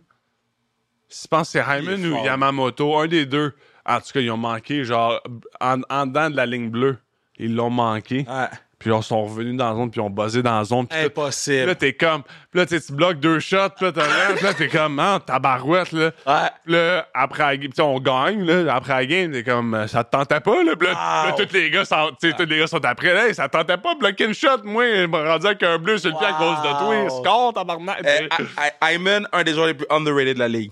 Je 1.10 1.26
pense 1.26 1.52
que 1.52 1.58
c'est 1.58 1.78
Hyman 1.80 2.06
ou. 2.06 2.24
Yamamoto, 2.24 2.96
un 2.98 3.08
des 3.08 3.26
deux. 3.26 3.52
En 3.88 3.98
tout 4.00 4.12
cas, 4.12 4.20
ils 4.20 4.30
ont 4.30 4.36
manqué, 4.36 4.84
genre, 4.84 5.20
en, 5.60 5.80
en 5.88 6.06
dedans 6.06 6.28
de 6.30 6.36
la 6.36 6.46
ligne 6.46 6.68
bleue. 6.70 6.98
Ils 7.38 7.54
l'ont 7.54 7.70
manqué. 7.70 8.26
Ouais. 8.28 8.46
Puis 8.78 8.90
ils 8.94 9.02
sont 9.02 9.24
revenus 9.24 9.56
dans 9.56 9.70
la 9.70 9.74
zone, 9.76 9.90
puis 9.90 10.00
ils 10.00 10.04
ont 10.04 10.10
buzzé 10.10 10.40
dans 10.40 10.56
la 10.58 10.62
zone. 10.64 10.86
Puis 10.86 11.00
Impossible. 11.00 11.66
là, 11.66 11.74
t'es 11.74 11.94
comme. 11.94 12.22
Puis 12.22 12.60
là, 12.60 12.66
tu 12.66 12.78
bloques 12.92 13.18
deux 13.18 13.40
shots, 13.40 13.70
puis 13.76 13.86
là, 13.86 13.92
t'as- 13.92 14.40
là, 14.40 14.54
t'es 14.54 14.68
comme, 14.68 15.00
ah, 15.00 15.18
tabarouette, 15.24 15.90
là. 15.90 16.12
Ouais. 16.26 16.48
Puis 16.64 16.72
là, 16.74 17.08
après 17.12 17.42
la 17.42 17.56
game, 17.56 17.72
on 17.80 17.98
gagne, 17.98 18.44
là. 18.44 18.72
Après 18.76 18.92
la 18.92 19.06
game, 19.06 19.32
t'es 19.32 19.42
comme, 19.42 19.74
euh, 19.74 19.88
ça 19.88 20.04
te 20.04 20.10
tentait 20.12 20.38
pas, 20.38 20.62
là. 20.62 20.76
Puis 20.76 20.86
là, 20.88 21.26
Wow. 21.30 21.44
tous 21.44 21.52
les 21.54 21.70
gars 21.70 21.84
sont, 21.84 22.10
tous 22.22 22.44
les 22.46 22.58
gars 22.58 22.66
sont 22.68 22.84
après, 22.84 23.14
là. 23.14 23.34
Ça 23.34 23.48
te 23.48 23.56
tentait 23.58 23.78
pas 23.78 23.94
de 23.94 23.98
bloquer 23.98 24.26
une 24.26 24.34
shot. 24.34 24.62
Moi, 24.62 24.84
rendu 25.10 25.46
avec 25.46 25.62
un 25.64 25.78
bleu 25.78 25.98
sur 25.98 26.10
le 26.10 26.16
pied 26.16 26.26
à 26.28 26.34
cause 26.34 26.58
de 26.58 26.78
toi. 26.78 27.02
Wow. 27.02 27.10
Score, 27.24 27.52
tabarnak. 27.54 27.98
Eh, 28.04 28.28
I- 28.28 28.94
Hyman, 28.94 29.26
un 29.32 29.42
des 29.42 29.54
joueurs 29.54 29.66
les 29.66 29.74
plus 29.74 29.86
underrated 29.90 30.34
de 30.34 30.38
la 30.38 30.48
ligue. 30.48 30.70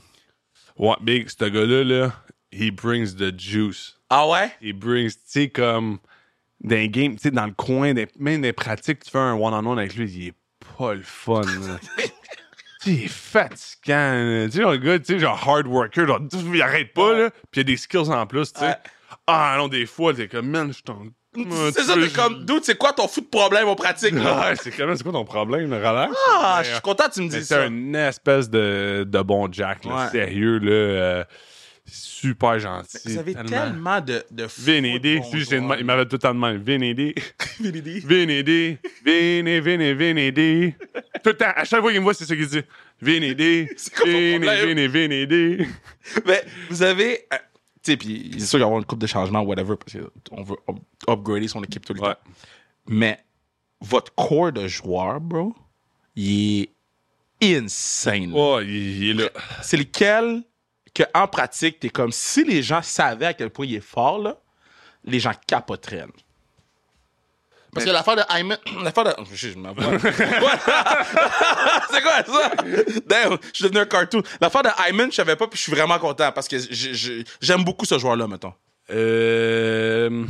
Ouais, 0.76 0.94
Big, 1.00 1.28
ce 1.28 1.44
gars-là, 1.44 1.82
là, 1.82 2.12
he 2.56 2.70
brings 2.70 3.14
the 3.16 3.38
juice. 3.38 3.96
Ah 4.10 4.26
ouais? 4.28 4.50
He 4.62 4.72
brings, 4.72 5.10
tu 5.12 5.20
sais, 5.26 5.48
comme, 5.48 5.98
dans 6.60 6.76
les 6.76 6.88
games, 6.88 7.16
tu 7.16 7.22
sais, 7.22 7.30
dans 7.30 7.46
le 7.46 7.52
coin, 7.52 7.92
des- 7.94 8.08
même 8.18 8.40
des 8.42 8.52
pratiques, 8.52 9.04
tu 9.04 9.10
fais 9.10 9.18
un 9.18 9.34
one-on-one 9.34 9.78
avec 9.78 9.94
lui, 9.96 10.10
il 10.10 10.26
est 10.28 10.34
pas 10.78 10.94
le 10.94 11.02
fun, 11.02 11.42
là. 11.42 11.78
Tu 12.82 12.92
sais, 12.92 12.98
il 12.98 13.04
est 13.04 13.08
fatigant. 13.08 14.46
Tu 14.46 14.52
sais, 14.52 14.60
le 14.62 14.76
gars, 14.76 14.98
tu 14.98 15.04
sais, 15.06 15.18
genre 15.18 15.42
hard 15.48 15.66
worker, 15.66 16.06
genre, 16.06 16.20
il 16.54 16.62
arrête 16.62 16.92
pas, 16.94 17.14
là, 17.18 17.30
puis 17.50 17.54
il 17.54 17.58
y 17.58 17.60
a 17.60 17.64
des 17.64 17.76
skills 17.76 18.10
en 18.10 18.26
plus, 18.26 18.52
tu 18.52 18.60
sais. 18.60 18.66
Ouais. 18.66 18.74
Ah 19.26 19.54
non, 19.58 19.68
des 19.68 19.86
fois, 19.86 20.12
t'es 20.14 20.28
comme, 20.28 20.48
man, 20.48 20.72
je 20.72 20.82
t'en. 20.82 21.02
C'est 21.72 21.82
ça, 21.82 21.94
t'es 21.94 22.08
comme, 22.10 22.44
dude, 22.46 22.64
c'est 22.64 22.78
quoi 22.78 22.92
ton 22.92 23.08
fou 23.08 23.20
de 23.20 23.26
problème 23.26 23.68
en 23.68 23.74
pratique? 23.76 24.12
là? 24.14 24.40
Ouais, 24.50 24.56
c'est 24.56 24.70
quand 24.70 24.86
même, 24.86 24.96
c'est 24.96 25.02
quoi 25.02 25.12
ton 25.12 25.24
problème? 25.24 25.72
Relax. 25.72 26.14
Ah, 26.30 26.60
je 26.64 26.70
suis 26.72 26.80
content 26.80 27.08
que 27.08 27.14
tu 27.14 27.20
me 27.22 27.28
dises 27.28 27.46
c'est 27.46 27.54
ça. 27.54 27.66
une 27.66 27.94
espèce 27.94 28.48
de, 28.48 29.04
de 29.06 29.22
bon 29.22 29.50
Jack, 29.52 29.84
là. 29.84 30.04
Ouais. 30.04 30.10
Sérieux, 30.10 30.58
là. 30.58 30.70
euh, 30.72 31.24
super 31.86 32.58
gentil. 32.58 32.98
Vous 33.04 33.18
avez 33.18 33.34
tellement- 33.34 33.50
tellement 33.50 34.00
de, 34.00 34.24
de 34.30 34.48
joueurs. 35.68 35.78
il 35.78 35.84
m'avait 35.84 36.04
tout 36.06 36.14
le 36.16 36.18
temps 36.18 36.34
de 36.34 36.38
même. 36.40 36.56
Viens, 39.04 39.60
viens, 39.60 39.94
viens 39.94 40.16
aider. 40.16 40.74
Tout 41.22 41.30
le 41.30 41.36
temps. 41.36 41.52
À 41.54 41.64
chaque 41.64 41.80
fois 41.80 41.90
qu'il 41.90 42.00
me 42.00 42.04
voit, 42.04 42.14
c'est 42.14 42.24
ça 42.26 42.34
qu'il 42.36 42.46
dit. 42.46 42.62
Problème? 44.40 44.74
viens, 44.74 44.88
viens 44.88 45.10
aider. 45.10 45.66
Mais 46.26 46.44
vous 46.70 46.82
avez. 46.82 47.26
euh, 47.32 47.36
tu 47.82 47.92
sais, 47.92 47.96
puis 47.96 48.30
c'est 48.38 48.46
sûr 48.46 48.50
qu'il 48.50 48.58
va 48.60 48.64
y 48.64 48.66
avoir 48.66 48.78
une 48.80 48.84
coupe 48.86 48.98
de 48.98 49.06
changement, 49.06 49.40
whatever, 49.42 49.74
parce 49.76 49.96
qu'on 50.28 50.42
veut 50.42 50.56
up- 50.68 50.76
upgrader 51.08 51.46
son 51.48 51.62
équipe 51.62 51.84
tout 51.84 51.94
le 51.94 52.00
Ouais. 52.00 52.14
temps. 52.14 52.20
Mais 52.88 53.18
votre 53.80 54.12
corps 54.14 54.50
de 54.52 54.66
joueurs, 54.66 55.20
bro, 55.20 55.54
il 56.16 56.62
est 56.62 57.56
insane. 57.56 58.32
Oh, 58.34 58.58
il, 58.62 59.04
il 59.04 59.10
est 59.10 59.14
là. 59.24 59.30
C'est 59.62 59.76
lequel 59.76 60.42
que 60.96 61.02
en 61.14 61.28
pratique, 61.28 61.78
t'es 61.80 61.90
comme 61.90 62.10
si 62.12 62.42
les 62.44 62.62
gens 62.62 62.80
savaient 62.80 63.26
à 63.26 63.34
quel 63.34 63.50
point 63.50 63.66
il 63.66 63.74
est 63.74 63.80
fort, 63.80 64.18
là, 64.18 64.36
les 65.04 65.20
gens 65.20 65.32
capoteraient. 65.46 66.06
Parce 67.72 67.84
que 67.84 67.90
l'affaire 67.90 68.16
de 68.16 68.22
Hyman. 68.30 68.56
L'affaire 68.82 69.04
de. 69.04 69.12
Je, 69.34 69.48
je 69.50 69.58
m'en 69.58 69.74
vais. 69.74 69.82
C'est 71.90 72.02
quoi 72.02 72.24
ça? 72.24 72.50
Damn, 73.06 73.36
je 73.42 73.50
suis 73.52 73.64
devenu 73.64 73.80
un 73.80 73.84
cartoon. 73.86 74.22
L'affaire 74.40 74.62
de 74.62 74.70
Hyman, 74.88 75.10
je 75.10 75.16
savais 75.16 75.36
pas, 75.36 75.46
puis 75.46 75.58
je 75.58 75.62
suis 75.64 75.72
vraiment 75.72 75.98
content 75.98 76.32
parce 76.32 76.48
que 76.48 76.58
je- 76.58 76.94
je- 76.94 77.22
j'aime 77.42 77.64
beaucoup 77.64 77.84
ce 77.84 77.98
joueur-là, 77.98 78.26
mettons. 78.26 78.54
Euh... 78.88 80.24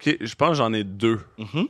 ok, 0.00 0.16
je 0.22 0.34
pense 0.34 0.48
que 0.50 0.54
j'en 0.54 0.72
ai 0.72 0.84
deux. 0.84 1.20
Mhm. 1.36 1.68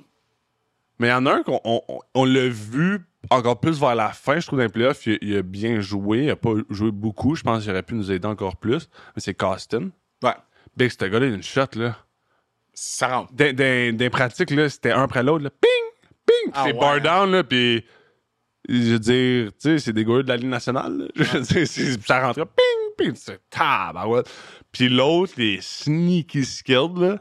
Mais 1.01 1.09
il 1.09 1.11
y 1.11 1.15
en 1.15 1.27
a 1.27 1.33
un 1.33 1.43
qu'on 1.43 1.61
on, 1.65 1.83
on- 1.89 2.01
on 2.15 2.25
l'a 2.25 2.47
vu 2.49 3.05
encore 3.31 3.61
plus 3.61 3.79
vers 3.81 3.95
la 3.95 4.11
fin, 4.11 4.39
je 4.41 4.47
trouve, 4.47 4.59
dans 4.59 4.65
les 4.65 4.71
playoffs. 4.71 5.07
Il, 5.07 5.19
il 5.23 5.37
a 5.37 5.43
bien 5.43 5.81
joué. 5.81 6.25
Il 6.25 6.31
a 6.31 6.37
pas 6.37 6.55
joué 6.71 6.91
beaucoup. 6.91 7.35
Je 7.35 7.43
pense 7.43 7.63
qu'il 7.63 7.71
aurait 7.71 7.83
pu 7.83 7.95
nous 7.95 8.11
aider 8.11 8.27
encore 8.27 8.57
plus. 8.57 8.89
Mais 9.15 9.23
c'est 9.23 9.35
Costin. 9.35 9.91
Ouais. 10.23 10.35
Big, 10.77 10.91
ce 10.91 11.05
gars-là, 11.05 11.27
il 11.27 11.33
a 11.33 11.37
une 11.37 11.43
shot, 11.43 11.67
là. 11.75 11.97
Ça 12.75 13.09
rentre. 13.09 13.33
Des, 13.33 13.53
des, 13.53 13.93
des 13.93 14.11
pratiques, 14.11 14.51
là, 14.51 14.69
c'était 14.69 14.93
un 14.93 15.03
après 15.03 15.23
l'autre, 15.23 15.45
là. 15.45 15.51
Ping! 15.51 15.71
ping, 16.27 16.53
Ah 16.55 16.65
c'est 16.65 16.73
ouais, 16.73 16.79
bar 16.79 17.01
down, 17.01 17.31
là, 17.31 17.45
puis 17.45 17.85
je 18.69 18.93
veux 18.93 18.99
dire, 18.99 19.51
tu 19.53 19.55
sais, 19.59 19.79
c'est 19.79 19.93
des 19.93 20.05
gars 20.05 20.23
de 20.23 20.29
la 20.29 20.37
Ligue 20.37 20.49
nationale, 20.49 20.97
là. 20.97 21.07
Je 21.15 21.23
veux 21.25 21.41
dire, 21.41 22.01
ça 22.07 22.21
rentrait, 22.21 22.47
ping, 22.47 22.95
ping, 22.97 23.15
c'est 23.15 23.41
tabarouette. 23.51 24.31
Puis 24.71 24.89
l'autre, 24.89 25.35
les 25.37 25.61
sneaky 25.61 26.45
skilled, 26.45 26.97
là. 26.97 27.19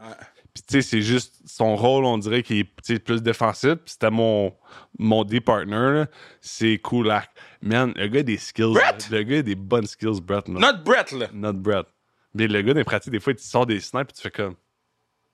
Puis 0.54 0.62
tu 0.68 0.74
sais, 0.74 0.82
c'est 0.82 1.00
juste 1.02 1.34
son 1.46 1.76
rôle, 1.76 2.04
on 2.04 2.18
dirait 2.18 2.42
qu'il 2.42 2.58
est 2.60 2.82
tu 2.84 3.00
plus 3.00 3.22
défensif. 3.22 3.76
C'était 3.86 4.10
mon, 4.10 4.54
mon 4.98 5.24
D-partner, 5.24 5.70
là. 6.00 6.06
C'est 6.42 6.78
Kulak. 6.78 7.30
Man, 7.62 7.92
le 7.96 8.06
gars 8.08 8.20
a 8.20 8.22
des 8.22 8.36
skills. 8.36 8.74
Brett? 8.74 9.08
Le 9.10 9.22
gars 9.22 9.38
a 9.38 9.42
des 9.42 9.54
bonnes 9.54 9.86
skills, 9.86 10.20
Brett. 10.20 10.48
man. 10.48 10.60
Not 10.60 10.82
Brett, 10.84 11.10
là. 11.12 11.28
Not 11.32 11.54
Brett. 11.54 11.86
Mais 12.34 12.48
le 12.48 12.60
gars, 12.62 12.74
dans 12.74 12.78
les 12.80 12.84
pratiques, 12.84 13.12
des 13.12 13.20
fois, 13.20 13.32
il 13.32 13.36
te 13.36 13.42
sort 13.42 13.64
des 13.66 13.80
snipes 13.80 14.10
et 14.10 14.12
tu 14.12 14.20
fais 14.22 14.30
comme. 14.30 14.56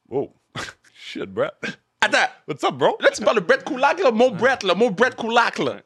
Wow. 0.08 0.32
Shit, 0.94 1.24
Brett. 1.26 1.52
Attends, 2.00 2.30
What's 2.46 2.62
up, 2.64 2.74
bro? 2.74 2.96
là, 3.00 3.10
tu 3.10 3.22
parles 3.22 3.40
de 3.40 3.44
Brett 3.44 3.64
Kulak, 3.64 4.00
là. 4.00 4.10
Mon 4.12 4.30
Brett, 4.30 4.62
là. 4.62 4.74
Mon 4.74 4.90
Brett 4.92 5.16
Kulak, 5.16 5.58
là. 5.58 5.80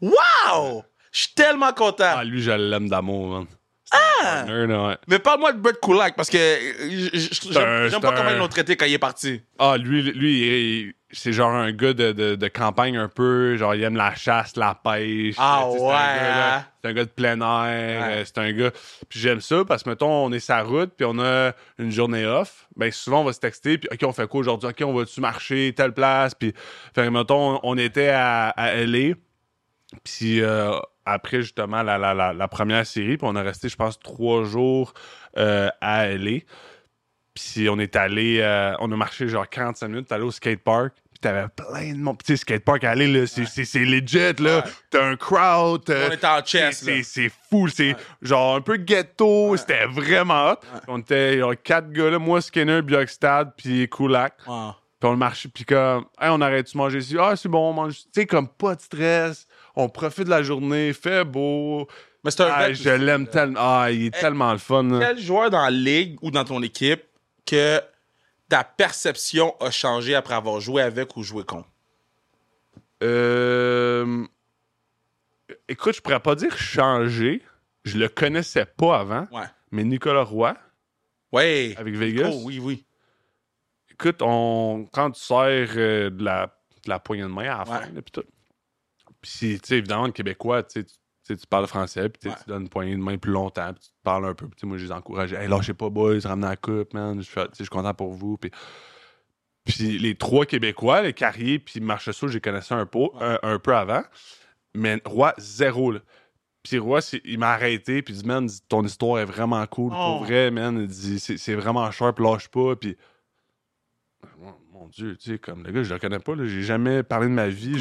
Wow! 0.00 0.82
Je 1.12 1.20
suis 1.24 1.34
tellement 1.34 1.72
content. 1.74 2.14
Ah, 2.16 2.24
lui, 2.24 2.40
je 2.42 2.50
l'aime 2.50 2.88
d'amour, 2.88 3.28
man. 3.28 3.46
Ah! 3.92 4.96
Mais 5.08 5.18
parle-moi 5.18 5.52
de 5.52 5.58
Brett 5.58 5.80
Kulak, 5.80 6.16
parce 6.16 6.30
que 6.30 6.36
euh, 6.38 7.88
j'aime 7.90 8.00
pas 8.00 8.12
comment 8.12 8.30
ils 8.30 8.38
l'ont 8.38 8.48
traité 8.48 8.76
quand 8.76 8.86
il 8.86 8.94
est 8.94 8.98
parti. 8.98 9.42
Ah, 9.58 9.76
lui, 9.76 10.02
lui 10.02 10.94
c'est 11.14 11.32
genre 11.32 11.50
un 11.50 11.72
gars 11.72 11.92
de, 11.92 12.12
de, 12.12 12.34
de 12.36 12.48
campagne 12.48 12.96
un 12.96 13.08
peu. 13.08 13.56
Genre, 13.56 13.74
il 13.74 13.82
aime 13.82 13.96
la 13.96 14.14
chasse, 14.14 14.56
la 14.56 14.74
pêche. 14.74 15.34
Ah 15.38 15.66
c'est 15.70 15.78
ouais, 15.80 15.92
un 15.92 16.56
hein? 16.56 16.64
C'est 16.82 16.90
un 16.90 16.92
gars 16.94 17.04
de 17.04 17.10
plein 17.10 17.40
air. 17.40 18.02
Ouais. 18.02 18.16
euh, 18.16 18.24
C'est 18.24 18.38
un 18.38 18.52
gars. 18.52 18.70
Puis 19.08 19.20
j'aime 19.20 19.40
ça 19.40 19.64
parce 19.66 19.82
que, 19.82 19.90
mettons, 19.90 20.10
on 20.10 20.32
est 20.32 20.40
sa 20.40 20.62
route, 20.62 20.92
puis 20.96 21.04
on 21.08 21.18
a 21.18 21.52
une 21.78 21.90
journée 21.90 22.24
off. 22.24 22.66
Ben, 22.76 22.90
souvent, 22.90 23.20
on 23.20 23.24
va 23.24 23.32
se 23.34 23.40
texter, 23.40 23.76
puis 23.76 23.88
OK, 23.92 24.00
on 24.08 24.12
fait 24.12 24.26
quoi 24.26 24.40
aujourd'hui? 24.40 24.70
OK, 24.70 24.82
on 24.86 24.94
va-tu 24.94 25.20
marcher 25.20 25.74
telle 25.76 25.92
place? 25.92 26.34
Puis, 26.34 26.54
fait 26.94 27.10
mettons, 27.10 27.60
on 27.62 27.76
était 27.76 28.08
à, 28.08 28.48
à 28.48 28.74
LA. 28.74 29.14
Puis 30.04 30.40
euh, 30.40 30.78
après, 31.04 31.42
justement, 31.42 31.82
la, 31.82 31.98
la, 31.98 32.14
la, 32.14 32.32
la 32.32 32.48
première 32.48 32.86
série, 32.86 33.16
puis 33.16 33.26
on 33.30 33.36
a 33.36 33.42
resté, 33.42 33.68
je 33.68 33.76
pense, 33.76 33.98
trois 33.98 34.44
jours 34.44 34.92
euh, 35.38 35.68
à 35.80 36.06
LA. 36.08 36.40
Puis 37.34 37.68
on 37.70 37.78
est 37.78 37.96
allé, 37.96 38.40
euh, 38.40 38.74
on 38.78 38.92
a 38.92 38.96
marché 38.96 39.26
genre 39.26 39.48
45 39.48 39.88
minutes, 39.88 40.08
t'es 40.08 40.14
allé 40.14 40.24
au 40.24 40.30
skatepark. 40.30 40.92
Puis 41.12 41.18
t'avais 41.20 41.46
plein 41.48 41.92
de 41.94 41.98
monde. 41.98 42.18
Puis 42.18 42.26
tu 42.26 42.32
sais, 42.36 42.40
skatepark, 42.42 42.84
aller, 42.84 43.06
là, 43.06 43.26
c'est, 43.26 43.46
c'est, 43.46 43.64
c'est 43.64 43.84
legit, 43.86 44.34
là. 44.42 44.58
Ouais. 44.58 44.62
T'as 44.90 45.06
un 45.06 45.16
crowd. 45.16 45.82
t'as- 45.84 46.08
On 46.08 46.12
était 46.12 46.26
en 46.26 46.44
chess, 46.44 46.80
c'est, 46.84 46.90
là. 46.90 47.02
c'est, 47.02 47.22
c'est 47.28 47.32
fou. 47.50 47.68
C'est 47.68 47.96
genre 48.20 48.56
un 48.56 48.60
peu 48.60 48.76
ghetto. 48.76 49.56
C'était 49.56 49.86
vraiment 49.86 50.50
hot. 50.52 50.56
On 50.88 50.98
était 50.98 51.38
genre 51.38 51.54
quatre 51.62 51.90
gars, 51.90 52.10
là. 52.10 52.18
Moi, 52.18 52.42
Skinner, 52.42 52.82
Björkstad, 52.82 53.52
puis 53.56 53.88
Kulak. 53.88 54.34
Puis 54.44 55.08
on 55.08 55.12
le 55.12 55.16
marche, 55.18 55.48
puis 55.48 55.64
comme, 55.64 56.04
hey, 56.20 56.28
on 56.30 56.40
arrête 56.42 56.70
de 56.70 56.78
manger 56.78 56.98
ici. 56.98 57.16
Ah, 57.18 57.34
c'est 57.34 57.48
bon, 57.48 57.70
on 57.70 57.72
mange. 57.72 57.94
Tu 57.96 58.02
sais, 58.14 58.26
comme 58.26 58.46
pas 58.46 58.74
de 58.76 58.82
stress. 58.82 59.46
On 59.76 59.88
profite 59.88 60.24
de 60.24 60.30
la 60.30 60.42
journée, 60.42 60.92
fait 60.92 61.24
beau. 61.24 61.86
Mais 62.24 62.30
c'est 62.30 62.42
un 62.42 62.50
Ah, 62.52 62.72
je 62.72 62.90
l'aime 62.90 63.24
là. 63.24 63.30
tellement. 63.30 63.58
Ah, 63.60 63.90
il 63.90 64.06
est 64.06 64.10
tellement 64.20 64.52
le 64.52 64.58
fun. 64.58 64.82
là. 64.84 64.98
Quel 65.00 65.18
joueur 65.18 65.50
dans 65.50 65.62
la 65.62 65.70
ligue 65.70 66.18
ou 66.22 66.30
dans 66.30 66.44
ton 66.44 66.62
équipe 66.62 67.02
que 67.46 67.80
ta 68.48 68.64
perception 68.64 69.56
a 69.60 69.70
changé 69.70 70.14
après 70.14 70.34
avoir 70.34 70.60
joué 70.60 70.82
avec 70.82 71.16
ou 71.16 71.22
joué 71.22 71.42
contre? 71.44 71.68
Euh... 73.02 74.24
Écoute, 75.68 75.96
je 75.96 76.00
pourrais 76.00 76.20
pas 76.20 76.34
dire 76.34 76.56
changer. 76.56 77.42
Je 77.84 77.98
le 77.98 78.08
connaissais 78.08 78.64
pas 78.66 79.00
avant. 79.00 79.26
Ouais. 79.32 79.46
Mais 79.70 79.84
Nicolas 79.84 80.22
Roy, 80.22 80.54
Ouais. 81.32 81.74
avec 81.78 81.94
Vegas. 81.96 82.30
Oh, 82.32 82.42
oui, 82.44 82.58
oui. 82.60 82.84
Écoute, 83.90 84.20
on... 84.20 84.86
quand 84.92 85.10
tu 85.12 85.20
sers 85.20 85.68
euh, 85.76 86.10
de, 86.10 86.22
la... 86.22 86.46
de 86.84 86.90
la 86.90 86.98
poignée 86.98 87.22
de 87.22 87.28
main 87.28 87.52
à 87.54 87.58
la 87.58 87.64
fin, 87.64 87.80
là, 87.80 88.02
puis 88.02 88.12
tout. 88.12 88.22
Puis, 89.22 89.58
tu 89.60 89.60
sais, 89.64 89.78
évidemment, 89.78 90.06
le 90.06 90.12
Québécois, 90.12 90.62
tu 90.64 90.84
sais, 91.22 91.36
tu- 91.36 91.46
parles 91.46 91.66
français, 91.68 92.08
puis 92.08 92.18
tu 92.20 92.28
sais, 92.28 92.34
Ouais. 92.34 92.40
tu 92.42 92.48
donnes 92.50 92.62
une 92.62 92.68
poignée 92.68 92.96
de 92.96 93.00
main 93.00 93.16
plus 93.16 93.30
longtemps, 93.32 93.72
puis 93.72 93.80
tu 93.84 93.88
te 93.90 94.02
parles 94.02 94.26
un 94.26 94.34
peu. 94.34 94.48
Puis, 94.48 94.66
moi, 94.66 94.76
je 94.76 94.84
les 94.84 94.92
encourage. 94.92 95.32
Hey, 95.32 95.48
lâchez 95.48 95.72
pas, 95.74 95.88
boys, 95.88 96.18
ramenez 96.24 96.48
la 96.48 96.56
coupe, 96.56 96.92
man. 96.94 97.22
Je 97.22 97.48
suis 97.54 97.66
content 97.68 97.94
pour 97.94 98.12
vous. 98.12 98.36
Puis, 98.36 98.50
puis 99.64 99.98
les 99.98 100.16
trois 100.16 100.44
Québécois, 100.44 101.02
les 101.02 101.12
Carrier, 101.12 101.58
puis 101.60 101.80
Marchessault, 101.80 102.28
je 102.28 102.34
les 102.34 102.40
connaissais 102.40 102.74
un 102.74 102.84
peu, 102.86 103.06
un, 103.20 103.38
un 103.42 103.58
peu 103.58 103.74
avant. 103.76 104.02
Mais 104.74 105.00
Roy, 105.04 105.32
zéro, 105.38 105.92
là. 105.92 106.00
Puis 106.64 106.78
Roy, 106.78 107.00
il 107.24 107.38
m'a 107.38 107.52
arrêté, 107.52 108.02
puis 108.02 108.14
il 108.14 108.20
dit, 108.22 108.26
man, 108.26 108.48
ton 108.68 108.84
histoire 108.84 109.18
est 109.20 109.24
vraiment 109.24 109.64
cool. 109.66 109.92
Oh. 109.94 110.16
Pour 110.18 110.24
vrai, 110.24 110.50
man, 110.50 110.78
il 110.80 110.86
dit, 110.88 111.18
c'est 111.20 111.36
c'est 111.36 111.54
vraiment 111.54 111.90
sharp, 111.90 112.18
lâche 112.20 112.48
pas. 112.48 112.74
Puis, 112.76 112.96
mon- 114.82 114.88
Dieu, 114.88 115.16
tu 115.16 115.32
sais, 115.32 115.38
comme 115.38 115.62
le 115.64 115.72
gars, 115.72 115.82
je 115.82 115.92
le 115.94 116.00
connais 116.00 116.18
pas. 116.18 116.32
J'ai 116.44 116.62
jamais 116.62 117.02
parlé 117.02 117.26
de 117.28 117.32
ma 117.32 117.48
vie. 117.48 117.72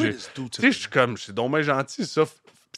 tu 0.49 0.61
sais, 0.61 0.71
je 0.71 0.77
suis 0.79 0.89
comme, 0.89 1.17
suis 1.17 1.33
donc 1.33 1.51
bien 1.51 1.61
gentil, 1.61 2.05
ça. 2.05 2.23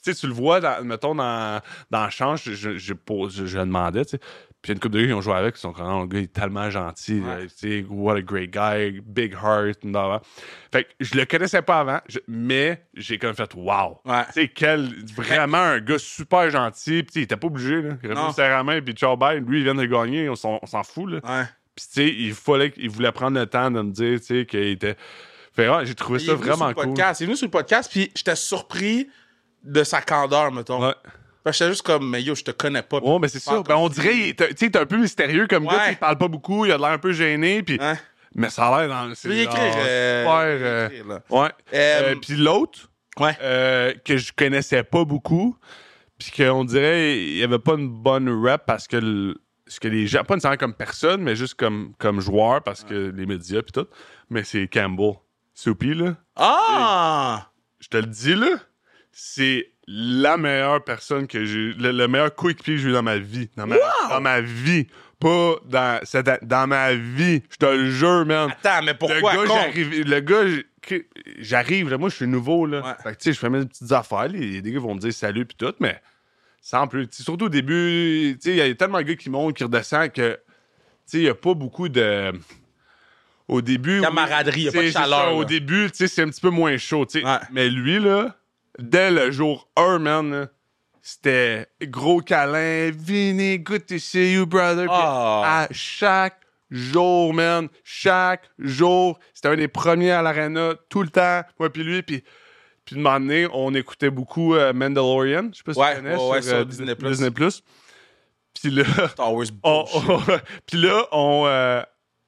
Tu 0.04 0.12
sais, 0.14 0.20
tu 0.20 0.28
le 0.28 0.34
vois, 0.34 0.60
dans, 0.60 0.84
mettons, 0.84 1.16
dans, 1.16 1.62
dans 1.90 2.04
le 2.06 2.10
champ, 2.10 2.36
je, 2.36 2.52
je, 2.78 2.94
pose- 2.94 3.36
je- 3.38 3.46
je 3.46 3.58
demandais, 3.60 4.04
tu 4.04 4.12
sais. 4.12 4.20
Puis, 4.62 4.72
il 4.72 4.72
y 4.72 4.72
a 4.72 4.76
une 4.76 4.80
couple 4.80 4.96
de 4.96 5.02
gars 5.02 5.08
qui 5.08 5.14
ont 5.14 5.22
joué 5.22 5.34
avec, 5.34 5.56
ils 5.58 5.60
sont 5.60 5.72
comme, 5.74 5.86
Oh, 5.88 6.02
le 6.02 6.08
gars, 6.08 6.20
il 6.20 6.24
est 6.24 6.34
tellement 6.34 6.70
gentil. 6.70 7.20
Ouais. 7.20 7.48
Tu 7.48 7.54
sais, 7.82 7.86
what 7.90 8.16
a 8.16 8.22
great 8.22 8.50
guy, 8.52 9.02
big 9.06 9.34
heart. 9.34 9.80
blablabla. 9.84 10.22
Fait 10.72 10.86
que 10.86 10.90
je 11.02 11.16
le 11.16 11.26
connaissais 11.26 11.62
pas 11.62 11.82
avant, 11.82 12.00
je- 12.08 12.20
mais 12.28 12.86
j'ai 12.94 13.18
comme 13.18 13.34
fait, 13.36 13.54
wow. 13.56 14.00
Ouais. 14.06 14.26
Tu 14.28 14.32
sais, 14.34 14.48
quel, 14.50 14.90
vraiment 15.16 15.58
un 15.58 15.80
gars 15.80 16.00
super 16.00 16.50
gentil. 16.50 17.04
Puis, 17.04 17.22
il 17.22 17.22
était 17.24 17.38
pas 17.38 17.48
obligé, 17.48 17.82
là. 17.82 17.98
Il 18.04 18.34
serrer 18.34 18.50
la 18.50 18.64
main, 18.64 18.82
puis 18.82 18.94
ciao, 18.94 19.16
bye. 19.18 19.40
Lui, 19.42 19.60
il 19.60 19.64
vient 19.64 19.76
de 19.76 19.86
gagner, 19.86 20.28
on 20.30 20.36
s'en 20.36 20.60
on 20.62 20.66
s'en 20.66 20.84
fout, 20.84 21.10
là. 21.10 21.20
Ouais. 21.24 21.46
Puis, 21.76 21.86
tu 21.88 21.94
sais, 21.94 22.08
il 22.10 22.34
fallait 22.34 22.72
qu'il 22.72 22.90
voulait 22.90 23.12
prendre 23.12 23.40
le 23.40 23.46
temps 23.48 23.72
de 23.72 23.82
me 23.82 23.92
dire, 23.92 24.20
tu 24.20 24.26
sais, 24.26 24.46
qu'il 24.46 24.64
était. 24.68 24.96
Fait 25.56 25.70
ouais, 25.70 25.86
j'ai 25.86 25.96
trouvé 25.96 26.20
Il 26.22 26.26
ça 26.28 26.34
vraiment 26.36 26.74
cool. 26.74 26.86
podcast. 26.88 27.20
Il 27.20 27.24
est 27.24 27.28
venu 27.28 27.38
sur 27.38 27.48
le 27.48 27.52
podcast, 27.52 27.90
puis 27.92 28.12
j'étais 28.16 28.36
surpris 28.36 29.08
de 29.64 29.84
sa 29.84 30.02
candeur, 30.02 30.52
mettons. 30.52 30.86
Ouais. 30.86 30.94
J'étais 31.48 31.68
juste 31.70 31.82
comme, 31.84 32.10
mais 32.10 32.22
yo, 32.22 32.36
je 32.36 32.44
te 32.44 32.52
connais 32.52 32.82
pas. 32.82 33.00
Ouais, 33.00 33.18
mais 33.20 33.28
c'est 33.28 33.40
ça. 33.40 33.62
Ben, 33.64 33.76
on 33.76 33.90
dirait, 33.90 34.16
il 34.16 34.36
tu 34.36 34.44
sais, 34.56 34.70
t'es 34.70 34.78
un 34.78 34.86
peu 34.86 34.98
mystérieux 34.98 35.46
comme 35.48 35.66
gars, 35.66 35.74
Ouais. 35.74 35.86
sais, 35.88 35.92
il 35.94 35.98
parle 35.98 36.18
pas 36.18 36.28
beaucoup, 36.28 36.66
il 36.66 36.72
a 36.72 36.78
l'air 36.78 36.88
un 36.88 36.98
peu 36.98 37.12
gêné, 37.12 37.62
puis. 37.64 37.78
Hein? 37.82 37.98
Mais 38.36 38.50
ça 38.50 38.68
a 38.68 38.86
l'air 38.86 38.90
dans. 38.90 39.10
Y 39.30 39.42
écrire. 39.42 39.74
euh, 39.78 40.24
super, 40.24 41.12
euh, 41.12 41.20
ouais. 41.30 41.50
Euh, 41.74 42.12
Euh, 42.12 42.16
puis 42.22 42.36
l'autre, 42.36 42.90
Ouais. 43.20 43.38
euh, 43.42 43.94
que 44.06 44.18
je 44.18 44.32
connaissais 44.34 44.84
pas 44.84 45.06
beaucoup, 45.06 45.56
puis 46.18 46.32
qu'on 46.36 46.64
dirait, 46.66 47.18
il 47.20 47.38
y 47.38 47.44
avait 47.44 47.60
pas 47.60 47.74
une 47.74 47.90
bonne 47.90 48.28
rep 48.30 48.64
parce 48.66 48.88
que. 48.88 48.98
le- 48.98 49.36
ce 49.68 49.80
que 49.80 49.88
les 49.88 50.08
gens, 50.08 50.24
pas 50.24 50.36
nécessairement 50.36 50.58
comme 50.58 50.74
personne, 50.74 51.22
mais 51.22 51.36
juste 51.36 51.56
comme, 51.56 51.94
comme 51.98 52.20
joueur, 52.20 52.62
parce 52.64 52.84
que 52.84 53.12
les 53.16 53.26
médias 53.26 53.62
puis 53.62 53.72
tout. 53.72 53.88
Mais 54.30 54.44
c'est 54.44 54.68
Campbell. 54.68 55.14
Soupy, 55.54 55.94
là. 55.94 56.16
Ah! 56.36 57.50
je 57.80 57.88
te 57.88 57.98
le 57.98 58.08
dis 58.08 58.34
là, 58.36 58.56
c'est 59.12 59.70
la 59.88 60.38
meilleure 60.38 60.84
personne 60.84 61.28
que 61.28 61.44
j'ai, 61.46 61.74
le, 61.74 61.92
le 61.92 62.08
meilleur 62.08 62.34
coéquipier 62.34 62.76
que 62.76 62.82
j'ai 62.82 62.90
eu 62.90 62.94
dans 62.94 63.04
ma 63.04 63.18
vie. 63.18 63.50
Dans 63.56 63.68
ma, 63.68 63.76
dans 64.10 64.22
ma 64.22 64.42
vie. 64.42 64.88
Pas 65.20 65.56
dans, 65.66 66.00
cette- 66.04 66.44
dans 66.46 66.68
ma 66.68 66.94
vie. 66.94 67.44
Je 67.50 67.58
te 67.58 67.66
le 67.66 67.90
jure, 67.92 68.26
man. 68.26 68.50
Attends, 68.52 68.84
mais 68.84 68.94
pourquoi? 68.94 69.34
le 69.34 69.48
gars, 69.48 69.54
j'arrive, 69.54 70.10
le 70.10 70.20
gars, 70.22 70.44
j'arrive, 71.40 71.90
là, 71.90 71.98
moi, 71.98 72.10
je 72.10 72.16
suis 72.16 72.28
nouveau, 72.28 72.66
là. 72.66 72.82
Ouais. 72.82 72.94
Fait 73.04 73.12
que, 73.12 73.18
tu 73.18 73.24
sais, 73.26 73.34
je 73.34 73.40
fais 73.40 73.50
mes 73.50 73.66
petites 73.66 73.92
affaires, 73.92 74.28
les, 74.28 74.62
les 74.62 74.72
gars 74.72 74.80
vont 74.80 74.96
me 74.96 75.00
dire 75.00 75.14
salut 75.14 75.46
pis 75.46 75.56
tout, 75.56 75.74
mais 75.80 76.02
sans 76.64 76.88
plus. 76.88 77.08
Surtout 77.12 77.46
au 77.46 77.50
début, 77.50 78.40
il 78.44 78.56
y 78.56 78.62
a 78.62 78.74
tellement 78.74 79.00
de 79.00 79.04
gars 79.04 79.16
qui 79.16 79.30
montent, 79.30 79.56
qui 79.56 79.64
redescendent 79.66 80.14
que, 80.14 80.40
il 81.12 81.22
y 81.22 81.30
a 81.30 81.36
pas 81.36 81.54
beaucoup 81.54 81.90
de... 81.90 82.32
Au 83.50 83.62
début... 83.62 84.00
Camaraderie, 84.02 84.62
y 84.62 84.68
a 84.70 84.72
oui, 84.72 84.78
pas 84.78 84.84
de 84.84 84.92
chaleur, 84.92 85.26
ça. 85.26 85.34
Au 85.34 85.44
début, 85.44 85.90
c'est 85.94 86.22
un 86.22 86.30
petit 86.30 86.40
peu 86.40 86.50
moins 86.50 86.78
chaud. 86.78 87.06
Ouais. 87.14 87.22
Mais 87.52 87.70
lui, 87.70 88.00
là, 88.00 88.38
dès 88.80 89.12
le 89.12 89.30
jour 89.30 89.70
1, 89.76 90.00
man, 90.00 90.48
c'était 91.02 91.68
gros 91.82 92.22
câlin, 92.22 92.92
Vinny, 92.92 93.60
good 93.60 93.86
to 93.86 93.98
see 94.00 94.36
you, 94.36 94.46
brother. 94.46 94.88
Ah. 94.90 95.64
à 95.64 95.68
chaque 95.72 96.40
jour, 96.72 97.34
man, 97.34 97.68
chaque 97.84 98.50
jour, 98.58 99.20
c'était 99.34 99.50
un 99.50 99.58
des 99.58 99.68
premiers 99.68 100.12
à 100.12 100.22
l'arena, 100.22 100.76
tout 100.88 101.04
le 101.04 101.10
temps, 101.10 101.42
moi 101.60 101.70
puis 101.70 101.84
lui, 101.84 102.02
puis 102.02 102.24
puis 102.86 102.96
de 102.96 103.02
moment 103.02 103.20
donné, 103.20 103.48
on 103.54 103.74
écoutait 103.74 104.10
beaucoup 104.10 104.56
euh, 104.56 104.74
Mandalorian, 104.74 105.50
je 105.52 105.58
sais 105.58 105.64
pas 105.64 105.74
si 105.74 105.80
Ouais, 105.80 105.96
tu 105.96 106.02
connais, 106.02 106.16
ouais, 106.16 106.30
ouais, 106.30 106.42
sur 106.42 106.56
euh, 106.56 106.66
Disney+. 106.66 106.96
Disney+. 106.96 107.32
Puis 107.32 108.70
là, 108.72 108.84
on, 109.20 109.44
puis 110.66 110.82
là, 110.82 111.06
on, 111.12 111.44
euh, 111.48 111.82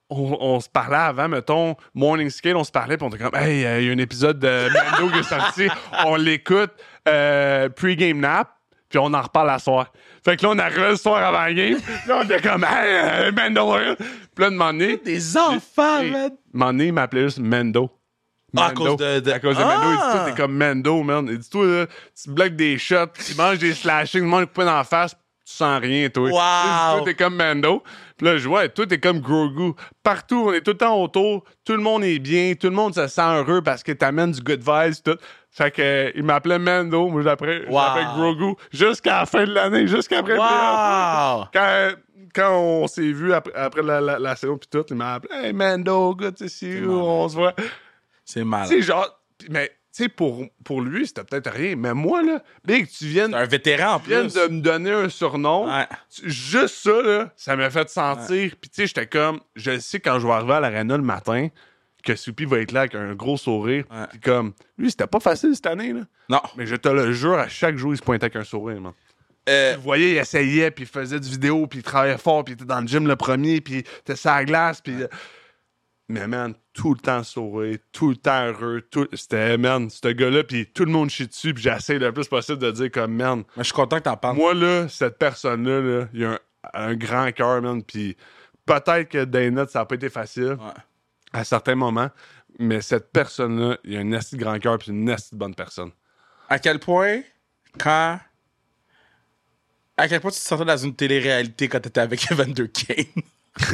on, 0.10 0.38
on 0.40 0.60
se 0.60 0.70
parlait 0.70 0.96
avant, 0.98 1.28
mettons, 1.28 1.76
Morning 1.94 2.30
Scale, 2.30 2.56
on 2.58 2.64
se 2.64 2.72
parlait, 2.72 2.98
puis 2.98 3.06
on 3.06 3.10
était 3.10 3.24
comme, 3.24 3.36
hey, 3.36 3.66
euh, 3.66 3.82
il 3.82 3.88
y 3.88 3.90
a 3.90 3.94
un 3.94 3.98
épisode 3.98 4.40
de 4.40 4.68
Mando 4.74 5.12
qui 5.12 5.20
est 5.20 5.24
sorti, 5.24 5.68
on 6.06 6.16
l'écoute, 6.16 6.72
euh, 7.08 7.70
pre-game 7.70 8.20
nap, 8.20 8.50
puis 8.90 9.00
on 9.00 9.14
en 9.14 9.22
reparle 9.22 9.50
à 9.50 9.60
soir. 9.60 9.92
Fait 10.24 10.38
que 10.38 10.44
là, 10.44 10.50
on 10.52 10.60
arrivait 10.60 10.90
le 10.90 10.96
soir 10.96 11.24
avant 11.24 11.42
la 11.42 11.54
game, 11.54 11.80
là, 12.08 12.20
on 12.20 12.24
était 12.24 12.42
comme, 12.42 12.64
hey, 12.64 13.28
euh, 13.28 13.32
Mandalorian. 13.32 13.96
Puis 13.96 14.44
là, 14.44 14.50
de 14.50 14.58
donné, 14.58 14.98
Des 14.98 15.38
enfants, 15.38 16.04
man! 16.04 16.32
donné, 16.54 16.88
il 16.88 16.94
m'appelait 16.94 17.24
juste 17.24 17.40
Mendo. 17.40 17.90
Ah, 18.58 18.68
à 18.68 18.72
cause 18.72 18.98
de- 18.98 19.20
de- 19.20 19.32
À 19.32 19.40
cause 19.40 19.58
de 19.58 19.64
Mendo. 19.64 19.84
Il 19.92 19.96
dit, 19.96 19.98
Ah! 20.02 20.12
toi, 20.16 20.26
t'es 20.32 20.42
comme 20.42 20.56
Mendo, 20.56 21.04
man. 21.04 21.28
Il 21.30 21.38
dit, 21.38 21.50
toi, 21.50 21.66
là, 21.66 21.86
tu 22.22 22.30
bloques 22.32 22.56
des 22.56 22.78
shots, 22.78 23.08
tu 23.26 23.36
manges 23.36 23.58
des 23.60 23.74
slashings, 23.74 24.22
tu 24.22 24.28
manges 24.28 24.42
une 24.42 24.48
coupe 24.48 24.64
dans 24.64 24.76
la 24.78 24.84
face, 24.84 25.16
sens 25.44 25.80
rien, 25.82 26.10
toi. 26.10 26.30
Wow. 26.30 26.98
Toi, 26.98 27.02
t'es 27.06 27.14
comme 27.14 27.36
Mando. 27.36 27.84
Puis 28.18 28.26
là, 28.28 28.38
je 28.38 28.48
vois, 28.48 28.68
toi, 28.70 28.88
t'es 28.88 28.98
comme 29.00 29.20
Grogu. 29.20 29.74
Partout, 30.02 30.46
on 30.48 30.54
est 30.54 30.62
tout 30.62 30.72
le 30.72 30.78
temps 30.78 31.02
autour. 31.02 31.44
Tout 31.66 31.74
le 31.74 31.82
monde 31.82 32.04
est 32.04 32.20
bien. 32.20 32.54
Tout 32.60 32.68
le 32.68 32.74
monde 32.76 32.96
se 32.96 33.08
sent 33.08 33.22
heureux 33.22 33.62
parce 33.62 33.84
que 33.84 33.92
t'amènes 33.92 34.32
du 34.32 34.42
good 34.42 34.62
vibes, 34.62 34.94
tout. 35.04 35.18
Fait 35.52 35.72
que, 35.72 35.82
euh, 35.82 36.12
il 36.16 36.24
m'appelait 36.24 36.60
Mando. 36.60 37.08
Moi, 37.10 37.22
je 37.22 37.70
Wow. 37.70 38.16
Grogu. 38.16 38.56
Jusqu'à 38.72 39.20
la 39.20 39.26
fin 39.26 39.46
de 39.46 39.54
l'année, 39.54 39.88
jusqu'après. 39.88 40.38
Wow! 40.38 41.46
Quand, 41.54 41.90
quand 42.34 42.52
on 42.58 42.88
s'est 42.88 43.12
vu 43.12 43.34
après, 43.34 43.54
après 43.56 43.82
la, 43.82 44.02
la, 44.02 44.20
la 44.20 44.36
saison, 44.36 44.58
puis 44.58 44.68
tout, 44.70 44.86
il 44.90 44.96
m'a 44.96 45.14
appelé 45.16 45.34
Hey, 45.48 45.54
Mando, 45.54 46.14
good 46.16 46.36
to 46.38 46.48
see 46.48 46.80
you. 46.80 46.92
On 46.92 47.28
se 47.30 47.36
voit. 47.36 47.54
C'est. 48.26 48.44
Tu 48.44 48.68
sais, 48.68 48.82
genre, 48.82 49.08
mais, 49.50 49.70
tu 49.96 50.04
sais, 50.04 50.10
pour, 50.10 50.44
pour 50.64 50.82
lui, 50.82 51.08
c'était 51.08 51.24
peut-être 51.24 51.52
rien. 51.52 51.76
Mais 51.76 51.94
moi, 51.94 52.22
là, 52.24 52.42
Big, 52.66 52.88
tu 52.90 53.06
viennes, 53.06 53.32
C'est 53.32 53.38
un 53.38 53.46
vétéran 53.46 53.94
en 53.96 54.00
tu 54.00 54.06
plus. 54.10 54.34
de 54.34 54.48
me 54.48 54.62
donner 54.62 54.92
un 54.92 55.08
surnom. 55.10 55.68
Ouais. 55.74 55.86
Tu- 56.14 56.30
Juste 56.30 56.76
ça, 56.84 57.02
là, 57.02 57.32
ça 57.38 57.56
m'a 57.56 57.70
fait 57.70 57.88
sentir. 57.90 58.52
Puis, 58.60 58.70
tu 58.70 58.82
sais, 58.82 58.88
j'étais 58.88 59.08
comme, 59.08 59.40
je 59.56 59.80
sais 59.80 60.00
quand 60.00 60.20
je 60.20 60.28
vais 60.28 60.34
arriver 60.34 60.54
à 60.54 60.60
l'arena 60.60 60.98
le 60.98 61.04
matin, 61.04 61.48
que 62.04 62.16
Soupy 62.16 62.46
va 62.46 62.60
être 62.60 62.72
là 62.72 62.82
avec 62.82 62.96
un 62.96 63.14
gros 63.16 63.38
sourire. 63.38 63.86
Ouais. 63.92 64.06
Puis, 64.10 64.20
comme, 64.20 64.54
lui, 64.78 64.90
c'était 64.92 65.08
pas 65.08 65.20
facile 65.20 65.56
cette 65.56 65.66
année, 65.68 65.94
là. 65.94 66.02
Non. 66.30 66.42
Mais 66.58 66.66
je 66.66 66.76
te 66.76 66.90
le 66.90 67.14
jure, 67.14 67.36
à 67.40 67.48
chaque 67.48 67.78
jour, 67.78 67.94
il 67.94 67.98
se 67.98 68.04
pointait 68.04 68.26
avec 68.26 68.36
un 68.36 68.44
sourire, 68.44 68.82
man. 68.82 68.94
Euh, 69.48 69.72
Tu 69.74 69.78
le 69.78 69.84
voyais, 69.84 70.12
il 70.14 70.18
essayait, 70.18 70.72
puis 70.72 70.86
il 70.86 70.88
faisait 70.88 71.20
du 71.20 71.30
vidéo, 71.30 71.68
puis 71.68 71.80
il 71.80 71.84
travaillait 71.84 72.18
fort, 72.18 72.44
puis 72.44 72.54
il 72.54 72.56
était 72.56 72.66
dans 72.66 72.82
le 72.82 72.88
gym 72.88 73.08
le 73.08 73.16
premier, 73.16 73.62
puis 73.62 73.76
il 73.76 73.80
était 73.80 74.16
sur 74.16 74.32
la 74.32 74.44
glace, 74.44 74.82
puis... 74.82 75.04
euh, 75.04 75.08
Mais 76.08 76.28
man, 76.28 76.54
tout 76.74 76.94
le 76.94 77.00
temps 77.00 77.24
sourire, 77.24 77.80
tout 77.92 78.10
le 78.10 78.16
temps 78.16 78.46
heureux, 78.46 78.82
tout... 78.92 79.08
C'était, 79.14 79.58
man, 79.58 79.90
ce 79.90 80.08
gars-là, 80.10 80.44
puis 80.44 80.68
tout 80.72 80.86
le 80.86 80.92
monde 80.92 81.10
chie 81.10 81.26
dessus, 81.28 81.54
puis 81.54 81.64
j'essaie 81.64 81.98
le 81.98 82.12
plus 82.14 82.28
possible 82.28 82.60
de 82.60 82.70
dire 82.72 82.92
comme, 82.92 83.16
man, 83.16 83.40
mais 83.58 83.64
je 83.64 83.68
suis 83.70 83.74
content 83.74 83.98
que 83.98 84.04
t'en 84.04 84.16
parles. 84.18 84.36
moi, 84.36 84.54
là, 84.54 84.88
cette 84.88 85.18
personne-là, 85.18 85.82
là, 85.82 86.08
il 86.14 86.26
a 86.26 86.32
un, 86.34 86.40
un 86.74 86.96
grand 86.96 87.32
cœur, 87.32 87.60
man, 87.62 87.82
puis 87.82 88.16
peut-être 88.68 89.10
que 89.10 89.26
dans 89.26 89.40
les 89.40 89.50
notes, 89.50 89.72
ça 89.72 89.80
n'a 89.80 89.86
pas 89.86 89.96
été 89.96 90.10
facile 90.10 90.58
Ouais. 90.60 90.74
à 91.34 91.44
certains 91.44 91.76
moments, 91.76 92.12
mais 92.60 92.82
cette 92.82 93.12
personne-là, 93.12 93.78
il 93.84 93.98
a 93.98 94.02
un 94.02 94.12
assez 94.14 94.38
grand 94.38 94.60
cœur, 94.60 94.78
puis 94.78 94.92
une 94.92 95.10
assez 95.10 95.36
bonne 95.36 95.56
personne. 95.56 95.90
À 96.50 96.60
quel 96.60 96.78
point, 96.80 97.22
quand. 97.80 98.20
À 99.98 100.08
quel 100.08 100.20
point 100.22 100.30
tu 100.30 100.38
te 100.40 100.44
sentais 100.46 100.66
dans 100.66 100.78
une 100.78 100.94
télé-réalité 100.96 101.68
quand 101.68 101.80
t'étais 101.80 102.02
avec 102.02 102.32
Evander 102.32 102.70
Kane? 102.70 103.24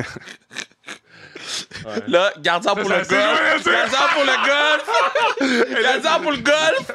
Là, 2.08 2.32
gardien 2.40 2.76
pour 2.76 2.90
le 2.90 2.96
golf. 2.96 3.10
Gardien 3.10 4.08
pour 4.14 4.24
le 4.24 4.38
golf. 4.48 5.82
Gardien 5.84 6.20
pour 6.20 6.32
le 6.32 6.38
golf. 6.38 6.92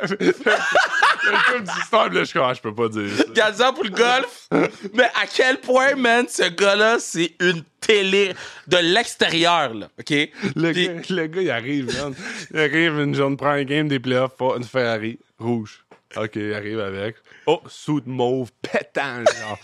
C'est 1.27 1.53
comme 1.53 1.65
puis 2.09 2.19
là, 2.19 2.25
je 2.25 2.33
comme, 2.33 2.43
ah, 2.45 2.55
je 2.55 2.61
peux 2.61 2.75
pas 2.75 2.89
dire 2.89 3.09
ça. 3.17 3.25
Gardien 3.33 3.73
pour 3.73 3.85
le 3.85 3.91
golf. 3.91 4.49
Mais 4.95 5.11
à 5.21 5.27
quel 5.33 5.59
point, 5.61 5.95
man, 5.97 6.27
ce 6.29 6.49
gars-là, 6.49 6.99
c'est 7.01 7.35
une 7.41 7.63
télé 7.81 8.35
de 8.69 8.77
l'extérieur, 8.77 9.75
là. 9.75 9.89
OK? 9.99 10.11
Le, 10.55 10.73
Puis- 10.73 10.87
gars, 10.89 10.95
le 11.11 11.27
gars, 11.27 11.43
il 11.43 11.51
arrive, 11.51 11.87
man. 12.01 12.15
Il 12.53 12.61
arrive 12.61 12.99
une 13.01 13.15
journée, 13.15 13.37
prend 13.37 13.51
un 13.51 13.65
game 13.65 13.89
des 13.89 13.99
playoffs, 13.99 14.33
une 14.41 14.65
Ferrari 14.65 15.19
rouge. 15.39 15.85
OK, 16.17 16.37
il 16.37 16.55
arrive 16.55 16.81
avec. 16.81 17.17
Oh, 17.47 17.61
suit 17.69 18.03
mauve, 18.07 18.51
pétant, 18.63 19.25
genre. 19.25 19.59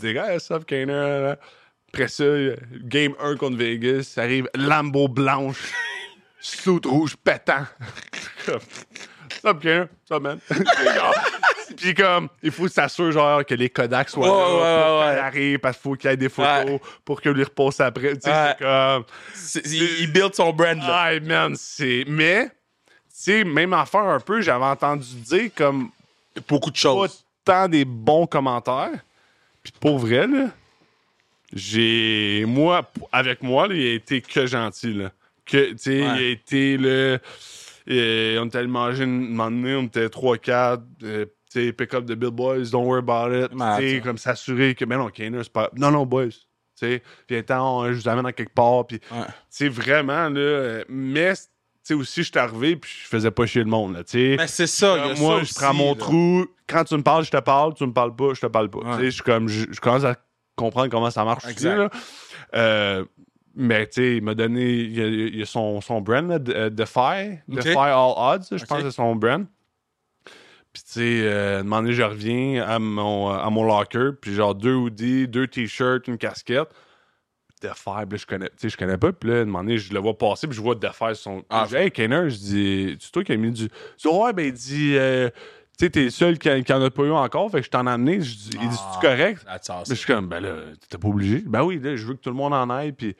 T'es 0.00 0.12
gars, 0.12 0.36
là, 0.36 1.20
là. 1.20 1.38
Après 1.94 2.08
ça, 2.08 2.24
game 2.72 3.14
1 3.20 3.36
contre 3.36 3.56
Vegas, 3.56 4.14
arrive 4.16 4.48
Lambo 4.54 5.08
blanche, 5.08 5.58
suit 6.40 6.80
rouge, 6.84 7.16
pétant. 7.16 7.66
Sup, 9.40 9.60
Kaner, 9.60 9.84
sup, 10.04 10.20
man. 10.22 10.38
Puis 11.76 11.94
comme, 11.94 12.28
il 12.42 12.50
faut 12.50 12.68
s'assurer 12.68 13.12
genre 13.12 13.44
que 13.44 13.54
les 13.54 13.68
Kodak 13.70 14.08
soient 14.10 14.28
Ouais, 14.28 14.60
là 14.62 14.98
ouais, 15.14 15.18
arrive 15.20 15.58
parce 15.58 15.76
qu'il 15.76 15.82
faut 15.82 15.94
qu'il 15.96 16.10
y 16.10 16.12
ait 16.12 16.16
des 16.16 16.28
photos 16.28 16.78
pour 17.04 17.20
que 17.20 17.28
lui 17.30 17.42
repose 17.42 17.80
après. 17.80 18.14
Tu 18.16 18.22
sais, 18.30 18.54
c'est 18.58 18.64
comme... 18.64 19.04
C'est- 19.34 19.66
il, 19.66 20.00
il 20.02 20.12
build 20.12 20.34
son 20.34 20.52
brand, 20.52 20.76
là. 20.78 21.08
Ah, 21.10 21.20
man, 21.20 21.54
c'est. 21.56 22.04
Mais, 22.06 22.46
tu 22.46 22.52
sais, 23.08 23.44
même 23.44 23.72
affaire 23.72 24.02
un 24.02 24.20
peu, 24.20 24.40
j'avais 24.40 24.64
entendu 24.64 25.06
dire 25.14 25.50
comme 25.56 25.90
Beaucoup 26.48 26.70
de 26.70 26.74
pas 26.76 26.80
choses. 26.80 27.24
tant 27.44 27.68
des 27.68 27.84
bons 27.84 28.26
commentaires. 28.26 28.90
Puis 29.62 29.72
pour 29.80 29.98
vrai, 29.98 30.26
là, 30.26 30.48
j'ai. 31.54 32.44
Moi, 32.46 32.82
avec 33.12 33.42
moi, 33.42 33.68
là, 33.68 33.74
il 33.74 33.86
a 33.86 33.92
été 33.94 34.20
que 34.20 34.46
gentil, 34.46 34.92
là. 34.94 35.12
Que, 35.46 35.70
tu 35.72 35.78
sais, 35.78 35.98
il 35.98 36.04
a 36.04 36.20
été, 36.22 36.76
là. 36.76 37.18
euh, 37.90 38.38
on 38.40 38.46
était 38.46 38.58
allé 38.58 38.66
manger 38.68 39.04
une 39.04 39.24
un 39.24 39.28
moment 39.28 39.50
donné, 39.50 39.74
on 39.74 39.82
était 39.84 40.06
3-4. 40.08 40.80
euh, 41.04 41.26
tu 41.52 41.66
sais, 41.66 41.72
pick 41.72 41.94
up 41.94 42.06
the 42.06 42.12
bill 42.14 42.30
boys, 42.30 42.70
don't 42.72 42.84
worry 42.86 42.98
about 43.06 43.32
it. 43.34 43.50
Tu 43.78 43.88
sais, 43.90 44.00
comme 44.02 44.18
s'assurer 44.18 44.74
que, 44.74 44.84
mais 44.84 44.96
non, 44.96 45.08
Kaner, 45.08 45.40
c'est 45.42 45.52
pas. 45.52 45.70
Non, 45.76 45.90
non, 45.90 46.04
boys. 46.06 46.28
Tu 46.28 46.86
sais, 46.86 47.02
puis 47.26 47.36
attends, 47.36 47.86
je 47.92 47.92
vous 48.00 48.08
amène 48.08 48.26
à 48.26 48.32
quelque 48.32 48.54
part. 48.54 48.86
Puis 48.86 48.98
Ouais. 49.12 49.18
c'est 49.48 49.68
vraiment, 49.68 50.28
là. 50.30 50.82
mais, 50.88 51.34
tu 51.34 51.40
sais, 51.84 51.94
aussi, 51.94 52.22
je 52.24 52.30
suis 52.30 52.38
arrivé, 52.38 52.74
puis 52.76 52.90
je 53.02 53.06
faisais 53.06 53.30
pas 53.30 53.46
chier 53.46 53.62
le 53.62 53.68
monde, 53.70 53.94
là, 53.94 54.02
tu 54.02 54.12
sais. 54.12 54.34
Mais 54.38 54.48
c'est 54.48 54.66
ça, 54.66 54.96
moi, 54.96 55.34
ça 55.34 55.36
je 55.38 55.42
aussi, 55.42 55.54
prends 55.54 55.74
mon 55.74 55.90
là. 55.92 55.98
trou. 55.98 56.46
Quand 56.66 56.82
tu 56.84 56.96
me 56.96 57.02
parles, 57.02 57.24
je 57.26 57.30
te 57.30 57.36
parle. 57.40 57.74
Tu 57.74 57.86
me 57.86 57.92
parles 57.92 58.16
pas, 58.16 58.32
je 58.34 58.40
te 58.40 58.46
parle 58.46 58.70
pas. 58.70 58.78
Ouais. 58.78 58.90
Tu 58.92 58.98
sais, 58.98 59.04
je 59.04 59.10
suis 59.10 59.22
comme, 59.22 59.46
je, 59.48 59.66
je 59.70 59.78
commence 59.80 60.02
à 60.04 60.16
comprendre 60.56 60.88
comment 60.90 61.10
ça 61.10 61.24
marche 61.24 61.44
aussi, 61.46 61.64
là. 61.64 61.88
Euh, 62.54 63.04
mais, 63.56 63.86
tu 63.86 63.92
sais, 63.94 64.16
il 64.16 64.22
m'a 64.22 64.34
donné, 64.34 64.68
il 64.72 64.96
y 64.98 65.02
a, 65.02 65.06
il 65.06 65.42
a 65.42 65.46
son, 65.46 65.80
son 65.80 66.00
brand, 66.00 66.28
là, 66.28 66.38
de- 66.38 66.52
euh, 66.52 66.70
Defy. 66.70 67.38
Ok. 67.48 67.56
Defy 67.62 67.76
All 67.76 68.14
Odds, 68.16 68.46
je 68.50 68.64
pense 68.64 68.78
que 68.78 68.90
c'est 68.90 68.96
son 68.96 69.14
brand. 69.14 69.46
Puis, 70.72 70.82
tu 70.82 70.92
sais, 70.92 71.20
euh, 71.22 71.62
je 71.92 72.02
reviens 72.02 72.64
à 72.66 72.80
mon, 72.80 73.28
à 73.30 73.48
mon 73.50 73.62
locker, 73.62 74.10
puis 74.20 74.34
genre 74.34 74.56
deux 74.56 74.74
hoodies, 74.74 75.28
deux 75.28 75.46
t-shirts, 75.46 76.08
une 76.08 76.18
casquette. 76.18 76.68
Defy, 77.62 78.04
puis 78.08 78.10
là, 78.10 78.16
je 78.16 78.26
connais, 78.26 78.48
tu 78.48 78.54
sais, 78.58 78.68
je 78.70 78.76
connais 78.76 78.98
pas. 78.98 79.12
Puis 79.12 79.30
là, 79.30 79.44
donné, 79.44 79.78
je 79.78 79.94
le 79.94 80.00
vois 80.00 80.18
passer, 80.18 80.48
puis 80.48 80.56
je 80.56 80.60
vois 80.60 80.74
Defy 80.74 81.14
sur 81.14 81.16
son. 81.16 81.44
Ah. 81.48 81.64
je 81.64 81.76
dis, 81.76 81.82
hey, 81.82 81.90
Kenner, 81.92 82.28
je 82.28 82.36
dis, 82.36 82.96
c'est 83.00 83.12
toi 83.12 83.22
qui 83.22 83.32
as 83.32 83.36
mis 83.36 83.52
du. 83.52 83.68
Je 83.98 84.08
dis, 84.08 84.14
ouais, 84.14 84.32
ben, 84.32 84.46
il 84.46 84.52
dit, 84.52 84.96
euh, 84.96 85.30
tu 85.78 85.84
sais, 85.86 85.90
t'es 85.90 86.04
le 86.04 86.10
seul 86.10 86.38
qui, 86.38 86.48
en 86.50 86.82
a 86.82 86.90
pas 86.90 87.02
eu 87.02 87.10
encore, 87.10 87.50
fait 87.50 87.58
que 87.60 87.64
je 87.66 87.70
t'en 87.70 87.86
ai 87.86 87.90
amené. 87.90 88.20
Je 88.20 88.34
dis, 88.34 88.50
il 88.60 88.68
dit, 88.68 88.76
Ah. 88.78 88.90
c'est 88.92 89.00
correct? 89.08 89.44
Je 89.88 89.94
suis 89.94 90.06
comme, 90.06 90.28
ben 90.28 90.40
là, 90.40 90.54
t'étais 90.80 90.98
pas 90.98 91.08
obligé. 91.08 91.42
Ben 91.46 91.62
oui, 91.64 91.80
là, 91.82 91.96
je 91.96 92.06
veux 92.06 92.14
que 92.14 92.20
tout 92.20 92.30
le 92.30 92.36
monde 92.36 92.54
en 92.54 92.70
aille, 92.70 92.92
puis. 92.92 93.16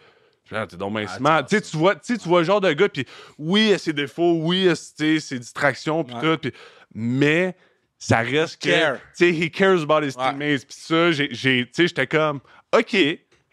Ah, 0.52 0.66
T'es 0.66 0.76
donc 0.76 0.94
Ah, 0.98 1.42
c'est 1.48 1.61
Tu 1.62 1.70
tu 1.70 1.76
vois, 1.78 1.96
tu 1.96 2.18
tu 2.18 2.28
vois 2.28 2.40
le 2.40 2.44
genre 2.44 2.61
de 2.61 2.70
gars, 2.72 2.88
puis 2.88 3.07
oui, 3.38 3.62
il 3.62 3.68
y 3.70 3.72
a 3.72 3.78
ses 3.78 3.92
défauts, 3.94 4.34
oui, 4.42 4.59
il 4.59 4.64
y 4.64 4.68
a, 4.68 4.76
tu 4.76 4.82
sais, 4.96 5.18
ses 5.20 5.38
distractions, 5.38 6.05
puis 6.05 6.14
Ouais. 6.14 6.20
tout, 6.20 6.38
puis 6.38 6.52
mais 6.94 7.57
ça 7.98 8.18
reste 8.18 8.62
que, 8.62 8.68
care. 8.68 8.96
tu 8.96 9.00
sais, 9.14 9.30
he 9.32 9.50
cares 9.50 9.82
about 9.82 10.02
his 10.07 10.14
Ouais. 10.16 10.30
teammates, 10.30 10.66
puis 10.66 10.76
ça, 10.78 11.11
j'ai, 11.12 11.30
tu 11.74 11.88
j'étais 11.88 12.07
comme, 12.07 12.40
OK, 12.76 12.94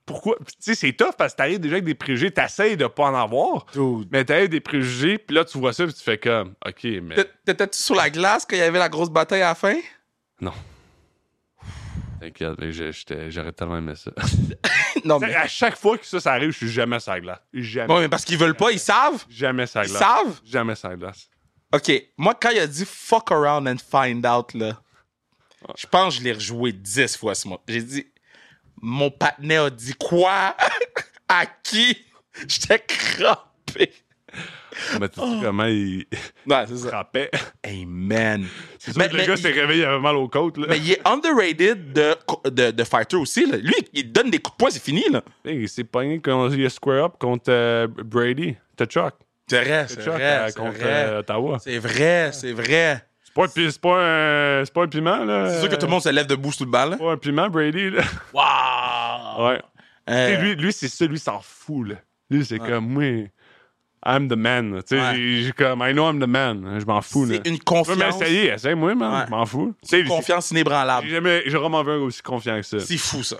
pourquoi, 0.05 0.35
tu 0.39 0.45
sais, 0.59 0.75
c'est 0.75 0.93
tough 0.93 1.13
parce 1.17 1.33
que 1.33 1.37
t'arrives 1.37 1.59
déjà 1.59 1.75
avec 1.75 1.85
des 1.85 1.95
préjugés, 1.95 2.31
t'essayes 2.31 2.75
de 2.77 2.87
pas 2.87 3.03
en 3.05 3.15
avoir, 3.15 3.65
Dude. 3.73 4.07
mais 4.11 4.25
t'arrives 4.25 4.41
avec 4.43 4.51
des 4.51 4.59
préjugés, 4.59 5.17
puis 5.17 5.35
là, 5.35 5.45
tu 5.45 5.57
vois 5.57 5.73
ça, 5.73 5.85
puis 5.85 5.93
tu 5.93 6.01
fais 6.03 6.17
comme, 6.17 6.53
OK, 6.65 6.83
mais 6.83 7.15
T'é- 7.15 7.25
T'étais-tu 7.45 7.77
sur 7.79 7.95
la 7.95 8.09
glace 8.09 8.45
quand 8.49 8.55
il 8.55 8.59
y 8.59 8.63
avait 8.63 8.79
la 8.79 8.89
grosse 8.89 9.09
bataille 9.09 9.41
à 9.43 9.49
la 9.49 9.55
fin? 9.55 9.75
non. 10.41 10.53
T'inquiète, 12.19 12.53
mais 12.59 12.71
j'aurais 13.31 13.51
tellement 13.51 13.77
aimé 13.79 13.93
ça. 13.95 14.11
non, 15.05 15.19
Tu 15.19 15.25
sais, 15.25 15.35
à 15.35 15.47
chaque 15.47 15.75
fois 15.75 15.97
que 15.97 16.05
ça, 16.05 16.19
ça 16.19 16.33
arrive, 16.33 16.51
je 16.51 16.57
suis 16.57 16.69
jamais 16.69 16.99
sur 16.99 17.11
la 17.13 17.19
glace. 17.19 17.39
Jamais. 17.51 17.87
Bon, 17.87 17.99
mais 17.99 18.09
parce 18.09 18.25
qu'ils 18.25 18.37
veulent 18.37 18.55
pas, 18.55 18.71
ils 18.71 18.79
savent? 18.79 19.25
Jamais 19.27 19.65
sur 19.65 19.79
la 19.79 19.85
Ils 19.87 19.89
glace. 19.89 19.99
savent? 20.01 20.41
Jamais 20.45 20.75
sur 20.75 20.89
la 20.89 20.97
glace. 20.97 21.29
OK, 21.73 21.91
moi, 22.17 22.35
quand 22.39 22.51
il 22.51 22.59
a 22.59 22.67
dit 22.67 22.85
«fuck 22.87 23.31
around 23.31 23.67
and 23.67 23.77
find 23.79 24.23
out», 24.25 24.53
là, 24.53 24.79
je 25.75 25.87
pense 25.87 26.13
que 26.15 26.19
je 26.19 26.23
l'ai 26.25 26.33
rejoué 26.33 26.71
10 26.73 27.17
fois 27.17 27.33
ce 27.33 27.47
mois. 27.47 27.63
J'ai 27.67 27.81
dit 27.81 28.05
«Mon 28.81 29.09
partenaire 29.11 29.63
a 29.65 29.69
dit 29.69 29.93
quoi? 29.93 30.55
à 31.27 31.45
qui?» 31.63 31.97
J'étais 32.47 32.79
crampé. 32.87 33.91
Mais 34.99 35.09
tu 35.09 35.19
sais 35.19 35.25
comment 35.43 35.65
il 35.65 36.05
Ouais, 36.47 36.63
c'est 36.67 36.77
ça. 36.77 36.87
frappait. 36.87 37.29
Hey, 37.61 37.85
man. 37.85 38.45
C'est 38.79 38.91
sûr 38.93 38.99
Mais- 38.99 39.09
que 39.09 39.17
le 39.17 39.25
gars 39.25 39.33
il- 39.35 39.41
s'est 39.41 39.51
réveillé, 39.51 39.81
il 39.83 39.85
avait 39.85 39.99
mal 39.99 40.15
aux 40.15 40.29
côtes. 40.29 40.57
Là. 40.57 40.67
Mais 40.69 40.77
il 40.79 40.91
est 40.93 41.01
underrated 41.05 41.91
de, 41.93 42.15
de, 42.49 42.71
de 42.71 42.83
fighter 42.85 43.17
aussi. 43.17 43.45
Là. 43.45 43.57
Lui, 43.57 43.75
il 43.93 44.11
donne 44.11 44.29
des 44.31 44.39
coups 44.39 44.55
de 44.55 44.57
poing, 44.57 44.69
c'est 44.71 44.81
fini. 44.81 45.03
là. 45.11 45.21
Hey, 45.45 45.63
il 45.63 45.69
s'est 45.69 45.83
pogné 45.83 46.19
quand 46.21 46.49
il 46.51 46.65
a 46.65 46.69
square 46.69 47.05
up 47.05 47.13
contre 47.19 47.49
euh, 47.49 47.87
Brady. 47.87 48.55
T'as 48.77 48.85
C'est 49.49 49.63
vrai, 49.63 49.85
c'est 49.89 49.95
T'as 50.05 50.11
vrai. 50.11 50.43
C'est 50.47 50.55
contre 50.57 50.77
vrai. 50.79 51.15
Ottawa. 51.17 51.59
C'est 51.61 51.77
vrai, 51.77 52.31
c'est 52.31 52.53
vrai. 52.53 53.05
C'est 53.33 53.35
pas, 53.35 53.43
un 53.45 53.69
c'est 53.69 53.81
pas, 53.81 53.97
un, 54.59 54.65
c'est 54.65 54.73
pas 54.73 54.83
un 54.83 54.87
piment, 54.87 55.23
là. 55.23 55.49
C'est 55.53 55.59
sûr 55.61 55.69
que 55.69 55.75
tout 55.75 55.85
le 55.85 55.91
monde 55.91 56.01
se 56.01 56.09
lève 56.09 56.27
debout 56.27 56.51
sous 56.51 56.65
le 56.65 56.69
bal. 56.71 56.89
C'est 56.97 57.03
pas 57.03 57.11
un 57.11 57.17
piment, 57.17 57.49
Brady, 57.49 57.89
là. 57.91 58.03
Wow! 58.33 59.47
Ouais. 59.47 59.61
Euh, 60.09 60.37
lui, 60.41 60.55
lui 60.55 60.73
c'est 60.73 60.87
ça, 60.87 61.05
lui, 61.05 61.19
s'en 61.19 61.39
fout, 61.41 61.87
là. 61.89 61.95
Lui, 62.29 62.43
c'est 62.45 62.59
comme, 62.59 62.87
moi, 62.87 63.27
I'm 64.05 64.27
the 64.27 64.33
man. 64.35 64.81
Tu 64.87 64.95
sais, 64.97 65.01
Ouais. 65.01 65.15
j'ai- 65.43 65.51
comme, 65.51 65.81
I 65.87 65.93
know 65.93 66.09
I'm 66.09 66.19
the 66.19 66.27
man. 66.27 66.77
Je 66.79 66.85
m'en 66.85 67.01
fous, 67.01 67.25
là. 67.25 67.35
c'est 67.35 67.49
une 67.49 67.59
Tu 67.59 67.59
veux 67.59 67.63
confiance. 67.65 67.97
m'essayer, 68.19 68.49
essaye-moi, 68.53 68.95
man. 68.95 69.25
Je 69.27 69.31
m'en 69.31 69.45
fous. 69.45 69.73
Sais, 69.83 69.99
Une 70.01 70.07
confiance 70.07 70.51
inébranlable. 70.51 71.07
j'ai 71.07 71.13
jamais, 71.13 71.43
j'ai 71.45 71.57
vraiment 71.57 71.83
vu 71.83 71.91
un 71.91 71.97
aussi 71.97 72.21
confiant 72.21 72.55
que 72.57 72.63
ça. 72.65 72.79
C'est 72.79 72.97
fou, 72.97 73.21
ça. 73.23 73.37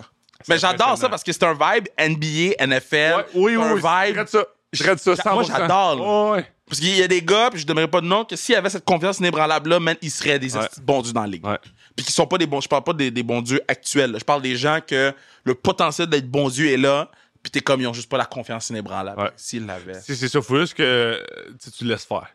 Mais 0.48 0.58
j'adore 0.58 0.96
ça 0.96 1.08
parce 1.08 1.22
que 1.22 1.32
c'est 1.32 1.44
un 1.44 1.52
vibe 1.52 1.86
NBA, 1.98 2.54
NFL. 2.64 3.14
Oui, 3.16 3.22
c'est 3.32 3.38
oui, 3.38 3.54
un 3.56 3.74
oui, 3.74 3.80
c'est 3.82 4.12
vibe 4.12 4.26
ça. 4.26 4.44
Je 4.72 4.82
de 4.84 4.96
ça 4.98 5.12
100%. 5.14 5.34
Moi, 5.34 5.42
j'adore, 5.44 5.96
là. 5.96 6.02
Ouais, 6.30 6.36
ouais. 6.38 6.46
Parce 6.66 6.80
qu'il 6.80 6.96
y 6.96 7.02
a 7.02 7.08
des 7.08 7.20
gars, 7.20 7.50
puis 7.50 7.60
je 7.60 7.66
donnerai 7.66 7.88
pas 7.88 8.00
de 8.00 8.06
nom, 8.06 8.24
que 8.24 8.34
s'il 8.36 8.54
y 8.54 8.56
avait 8.56 8.70
cette 8.70 8.84
confiance 8.86 9.18
inébranlable-là, 9.18 9.78
man, 9.80 9.96
ils 10.00 10.10
seraient 10.10 10.38
des 10.38 10.56
Ouais. 10.56 10.66
bons 10.82 11.02
dieux 11.02 11.12
dans 11.12 11.20
la 11.22 11.26
ligue. 11.26 11.44
Ouais. 11.46 11.58
Puis 11.94 12.06
qui 12.06 12.12
sont 12.12 12.26
pas 12.26 12.38
des 12.38 12.46
bons, 12.46 12.60
je 12.62 12.68
parle 12.68 12.84
pas 12.84 12.94
des, 12.94 13.10
des 13.10 13.22
bons 13.22 13.42
dieux 13.42 13.60
actuels. 13.68 14.12
là. 14.12 14.18
Je 14.18 14.24
parle 14.24 14.40
des 14.40 14.56
gens 14.56 14.78
que 14.86 15.12
le 15.44 15.54
potentiel 15.54 16.08
d'être 16.08 16.30
bons 16.30 16.48
dieux 16.48 16.70
est 16.70 16.78
là, 16.78 17.10
puis 17.42 17.50
t'es 17.50 17.60
comme, 17.60 17.80
ils 17.82 17.86
ont 17.86 17.92
juste 17.92 18.08
pas 18.08 18.16
la 18.16 18.24
confiance 18.24 18.70
inébranlable. 18.70 19.20
Ouais. 19.20 19.30
S'ils 19.36 19.66
l'avaient. 19.66 20.00
C'est 20.00 20.14
c'est 20.14 20.28
ça, 20.28 20.40
faut 20.40 20.58
juste 20.60 20.74
que 20.74 20.82
euh, 20.82 21.18
tu 21.60 21.68
sais, 21.68 21.70
tu 21.72 21.84
laisses 21.84 22.06
faire. 22.06 22.28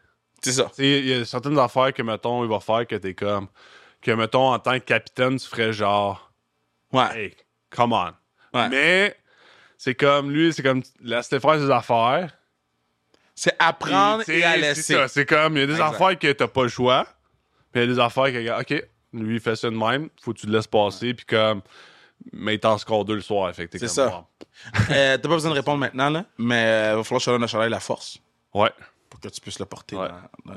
C'est 0.44 0.52
ça. 0.52 0.66
Tu 0.66 0.76
sais, 0.84 1.00
il 1.00 1.08
y 1.08 1.14
a 1.14 1.26
certaines 1.26 1.58
affaires 1.58 1.92
que, 1.92 2.04
mettons, 2.04 2.44
il 2.44 2.50
va 2.50 2.60
faire 2.60 2.86
que 2.86 2.96
t'es 2.96 3.16
comme. 3.16 3.48
Que, 4.02 4.12
mettons, 4.12 4.54
en 4.54 4.60
tant 4.60 4.74
que 4.74 4.86
capitaine, 4.86 5.40
tu 5.40 5.48
ferais 5.48 5.74
genre. 5.74 6.32
Ouais. 6.94 7.06
Hey, 7.16 7.36
come 7.72 7.94
on. 7.94 8.12
Ouais. 8.54 8.70
Mais, 8.70 9.16
c'est 9.78 9.96
comme, 9.96 10.32
lui, 10.32 10.52
c'est 10.54 10.64
comme, 10.64 10.82
laisse-le 11.02 11.40
faire 11.40 11.60
ses 11.60 11.70
affaires. 11.72 12.36
C'est 13.36 13.56
apprendre 13.60 14.28
et 14.30 14.44
à 14.44 14.58
laisser. 14.58 14.98
C'est 15.08 15.26
comme, 15.26 15.56
il 15.58 15.60
y 15.60 15.64
a 15.64 15.68
des 15.68 15.74
Exact. 15.74 15.94
affaires 15.94 16.18
que 16.20 16.32
t'as 16.32 16.48
pas 16.48 16.64
le 16.64 16.70
choix. 16.70 17.06
Puis 17.72 17.82
il 17.84 17.88
y 17.88 17.92
a 17.92 17.94
des 17.94 18.00
affaires 18.00 18.26
que, 18.26 18.62
OK, 18.62 18.84
lui, 19.14 19.36
il 19.36 19.40
fait 19.40 19.56
ça 19.56 19.70
de 19.70 19.76
même, 19.76 20.10
faut 20.22 20.34
que 20.34 20.40
tu 20.40 20.48
le 20.48 20.54
laisses 20.54 20.68
passer, 20.68 21.14
puis 21.14 21.26
comme, 21.26 21.62
mais 22.34 22.56
il 22.56 22.60
t'en 22.60 22.78
score 22.80 23.06
deux 23.06 23.16
le 23.16 23.22
soir. 23.22 23.54
Fait 23.54 23.70
C'est 23.72 23.88
ça. 23.88 24.26
Euh, 24.90 25.18
T'as 25.18 25.22
pas 25.22 25.28
besoin 25.36 25.52
de 25.52 25.56
répondre 25.56 25.78
maintenant, 25.78 26.10
là, 26.10 26.26
mais 26.40 26.66
euh, 26.66 26.96
va 26.96 27.04
falloir 27.04 27.20
que 27.20 27.26
je 27.32 27.52
te 27.52 27.58
donne 27.58 27.70
la 27.70 27.80
force. 27.80 28.18
Ouais. 28.56 28.72
pour 29.08 29.20
que 29.20 29.28
tu 29.28 29.40
puisses 29.40 29.60
le 29.60 29.66
porter 29.66 29.96
Ouais. 29.96 30.08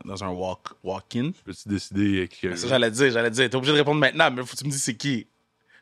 dans, 0.06 0.24
un 0.24 0.28
walk, 0.28 0.68
walk-in. 0.82 1.32
Peux-tu 1.44 1.68
décider 1.68 2.26
qui. 2.28 2.48
Ça, 2.56 2.66
j'allais 2.66 2.90
dire, 2.90 3.10
j'allais 3.10 3.28
dire. 3.30 3.50
T'es 3.50 3.56
obligé 3.56 3.72
de 3.74 3.78
répondre 3.78 4.00
maintenant, 4.00 4.30
mais 4.30 4.40
faut 4.42 4.56
que 4.56 4.60
tu 4.62 4.64
me 4.64 4.70
dises 4.70 4.82
c'est 4.82 4.96
qui. 4.96 5.26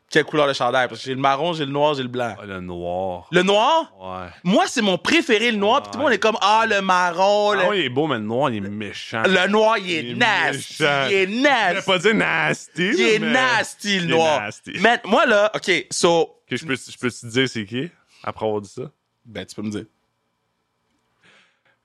Quelle 0.09 0.23
couleur 0.25 0.47
de 0.47 0.53
chandail? 0.53 0.87
Parce 0.87 1.01
que 1.01 1.05
j'ai 1.05 1.13
le 1.13 1.21
marron, 1.21 1.53
j'ai 1.53 1.65
le 1.65 1.71
noir, 1.71 1.93
j'ai 1.93 2.01
le 2.01 2.09
blanc. 2.09 2.35
Ah, 2.39 2.45
le 2.45 2.59
noir. 2.61 3.27
Le 3.31 3.43
noir? 3.43 3.93
Ouais. 3.99 4.29
Moi, 4.43 4.65
c'est 4.67 4.81
mon 4.81 4.97
préféré, 4.97 5.51
le 5.51 5.57
noir. 5.57 5.83
Puis 5.83 5.91
tout 5.91 5.97
le 5.99 6.03
monde 6.05 6.13
est 6.13 6.17
comme, 6.19 6.37
ah, 6.41 6.65
le 6.67 6.81
marron. 6.81 7.53
le- 7.53 7.59
Ah, 7.61 7.69
oui, 7.69 7.79
il 7.81 7.85
est 7.85 7.89
beau, 7.89 8.07
mais 8.07 8.15
le 8.17 8.23
noir, 8.23 8.49
il 8.49 8.65
est 8.65 8.69
méchant. 8.69 9.21
Le 9.27 9.47
noir, 9.47 9.77
il 9.77 9.91
est 9.91 9.99
Il 10.03 10.09
est 10.11 10.15
nasty. 10.15 10.81
méchant. 10.81 11.07
Il 11.09 11.13
est 11.13 11.27
Je 11.27 11.31
vais 11.35 11.41
nasty. 11.41 11.85
pas 11.85 11.97
dire 11.99 12.15
nasty. 12.15 12.89
Il 12.93 13.01
est 13.01 13.19
mais- 13.19 13.31
nasty, 13.31 13.99
le 13.99 14.05
il 14.05 14.11
est 14.11 14.15
noir. 14.15 14.41
nasty. 14.41 14.71
Man, 14.79 14.99
moi, 15.05 15.25
là, 15.27 15.51
OK, 15.55 15.71
so... 15.91 16.41
Que 16.47 16.57
je 16.57 16.65
peux, 16.65 16.75
je 16.75 16.97
peux 16.97 17.11
te 17.11 17.25
dire 17.27 17.47
c'est 17.47 17.65
qui 17.65 17.91
après 18.23 18.45
avoir 18.47 18.61
dit 18.61 18.69
ça? 18.69 18.81
Ben, 19.25 19.45
tu 19.45 19.53
peux 19.53 19.61
me 19.61 19.69
dire. 19.69 19.85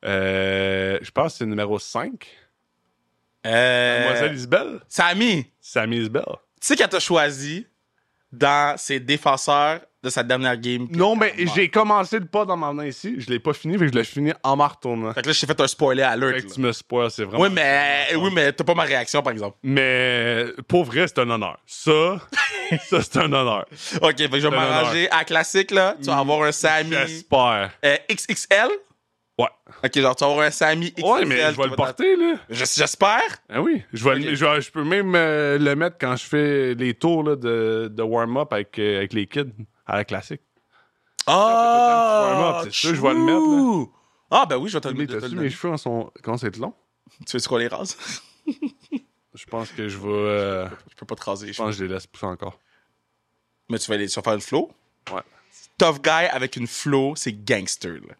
Euh, 0.04 0.98
je 1.02 1.10
pense 1.10 1.32
que 1.32 1.38
c'est 1.38 1.46
numéro 1.46 1.78
5. 1.78 2.26
Euh... 3.46 3.98
Mademoiselle 4.04 4.34
Isabelle? 4.34 4.80
Samy, 4.88 5.46
Sammy 5.60 5.98
Isabelle. 5.98 6.24
tu 6.60 6.66
sais 6.66 6.76
qu'elle 6.76 6.88
t'a 6.88 7.00
choisi? 7.00 7.66
Dans 8.38 8.76
ses 8.76 9.00
défenseurs 9.00 9.80
de 10.04 10.10
sa 10.10 10.22
dernière 10.22 10.56
game. 10.58 10.86
Non, 10.90 11.16
mais 11.16 11.34
j'ai 11.54 11.70
commencé 11.70 12.18
le 12.18 12.26
pas 12.26 12.44
dans 12.44 12.56
m'en 12.56 12.72
venant 12.72 12.82
ici. 12.82 13.16
Je 13.18 13.30
l'ai 13.30 13.38
pas 13.38 13.54
fini, 13.54 13.78
fait 13.78 13.86
que 13.86 13.92
je 13.92 13.98
l'ai 13.98 14.04
fini 14.04 14.32
en 14.42 14.54
m'en 14.54 14.68
retournant. 14.68 15.12
Fait 15.14 15.22
que 15.22 15.28
là, 15.28 15.32
je 15.32 15.40
t'ai 15.40 15.46
fait 15.46 15.60
un 15.60 15.66
spoiler 15.66 16.02
alert. 16.02 16.34
Fait 16.34 16.42
que 16.42 16.48
là. 16.48 16.54
tu 16.54 16.60
me 16.60 16.72
spoil, 16.72 17.10
c'est 17.10 17.24
vraiment. 17.24 17.42
Oui, 17.42 17.50
mais, 17.50 18.08
oui, 18.14 18.30
mais 18.32 18.52
t'as 18.52 18.64
pas 18.64 18.74
ma 18.74 18.82
réaction, 18.82 19.22
par 19.22 19.32
exemple. 19.32 19.56
Mais 19.62 20.44
pour 20.68 20.84
vrai, 20.84 21.06
c'est 21.08 21.18
un 21.20 21.30
honneur. 21.30 21.58
Ça, 21.66 22.18
ça 22.88 23.00
c'est 23.02 23.16
un 23.16 23.32
honneur. 23.32 23.64
OK, 24.02 24.16
fait 24.16 24.28
que 24.28 24.40
je 24.40 24.46
vais 24.48 24.56
m'arranger 24.56 25.10
à 25.10 25.24
classique, 25.24 25.70
là. 25.70 25.96
Tu 25.98 26.06
vas 26.06 26.18
avoir 26.18 26.42
un 26.42 26.52
Samy 26.52 26.90
J'espère. 27.06 27.70
euh, 27.84 27.96
XXL. 28.10 28.68
Ouais. 29.38 29.48
OK, 29.84 29.98
genre, 29.98 30.14
tu 30.14 30.24
vas 30.24 30.30
avoir 30.30 30.46
un 30.46 30.50
Samy 30.50 30.90
XXL. 30.92 31.04
Ouais, 31.04 31.24
mais 31.24 31.40
je 31.42 31.50
qui 31.52 31.56
vais 31.60 31.66
le 31.68 31.74
porter, 31.76 32.16
là. 32.16 32.34
Je- 32.48 32.64
J'espère. 32.64 33.22
Ah 33.48 33.60
oui. 33.60 33.82
Je, 33.92 34.08
vais 34.08 34.34
je, 34.36 34.60
je 34.60 34.70
peux 34.70 34.84
même 34.84 35.14
euh, 35.16 35.58
le 35.58 35.74
mettre 35.74 35.96
quand 36.00 36.14
je 36.16 36.24
fais 36.24 36.74
les 36.74 36.94
tours 36.94 37.24
là, 37.24 37.34
de, 37.36 37.90
de 37.92 38.02
warm-up 38.02 38.52
avec, 38.52 38.78
euh, 38.78 38.98
avec 38.98 39.12
les 39.12 39.26
kids 39.26 39.52
à 39.86 39.96
la 39.96 40.04
classique. 40.04 40.42
Ah, 41.26 42.60
c'est 42.64 42.72
sûr, 42.72 42.94
je 42.94 43.00
vais 43.00 43.14
le 43.14 43.20
mettre, 43.20 43.40
là. 43.40 43.86
Ah, 44.30 44.46
ben 44.46 44.56
oui, 44.56 44.68
je 44.68 44.76
vais 44.76 44.80
te 44.80 44.88
le 44.88 44.94
mettre. 44.94 45.18
je 45.26 45.34
mes 45.36 45.50
cheveux 45.50 45.76
sont... 45.76 46.10
comment 46.22 46.36
c'est 46.36 46.56
long? 46.56 46.74
Tu 47.26 47.36
veux 47.36 47.42
qu'on 47.46 47.56
les 47.56 47.68
rase? 47.68 47.96
Je 49.36 49.46
pense 49.46 49.72
que 49.72 49.88
je 49.88 49.98
vais. 49.98 50.08
euh, 50.08 50.68
Je 50.90 50.94
peux 50.94 51.06
pas 51.06 51.16
te 51.16 51.24
raser 51.24 51.46
les 51.48 51.52
je 51.52 51.58
pense 51.58 51.70
que 51.72 51.76
je 51.76 51.84
les 51.84 51.92
laisse 51.92 52.06
pousser 52.06 52.26
encore. 52.26 52.56
Mais 53.68 53.80
tu 53.80 53.90
vas, 53.90 53.96
les, 53.96 54.06
tu 54.08 54.14
vas 54.14 54.22
faire 54.22 54.34
une 54.34 54.40
flow? 54.40 54.70
Ouais. 55.12 55.22
Tough 55.76 56.00
guy 56.00 56.08
avec 56.30 56.54
une 56.54 56.68
flow, 56.68 57.14
c'est 57.16 57.32
gangster, 57.32 57.94
là. 57.94 58.14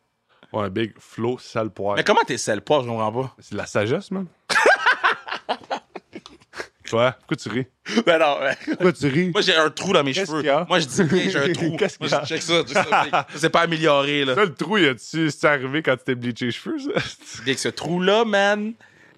Ouais, 0.55 0.71
big 0.71 0.93
flow, 0.99 1.39
sale 1.39 1.71
poire. 1.71 1.97
Mais 1.97 2.05
comment 2.05 2.23
t'es 2.27 2.37
sel 2.39 2.61
poire, 2.61 2.83
je 2.83 2.89
comprends 2.89 3.13
pas? 3.13 3.35
C'est 3.41 3.53
de 3.53 3.57
la 3.59 3.67
sagesse, 3.67 4.11
man. 4.11 4.27
Quoi? 6.91 7.13
Pourquoi 7.13 7.37
tu 7.37 7.49
ris? 7.49 7.67
Ben 8.07 8.19
non, 8.19 8.39
ouais. 8.41 8.57
Pourquoi 8.67 8.93
tu 8.93 9.07
ris? 9.09 9.31
Moi, 9.31 9.41
j'ai 9.41 9.57
un 9.57 9.71
trou 9.71 9.93
dans 9.93 10.05
mes 10.05 10.13
cheveux. 10.13 10.43
Moi, 10.69 10.79
je 10.81 10.87
dis 10.87 11.03
bien, 11.05 11.29
j'ai 11.31 11.39
un 11.39 11.53
trou. 11.55 11.77
Qu'est-ce 11.77 11.99
qu'il 11.99 12.09
y 12.11 12.15
a? 12.15 12.23
je 12.23 12.29
check 12.29 12.43
ça, 12.43 12.63
ça. 12.67 13.27
S'est 13.35 13.51
pas 13.51 13.63
amélioré, 13.63 14.25
là. 14.25 14.35
Ça, 14.35 14.45
le 14.45 14.55
trou, 14.55 14.77
y 14.79 14.87
a-tu. 14.87 15.31
C'est 15.31 15.47
arrivé 15.47 15.83
quand 15.83 15.97
tu 15.97 16.05
t'es 16.05 16.15
bleaché 16.15 16.47
les 16.47 16.51
cheveux, 16.53 16.79
ça? 16.79 16.91
Dès 17.45 17.55
que 17.55 17.61
ce 17.61 17.69
trou-là, 17.71 18.25
man. 18.25 18.75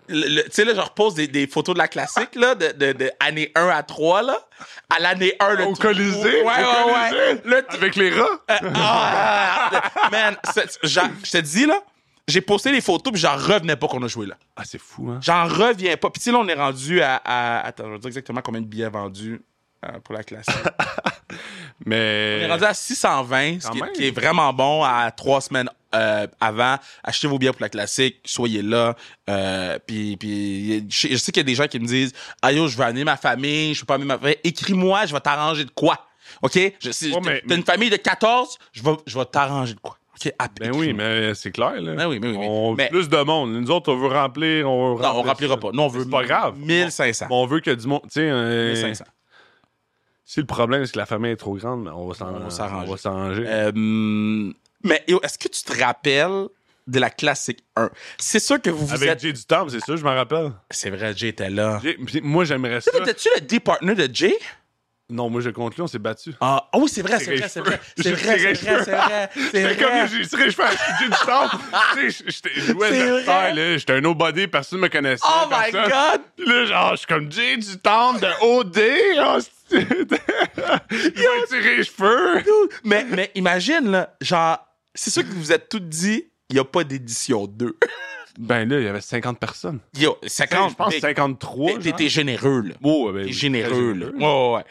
Tu 0.09 0.43
sais, 0.51 0.65
là, 0.65 0.74
je 0.74 0.81
repose 0.81 1.15
des, 1.15 1.27
des 1.28 1.47
photos 1.47 1.74
de 1.74 1.78
la 1.78 1.89
classique, 1.89 2.35
là, 2.35 2.55
de, 2.55 2.73
de, 2.73 2.93
de 2.93 3.11
année 3.20 3.51
1 3.55 3.69
à 3.69 3.83
3, 3.83 4.23
là. 4.23 4.39
À 4.95 5.01
l'année 5.01 5.35
1, 5.41 5.55
le 5.55 5.65
Au 5.66 5.73
Colisée? 5.74 6.43
Ouais, 6.43 6.43
Au 6.43 6.45
ouais, 6.45 6.93
ouais. 6.93 7.11
Colisée? 7.11 7.41
Le 7.45 7.62
t- 7.62 7.77
Avec 7.77 7.97
les 7.97 8.11
rats? 8.11 8.41
Ah! 8.74 9.83
man, 10.11 10.37
je 10.83 11.31
te 11.31 11.39
dis, 11.39 11.66
là, 11.66 11.81
j'ai 12.28 12.41
posté 12.41 12.73
les 12.73 12.81
photos, 12.81 13.12
puis 13.12 13.20
j'en 13.23 13.37
revenais 13.37 13.77
pas 13.77 13.87
qu'on 13.89 14.03
a 14.03 14.09
joué 14.09 14.27
là. 14.27 14.35
Ah, 14.57 14.62
c'est 14.65 14.81
fou, 14.81 15.11
hein? 15.11 15.19
J'en 15.23 15.45
reviens 15.47 15.97
pas. 15.97 16.11
Puis, 16.11 16.20
tu 16.20 16.24
sais, 16.24 16.33
là, 16.33 16.39
on 16.39 16.49
est 16.49 16.55
rendu 16.55 17.01
à, 17.01 17.20
à- 17.24 17.66
Attends, 17.66 17.85
je 17.87 17.91
vais 17.93 17.99
dire 17.99 18.09
exactement 18.09 18.41
combien 18.43 18.61
de 18.61 18.66
billets 18.66 18.89
vendus 18.89 19.41
euh, 19.85 19.99
pour 20.05 20.15
la 20.15 20.24
classique. 20.24 20.55
On 21.85 21.91
est 21.93 22.39
Mais. 22.41 22.47
rendu 22.49 22.65
à 22.65 22.73
620, 22.74 23.61
ce 23.61 23.70
qui, 23.70 23.81
qui 23.95 24.07
est 24.09 24.11
vraiment 24.11 24.53
bon 24.53 24.83
à 24.85 25.11
trois 25.11 25.41
semaines 25.41 25.69
euh, 25.97 26.27
avant. 26.40 26.77
Achetez 27.02 27.27
vos 27.27 27.39
billets 27.39 27.52
pour 27.52 27.62
la 27.62 27.68
classique, 27.68 28.16
soyez 28.24 28.62
là. 28.62 28.94
Euh, 29.31 29.78
puis, 29.86 30.16
puis 30.16 30.86
je, 30.89 31.09
je 31.09 31.16
sais 31.16 31.32
qu'il 31.32 31.40
y 31.40 31.44
a 31.44 31.44
des 31.44 31.55
gens 31.55 31.66
qui 31.66 31.81
me 31.81 31.86
disent 31.86 32.12
Ah 32.43 32.52
yo, 32.52 32.68
je 32.68 32.77
veux 32.77 32.85
amener 32.85 33.05
ma 33.05 33.16
famille, 33.16 33.74
je 33.74 33.81
veux 33.81 33.86
pas 33.86 33.94
amener 33.94 34.06
ma 34.09 34.18
famille. 34.18 34.36
Écris-moi, 34.44 35.06
je 35.06 35.12
vais 35.14 35.20
t'arranger 35.20 35.64
de 35.64 35.70
quoi? 35.70 35.98
OK? 36.43 36.59
Je 36.81 36.90
sais, 36.90 37.10
Ouais, 37.12 37.20
mais- 37.24 37.43
t'as 37.48 37.55
une 37.56 37.64
famille 37.64 37.90
de 37.90 37.97
14, 37.97 38.59
je 38.73 38.82
vais, 38.82 38.90
je 39.06 39.18
vais 39.18 39.24
t'arranger 39.24 39.74
de 39.74 39.81
quoi? 39.81 39.97
OK? 40.18 40.32
Ah, 40.39 40.48
Ben 40.59 40.74
oui, 40.74 40.93
mais 40.94 41.35
c'est 41.35 41.51
clair, 41.52 41.81
là. 41.81 41.94
Ben 41.94 42.09
oui, 42.09 42.18
ben 42.18 42.31
oui, 42.31 42.39
mais- 42.39 42.47
On 42.48 42.70
veut 42.70 42.77
mais- 42.78 42.89
plus 42.89 43.09
de 43.09 43.16
monde. 43.23 43.52
Nous 43.52 43.70
autres, 43.70 43.93
on 43.93 43.97
veut 43.97 44.09
remplir. 44.09 44.68
On 44.70 44.94
veut 44.94 45.02
Non, 45.02 45.09
on 45.10 45.12
remplir 45.23 45.31
remplira 45.32 45.56
pas. 45.59 45.70
Non, 45.73 45.85
on 45.85 45.89
veut 45.89 46.05
C'est 46.05 46.10
pas 46.10 46.24
grave. 46.24 46.56
1500. 46.59 47.27
On 47.31 47.44
veut 47.47 47.60
que 47.60 47.70
du 47.70 47.86
monde. 47.86 48.01
Tu 48.05 48.09
sais, 48.20 48.20
euh, 48.31 48.73
1500. 48.73 49.05
si 50.24 50.40
le 50.40 50.47
problème, 50.47 50.85
c'est 50.86 50.93
que 50.93 50.98
la 50.98 51.06
famille 51.06 51.32
est 51.32 51.36
trop 51.36 51.55
grande, 51.56 51.86
on 51.94 52.09
va 52.09 52.14
s'en- 52.14 52.28
On 52.32 52.36
on 52.36 52.85
va 52.86 52.97
s'arranger. 52.97 53.44
Euh, 53.47 54.52
mais 54.87 55.05
est-ce 55.23 55.39
que 55.39 55.49
tu 55.49 55.63
te 55.63 55.79
rappelles 55.83 56.47
de 56.87 56.99
la 57.01 57.11
classique 57.11 57.61
1? 57.77 57.91
C'est 58.19 58.39
sûr 58.39 58.61
que 58.63 58.71
vous 58.71 58.87
vous 58.87 58.95
Avec 58.95 59.09
êtes... 59.09 59.21
Jay 59.21 59.33
du 59.33 59.45
Temple, 59.45 59.71
c'est 59.73 59.81
ça, 59.81 59.97
je 59.97 60.03
m'en 60.05 60.15
rappelle. 60.15 60.53
C'est 60.71 60.91
vrai, 60.91 61.13
Jay 61.17 61.29
était 61.29 61.51
là. 61.51 61.81
Jay- 61.83 62.21
moi, 62.23 62.45
j'aimerais 62.45 62.81
ça. 62.81 62.91
T'étais-tu 62.93 63.29
le 63.35 63.41
D-partner 63.43 63.95
de 63.95 64.09
Jay? 64.15 64.35
Non, 65.09 65.31
moi, 65.31 65.41
je 65.41 65.51
contre 65.51 65.77
lui, 65.77 65.83
on 65.83 65.87
s'est 65.87 66.01
battu. 66.01 66.33
Ah 66.41 66.69
ah 66.73 66.79
oui, 66.79 66.89
c'est 66.93 67.03
vrai, 67.03 67.21
c'est 67.21 67.37
vrai, 67.37 67.49
c'est 67.49 67.61
cheveux. 67.61 67.71
vrai. 67.71 67.81
C'est 67.97 68.11
vrai, 68.13 68.39
c'est 68.39 68.39
vrai, 68.39 68.55
cheveux. 68.57 68.83
c'est 68.85 68.91
vrai. 68.91 69.31
C'est 69.35 69.51
C'est 69.53 69.77
comme 69.77 69.89
vrai. 69.89 70.09
j'ai 70.09 70.27
tiré, 70.27 70.51
je 70.51 70.57
fais 70.57 70.63
un 70.65 70.71
Jay 70.71 71.05
du 71.05 71.11
Temple. 71.25 71.57
tu 71.95 72.11
sais, 72.11 72.25
je 72.57 72.61
jouais 72.73 72.91
C'est 72.91 73.07
le 73.07 73.21
vrai. 73.21 73.55
là. 73.55 73.79
J'étais 73.79 73.93
un 73.93 74.01
nobody, 74.01 74.49
personne 74.49 74.81
me 74.81 74.89
connaissait. 74.89 75.23
Oh 75.25 75.47
my. 75.49 75.71
God! 75.71 76.21
Là, 76.39 76.65
genre, 76.65 76.91
je 76.93 76.97
suis 76.97 77.07
comme 77.07 77.31
Jay 77.31 77.57
du 77.57 77.79
Temple 77.79 78.19
de 78.21 78.45
OD. 78.47 78.81
Oh, 79.21 79.39
c'est- 79.41 79.77
Il 80.91 80.99
m'a 80.99 81.47
tiré 81.49 81.77
les 81.77 81.85
cheveux. 81.85 82.43
Mais 82.85 83.31
imagine, 83.37 83.91
là, 83.93 84.17
genre, 84.21 84.59
c'est 84.97 85.10
sûr 85.10 85.23
que 85.23 85.32
vous 85.32 85.52
êtes 85.52 85.68
tous 85.68 85.78
dit, 85.81 86.24
il 86.51 86.55
n'y 86.55 86.60
a 86.60 86.64
pas 86.64 86.85
d'édition 86.85 87.47
2. 87.47 87.77
Ben 88.39 88.68
là, 88.68 88.78
il 88.81 88.85
y 88.85 88.89
avait 88.89 89.01
50 89.01 89.39
personnes. 89.40 89.78
Yo, 89.98 90.18
50. 90.27 90.70
je 90.73 90.74
pense 90.77 90.93
mais- 90.93 91.01
53. 91.01 91.66
mais 91.73 91.78
T'es 91.78 91.89
genre. 91.89 91.97
t'es 91.97 92.09
généreux, 92.10 92.60
là. 92.66 92.74
Oh, 92.82 93.10
ben, 93.10 93.24
T'es 93.24 93.32
généreux, 93.32 93.94
là. 93.94 94.06
Ouais, 94.09 94.12
ouais, 94.20 94.56
ouais. 94.56 94.64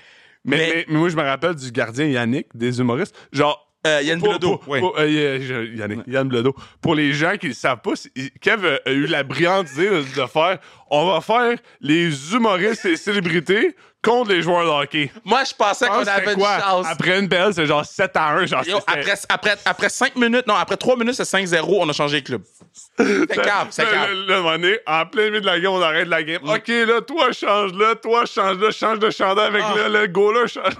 Mais, 0.44 0.58
Mais- 0.58 0.68
mais- 0.76 0.86
mais 0.88 1.00
moi, 1.00 1.10
je 1.10 1.16
me 1.16 1.24
rappelle 1.24 1.56
du 1.56 1.72
gardien 1.72 2.06
Yannick, 2.06 2.46
des 2.54 2.80
humoristes. 2.80 3.16
Genre. 3.32 3.60
Euh, 3.88 4.02
Yann 4.04 4.20
pour- 4.20 4.28
Bilodeau, 4.30 4.58
pour- 4.58 4.68
ouais. 4.72 4.80
pour- 4.82 4.98
euh, 5.00 5.08
y- 5.08 5.78
Yannick, 5.78 6.02
Yann 6.08 6.28
Bilodeau. 6.28 6.56
Pour 6.82 6.94
les 6.94 7.12
gens 7.14 7.38
qui 7.38 7.48
ne 7.50 7.54
savent 7.54 7.82
pas, 7.82 7.94
Kev 8.42 8.80
a, 8.86 8.92
eu 8.92 9.06
la 9.08 9.24
brillante 9.24 9.72
idée 9.74 9.90
de, 9.90 9.98
de 10.02 10.26
faire 10.28 10.60
on 10.92 11.08
va 11.08 11.22
faire 11.22 11.58
les 11.82 12.34
humoristes 12.34 12.86
et 12.86 12.90
les 12.90 12.98
célébrités 12.98 13.76
contre 14.06 14.30
les 14.32 14.42
joueurs 14.42 14.64
de 14.64 14.70
hockey. 14.84 15.12
Moi, 15.24 15.44
je 15.44 15.54
pensais 15.54 15.88
qu'on 15.88 16.06
avait 16.06 16.34
une 16.34 16.38
quoi? 16.40 16.60
chance. 16.60 16.86
Après 16.88 17.20
une 17.20 17.28
belle, 17.28 17.54
c'est 17.54 17.66
genre 17.66 17.84
7 17.84 18.12
à 18.16 18.30
1. 18.36 18.46
Genre, 18.46 18.64
Yo, 18.68 18.78
après, 18.86 19.14
après, 19.28 19.58
après 19.66 19.90
5 19.90 20.16
minutes, 20.16 20.46
non, 20.48 20.54
après 20.56 20.78
3 20.78 20.96
minutes, 20.96 21.16
c'est 21.16 21.24
5-0, 21.24 21.66
on 21.82 21.90
a 21.90 21.94
changé 21.94 22.22
de 22.22 22.26
club. 22.26 22.44
C'est 22.98 23.28
calme, 23.42 23.68
c'est 23.72 23.84
calme. 23.90 24.14
là, 24.14 24.28
là, 24.28 24.36
à 24.36 24.38
un 24.38 24.42
moment 24.42 24.52
donné, 24.54 24.78
en 24.86 25.06
plein 25.06 25.26
milieu 25.26 25.42
de 25.42 25.46
la 25.46 25.60
game, 25.60 25.72
on 25.74 25.82
arrête 25.82 26.08
la 26.08 26.24
game. 26.24 26.42
OK, 26.44 26.68
là, 26.68 27.02
toi, 27.02 27.32
change 27.32 27.74
là, 27.74 27.96
toi, 27.96 28.26
change 28.26 28.58
là, 28.58 28.72
change 28.72 29.00
de 29.00 29.10
chandail 29.10 29.48
avec 29.48 29.64
Ah. 29.66 29.74
le, 29.90 30.00
le 30.02 30.08
goaler. 30.08 30.48
change- 30.48 30.76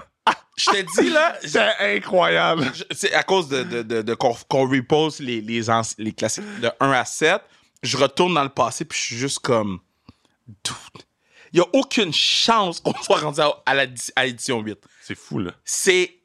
Je 0.56 0.70
te 0.70 1.00
dis, 1.02 1.10
là, 1.10 1.36
C'est 1.44 1.96
incroyable. 1.96 2.64
c'est 2.90 3.12
à 3.12 3.22
cause 3.22 3.48
de, 3.48 3.62
de, 3.62 3.82
de, 3.82 4.02
de 4.02 4.14
qu'on, 4.14 4.32
repose 4.66 5.20
les, 5.20 5.40
les, 5.42 5.62
les 5.98 6.12
classiques 6.12 6.60
de 6.60 6.70
1 6.80 6.90
à 6.92 7.04
7, 7.04 7.40
je 7.82 7.96
retourne 7.98 8.32
dans 8.34 8.42
le 8.44 8.48
passé 8.48 8.84
puis 8.86 8.98
je 8.98 9.04
suis 9.04 9.16
juste 9.16 9.38
comme 9.40 9.78
dude. 10.64 11.02
Il 11.56 11.60
y 11.60 11.62
a 11.62 11.66
aucune 11.72 12.12
chance 12.12 12.80
qu'on 12.80 12.92
soit 13.02 13.16
rendu 13.16 13.40
à, 13.40 13.50
à 13.64 13.72
la 13.72 13.86
à 14.14 14.26
l'édition 14.26 14.60
8. 14.60 14.78
C'est 15.00 15.14
fou, 15.14 15.38
là. 15.38 15.52
C'est, 15.64 16.18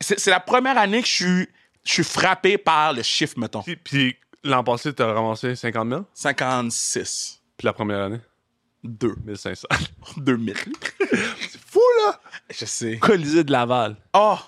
c'est 0.00 0.18
c'est 0.18 0.30
la 0.30 0.40
première 0.40 0.78
année 0.78 1.02
que 1.02 1.06
je 1.06 1.12
suis 1.12 1.48
je 1.84 1.92
suis 1.92 2.04
frappé 2.04 2.56
par 2.56 2.94
le 2.94 3.02
chiffre 3.02 3.38
mettons. 3.38 3.62
Puis, 3.62 3.76
puis 3.76 4.16
L'an 4.44 4.64
passé, 4.64 4.94
t'as 4.94 5.12
ramassé 5.12 5.54
50 5.54 5.88
000, 5.90 6.04
56. 6.14 7.42
puis 7.58 7.66
la 7.66 7.74
première 7.74 8.00
année, 8.00 8.20
2. 8.82 9.14
1500. 9.26 9.68
2000. 10.16 10.56
C'est 11.38 11.60
fou, 11.70 11.80
là! 12.06 12.18
Je 12.50 12.64
sais. 12.64 12.96
Colisée 12.96 13.44
de 13.44 13.52
Laval. 13.52 13.96
Oh! 14.14 14.38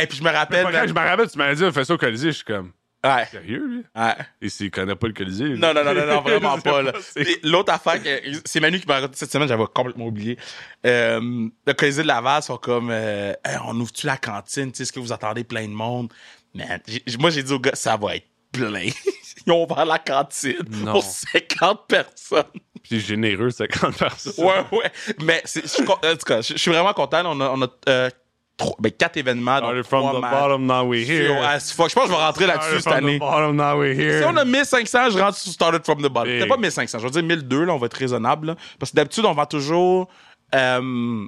Et 0.00 0.06
puis 0.06 0.18
je 0.18 0.22
me 0.22 0.30
rappelle. 0.30 0.64
Quand 0.70 0.86
je 0.86 0.94
me 0.94 1.00
rappelle, 1.00 1.28
tu 1.28 1.36
m'as 1.36 1.52
dit, 1.52 1.64
on 1.64 1.72
fait 1.72 1.84
ça 1.84 1.94
au 1.94 1.98
Colisée, 1.98 2.28
je 2.28 2.36
suis 2.36 2.44
comme, 2.44 2.72
Ouais. 3.16 3.26
sérieux, 3.26 3.66
lui? 3.66 3.84
Ouais. 3.96 4.14
Et 4.40 4.48
s'il 4.48 4.70
connaît 4.70 4.94
pas 4.96 5.06
le 5.06 5.12
Colisée. 5.12 5.44
lui? 5.44 5.58
Non, 5.58 5.72
non, 5.74 5.84
non, 5.84 5.94
non, 5.94 6.06
non, 6.06 6.20
vraiment 6.22 6.58
pas. 6.58 6.82
là. 6.82 6.92
c'est- 7.00 7.44
L'autre 7.44 7.72
affaire, 7.72 8.02
que- 8.02 8.20
c'est 8.44 8.60
Manu 8.60 8.80
qui 8.80 8.86
m'a 8.86 8.94
raconté 8.94 9.16
cette 9.16 9.30
semaine, 9.32 9.48
j'avais 9.48 9.64
complètement 9.74 10.06
oublié. 10.06 10.38
Euh, 10.86 11.48
le 11.66 11.72
Colisée 11.74 12.02
de 12.02 12.08
Laval 12.08 12.42
sont 12.42 12.56
comme, 12.58 12.88
euh, 12.90 13.32
Hey, 13.44 13.56
on 13.64 13.78
ouvre-tu 13.80 14.06
la 14.06 14.16
cantine? 14.16 14.70
Tu 14.72 14.78
sais, 14.78 14.82
est-ce 14.84 14.92
que 14.92 15.00
vous 15.00 15.12
attendez 15.12 15.44
plein 15.44 15.64
de 15.66 15.72
monde? 15.72 16.12
Man, 16.54 16.80
j'ai- 16.86 17.02
moi, 17.18 17.30
j'ai 17.30 17.42
dit 17.42 17.52
au 17.52 17.58
gars, 17.60 17.74
ça 17.74 17.96
va 17.96 18.16
être 18.16 18.26
plein. 18.52 18.88
Ils 19.46 19.52
ont 19.52 19.64
ouvert 19.64 19.84
la 19.86 19.98
cantine 19.98 20.56
Non. 20.68 20.92
pour 20.92 21.02
50 21.04 21.86
personnes. 21.86 22.44
Puis 22.82 23.00
généreux, 23.00 23.50
50 23.50 23.96
personnes. 23.96 24.44
Ouais, 24.44 24.64
ouais. 24.72 24.90
Mais 25.20 25.40
c'est- 25.44 25.66
je 25.66 25.82
en 25.82 25.96
tout 25.96 26.24
cas, 26.26 26.40
je 26.42 26.54
je 26.54 26.58
suis 26.58 26.70
vraiment 26.70 26.92
content. 26.92 27.22
On 27.26 27.40
a, 27.40 27.50
on 27.50 27.62
a 27.62 27.68
euh, 27.88 28.10
trois- 28.58 28.76
ben, 28.78 28.92
quatre 28.92 29.16
événements. 29.16 29.54
donc 29.60 29.64
Started 29.70 29.84
from 29.86 30.00
trois 30.02 30.18
the 30.18 30.20
matchs. 30.20 30.30
bottom, 30.32 30.66
now 30.66 30.82
we're 30.86 31.08
here. 31.10 31.30
au 31.30 31.42
as 31.42 31.72
fuck. 31.72 31.88
Je 31.88 31.94
pense 31.94 32.04
que 32.04 32.10
je 32.10 32.16
vais 32.16 32.22
rentrer 32.22 32.46
là-dessus 32.46 32.80
Started 32.80 32.82
cette 32.82 32.92
from 32.92 33.04
année. 33.06 33.16
the 33.16 33.20
bottom, 33.20 33.56
now 33.56 33.78
we're 33.80 33.94
here. 33.98 34.18
Si 34.20 34.24
on 34.28 34.36
a 34.36 34.44
1500, 34.44 35.10
je 35.10 35.18
rentre 35.18 35.38
sur 35.38 35.50
Started 35.52 35.82
from 35.84 35.98
the 36.02 36.08
bottom. 36.12 36.32
C'était 36.32 36.46
pas 36.46 36.56
1500, 36.58 36.98
je 36.98 37.04
vais 37.04 37.10
dire 37.10 37.22
1002, 37.22 37.64
là, 37.64 37.72
on 37.72 37.78
va 37.78 37.86
être 37.86 37.94
raisonnable. 37.94 38.48
là. 38.48 38.56
Parce 38.78 38.90
que 38.90 38.96
d'habitude, 38.96 39.24
on 39.24 39.32
vend 39.32 39.46
toujours 39.46 40.08
euh, 40.54 41.26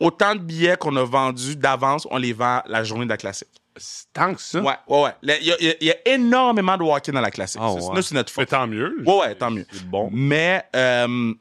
autant 0.00 0.34
de 0.34 0.40
billets 0.40 0.76
qu'on 0.76 0.94
a 0.96 1.04
vendus 1.04 1.56
d'avance, 1.56 2.06
on 2.10 2.16
les 2.18 2.32
vend 2.32 2.62
la 2.66 2.84
journée 2.84 3.04
de 3.04 3.10
la 3.10 3.16
classique. 3.16 3.48
C'est 3.76 4.04
Tant 4.12 4.34
que 4.34 4.40
ça? 4.42 4.60
Ouais, 4.60 4.74
ouais, 4.86 5.02
ouais. 5.04 5.10
Il 5.40 5.46
y, 5.46 5.50
a- 5.52 5.74
il 5.80 5.86
y 5.88 5.94
énormément 6.04 6.76
de 6.76 6.82
walk-in 6.82 7.12
dans 7.12 7.22
la 7.22 7.30
classique. 7.30 7.60
Ah, 7.64 7.72
C'est- 7.78 7.88
ouais. 7.88 7.94
là, 7.96 8.02
c'est 8.02 8.14
notre 8.14 8.30
Mais 8.36 8.42
faute. 8.42 8.50
tant 8.50 8.66
mieux. 8.66 9.02
Ouais, 9.06 9.16
ouais, 9.20 9.34
tant 9.34 9.50
mieux. 9.50 9.64
C'est 9.72 9.88
bon. 9.88 10.10
Mais 10.12 10.62
euh, 10.76 11.32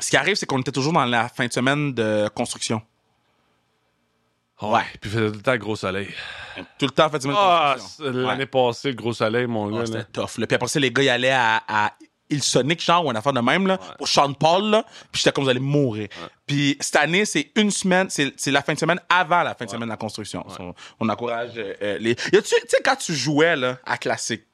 ce 0.00 0.08
qui 0.08 0.16
arrive, 0.16 0.34
c'est 0.36 0.46
qu'on 0.46 0.60
était 0.60 0.72
toujours 0.72 0.94
dans 0.94 1.04
la 1.04 1.28
fin 1.28 1.46
de 1.46 1.52
semaine 1.52 1.92
de 1.92 2.28
construction. 2.34 2.80
Ouais. 4.62 4.80
Puis 5.00 5.10
il 5.10 5.10
faisait 5.10 5.30
tout 5.30 5.36
le 5.36 5.42
temps 5.42 5.56
gros 5.56 5.76
soleil. 5.76 6.08
Tout 6.78 6.86
le 6.86 6.90
temps, 6.90 7.08
de 7.08 7.32
Ah, 7.36 7.76
l'année 8.00 8.46
passée, 8.46 8.90
le 8.90 8.94
gros 8.94 9.12
soleil, 9.12 9.46
mon 9.46 9.74
Ah, 9.74 9.80
gars. 9.80 9.86
c'était 9.86 10.04
tough. 10.04 10.38
Là. 10.38 10.46
Puis 10.46 10.54
après 10.54 10.68
ça, 10.68 10.78
les 10.80 10.90
gars, 10.90 11.02
ils 11.02 11.08
allaient 11.08 11.30
à, 11.30 11.62
à 11.66 11.92
Ilsonic, 12.30 12.82
genre, 12.82 13.04
ou 13.04 13.10
une 13.10 13.16
affaire 13.16 13.32
de 13.34 13.40
même, 13.40 13.66
là, 13.66 13.76
pour 13.98 14.08
Sean 14.08 14.32
Paul, 14.32 14.70
là. 14.70 14.84
Puis 15.10 15.20
j'étais 15.20 15.32
comme, 15.32 15.44
vous 15.44 15.50
allez 15.50 15.60
mourir. 15.60 16.08
Puis 16.46 16.76
cette 16.80 16.96
année, 16.96 17.24
c'est 17.26 17.50
une 17.56 17.70
semaine, 17.70 18.08
c'est 18.08 18.50
la 18.50 18.62
fin 18.62 18.72
de 18.74 18.78
semaine 18.78 19.00
avant 19.08 19.42
la 19.42 19.54
fin 19.54 19.64
de 19.66 19.70
semaine 19.70 19.88
de 19.88 19.92
la 19.92 19.96
construction. 19.98 20.44
On, 20.58 20.74
on 21.00 21.08
encourage 21.10 21.50
euh, 21.56 21.74
euh, 21.82 21.98
les. 21.98 22.14
Tu 22.14 22.30
sais, 22.44 22.56
quand 22.84 22.96
tu 22.96 23.14
jouais, 23.14 23.56
là, 23.56 23.78
à 23.84 23.98
classique, 23.98 24.44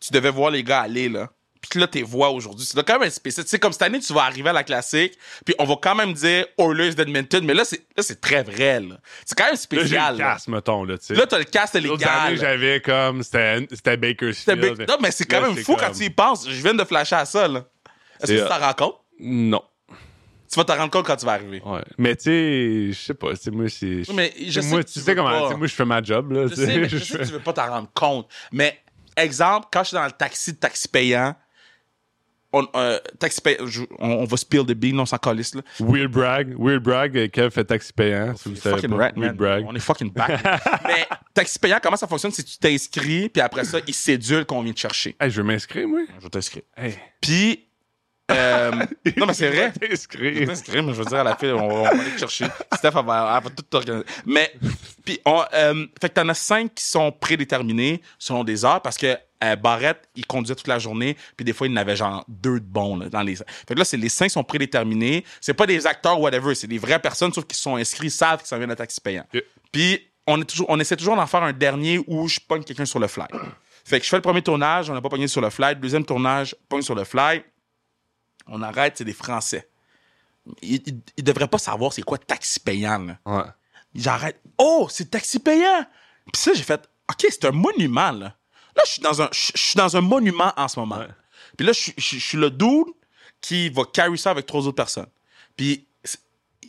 tu 0.00 0.12
devais 0.12 0.30
voir 0.30 0.50
les 0.50 0.62
gars 0.64 0.80
aller, 0.80 1.08
là. 1.08 1.28
Puis 1.60 1.70
que 1.70 1.78
là, 1.80 1.86
tes 1.88 2.02
voix 2.02 2.30
aujourd'hui, 2.30 2.64
c'est 2.64 2.80
quand 2.86 2.98
même 3.00 3.10
spécial. 3.10 3.44
Tu 3.44 3.50
sais, 3.50 3.58
comme 3.58 3.72
cette 3.72 3.82
année, 3.82 3.98
tu 3.98 4.12
vas 4.12 4.22
arriver 4.22 4.50
à 4.50 4.52
la 4.52 4.62
classique, 4.64 5.18
puis 5.44 5.54
on 5.58 5.64
va 5.64 5.74
quand 5.82 5.94
même 5.96 6.12
dire 6.12 6.46
Oilers 6.58 6.94
d'Edmonton, 6.94 7.44
mais 7.44 7.54
là, 7.54 7.64
c'est 7.64 7.82
là, 7.96 8.02
c'est 8.02 8.20
très 8.20 8.42
vrai, 8.44 8.80
là. 8.80 8.98
C'est 9.24 9.36
quand 9.36 9.44
même 9.44 9.54
Là, 9.54 9.58
j'ai 9.58 9.62
spécial. 9.82 10.12
le 10.14 10.18
casse, 10.18 10.46
mettons, 10.48 10.84
là, 10.84 10.96
tu 10.98 11.06
sais. 11.06 11.14
là 11.14 11.26
t'as 11.26 11.38
le 11.38 11.44
L'autre 11.44 11.98
légal. 12.00 12.36
j'avais 12.38 12.80
comme. 12.80 13.22
C'était 13.22 13.58
c'était 13.60 13.76
C'était 13.76 13.96
Bakersfield. 13.96 14.78
big- 14.78 14.88
Non, 14.88 14.96
mais 15.02 15.10
c'est 15.10 15.24
quand 15.24 15.40
Là, 15.40 15.48
même 15.48 15.56
c'est 15.56 15.64
fou 15.64 15.74
comme- 15.74 15.86
quand 15.86 15.92
tu 15.92 16.04
y 16.04 16.10
penses. 16.10 16.48
Je 16.48 16.62
viens 16.62 16.74
de 16.74 16.84
flasher 16.84 17.16
à 17.16 17.24
ça, 17.24 17.48
là. 17.48 17.64
Est-ce 18.20 18.26
C'est, 18.26 18.34
que 18.34 18.38
tu 18.38 18.44
euh, 18.44 18.48
t'en 18.48 18.58
rends 18.66 18.72
compte? 18.74 18.96
Non. 19.20 19.62
Tu 20.50 20.56
vas 20.58 20.64
t'en 20.64 20.76
rendre 20.76 20.90
compte 20.90 21.06
quand 21.06 21.16
tu 21.16 21.26
vas 21.26 21.32
arriver. 21.32 21.60
Ouais. 21.64 21.82
Mais 21.98 22.16
tu 22.16 22.22
sais, 22.24 22.92
je 22.92 22.98
sais 23.06 23.14
pas. 23.14 23.34
Tu 23.36 23.50
moi, 23.50 23.68
c'est. 23.68 24.02
Mais 24.14 24.32
je 24.46 24.60
sais 24.60 24.66
moi, 24.68 24.82
tu 24.84 24.92
tu 24.94 25.00
sais 25.00 25.14
comment. 25.14 25.56
Moi, 25.56 25.66
je 25.66 25.74
fais 25.74 25.84
ma 25.84 26.02
job, 26.02 26.32
là. 26.32 26.46
Je 26.46 26.54
sais, 26.54 26.78
mais 26.78 26.88
je 26.88 26.98
sais 26.98 27.18
que 27.18 27.24
tu 27.24 27.32
veux 27.32 27.40
pas 27.40 27.52
t'en 27.52 27.66
rendre 27.68 27.88
compte. 27.92 28.28
Mais, 28.52 28.78
exemple, 29.16 29.66
quand 29.72 29.80
je 29.82 29.88
suis 29.88 29.94
dans 29.96 30.04
le 30.06 30.10
taxi 30.12 30.52
de 30.54 30.58
taxi 30.58 30.88
payant, 30.88 31.34
on, 32.52 32.66
euh, 32.76 32.98
taxi 33.18 33.40
payant, 33.40 33.66
je- 33.66 33.82
on, 33.98 34.08
on 34.10 34.24
va 34.24 34.36
spill 34.36 34.64
the 34.64 34.72
bean, 34.72 34.98
on 34.98 35.06
s'en 35.06 35.18
calisse, 35.18 35.54
là. 35.54 35.62
Weird 35.80 36.10
brag. 36.10 36.54
Weird 36.58 36.82
brag. 36.82 37.16
euh, 37.16 37.28
Kev 37.28 37.50
fait 37.50 37.64
taxi 37.64 37.92
payant. 37.92 38.34
Si 38.36 38.48
vous 38.48 38.56
Fucking 38.56 38.92
rat, 38.92 39.12
man. 39.12 39.20
Weird 39.24 39.36
brag. 39.36 39.64
On 39.68 39.74
est 39.74 39.80
fucking 39.80 40.10
back. 40.12 40.42
mais, 40.86 41.06
taxi 41.34 41.58
payant, 41.58 41.78
comment 41.82 41.96
ça 41.96 42.06
fonctionne? 42.06 42.32
Que 42.32 42.42
tu 42.42 42.58
t'inscris, 42.58 43.28
puis 43.28 43.42
après 43.42 43.64
ça, 43.64 43.78
ils 43.86 43.94
cédulent 43.94 44.46
qu'on 44.46 44.62
vient 44.62 44.72
te 44.72 44.80
chercher. 44.80 45.14
Hey, 45.20 45.30
je 45.30 45.40
veux 45.40 45.46
m'inscrire, 45.46 45.86
moi. 45.86 46.00
Je 46.18 46.22
vais 46.22 46.30
t'inscrire. 46.30 46.62
Hey. 46.76 46.94
Puis, 47.20 47.67
euh, 48.30 48.70
non, 49.16 49.26
mais 49.26 49.34
c'est 49.34 49.48
vrai. 49.48 49.72
T'inscrire. 49.72 50.46
t'inscrire, 50.46 50.82
mais 50.82 50.92
je 50.92 50.98
veux 50.98 51.04
dire, 51.04 51.18
à 51.18 51.24
la 51.24 51.36
fin, 51.36 51.52
on, 51.52 51.70
on 51.70 51.82
va 51.82 51.88
aller 51.90 52.10
te 52.10 52.18
chercher. 52.18 52.46
Steph, 52.74 52.90
elle 52.94 53.04
va, 53.04 53.36
elle 53.36 53.44
va 53.44 53.50
tout 53.50 53.76
organiser. 53.76 54.04
Mais, 54.26 54.52
puis, 55.04 55.20
on, 55.24 55.42
euh, 55.54 55.86
fait 56.00 56.08
que 56.08 56.14
t'en 56.14 56.28
as 56.28 56.34
cinq 56.34 56.74
qui 56.74 56.84
sont 56.84 57.10
prédéterminés 57.10 58.02
selon 58.18 58.44
des 58.44 58.64
heures 58.64 58.82
parce 58.82 58.98
que 58.98 59.16
euh, 59.44 59.56
Barrett, 59.56 60.08
il 60.16 60.26
conduisait 60.26 60.56
toute 60.56 60.66
la 60.66 60.78
journée, 60.78 61.16
puis 61.36 61.44
des 61.44 61.52
fois, 61.52 61.68
il 61.68 61.72
en 61.72 61.76
avait 61.76 61.96
genre 61.96 62.24
deux 62.28 62.60
de 62.60 62.64
bons 62.64 62.96
là, 62.96 63.08
dans 63.08 63.22
les. 63.22 63.36
Fait 63.36 63.44
que 63.68 63.78
là, 63.78 63.84
c'est 63.84 63.96
les 63.96 64.08
cinq 64.08 64.30
sont 64.30 64.44
prédéterminés. 64.44 65.24
C'est 65.40 65.54
pas 65.54 65.66
des 65.66 65.86
acteurs, 65.86 66.20
whatever, 66.20 66.54
c'est 66.54 66.66
des 66.66 66.78
vraies 66.78 66.98
personnes, 66.98 67.32
sauf 67.32 67.44
qu'ils 67.44 67.56
sont 67.56 67.76
inscrits, 67.76 68.10
savent 68.10 68.40
qu'ils 68.40 68.48
s'en 68.48 68.58
viennent 68.58 68.70
à 68.70 68.76
taxi 68.76 69.00
payant. 69.00 69.24
Ok. 69.32 69.42
Puis, 69.70 70.00
on, 70.26 70.40
est 70.40 70.44
toujours, 70.44 70.66
on 70.68 70.78
essaie 70.80 70.96
toujours 70.96 71.16
d'en 71.16 71.26
faire 71.26 71.42
un 71.42 71.52
dernier 71.52 72.00
où 72.06 72.28
je 72.28 72.40
pogne 72.40 72.62
quelqu'un 72.62 72.84
sur 72.84 72.98
le 72.98 73.06
fly. 73.06 73.26
Fait 73.84 73.98
que 73.98 74.04
je 74.04 74.10
fais 74.10 74.16
le 74.16 74.22
premier 74.22 74.42
tournage, 74.42 74.90
on 74.90 74.94
n'a 74.94 75.00
pas 75.00 75.08
pogné 75.08 75.28
sur 75.28 75.40
le 75.40 75.48
fly. 75.48 75.70
Le 75.70 75.80
deuxième 75.80 76.04
tournage, 76.04 76.54
pogne 76.68 76.82
sur 76.82 76.94
le 76.94 77.04
fly. 77.04 77.42
On 78.48 78.62
arrête, 78.62 78.96
c'est 78.98 79.04
des 79.04 79.12
Français. 79.12 79.68
Ils, 80.62 80.82
ils, 80.86 81.00
ils 81.18 81.24
devraient 81.24 81.48
pas 81.48 81.58
savoir 81.58 81.92
c'est 81.92 82.02
quoi 82.02 82.18
taxi 82.18 82.58
payant. 82.60 82.98
Là. 82.98 83.18
Ouais. 83.26 83.44
J'arrête. 83.94 84.40
Oh, 84.56 84.86
c'est 84.90 85.10
taxi 85.10 85.38
payant. 85.38 85.84
Puis 86.32 86.40
ça, 86.40 86.52
j'ai 86.54 86.62
fait, 86.62 86.88
OK, 87.10 87.26
c'est 87.28 87.44
un 87.44 87.52
monument, 87.52 88.10
là. 88.12 88.34
Là, 88.76 88.82
je 88.86 88.92
suis 88.92 89.02
dans 89.02 89.20
un, 89.22 89.28
je 89.32 89.52
je 89.54 89.60
suis 89.62 89.76
dans 89.76 89.96
un 89.96 90.00
monument 90.00 90.52
en 90.56 90.68
ce 90.68 90.78
moment. 90.78 90.98
Ouais. 90.98 91.08
Puis 91.56 91.66
là, 91.66 91.72
je, 91.72 91.78
suis- 91.80 91.94
je, 91.96 92.16
je 92.18 92.24
suis 92.24 92.38
le 92.38 92.50
dude 92.50 92.86
qui 93.40 93.68
va 93.70 93.84
carry 93.84 94.16
ça 94.18 94.30
avec 94.30 94.46
trois 94.46 94.60
autres 94.66 94.76
personnes. 94.76 95.08
Puis 95.56 95.86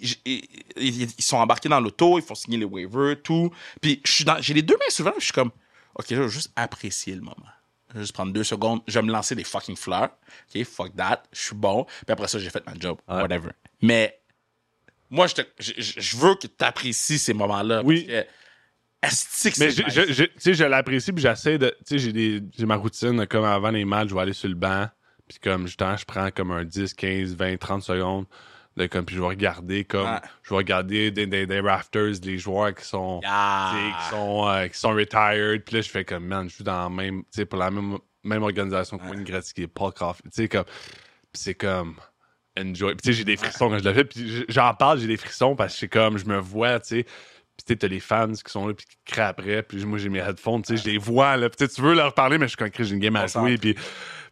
ils, 0.01 1.09
sont 1.19 1.37
embarqués 1.37 1.69
dans 1.69 1.79
l'auto, 1.79 2.17
ils 2.19 2.21
font 2.25 2.35
signer 2.35 2.57
les 2.57 2.65
waivers, 2.65 3.21
tout. 3.21 3.51
Puis 3.81 4.01
je 4.05 4.11
suis 4.11 4.23
dans- 4.25 4.41
j'ai 4.41 4.53
les 4.53 4.61
deux 4.61 4.75
mains 4.77 4.89
souvent, 4.89 5.11
je 5.17 5.23
suis 5.25 5.33
comme, 5.33 5.51
OK, 5.95 6.05
je 6.09 6.15
vais 6.15 6.29
juste 6.29 6.51
apprécier 6.55 7.13
le 7.15 7.21
moment. 7.21 7.35
Je 7.89 7.95
vais 7.95 7.99
juste 8.01 8.13
prendre 8.13 8.31
deux 8.33 8.43
secondes, 8.43 8.81
je 8.87 8.99
vais 8.99 9.05
me 9.05 9.11
lancer 9.11 9.33
des 9.35 9.43
fucking 9.43 9.75
fleurs. 9.75 10.09
OK, 10.55 10.63
fuck 10.63 10.95
that, 10.95 11.23
je 11.31 11.39
suis 11.41 11.55
bon. 11.55 11.85
Puis 11.85 12.05
après 12.13 12.27
ça, 12.27 12.37
j'ai 12.39 12.49
fait 12.49 12.65
ma 12.65 12.73
job, 12.79 12.99
Ouais. 13.07 13.15
whatever. 13.21 13.49
Mais 13.81 14.19
moi, 15.09 15.25
je, 15.27 15.35
te- 15.35 15.41
je, 15.59 15.73
je- 15.77 15.99
je 15.99 16.17
veux 16.17 16.35
que 16.35 16.47
tu 16.47 16.63
apprécies 16.63 17.17
ces 17.17 17.33
moments-là. 17.33 17.81
Oui. 17.83 18.07
Parce 19.01 19.23
que, 19.43 19.59
Mais 19.59 19.71
je- 19.71 19.83
je- 19.87 20.11
je- 20.13 20.23
tu 20.25 20.31
sais, 20.39 20.53
je 20.53 20.63
l'apprécie, 20.65 21.13
puis 21.13 21.21
j'essaie 21.21 21.57
de. 21.57 21.73
Tu 21.87 21.99
sais, 21.99 22.11
j'ai 22.57 22.65
ma 22.65 22.75
routine, 22.75 23.25
comme 23.27 23.45
avant 23.45 23.71
les 23.71 23.85
matchs, 23.85 24.09
je 24.09 24.13
vais 24.15 24.21
aller 24.21 24.33
sur 24.33 24.49
le 24.49 24.55
banc, 24.55 24.87
puis 25.27 25.39
comme, 25.39 25.67
justement, 25.67 25.95
je 25.95 26.03
prends 26.05 26.29
comme 26.31 26.51
un 26.51 26.65
10, 26.65 26.93
15, 26.93 27.33
20, 27.33 27.57
30 27.57 27.81
secondes, 27.81 28.25
de, 28.77 28.85
comme, 28.87 29.05
puis 29.05 29.15
je 29.15 29.21
vais 29.21 29.27
regarder, 29.27 29.83
comme, 29.83 30.05
Ouais. 30.07 30.19
je 30.43 30.49
vais 30.51 30.55
regarder 30.57 31.11
des, 31.11 31.25
des, 31.25 31.45
des 31.45 31.59
rafters, 31.59 32.13
les 32.23 32.37
joueurs 32.37 32.73
qui 32.73 32.85
sont. 32.85 33.19
Ah. 33.25 33.73
sais, 33.73 34.03
qui 34.03 34.09
sont, 34.15 34.47
euh, 34.47 34.67
qui 34.67 34.77
sont 34.79 34.89
retired, 34.91 35.63
puis 35.65 35.75
là, 35.75 35.81
je 35.81 35.89
fais 35.89 36.05
comme, 36.05 36.25
man, 36.25 36.49
je 36.49 36.55
suis 36.55 36.63
dans 36.63 36.83
la 36.83 36.89
même, 36.89 37.21
tu 37.23 37.27
sais, 37.31 37.45
pour 37.45 37.59
la 37.59 37.71
même, 37.71 37.97
même 38.23 38.43
organisation 38.43 38.97
que 38.97 39.03
Wayne 39.05 39.23
Gretzky, 39.23 39.67
Paul 39.67 39.91
Coffey, 39.93 40.23
tu 40.25 40.29
sais, 40.43 40.47
comme, 40.47 40.65
puis 40.65 41.41
c'est 41.41 41.55
comme, 41.55 41.95
enjoy. 42.57 42.95
Tu 42.97 42.99
sais, 43.05 43.13
j'ai 43.13 43.23
des 43.25 43.37
frissons 43.37 43.69
quand 43.69 43.79
je 43.79 43.83
le 43.83 43.93
fais, 43.93 44.05
puis 44.05 44.45
j'en 44.47 44.73
parle, 44.73 44.99
j'ai 44.99 45.07
des 45.07 45.17
frissons 45.17 45.55
parce 45.55 45.73
que 45.73 45.79
c'est 45.79 45.87
comme, 45.89 46.17
je 46.17 46.25
me 46.25 46.37
vois, 46.37 46.79
tu 46.79 46.87
sais, 46.99 47.03
puis 47.03 47.65
tu 47.65 47.73
sais, 47.73 47.75
t'as 47.75 47.87
les 47.89 47.99
fans 47.99 48.31
qui 48.31 48.49
sont 48.51 48.67
là, 48.67 48.73
puis 48.73 48.85
qui 48.85 48.95
crient 49.05 49.21
après, 49.21 49.63
puis 49.63 49.83
moi, 49.85 49.97
j'ai 49.97 50.07
mes 50.09 50.19
headphones, 50.19 50.61
tu 50.61 50.77
sais, 50.77 50.83
je 50.83 50.89
les 50.89 50.97
vois, 50.97 51.35
là, 51.35 51.49
puis 51.49 51.67
tu 51.67 51.81
veux 51.81 51.93
leur 51.93 52.13
parler, 52.13 52.37
mais 52.37 52.45
je 52.47 52.55
suis 52.55 52.57
comme, 52.57 52.69
j'ai 52.85 52.93
une 52.93 53.01
game 53.01 53.15
à 53.17 53.27
jouer, 53.27 53.57
puis 53.57 53.75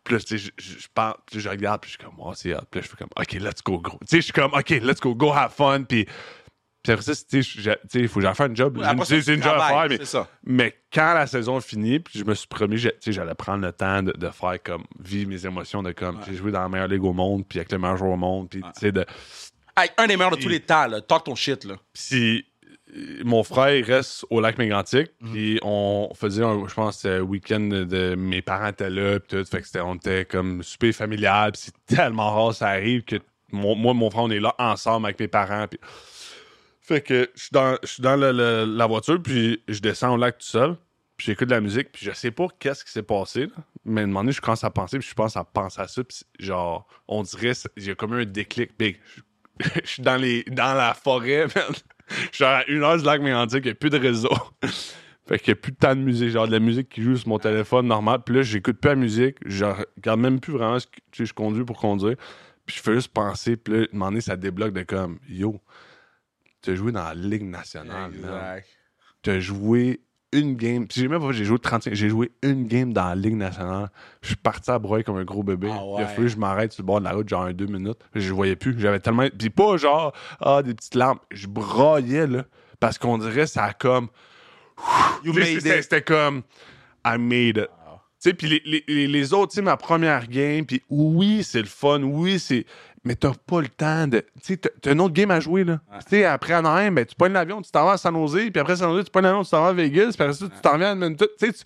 puis 0.08 0.16
là, 0.16 0.22
tu 0.22 0.40
sais, 0.40 0.52
je, 0.58 0.80
je, 0.80 0.88
parle, 0.94 1.16
puis 1.30 1.42
je 1.42 1.50
regarde, 1.50 1.82
puis 1.82 1.92
je 1.92 1.98
suis 1.98 2.06
comme, 2.06 2.16
oh, 2.18 2.34
c'est 2.34 2.54
hot. 2.56 2.60
Puis 2.72 2.80
là, 2.80 2.86
je 2.86 2.90
fais 2.90 2.96
comme, 2.96 3.10
OK, 3.20 3.34
let's 3.34 3.62
go, 3.62 3.80
gros. 3.80 4.00
Tu 4.00 4.08
sais, 4.08 4.18
je 4.18 4.22
suis 4.22 4.34
comme, 4.34 4.54
OK, 4.54 4.70
let's 4.70 5.02
go, 5.02 5.14
go 5.14 5.34
have 5.34 5.52
fun. 5.52 5.84
Puis, 5.84 6.06
puis 6.82 6.94
après 6.94 7.04
ça, 7.04 7.14
tu 7.30 7.44
sais, 7.44 7.74
il 7.96 8.08
faut 8.08 8.22
que 8.22 8.26
j'en 8.26 8.34
fasse 8.34 8.50
un 8.50 8.56
job. 8.56 8.78
Oui, 8.78 8.86
J'ai 8.86 8.92
une- 8.94 9.00
tu 9.00 9.06
sais, 9.06 9.22
c'est 9.22 9.34
une 9.36 9.44
job 9.44 9.58
à 9.60 9.68
faire, 9.68 9.88
mais, 9.90 10.06
ça. 10.06 10.30
mais 10.46 10.74
quand 10.94 11.14
la 11.14 11.28
saison 11.28 11.60
finit, 11.60 12.00
puis 12.00 12.20
je 12.20 12.24
me 12.24 12.34
suis 12.34 12.48
promis, 12.48 12.78
tu 12.78 12.90
sais, 13.02 13.12
j'allais 13.12 13.36
prendre 13.36 13.66
le 13.66 13.74
temps 13.74 14.02
de, 14.02 14.14
de 14.14 14.30
faire 14.30 14.64
comme, 14.64 14.86
vivre 15.04 15.30
mes 15.30 15.46
émotions, 15.46 15.84
de 15.84 15.92
comme, 15.92 16.22
j'ai 16.26 16.36
joué 16.36 16.52
dans 16.52 16.62
la 16.62 16.70
meilleure 16.70 16.88
ligue 16.88 17.04
au 17.04 17.12
monde, 17.12 17.46
puis 17.46 17.60
avec 17.60 17.74
le 17.74 17.80
meilleur 17.80 17.98
joueur 17.98 18.12
au 18.12 18.18
monde, 18.18 18.50
puis 18.50 18.62
tu 18.62 18.80
sais, 18.80 18.92
de. 18.94 19.06
Hey, 19.76 19.90
un 19.98 20.08
des 20.08 20.16
meilleurs 20.16 20.32
de 20.32 20.42
tous 20.42 20.48
les 20.48 20.62
temps, 20.62 20.88
là. 20.88 21.02
Talk 21.02 21.26
ton 21.26 21.36
shit, 21.36 21.66
là. 21.66 21.76
Puis 21.92 22.46
mon 23.24 23.44
frère 23.44 23.86
reste 23.86 24.26
au 24.30 24.40
lac 24.42 24.58
Mégantic, 24.58 25.12
Mhm. 25.22 25.32
puis 25.32 25.60
on 25.64 26.10
faisait, 26.16 26.44
un, 26.44 26.68
je 26.68 26.74
pense, 26.74 27.06
un 27.06 27.20
week-end 27.22 27.60
de, 27.60 27.84
de- 27.84 28.16
mes 28.16 28.42
parents 28.42 28.68
étaient 28.68 28.90
là, 28.90 29.20
puis 29.20 29.38
tout, 29.38 29.46
fait 29.46 29.60
que 29.62 29.66
c'était, 29.66 29.82
on 29.82 29.96
était 29.96 30.26
comme 30.26 30.64
super 30.64 30.94
familial, 30.94 31.52
puis 31.52 31.62
c'est 31.66 31.96
tellement 31.96 32.34
rare 32.34 32.54
ça 32.54 32.68
arrive 32.70 33.04
que 33.04 33.18
mon- 33.52 33.76
moi, 33.76 33.94
mon 33.94 34.10
frère, 34.10 34.24
on 34.24 34.32
est 34.32 34.40
là 34.40 34.54
ensemble 34.58 35.06
avec 35.06 35.20
mes 35.20 35.28
parents, 35.28 35.68
puis 35.68 35.80
fait 36.82 37.02
que 37.02 37.30
je 37.36 37.42
suis 37.44 37.50
dans, 37.52 37.78
je 37.84 37.88
suis 37.88 38.02
dans 38.04 38.16
le- 38.16 38.32
le- 38.32 38.66
la 38.66 38.86
voiture, 38.88 39.22
puis 39.22 39.62
je 39.68 39.80
descends 39.80 40.14
au 40.14 40.18
lac 40.18 40.38
tout 40.38 40.46
seul, 40.46 40.76
puis 41.18 41.26
j'écoute 41.28 41.48
de 41.50 41.54
la 41.56 41.62
musique, 41.62 41.92
puis 41.92 42.06
je 42.06 42.12
sais 42.12 42.32
pas 42.32 42.48
qu'est-ce 42.60 42.86
qui 42.86 42.92
s'est 42.92 43.04
passé, 43.04 43.42
là. 43.48 43.54
mais 43.86 44.02
à 44.02 44.04
un 44.04 44.08
moment 44.08 44.22
donné, 44.22 44.32
je 44.32 44.42
commence 44.42 44.64
à 44.64 44.70
penser, 44.70 45.00
puis 45.00 45.08
je 45.10 45.14
pense 45.14 45.36
à 45.38 45.44
penser 45.44 45.82
à 45.82 45.88
ça, 45.88 46.04
puis 46.04 46.20
genre, 46.40 46.88
on 47.08 47.24
dirait, 47.24 47.54
j'ai 47.76 47.96
comme 47.96 48.14
eu 48.18 48.22
un 48.22 48.26
déclic 48.26 48.72
big. 48.78 48.98
Je, 49.08 49.22
je 49.84 49.88
suis 49.90 50.04
dans, 50.04 50.18
les, 50.18 50.44
dans 50.44 50.74
la 50.76 50.94
forêt, 50.94 51.48
man. 51.56 51.64
Je 52.10 52.36
suis 52.36 52.44
à 52.44 52.68
une 52.70 52.84
heure 52.84 52.98
du 52.98 53.04
lac 53.04 53.22
Mégantic, 53.22 53.66
il 53.66 53.68
n'y 53.68 53.72
a 53.72 53.76
plus 53.76 53.90
de 53.90 53.98
réseau. 53.98 54.30
Fait 55.28 55.40
qu'il 55.40 55.50
y 55.50 55.52
a 55.52 55.56
plus 55.56 55.74
de 55.74 55.78
temps 55.78 55.96
de 55.96 56.02
musique, 56.02 56.30
genre 56.30 56.48
de 56.48 56.54
la 56.54 56.60
musique 56.60 56.88
qui 56.88 57.02
joue 57.02 57.18
sur 57.18 57.28
mon 57.28 57.38
téléphone 57.38 57.88
normal. 57.88 58.22
Puis 58.26 58.36
là, 58.36 58.42
j'écoute 58.44 58.80
plus 58.80 58.90
la 58.90 58.96
musique, 58.96 59.38
je 59.46 59.66
regarde 59.66 60.20
même 60.20 60.40
plus 60.40 60.54
vraiment 60.54 60.80
ce 60.80 60.88
que 60.88 61.00
tu 61.12 61.26
je 61.26 61.34
conduis 61.34 61.66
pour 61.66 61.78
conduire. 61.78 62.16
Puis 62.66 62.78
je 62.78 62.82
fais 62.82 62.94
juste 62.94 63.10
penser, 63.14 63.58
puis 63.58 63.74
là, 63.74 63.80
à 63.80 63.84
un 63.84 63.88
moment 63.92 64.06
donné, 64.08 64.22
ça 64.22 64.38
débloque 64.38 64.74
de 64.74 64.84
comme, 64.84 65.20
yo, 65.28 65.62
t'as 66.62 66.76
joué 66.76 66.92
dans 66.92 67.04
la 67.04 67.14
Ligue 67.14 67.44
nationale. 67.44 68.12
Exact. 68.14 68.68
T'as 69.22 69.40
joué 69.40 70.02
une 70.34 70.56
game. 70.56 70.88
Puis 70.88 71.02
j'ai 71.02 71.08
même 71.08 71.22
pas 71.22 71.32
j'ai 71.32 71.46
joué 71.46 71.58
35. 71.60 71.94
J'ai 71.94 72.10
joué 72.10 72.32
une 72.44 72.68
game 72.68 72.92
dans 72.94 73.06
la 73.06 73.16
Ligue 73.16 73.36
nationale. 73.36 73.90
Je 74.22 74.28
suis 74.28 74.36
parti 74.36 74.70
à 74.72 74.78
broyer 74.80 75.04
comme 75.04 75.18
un 75.18 75.24
gros 75.24 75.44
bébé. 75.44 75.70
Ah 75.72 75.80
Il 75.82 75.94
a 75.94 75.96
ouais. 75.98 76.06
fallu 76.06 76.28
que 76.28 76.34
je 76.34 76.38
m'arrête 76.38 76.72
sur 76.74 76.84
le 76.84 76.88
bord 76.88 77.00
de 77.00 77.06
la 77.06 77.14
route, 77.14 77.28
genre 77.30 77.44
un 77.44 77.54
deux 77.54 77.66
minutes. 77.68 78.00
Je 78.14 78.34
voyais 78.34 78.56
plus. 78.56 78.76
J'avais 78.80 79.00
tellement. 79.00 79.28
Puis 79.38 79.50
pas 79.50 79.78
genre, 79.78 80.14
ah, 80.42 80.62
des 80.64 80.74
petites 80.74 80.96
lampes. 80.96 81.22
Je 81.32 81.48
broyais, 81.48 82.28
là. 82.28 82.46
Parce 82.80 82.98
qu'on 82.98 83.18
dirait, 83.18 83.48
ça 83.48 83.64
a 83.66 83.74
comme. 83.74 84.10
You 85.24 85.34
made 85.34 85.46
C'était 85.46 85.78
it. 85.78 85.84
c'était 85.84 86.02
comme 86.04 86.44
I 87.06 87.18
made 87.18 87.58
it. 87.58 87.70
Tu 88.20 88.30
sais, 88.30 88.34
puis 88.34 88.48
les, 88.48 88.62
les- 88.66 88.84
les- 88.88 89.08
les 89.08 89.34
autres, 89.34 89.52
tu 89.52 89.56
sais, 89.58 89.62
ma 89.62 89.78
première 89.78 90.28
game, 90.28 90.66
puis 90.66 90.82
oui, 90.90 91.44
c'est 91.44 91.60
le 91.62 91.68
fun, 91.68 92.02
oui, 92.02 92.40
c'est. 92.40 92.66
Mais 93.08 93.16
t'as 93.16 93.32
pas 93.46 93.62
le 93.62 93.70
temps 93.70 94.06
de. 94.08 94.20
Tu 94.20 94.28
sais, 94.54 94.58
t'as- 94.58 94.92
une 94.92 95.00
autre 95.02 95.14
game 95.14 95.32
à 95.32 95.40
jouer, 95.40 95.64
là. 95.64 95.80
Tu 96.02 96.10
sais, 96.10 96.26
après 96.26 96.54
Anaheim, 96.54 96.92
ben, 96.92 97.06
tu 97.06 97.16
pognes 97.16 97.34
l'avion, 97.34 97.62
tu 97.62 97.72
t'en 97.72 97.86
vas 97.86 97.94
à 97.94 97.98
San 97.98 98.14
Jose, 98.14 98.50
puis 98.52 98.60
après 98.60 98.76
San 98.76 98.90
Jose, 98.92 99.06
tu 99.06 99.12
pognes 99.12 99.24
l'avion, 99.24 99.44
tu 99.44 99.50
t'en 99.50 99.62
vas 99.64 99.70
à 99.70 99.74
Vegas, 99.74 100.12
puis 100.14 100.24
après 100.24 100.34
ça, 100.34 100.46
tu 100.48 100.62
t'en 100.62 100.78
viens 100.78 100.90
à 100.90 100.92
Edmonton. 100.92 101.28
Tu 101.40 101.48
sais, 101.52 101.64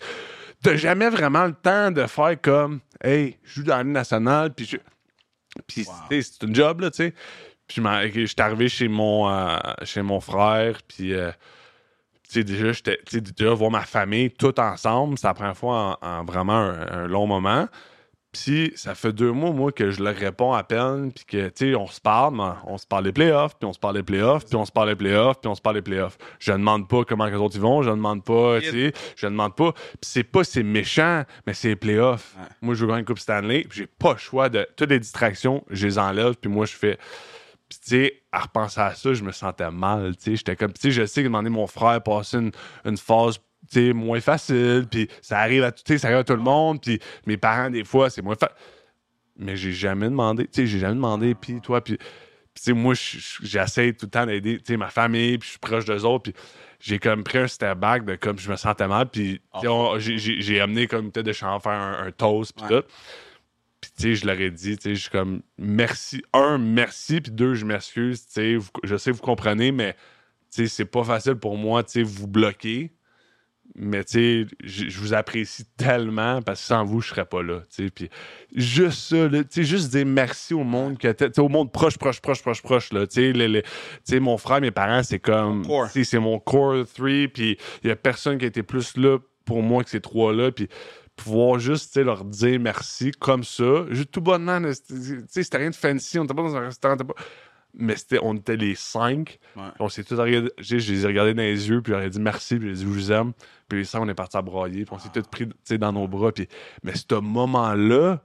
t'as 0.62 0.76
jamais 0.76 1.10
vraiment 1.10 1.44
le 1.46 1.52
temps 1.54 1.90
de 1.90 2.06
faire 2.06 2.40
comme, 2.40 2.80
hey, 3.02 3.36
je 3.42 3.54
joue 3.54 3.62
dans 3.64 3.76
la 3.78 3.82
Ligue 3.82 3.92
nationale, 3.92 4.54
puis 4.54 4.64
je. 4.66 4.76
Puis, 5.66 5.84
c'est 6.22 6.44
un 6.44 6.54
job, 6.54 6.80
là, 6.80 6.90
tu 6.90 6.96
sais. 6.98 7.14
Puis, 7.66 7.82
je 8.14 8.26
suis 8.26 8.34
arrivé 8.40 8.68
chez 8.68 8.88
mon, 8.88 9.28
euh, 9.28 9.56
chez 9.84 10.02
mon 10.02 10.20
frère, 10.20 10.78
puis. 10.86 11.12
euh, 11.12 11.30
tu 12.24 12.38
sais, 12.38 12.44
déjà, 12.44 12.72
j'étais, 12.72 12.98
déjà, 13.20 13.52
voir 13.52 13.70
ma 13.70 13.82
famille 13.82 14.30
tout 14.30 14.58
ensemble, 14.58 15.18
c'est 15.18 15.26
la 15.26 15.34
première 15.34 15.56
fois 15.56 15.98
en, 16.00 16.06
en 16.20 16.24
vraiment 16.24 16.56
un, 16.56 17.02
un 17.02 17.06
long 17.06 17.26
moment. 17.26 17.68
Puis, 18.32 18.72
ça 18.76 18.94
fait 18.94 19.12
deux 19.12 19.30
mois, 19.30 19.50
moi, 19.52 19.72
que 19.72 19.90
je 19.90 20.02
leur 20.02 20.14
réponds 20.16 20.54
à 20.54 20.64
peine, 20.64 21.12
puis 21.12 21.24
que, 21.26 21.48
tu 21.48 21.72
sais, 21.72 21.74
on 21.74 21.86
se 21.86 22.00
parle, 22.00 22.34
mais 22.34 22.50
on 22.66 22.78
se 22.78 22.86
parle 22.86 23.04
des 23.04 23.12
playoffs, 23.12 23.58
puis 23.58 23.68
on 23.68 23.74
se 23.74 23.78
parle 23.78 23.96
des 23.96 24.02
playoffs, 24.02 24.46
puis 24.46 24.56
on 24.56 24.64
se 24.64 24.72
parle 24.72 24.88
des 24.88 24.96
playoffs, 24.96 25.38
puis 25.38 25.50
on 25.50 25.54
se 25.54 25.60
parle 25.60 25.76
des 25.76 25.82
playoffs. 25.82 26.16
Je 26.38 26.50
demande 26.52 26.88
pas 26.88 27.04
comment 27.04 27.26
les 27.26 27.36
autres 27.36 27.56
y 27.56 27.58
vont, 27.58 27.82
je 27.82 27.90
demande 27.90 28.24
pas, 28.24 28.60
tu 28.62 28.70
sais, 28.70 28.92
je 29.16 29.26
demande 29.26 29.54
pas. 29.54 29.72
Puis 29.72 29.98
c'est 30.00 30.24
pas 30.24 30.44
c'est 30.44 30.62
méchant, 30.62 31.24
mais 31.46 31.52
c'est 31.52 31.68
les 31.68 31.76
playoffs. 31.76 32.34
Moi, 32.62 32.74
je 32.74 32.80
veux 32.80 32.86
gagner 32.86 33.00
une 33.00 33.04
Coupe 33.04 33.18
Stanley, 33.18 33.66
j'ai 33.70 33.86
pas 33.86 34.12
le 34.14 34.18
choix 34.18 34.48
de... 34.48 34.66
Toutes 34.76 34.90
les 34.90 35.00
distractions, 35.00 35.62
je 35.68 35.86
les 35.86 35.98
enlève, 35.98 36.34
puis 36.36 36.50
moi, 36.50 36.64
je 36.64 36.74
fais... 36.74 36.98
Puis, 37.68 37.78
tu 37.84 37.88
sais, 37.88 38.22
à 38.32 38.40
repenser 38.40 38.80
à 38.80 38.94
ça, 38.94 39.12
je 39.12 39.22
me 39.24 39.32
sentais 39.32 39.70
mal, 39.70 40.16
tu 40.16 40.22
sais. 40.22 40.36
J'étais 40.36 40.56
comme, 40.56 40.72
tu 40.72 40.80
sais, 40.80 40.90
je 40.90 41.04
sais 41.04 41.22
que 41.22 41.28
demander 41.28 41.50
mon 41.50 41.66
frère 41.66 42.02
passait 42.02 42.38
une, 42.38 42.52
une 42.84 42.96
phase, 42.96 43.38
sais, 43.70 43.92
moins 43.92 44.20
facile, 44.20 44.86
puis 44.90 45.08
ça 45.20 45.38
arrive 45.38 45.64
à, 45.64 45.72
tout- 45.72 45.98
ça 45.98 46.08
arrive 46.08 46.18
à 46.20 46.24
tout 46.24 46.34
le 46.36 46.42
monde, 46.42 46.80
puis 46.80 46.98
mes 47.26 47.36
parents, 47.36 47.70
des 47.70 47.84
fois, 47.84 48.10
c'est 48.10 48.22
moins 48.22 48.34
facile. 48.34 48.56
Mais 49.36 49.56
j'ai 49.56 49.72
jamais 49.72 50.06
demandé, 50.06 50.44
tu 50.44 50.50
sais, 50.62 50.66
j'ai 50.66 50.78
jamais 50.78 50.94
demandé, 50.94 51.34
puis 51.34 51.60
toi, 51.60 51.80
puis, 51.82 51.98
moi, 52.68 52.94
je- 52.94 53.18
je- 53.18 53.38
j'essaie 53.46 53.92
tout 53.94 54.06
le 54.06 54.10
temps 54.10 54.26
d'aider, 54.26 54.58
tu 54.58 54.64
sais, 54.66 54.76
ma 54.76 54.88
famille, 54.90 55.38
puis 55.38 55.46
je 55.46 55.50
suis 55.52 55.58
proche 55.58 55.84
d'eux 55.86 56.04
autres, 56.04 56.30
puis 56.30 56.34
j'ai 56.80 56.98
comme 56.98 57.24
pris 57.24 57.38
un 57.38 57.46
step 57.48 57.78
back 57.78 58.04
de 58.04 58.14
comme 58.16 58.38
je 58.38 58.50
me 58.50 58.56
sentais 58.56 58.86
mal, 58.88 59.08
puis 59.08 59.40
j'ai- 59.98 60.60
amené 60.60 60.86
comme 60.86 61.10
peut-être 61.10 61.26
de 61.26 61.32
champ 61.32 61.58
faire 61.60 61.72
un, 61.72 62.06
un 62.06 62.10
toast, 62.12 62.52
puis 62.54 62.64
Ouais. 62.74 62.82
tout. 62.82 62.88
Puis, 63.80 63.90
tu 63.96 64.02
sais, 64.02 64.14
je 64.14 64.26
leur 64.26 64.38
ai 64.38 64.50
dit, 64.50 64.76
tu 64.76 64.82
sais, 64.82 64.94
je 64.94 65.00
suis 65.00 65.10
comme, 65.10 65.42
merci. 65.58 66.22
Un, 66.32 66.58
merci, 66.58 67.20
puis 67.20 67.32
deux, 67.32 67.54
je 67.54 67.64
m'excuse, 67.64 68.26
tu 68.26 68.32
sais, 68.32 68.58
je 68.84 68.96
sais, 68.96 69.10
vous 69.10 69.22
comprenez, 69.22 69.72
mais, 69.72 69.94
tu 70.54 70.62
sais, 70.62 70.66
c'est 70.68 70.84
pas 70.84 71.02
facile 71.04 71.34
pour 71.36 71.56
moi, 71.56 71.82
tu 71.82 71.92
sais, 71.92 72.02
vous 72.02 72.28
bloquer. 72.28 72.92
Mais, 73.74 74.04
tu 74.04 74.46
sais, 74.46 74.56
je 74.64 75.00
vous 75.00 75.14
apprécie 75.14 75.64
tellement 75.78 76.42
parce 76.42 76.60
que 76.60 76.66
sans 76.66 76.84
vous, 76.84 77.00
je 77.00 77.08
serais 77.08 77.24
pas 77.24 77.42
là, 77.42 77.60
tu 77.74 77.84
sais. 77.86 77.90
Puis, 77.90 78.10
juste 78.54 78.98
ça, 79.08 79.28
tu 79.30 79.44
sais, 79.48 79.64
juste 79.64 79.90
dire 79.90 80.04
merci 80.04 80.52
au 80.52 80.62
monde, 80.62 80.98
que 80.98 81.08
t'es- 81.10 81.40
au 81.40 81.48
monde 81.48 81.72
proche, 81.72 81.96
proche, 81.96 82.20
proche, 82.20 82.42
proche, 82.42 82.60
proche, 82.62 82.92
là. 82.92 83.06
Tu 83.06 83.32
sais, 84.04 84.20
mon 84.20 84.36
frère, 84.36 84.60
mes 84.60 84.70
parents, 84.70 85.02
c'est 85.02 85.18
comme, 85.20 85.62
c'est 86.04 86.18
mon 86.18 86.38
core 86.38 86.84
3, 86.86 87.28
puis 87.32 87.56
il 87.82 87.88
y 87.88 87.90
a 87.90 87.96
personne 87.96 88.36
qui 88.36 88.44
a 88.44 88.48
été 88.48 88.62
plus 88.62 88.96
là 88.98 89.18
pour 89.46 89.62
moi 89.62 89.82
que 89.82 89.90
ces 89.90 90.00
trois-là, 90.02 90.52
puis 90.52 90.68
pouvoir 91.16 91.58
juste 91.58 91.88
tu 91.88 92.00
sais, 92.00 92.04
leur 92.04 92.24
dire 92.24 92.60
merci 92.60 93.10
comme 93.12 93.42
ça, 93.44 93.86
juste 93.90 94.10
tout 94.10 94.20
bonnement, 94.20 94.60
c'était- 94.72 94.94
tu 94.94 95.24
sais, 95.28 95.42
c'était 95.42 95.58
rien 95.58 95.70
de 95.70 95.74
fancy, 95.74 96.18
on 96.18 96.24
était 96.24 96.34
pas 96.34 96.42
dans 96.42 96.56
un 96.56 96.60
restaurant, 96.66 96.96
pas- 96.96 97.14
mais 97.74 97.94
on 98.20 98.34
était 98.36 98.56
les 98.56 98.74
cinq, 98.74 99.38
Ouais. 99.56 99.62
on 99.80 99.88
s'est 99.88 100.04
tous 100.04 100.18
regardés, 100.18 100.50
je 100.58 100.78
je 100.78 100.92
les 100.92 101.04
ai 101.04 101.06
regardés 101.06 101.34
dans 101.34 101.42
les 101.42 101.68
yeux, 101.68 101.80
puis 101.82 101.92
j'aurais 101.92 102.10
dit 102.10 102.20
merci, 102.20 102.56
puis 102.58 102.68
j'ai 102.68 102.74
dit 102.74 102.82
je 102.82 102.86
vous 102.86 103.12
aime, 103.12 103.32
puis 103.68 103.78
les 103.80 103.84
cinq, 103.84 104.00
on 104.00 104.08
est 104.08 104.14
partis 104.14 104.36
à 104.36 104.42
broyer, 104.42 104.84
puis 104.84 104.94
on 104.94 104.98
s'est 104.98 105.08
tous 105.12 105.22
pris 105.28 105.48
dans 105.78 105.92
nos 105.92 106.06
bras, 106.08 106.32
puis, 106.32 106.48
mais 106.82 106.92
ce 106.94 107.14
moment-là, 107.14 108.20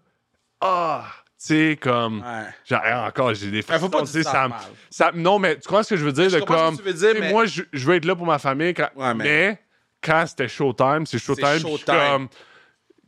ah, 0.61 1.06
tu 1.40 1.45
sais, 1.45 1.78
comme, 1.80 2.22
Ouais. 2.22 2.76
encore, 3.07 3.34
j'ai 3.36 3.52
des 3.52 3.64
Mais 3.69 3.80
faut 3.80 3.90
pas 3.90 4.02
dire 4.02 4.24
ça 4.24 4.49
ça, 4.90 5.11
non, 5.14 5.38
mais 5.40 5.56
tu 5.60 5.68
comprends 5.68 5.84
ce 5.84 5.90
que 5.91 5.98
je 5.98 6.03
veux 6.06 6.11
dire, 6.11 6.30
Je 6.30 6.36
de 6.36 6.41
ce 6.41 6.45
comme, 6.45 6.76
que 6.78 6.82
tu 6.82 6.88
veux 6.88 6.94
dire, 6.94 7.15
mais- 7.22 7.32
moi, 7.32 7.45
je, 7.45 7.61
je 7.72 7.86
veux 7.88 7.95
être 7.95 8.06
là 8.06 8.15
pour 8.15 8.26
ma 8.26 8.40
famille, 8.40 8.74
quand- 8.74 8.90
Ouais, 8.95 9.14
mais- 9.14 9.24
mais 9.24 9.61
quand 10.02 10.26
c'était 10.28 10.48
showtime, 10.48 11.06
c'est 11.06 11.19
showtime, 11.19 11.60
suis 11.60 11.61
showtime. 11.61 11.86
comme, 11.95 12.28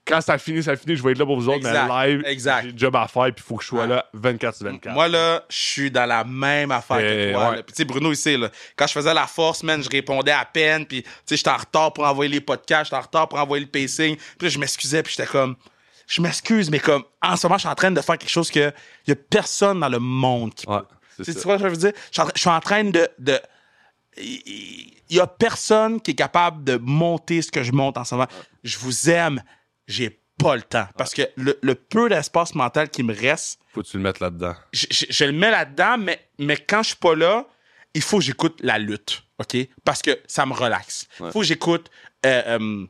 quand 0.06 0.22
ça 0.22 0.38
finit, 0.38 0.64
ça 0.64 0.76
finit, 0.76 0.96
je 0.96 1.04
vais 1.04 1.12
être 1.12 1.18
là 1.20 1.26
pour 1.26 1.36
vous 1.40 1.48
autres, 1.50 1.58
Exact, 1.58 1.88
mais 1.88 2.08
live, 2.08 2.24
exact. 2.26 2.64
j'ai 2.66 2.78
job 2.78 2.96
à 2.96 3.08
faire, 3.08 3.26
puis 3.26 3.34
il 3.38 3.42
faut 3.44 3.58
que 3.58 3.64
je 3.64 3.68
sois 3.68 3.82
Ouais. 3.82 3.88
là 3.88 4.06
24 4.14 4.56
sur 4.56 4.66
24. 4.66 4.94
Moi, 4.94 5.08
là, 5.08 5.44
je 5.50 5.56
suis 5.58 5.92
dans 5.92 6.06
la 6.06 6.24
même 6.24 6.72
affaire 6.72 6.98
que 6.98 7.32
toi. 7.34 7.50
ouais. 7.52 7.56
là. 7.58 7.64
Puis, 7.64 7.74
tu 7.74 7.78
sais, 7.78 7.86
Bruno, 7.86 8.12
ici, 8.12 8.38
là, 8.38 8.50
quand 8.76 8.88
je 8.88 8.94
faisais 8.94 9.14
la 9.14 9.28
force, 9.28 9.64
man, 9.64 9.84
je 9.84 9.90
répondais 9.90 10.32
à 10.32 10.46
peine. 10.46 10.86
Puis, 10.86 11.04
tu 11.04 11.10
sais, 11.26 11.38
j'étais 11.38 11.50
en 11.52 11.58
retard 11.58 11.94
pour 11.94 12.06
envoyer 12.06 12.32
les 12.32 12.42
podcasts, 12.42 12.86
j'étais 12.86 12.98
en 12.98 13.02
retard 13.02 13.28
pour 13.30 13.40
envoyer 13.40 13.64
le 13.66 13.70
pacing. 13.72 14.18
Puis, 14.38 14.50
je 14.50 14.58
m'excusais, 14.60 15.04
puis 15.04 15.14
j'étais 15.16 15.30
comme, 15.30 15.56
je 16.08 16.22
m'excuse, 16.22 16.70
mais 16.72 16.80
comme, 16.80 17.04
en 17.22 17.36
ce 17.36 17.46
moment, 17.46 17.58
je 17.58 17.62
suis 17.62 17.70
en 17.70 17.76
train 17.76 17.92
de 17.92 18.02
faire 18.02 18.18
quelque 18.18 18.30
chose 18.32 18.50
que 18.50 18.72
il 19.06 19.10
y 19.10 19.12
a 19.12 19.16
personne 19.16 19.80
dans 19.80 19.90
le 19.90 20.00
monde 20.00 20.54
qui 20.56 20.68
Ouais, 20.68 20.80
peut. 20.80 21.24
Tu 21.24 21.32
vois 21.42 21.58
ce 21.58 21.64
que 21.64 21.70
je 21.70 21.74
veux 21.76 21.78
dire? 21.92 21.92
Je 22.12 22.22
suis 22.40 22.50
en 22.50 22.60
train- 22.60 22.84
de. 22.86 23.08
de 23.20 23.40
il 24.18 24.94
il 25.12 25.16
y 25.16 25.20
a 25.20 25.26
personne 25.26 26.00
qui 26.00 26.12
est 26.12 26.16
capable 26.16 26.64
de 26.64 26.78
monter 26.78 27.42
ce 27.42 27.52
que 27.52 27.64
je 27.64 27.72
monte 27.72 27.98
en 27.98 28.04
ce 28.04 28.14
moment. 28.14 28.28
Je 28.64 28.78
vous 28.78 29.10
aime, 29.10 29.42
j'ai 29.90 30.22
pas 30.38 30.56
le 30.56 30.62
temps. 30.62 30.88
Parce 30.98 31.14
que 31.14 31.24
le, 31.36 31.60
le 31.62 31.76
peu 31.76 32.08
d'espace 32.08 32.56
mental 32.56 32.90
qui 32.90 33.04
me 33.04 33.14
reste, 33.14 33.60
Faut 33.74 33.82
que 33.84 33.88
tu 33.88 33.98
le 33.98 34.04
mettes 34.04 34.22
là-dedans. 34.22 34.56
je, 34.72 34.86
je- 34.90 35.06
je 35.10 35.26
le 35.26 35.34
mets 35.34 35.52
là-dedans, 35.52 35.98
mais, 35.98 36.30
mais 36.38 36.56
quand 36.56 36.82
je 36.84 36.90
suis 36.90 36.96
pas 36.98 37.14
là, 37.16 37.46
il 37.94 38.02
faut 38.02 38.20
que 38.20 38.24
j'écoute 38.24 38.58
la 38.62 38.78
lutte, 38.78 39.24
OK? 39.40 39.58
Parce 39.84 40.02
que 40.02 40.18
ça 40.28 40.46
me 40.46 40.54
relaxe. 40.54 41.08
Il 41.20 41.32
faut 41.32 41.40
que 41.42 41.46
j'écoute 41.46 41.90
euh, 42.26 42.58
euh, 42.60 42.86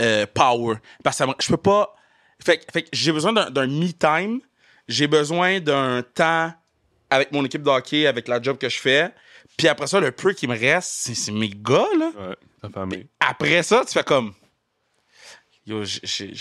euh, 0.00 0.26
Power. 0.32 0.76
Parce 1.02 1.16
que 1.16 1.18
ça 1.18 1.26
me- 1.26 1.34
je 1.40 1.48
peux 1.48 1.56
pas... 1.56 1.94
Fait, 2.42 2.58
que- 2.58 2.72
fait 2.72 2.88
j'ai 2.92 3.12
besoin 3.12 3.32
d'un, 3.32 3.66
me-time. 3.66 4.40
J'ai 4.88 5.06
besoin 5.08 5.60
d'un 5.60 6.02
temps 6.02 6.52
avec 7.10 7.32
mon 7.32 7.44
équipe 7.44 7.62
de 7.62 7.68
hockey, 7.70 8.06
avec 8.06 8.28
la 8.28 8.40
job 8.40 8.56
que 8.56 8.68
je 8.68 8.78
fais. 8.80 9.12
Puis 9.58 9.68
après 9.68 9.86
ça, 9.88 10.00
le 10.00 10.12
peu 10.12 10.32
qui 10.32 10.46
me 10.46 10.56
reste, 10.58 10.90
c'est, 10.90 11.14
c'est 11.14 11.32
mes 11.32 11.50
gars, 11.50 11.86
là. 11.98 12.10
Ouais, 12.16 12.36
ta 12.62 12.68
famille. 12.70 13.06
Après 13.20 13.62
ça, 13.62 13.82
tu 13.86 13.92
fais 13.92 14.04
comme... 14.04 14.32
Yo, 15.70 15.84
j'ai- 15.84 16.34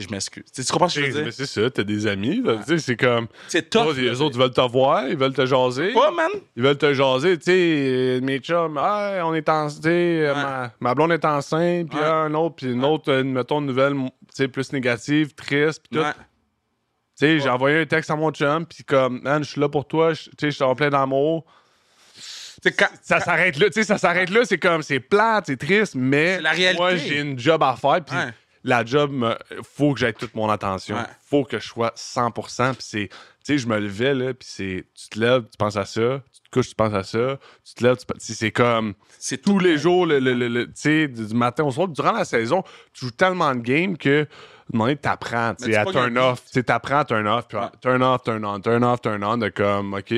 je 0.00 0.08
m'excuse. 0.10 0.44
Tu 0.50 0.64
comprends 0.72 0.88
ce 0.88 1.00
que 1.00 1.06
je 1.06 1.10
veux 1.12 1.22
dire? 1.24 1.32
c'est 1.34 1.44
ça, 1.44 1.70
t'as 1.70 1.82
des 1.82 2.06
amis, 2.06 2.42
sais, 2.66 2.78
c'est 2.78 2.96
comme. 2.96 3.26
C'est. 3.48 3.76
Oh, 3.76 3.92
les 3.92 4.20
autres 4.22 4.38
veulent 4.38 4.50
te 4.52 4.60
voir, 4.62 5.06
ils 5.08 5.16
veulent 5.18 5.34
te 5.34 5.44
jaser. 5.44 5.92
Pas, 5.92 6.10
man. 6.10 6.30
Ils 6.56 6.62
veulent 6.62 6.78
te 6.78 6.94
jaser, 6.94 7.36
tu 7.36 7.44
sais, 7.44 8.20
mes 8.22 8.38
chums, 8.38 8.78
on 8.78 9.34
est 9.34 9.48
en, 9.50 9.68
Ouais. 10.28 10.32
ma, 10.42 10.72
ma 10.80 10.94
blonde 10.94 11.12
est 11.12 11.24
enceinte, 11.26 11.90
puis 11.90 11.98
Ouais. 11.98 12.04
un 12.06 12.32
autre, 12.32 12.54
puis 12.56 12.72
une 12.72 12.84
autre, 12.86 13.12
euh, 13.12 13.22
mettons, 13.22 13.60
une 13.60 13.66
nouvelle, 13.66 13.94
plus 14.48 14.72
négative, 14.72 15.34
triste, 15.34 15.82
puis 15.90 15.98
tout. 16.00 16.04
Tu 16.14 17.26
sais, 17.26 17.38
j'ai 17.40 17.50
envoyé 17.50 17.80
un 17.80 17.84
texte 17.86 18.10
à 18.10 18.16
mon 18.16 18.30
chum, 18.30 18.64
puis 18.64 18.82
comme, 18.84 19.20
man, 19.20 19.44
je 19.44 19.50
suis 19.50 19.60
là 19.60 19.68
pour 19.68 19.86
toi, 19.86 20.14
tu 20.14 20.22
sais, 20.40 20.50
je 20.50 20.54
suis 20.56 20.64
en 20.64 20.74
plein 20.74 20.88
d'amour. 20.88 21.44
C'est 22.62 22.72
quand- 22.72 22.88
Ça 23.02 23.20
s'arrête 23.20 23.58
là, 23.58 23.66
tu 23.66 23.72
sais, 23.74 23.84
ça 23.84 23.96
s'arrête 23.98 24.30
là, 24.30 24.40
c'est 24.44 24.58
comme, 24.58 24.82
c'est 24.82 25.00
plate, 25.00 25.46
c'est 25.46 25.56
triste, 25.56 25.94
mais 25.94 26.36
C'est 26.36 26.42
la 26.42 26.50
réalité. 26.50 26.76
moi, 26.82 26.96
j'ai 26.96 27.20
une 27.20 27.38
job 27.38 27.62
à 27.62 27.74
faire, 27.76 28.04
puis 28.04 28.16
Ouais. 28.16 28.32
la 28.64 28.84
job, 28.84 29.10
me- 29.12 29.36
faut 29.62 29.94
que 29.94 30.00
j'aie 30.00 30.12
toute 30.12 30.34
mon 30.34 30.48
attention. 30.50 30.96
Ouais. 30.96 31.02
Faut 31.28 31.44
que 31.44 31.58
je 31.58 31.66
sois 31.66 31.92
100%, 31.94 32.74
puis 32.74 32.84
c'est, 32.86 33.08
tu 33.08 33.16
sais, 33.44 33.58
je 33.58 33.66
me 33.66 33.78
levais, 33.78 34.14
là, 34.14 34.34
puis 34.34 34.46
c'est, 34.50 34.84
tu 34.94 35.08
te 35.08 35.18
lèves, 35.18 35.42
tu 35.50 35.56
penses 35.58 35.76
à 35.76 35.86
ça, 35.86 36.20
tu 36.32 36.40
te 36.42 36.50
couches, 36.52 36.68
tu 36.68 36.74
penses 36.74 36.92
à 36.92 37.02
ça, 37.02 37.38
tu 37.64 37.74
te 37.74 37.82
lèves, 37.84 37.96
tu, 37.96 38.34
c'est 38.34 38.50
comme, 38.52 38.92
C'est 39.18 39.38
tous 39.40 39.58
les 39.58 39.78
jours, 39.78 40.04
le, 40.06 40.18
le- 40.18 40.34
le- 40.34 40.48
le- 40.48 40.66
tu 40.66 40.72
sais, 40.74 41.08
du 41.08 41.34
matin 41.34 41.64
au 41.64 41.70
soir, 41.70 41.88
durant 41.88 42.12
la 42.12 42.24
saison, 42.26 42.62
tu 42.92 43.06
joues 43.06 43.10
tellement 43.12 43.54
de 43.54 43.60
games 43.60 43.96
que, 43.96 44.26
moment 44.72 44.94
t'apprends, 44.96 45.54
tu 45.54 45.64
sais, 45.64 45.76
à 45.76 45.84
turn 45.86 46.16
off, 46.18 46.42
tu 46.44 46.52
sais, 46.52 46.62
t'apprends 46.62 46.98
à 46.98 47.04
turn 47.06 47.26
off, 47.26 47.48
puis 47.48 47.58
turn 47.80 48.02
off, 48.02 48.22
turn 48.22 48.44
on, 48.44 48.60
turn 48.60 48.84
off, 48.84 49.00
turn 49.00 49.24
on, 49.24 49.36
de 49.38 49.48
comme, 49.48 49.94
OK. 49.94 50.14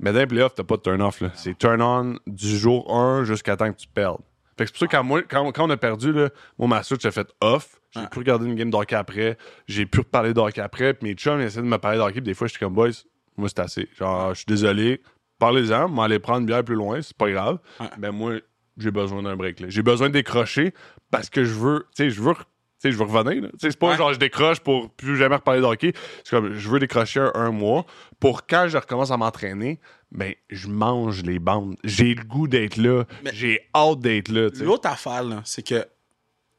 Mais 0.00 0.12
dans 0.12 0.18
les 0.18 0.26
playoffs, 0.26 0.54
t'as 0.54 0.64
pas 0.64 0.76
de 0.76 0.82
turn 0.82 1.00
off, 1.02 1.20
là. 1.20 1.30
C'est 1.34 1.56
turn 1.56 1.80
on 1.82 2.16
du 2.26 2.56
jour 2.58 2.92
1 2.94 3.24
jusqu'à 3.24 3.56
temps 3.56 3.70
que 3.70 3.76
tu 3.76 3.86
perdes. 3.86 4.20
Fait 4.58 4.64
que 4.64 4.70
c'est 4.70 4.72
pour 4.72 4.78
ça 4.80 4.86
que 4.86 4.90
quand, 4.96 5.04
moi, 5.04 5.22
quand, 5.22 5.52
quand 5.52 5.66
on 5.66 5.70
a 5.70 5.76
perdu, 5.76 6.12
là, 6.12 6.30
moi, 6.58 6.68
ma 6.68 6.82
switch 6.82 7.04
a 7.04 7.10
fait 7.10 7.28
off. 7.40 7.80
J'ai 7.92 8.00
Ouais. 8.00 8.06
pu 8.08 8.18
regarder 8.20 8.46
une 8.46 8.54
game 8.54 8.70
d'hockey 8.70 8.94
après. 8.96 9.36
J'ai 9.66 9.84
pu 9.86 9.98
reparler 10.00 10.32
d'hockey 10.32 10.60
après. 10.60 10.94
Puis 10.94 11.08
mes 11.08 11.14
chums 11.14 11.40
essaient 11.40 11.60
de 11.62 11.66
me 11.66 11.78
parler 11.78 11.98
d'hockey. 11.98 12.14
Puis 12.14 12.22
des 12.22 12.34
fois, 12.34 12.46
je 12.46 12.52
suis 12.52 12.60
comme, 12.60 12.72
boys, 12.74 12.90
moi, 13.36 13.48
c'est 13.48 13.58
assez. 13.60 13.88
Genre, 13.98 14.30
je 14.30 14.38
suis 14.38 14.46
désolé. 14.46 15.02
Parlez-en. 15.38 15.88
Moi, 15.88 16.04
aller 16.04 16.18
prendre 16.18 16.40
une 16.40 16.46
bière 16.46 16.62
plus 16.64 16.74
loin. 16.76 17.00
C'est 17.02 17.16
pas 17.16 17.30
grave. 17.30 17.58
Ouais. 17.80 17.86
Ben, 17.98 18.12
moi, 18.12 18.34
j'ai 18.78 18.90
besoin 18.90 19.22
d'un 19.22 19.34
break. 19.36 19.64
J'ai 19.68 19.82
besoin 19.82 20.08
de 20.08 20.12
décrocher 20.14 20.72
parce 21.10 21.28
que 21.30 21.44
je 21.44 21.54
veux, 21.54 21.86
tu 21.96 22.04
sais, 22.04 22.10
je 22.10 22.22
veux, 22.22 22.34
sais, 22.82 22.92
je 22.92 22.96
veux 22.98 23.04
revenir. 23.04 23.48
c'est 23.60 23.78
pas 23.78 23.90
Ouais. 23.90 23.96
genre 23.96 24.12
je 24.12 24.18
décroche 24.18 24.60
pour 24.60 24.90
plus 24.90 25.16
jamais 25.16 25.36
reparler 25.36 25.60
de 25.60 25.66
hockey. 25.66 25.92
C'est 26.24 26.30
comme, 26.30 26.54
je 26.54 26.68
veux 26.68 26.78
décrocher 26.78 27.20
un, 27.20 27.32
un 27.34 27.50
mois 27.50 27.84
pour 28.18 28.46
quand 28.46 28.66
je 28.68 28.76
recommence 28.78 29.10
à 29.10 29.16
m'entraîner, 29.16 29.78
ben, 30.12 30.34
je 30.48 30.68
mange 30.68 31.22
les 31.22 31.38
bandes. 31.38 31.76
J'ai 31.84 32.14
le 32.14 32.24
goût 32.24 32.48
d'être 32.48 32.76
là. 32.76 33.04
J'ai 33.32 33.68
hâte 33.74 34.00
d'être 34.00 34.28
là. 34.28 34.48
L'autre 34.60 34.88
affaire, 34.88 35.24
c'est 35.44 35.62
que. 35.66 35.86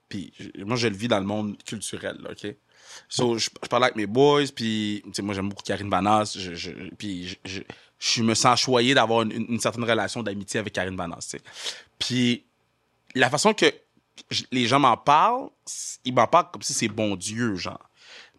Puis 0.10 0.34
moi, 0.66 0.76
je 0.76 0.88
le 0.88 0.96
vis 0.96 1.08
dans 1.08 1.20
le 1.20 1.26
monde 1.26 1.58
culturel, 1.64 2.18
là, 2.22 2.32
OK? 2.32 2.54
So, 3.08 3.38
je, 3.38 3.50
je 3.64 3.68
parlais 3.70 3.86
avec 3.86 3.96
mes 3.96 4.06
boys, 4.08 4.44
puis, 4.54 5.02
moi, 5.22 5.34
j'aime 5.34 5.48
beaucoup 5.48 5.64
Karine 5.64 5.90
Banas, 5.90 6.36
je, 6.38 6.54
je- 6.56 6.72
puis 6.98 7.30
je, 7.30 7.36
je, 7.46 7.62
je 8.00 8.22
me 8.22 8.34
sens 8.34 8.60
choyé 8.60 8.94
d'avoir 8.94 9.22
une, 9.22 9.32
une 9.32 9.60
certaine 9.62 9.86
relation 9.86 10.22
d'amitié 10.22 10.60
avec 10.60 10.74
Karine 10.74 10.98
Banas. 10.98 11.36
Puis, 12.00 12.44
la 13.16 13.30
façon 13.30 13.54
que 13.54 13.66
les 14.52 14.68
gens 14.68 14.80
m'en 14.80 14.98
parlent, 14.98 15.50
ils 16.06 16.14
m'en 16.14 16.28
parlent 16.28 16.52
comme 16.52 16.62
si 16.62 16.74
c'est 16.74 16.88
bon 16.88 17.16
Dieu, 17.16 17.56
genre. 17.56 17.80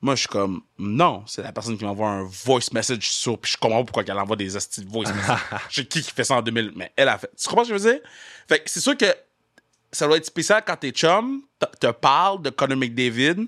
Moi, 0.01 0.17
je 0.17 0.21
suis 0.21 0.29
comme, 0.29 0.63
non, 0.79 1.23
c'est 1.27 1.43
la 1.43 1.53
personne 1.53 1.79
qui 1.79 1.85
m'envoie 1.85 2.09
un 2.09 2.25
voice 2.25 2.73
message 2.73 3.09
sur, 3.09 3.39
puis 3.39 3.53
je 3.53 3.57
comprends 3.57 3.79
pas 3.79 3.85
pourquoi 3.85 4.03
elle 4.07 4.19
envoie 4.19 4.35
des 4.35 4.49
de 4.49 4.89
voice 4.89 5.13
message. 5.15 5.39
Je 5.71 5.83
sais 5.83 5.87
qui 5.87 6.03
qui 6.03 6.11
fait 6.11 6.25
ça 6.25 6.35
en 6.35 6.43
2000, 6.43 6.73
mais 6.75 6.93
elle 6.97 7.09
a 7.09 7.19
fait. 7.19 7.31
Tu 7.41 7.49
comprends 7.49 7.63
ce 7.65 7.71
que 7.71 7.79
je 7.79 7.85
veux 7.85 7.93
dire? 7.93 8.01
Fait 8.49 8.59
que 8.59 8.69
c'est 8.69 8.81
sûr 8.81 8.97
que 8.97 9.07
ça 9.93 10.09
doit 10.09 10.17
être 10.17 10.27
spécial 10.27 10.63
quand 10.67 10.77
tes 10.77 10.91
chums 10.91 11.43
te, 11.79 11.87
parlent 11.93 12.43
de 12.43 12.51
Conor 12.51 12.77
McDavid, 12.79 13.47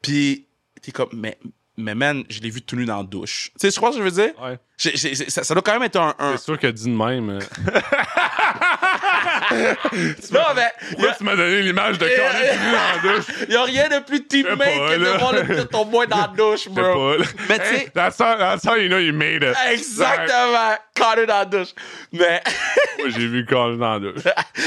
puis 0.00 0.46
t'es 0.80 0.92
comme, 0.92 1.08
mais, 1.12 1.36
mais 1.76 1.96
man, 1.96 2.22
je 2.28 2.40
l'ai 2.40 2.50
vu 2.50 2.62
tout 2.62 2.76
nu 2.76 2.84
dans 2.84 2.98
la 2.98 3.02
douche. 3.02 3.50
Tu 3.54 3.66
sais, 3.66 3.72
tu 3.72 3.76
crois 3.78 3.90
ce 3.90 3.98
que 3.98 4.04
je 4.04 4.08
veux 4.08 4.22
dire? 4.24 4.40
Ouais. 4.40 4.58
Ça, 5.28 5.42
ça 5.42 5.52
doit 5.54 5.62
quand 5.62 5.72
même 5.72 5.82
être 5.82 5.96
un. 5.96 6.14
un- 6.18 6.36
C'est 6.36 6.44
sûr 6.44 6.58
que 6.60 6.68
dit 6.68 6.84
de 6.84 6.90
même. 6.96 7.40
Non, 10.32 10.40
mais 10.54 10.72
Pourquoi 10.90 11.12
tu 11.16 11.24
m'as 11.24 11.36
donné 11.36 11.62
l'image 11.62 11.98
de 11.98 12.06
Colin 12.06 12.30
qui 12.30 12.56
dans 12.72 13.10
la 13.10 13.14
douche? 13.16 13.26
il 13.48 13.52
y 13.54 13.56
a 13.56 13.62
rien 13.64 13.88
de 13.88 14.04
plus 14.04 14.26
teammate 14.26 14.58
que 14.58 14.98
de 14.98 15.18
voir 15.18 15.32
le, 15.32 15.64
ton 15.66 15.84
boy 15.84 16.06
dans 16.06 16.16
la 16.18 16.28
douche, 16.28 16.68
bro. 16.68 17.14
Mais 17.48 17.58
tu 17.58 17.64
sais- 17.64 17.76
Hey, 17.76 17.90
that's, 17.94 18.18
how, 18.18 18.36
that's 18.38 18.64
how 18.66 18.76
you 18.76 18.88
know 18.88 18.98
you 18.98 19.12
made 19.12 19.42
it. 19.42 19.54
Exactement! 19.70 20.76
Conor 20.96 21.26
dans 21.26 21.38
la 21.38 21.44
douche. 21.44 21.74
Mais, 22.12 22.42
Moi, 22.98 23.08
j'ai 23.10 23.26
vu 23.26 23.44
Colin 23.46 23.76
dans 23.76 23.92
la 23.94 23.98
douche. 24.00 24.22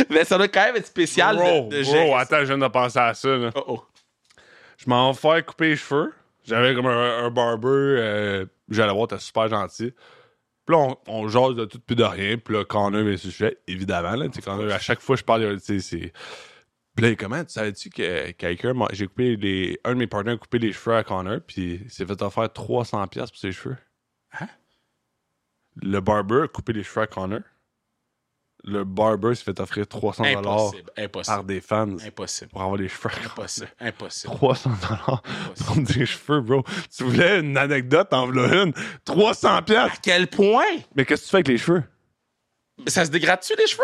mais 0.10 0.24
ça 0.26 0.38
doit 0.38 0.48
quand 0.48 0.66
même 0.66 0.76
être 0.76 0.88
spécial 0.88 1.36
Bro, 1.38 1.70
de, 1.72 1.84
bro, 1.84 2.16
attends, 2.16 2.40
je 2.42 2.46
viens 2.46 2.58
de 2.58 2.68
penser 2.68 3.00
à 3.00 3.14
ça. 3.14 3.30
Là. 3.30 3.50
Oh, 3.56 3.64
oh. 3.68 3.84
Je 4.78 4.90
m'en 4.90 5.12
vais 5.12 5.18
faire 5.18 5.46
couper 5.46 5.70
les 5.70 5.76
cheveux. 5.76 6.14
J'avais 6.48 6.74
comme 6.74 6.88
un, 6.88 7.26
un 7.26 7.30
barber. 7.30 7.68
Euh, 7.68 8.46
J'allais 8.70 8.94
voir, 8.94 9.08
t'es 9.08 9.18
super 9.20 9.48
gentil. 9.48 9.94
Puis 10.70 10.78
là, 10.78 10.84
on, 11.08 11.24
on 11.24 11.28
jase 11.28 11.56
de 11.56 11.66
tout 11.66 11.80
puis 11.80 11.96
de 11.96 12.04
rien. 12.04 12.38
Puis 12.38 12.54
là, 12.54 12.64
Connor 12.64 13.02
vient 13.02 13.18
sur 13.18 13.30
le 13.30 13.32
sujet, 13.32 13.58
évidemment. 13.66 14.16
Là, 14.16 14.28
Connor, 14.30 14.72
à 14.72 14.78
chaque 14.78 15.00
fois, 15.00 15.16
je 15.16 15.24
parle, 15.24 15.60
tu 15.60 15.82
c'est. 15.82 16.14
Puis 16.96 17.06
là, 17.10 17.16
comment, 17.16 17.44
tu 17.44 17.50
savais-tu 17.54 17.90
que 17.90 18.30
quelqu'un, 18.34 18.76
m'a- 18.76 18.88
j'ai 18.92 19.08
coupé 19.08 19.36
les. 19.36 19.80
Un 19.84 19.94
de 19.94 19.98
mes 19.98 20.06
partenaires 20.06 20.36
a 20.36 20.38
coupé 20.38 20.60
les 20.60 20.72
cheveux 20.72 20.96
à 20.96 21.04
Connor, 21.04 21.40
puis 21.48 21.82
il 21.86 21.90
s'est 21.90 22.06
fait 22.06 22.22
offrir 22.22 22.50
300$ 22.50 23.08
piastres 23.08 23.32
pour 23.32 23.40
ses 23.40 23.52
cheveux? 23.52 23.78
Hein? 24.40 24.48
Le 25.82 26.00
barber 26.02 26.44
a 26.44 26.48
coupé 26.48 26.74
les 26.74 26.84
cheveux 26.84 27.02
à 27.02 27.08
Connor? 27.08 27.40
Le 28.66 28.84
barber 28.84 29.36
s'est 29.36 29.44
fait 29.46 29.60
offrir 29.62 29.86
300$ 29.86 30.36
Impossible. 30.36 30.92
par 31.26 31.44
des 31.46 31.62
fans 31.62 31.98
Impossible. 32.06 32.52
pour 32.52 32.62
avoir 32.62 32.78
les 32.78 32.90
cheveux. 32.90 33.10
Impossible. 33.26 33.70
Impossible. 33.80 34.34
300 34.36 34.72
dollars 34.82 35.24
pour 35.66 35.78
des 35.78 36.06
cheveux, 36.06 36.42
bro. 36.42 36.64
Tu 36.96 37.04
voulais 37.06 37.40
une 37.40 37.56
anecdote, 37.58 38.12
en 38.14 38.26
voilà 38.30 38.64
une? 38.64 38.74
300 39.06 39.62
pièces. 39.64 39.78
À 39.78 39.96
quel 40.04 40.28
point? 40.28 40.66
Mais 40.96 41.06
qu'est-ce 41.06 41.22
que 41.22 41.26
tu 41.28 41.32
fais 41.32 41.38
avec 41.38 41.48
les 41.48 41.58
cheveux? 41.58 41.84
Mais 42.84 42.92
ça 42.92 43.06
se 43.06 43.12
dégrade-tu, 43.12 43.54
les 43.58 43.68
cheveux? 43.68 43.84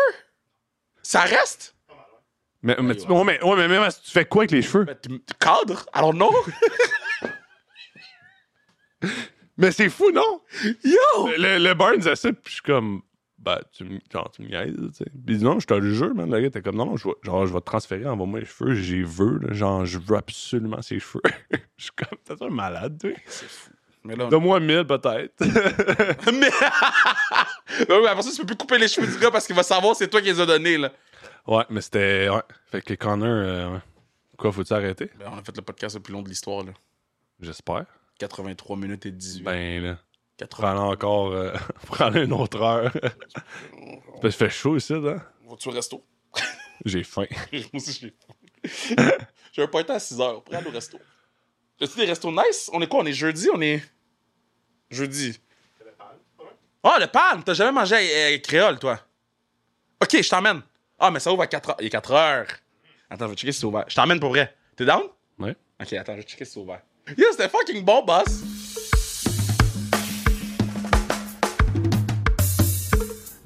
Ça 1.02 1.22
reste? 1.22 1.74
Mais, 2.62 2.76
mais, 2.82 2.96
tu, 2.96 3.06
ouais, 3.06 3.24
mais, 3.24 3.42
ouais, 3.42 3.56
mais 3.56 3.68
même, 3.68 3.88
tu 4.04 4.10
fais 4.10 4.24
quoi 4.26 4.42
avec 4.42 4.50
les 4.50 4.62
cheveux? 4.62 4.86
Tu 5.02 5.08
tu 5.08 5.34
cadres? 5.40 5.86
Alors 5.92 6.12
non? 6.14 6.30
Mais 9.56 9.72
c'est 9.72 9.88
fou, 9.88 10.10
non? 10.12 10.42
Yo! 10.84 11.28
Le, 11.38 11.58
le 11.58 11.74
bar 11.74 11.92
nous 11.96 12.08
a 12.08 12.16
ça, 12.16 12.30
puis 12.32 12.42
je 12.46 12.52
suis 12.54 12.62
comme, 12.62 13.00
bah, 13.46 13.62
tu 13.72 13.84
me, 13.84 14.00
genre, 14.12 14.28
tu 14.32 14.42
me 14.42 14.48
niaises, 14.48 14.74
tu 14.74 15.04
sais. 15.04 15.06
Puis 15.24 15.38
non, 15.38 15.60
je 15.60 15.66
te 15.68 15.72
le 15.74 15.94
jure, 15.94 16.12
man. 16.16 16.28
Le 16.28 16.40
gars 16.40 16.46
était 16.48 16.60
comme, 16.62 16.74
non, 16.74 16.86
non, 16.86 16.96
je 16.96 17.06
vais, 17.06 17.14
genre, 17.22 17.46
je 17.46 17.52
vais 17.52 17.60
te 17.60 17.64
transférer, 17.64 18.04
envoie-moi 18.04 18.40
les 18.40 18.44
cheveux, 18.46 18.74
j'ai 18.74 19.04
veux, 19.04 19.38
là, 19.38 19.54
genre, 19.54 19.86
je 19.86 19.98
veux 19.98 20.16
absolument 20.16 20.82
ces 20.82 20.98
cheveux. 20.98 21.22
je 21.76 21.84
suis 21.84 21.92
comme, 21.92 22.18
t'es 22.24 22.34
un 22.44 22.50
malade, 22.50 22.98
tu 23.00 23.10
sais. 23.14 23.16
C'est 23.26 23.48
fou. 23.48 23.70
Mais 24.02 24.16
là, 24.16 24.26
on- 24.26 24.28
Donne-moi 24.28 24.58
1000 24.60 24.84
peut-être. 24.84 25.34
mais... 26.32 26.50
Oui, 27.88 28.06
après 28.08 28.22
ça, 28.22 28.30
tu 28.30 28.40
peux 28.40 28.46
plus 28.46 28.56
couper 28.56 28.78
les 28.78 28.88
cheveux 28.88 29.06
du 29.06 29.18
gars 29.18 29.30
parce 29.30 29.46
qu'il 29.46 29.54
va 29.54 29.62
savoir 29.62 29.94
c'est 29.94 30.08
toi 30.08 30.20
qui 30.20 30.26
les 30.28 30.40
a 30.40 30.46
donnés, 30.46 30.78
là. 30.78 30.90
ouais, 31.46 31.64
mais 31.70 31.80
c'était, 31.80 32.28
ouais. 32.28 32.42
Fait 32.66 32.80
que 32.82 32.94
Connor, 32.94 33.28
euh, 33.28 33.72
ouais. 33.74 33.80
Quoi, 34.36 34.50
faut-tu 34.52 34.72
arrêter? 34.72 35.10
Ben, 35.18 35.26
on 35.32 35.38
a 35.38 35.42
fait 35.42 35.56
le 35.56 35.62
podcast 35.62 35.94
le 35.96 36.02
plus 36.02 36.12
long 36.12 36.22
de 36.22 36.28
l'histoire, 36.28 36.64
là. 36.64 36.72
J'espère. 37.40 37.84
83 38.18 38.76
minutes 38.76 39.06
et 39.06 39.10
18. 39.12 39.44
Ben, 39.44 39.82
là. 39.82 39.98
80. 40.36 40.74
Prends 40.74 40.90
encore. 40.90 41.32
Euh, 41.32 41.52
prends 41.86 42.12
une 42.12 42.32
autre 42.32 42.60
heure. 42.60 42.92
Que 44.22 44.30
fait 44.30 44.50
chaud 44.50 44.76
ici, 44.76 44.94
hein? 44.94 45.22
Vas-tu 45.46 45.68
au 45.68 45.72
resto? 45.72 46.02
J'ai 46.84 47.04
faim. 47.04 47.26
Moi 47.52 47.62
aussi, 47.74 47.92
j'ai 47.92 48.14
faim. 48.66 49.12
J'ai 49.52 49.62
un 49.62 49.66
point 49.66 49.84
à 49.88 49.98
6 49.98 50.20
heures. 50.20 50.42
Prends 50.42 50.64
au 50.64 50.70
resto. 50.70 50.98
As-tu 51.80 51.98
des 51.98 52.06
restos 52.06 52.32
nice? 52.32 52.70
On 52.72 52.80
est 52.80 52.88
quoi? 52.88 53.00
On 53.02 53.06
est 53.06 53.12
jeudi? 53.12 53.48
On 53.52 53.60
est. 53.60 53.82
Jeudi. 54.90 55.38
Oh, 56.82 56.94
le 56.98 57.06
pan! 57.06 57.42
T'as 57.44 57.54
jamais 57.54 57.72
mangé 57.72 57.96
euh, 57.96 58.38
créole, 58.38 58.78
toi? 58.78 58.98
Ok, 60.02 60.22
je 60.22 60.28
t'emmène. 60.28 60.62
Ah, 60.98 61.10
mais 61.10 61.20
ça 61.20 61.32
ouvre 61.32 61.42
à 61.42 61.46
4 61.46 61.70
heures. 61.70 61.76
Il 61.80 61.86
est 61.86 61.90
4 61.90 62.12
heures. 62.12 62.46
Attends, 63.10 63.26
je 63.26 63.30
vais 63.30 63.36
checker 63.36 63.52
si 63.52 63.60
c'est 63.60 63.66
ouvert. 63.66 63.84
Je 63.86 63.94
t'emmène 63.94 64.18
pour 64.18 64.30
vrai. 64.30 64.56
T'es 64.74 64.84
down? 64.86 65.02
Ouais. 65.38 65.54
Ok, 65.80 65.92
attends, 65.92 66.14
je 66.14 66.20
vais 66.20 66.26
checker 66.26 66.44
si 66.44 66.52
c'est 66.52 66.60
ouvert. 66.60 66.80
Yo, 67.16 67.26
c'était 67.32 67.48
fucking 67.48 67.84
bon, 67.84 68.02
boss! 68.02 68.42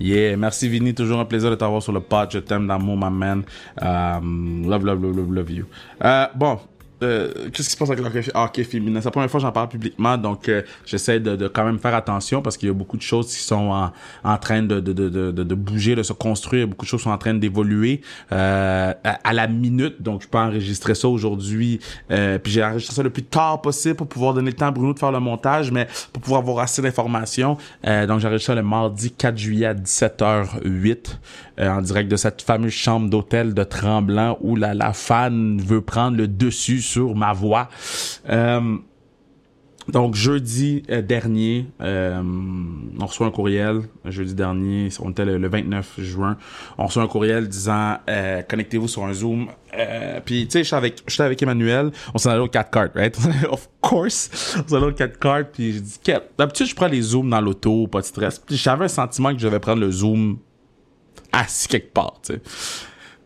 Yeah, 0.01 0.35
merci 0.37 0.67
Vinny, 0.67 0.95
toujours 0.95 1.21
un 1.21 1.27
plaisir 1.27 1.51
de 1.51 1.57
t'avoir 1.57 1.83
sur 1.83 1.93
le 1.93 2.01
pod. 2.01 2.31
Je 2.33 2.39
t'aime 2.39 2.67
d'amour, 2.67 2.97
my 2.97 3.11
man. 3.11 3.43
Um, 3.81 4.65
love, 4.67 4.85
love, 4.85 5.03
love, 5.03 5.17
love, 5.17 5.33
love 5.33 5.51
you. 5.51 5.67
Euh, 6.03 6.27
bon, 6.35 6.59
euh, 7.03 7.33
qu'est-ce 7.53 7.69
qui 7.69 7.73
se 7.75 7.77
passe 7.77 7.91
avec 7.91 8.05
le 8.05 8.11
hockey- 8.35 8.65
féminin? 8.65 9.01
C'est 9.01 9.07
la 9.07 9.11
première 9.11 9.31
fois 9.31 9.41
que 9.41 9.47
j'en 9.47 9.53
parle 9.53 9.69
publiquement, 9.69 10.17
donc 10.19 10.49
euh, 10.49 10.63
j'essaie 10.85 11.21
de, 11.21 11.37
de 11.37 11.49
quand 11.49 11.65
même 11.65 11.79
faire 11.79 11.95
attention 11.95 12.43
parce 12.43 12.57
qu'il 12.57 12.69
y 12.69 12.71
a 12.71 12.75
beaucoup 12.75 12.97
de 12.97 13.03
choses 13.03 13.29
qui 13.29 13.43
sont 13.43 13.71
en, 13.71 13.93
en 14.25 14.39
train 14.39 14.63
de, 14.63 14.81
de, 14.81 14.93
de, 14.93 15.55
bouger, 15.55 15.95
de 15.95 16.03
se 16.03 16.13
construire. 16.13 16.67
Beaucoup 16.69 16.85
de 16.85 16.91
choses 16.91 17.03
sont 17.03 17.11
en 17.11 17.19
train 17.19 17.35
d'évoluer 17.35 18.01
euh, 18.33 18.93
à, 19.03 19.33
la 19.33 19.47
minute. 19.47 20.03
Donc, 20.03 20.23
je 20.23 20.29
peux 20.29 20.39
enregistrer 20.39 20.95
ça 20.95 21.09
aujourd'hui. 21.09 21.81
Euh, 22.11 22.39
puis 22.39 22.53
j'ai 22.53 22.65
enregistré 22.65 22.95
ça 22.95 23.03
le 23.03 23.11
plus 23.11 23.25
tard 23.25 23.61
possible 23.63 23.95
pour 23.97 24.07
pouvoir 24.09 24.35
donner 24.35 24.51
le 24.51 24.57
temps 24.57 24.67
à 24.67 24.71
Bruno 24.71 24.93
de 24.93 24.99
faire 24.99 25.13
le 25.13 25.21
montage, 25.21 25.71
mais 25.71 25.87
pour 26.13 26.23
pouvoir 26.23 26.41
avoir 26.41 26.59
assez 26.61 26.83
d'informations. 26.83 27.57
Euh, 27.87 28.07
donc, 28.07 28.21
j'ai 28.21 28.27
enregistré 28.29 28.53
ça 28.53 28.61
le 28.61 28.67
mardi 28.67 29.11
4 29.11 29.37
juillet 29.37 29.67
à 29.67 29.75
17h08 29.75 31.17
euh, 31.59 31.69
en 31.71 31.83
direct 31.83 32.11
de 32.11 32.17
cette 32.17 32.43
fameuse 32.43 32.73
chambre 32.73 33.09
d'hôtel 33.11 33.55
de 33.55 33.65
Tremblant 33.65 34.39
où 34.41 34.57
la, 34.57 34.75
la 34.75 34.93
fan 34.93 35.61
veut 35.61 35.81
prendre 35.81 36.17
le 36.17 36.29
dessus 36.29 36.81
sur 36.91 37.15
ma 37.15 37.33
voix. 37.33 37.69
Euh, 38.29 38.77
donc 39.89 40.15
jeudi 40.15 40.83
euh, 40.91 41.03
dernier, 41.03 41.67
euh, 41.81 42.23
on 43.01 43.07
reçoit 43.07 43.27
un 43.27 43.31
courriel. 43.31 43.83
Jeudi 44.05 44.35
dernier, 44.35 44.89
on 45.01 45.11
était 45.11 45.25
le, 45.25 45.39
le 45.39 45.49
29 45.49 46.01
juin. 46.01 46.37
On 46.79 46.87
reçoit 46.87 47.03
un 47.03 47.09
courriel 47.09 47.49
disant 47.49 47.97
connectez-vous 48.49 48.89
sur 48.89 49.05
un 49.05 49.13
Zoom. 49.13 49.49
Puis 50.25 50.47
tu 50.47 50.51
sais, 50.53 50.65
j'étais 50.65 50.77
avec, 50.77 51.03
j'étais 51.07 51.23
avec 51.23 51.43
Emmanuel. 51.43 51.91
On 52.15 52.19
s'en 52.19 52.31
allait 52.31 52.41
au 52.41 52.49
4 52.49 52.71
cartes, 52.71 52.93
right? 52.95 53.17
of 53.51 53.69
course, 53.81 54.57
on 54.65 54.69
s'en 54.69 54.77
allait 54.77 54.87
au 54.87 54.93
4 54.93 55.19
cartes. 55.19 55.49
Puis 55.53 55.73
j'ai 55.73 55.81
dit 55.81 56.01
d'habitude 56.39 56.67
je 56.67 56.75
prends 56.75 56.89
les 56.89 57.03
zooms 57.03 57.31
dans 57.31 57.41
l'auto, 57.41 57.87
pas 57.87 58.01
de 58.01 58.07
stress. 58.07 58.39
Puis 58.39 58.57
j'avais 58.57 58.85
un 58.85 58.89
sentiment 58.89 59.33
que 59.33 59.39
je 59.39 59.47
devais 59.47 59.61
prendre 59.61 59.81
le 59.81 59.91
zoom 59.91 60.39
assis 61.33 61.69
quelque 61.69 61.93
part, 61.93 62.21
tu 62.23 62.35
sais. 62.35 62.43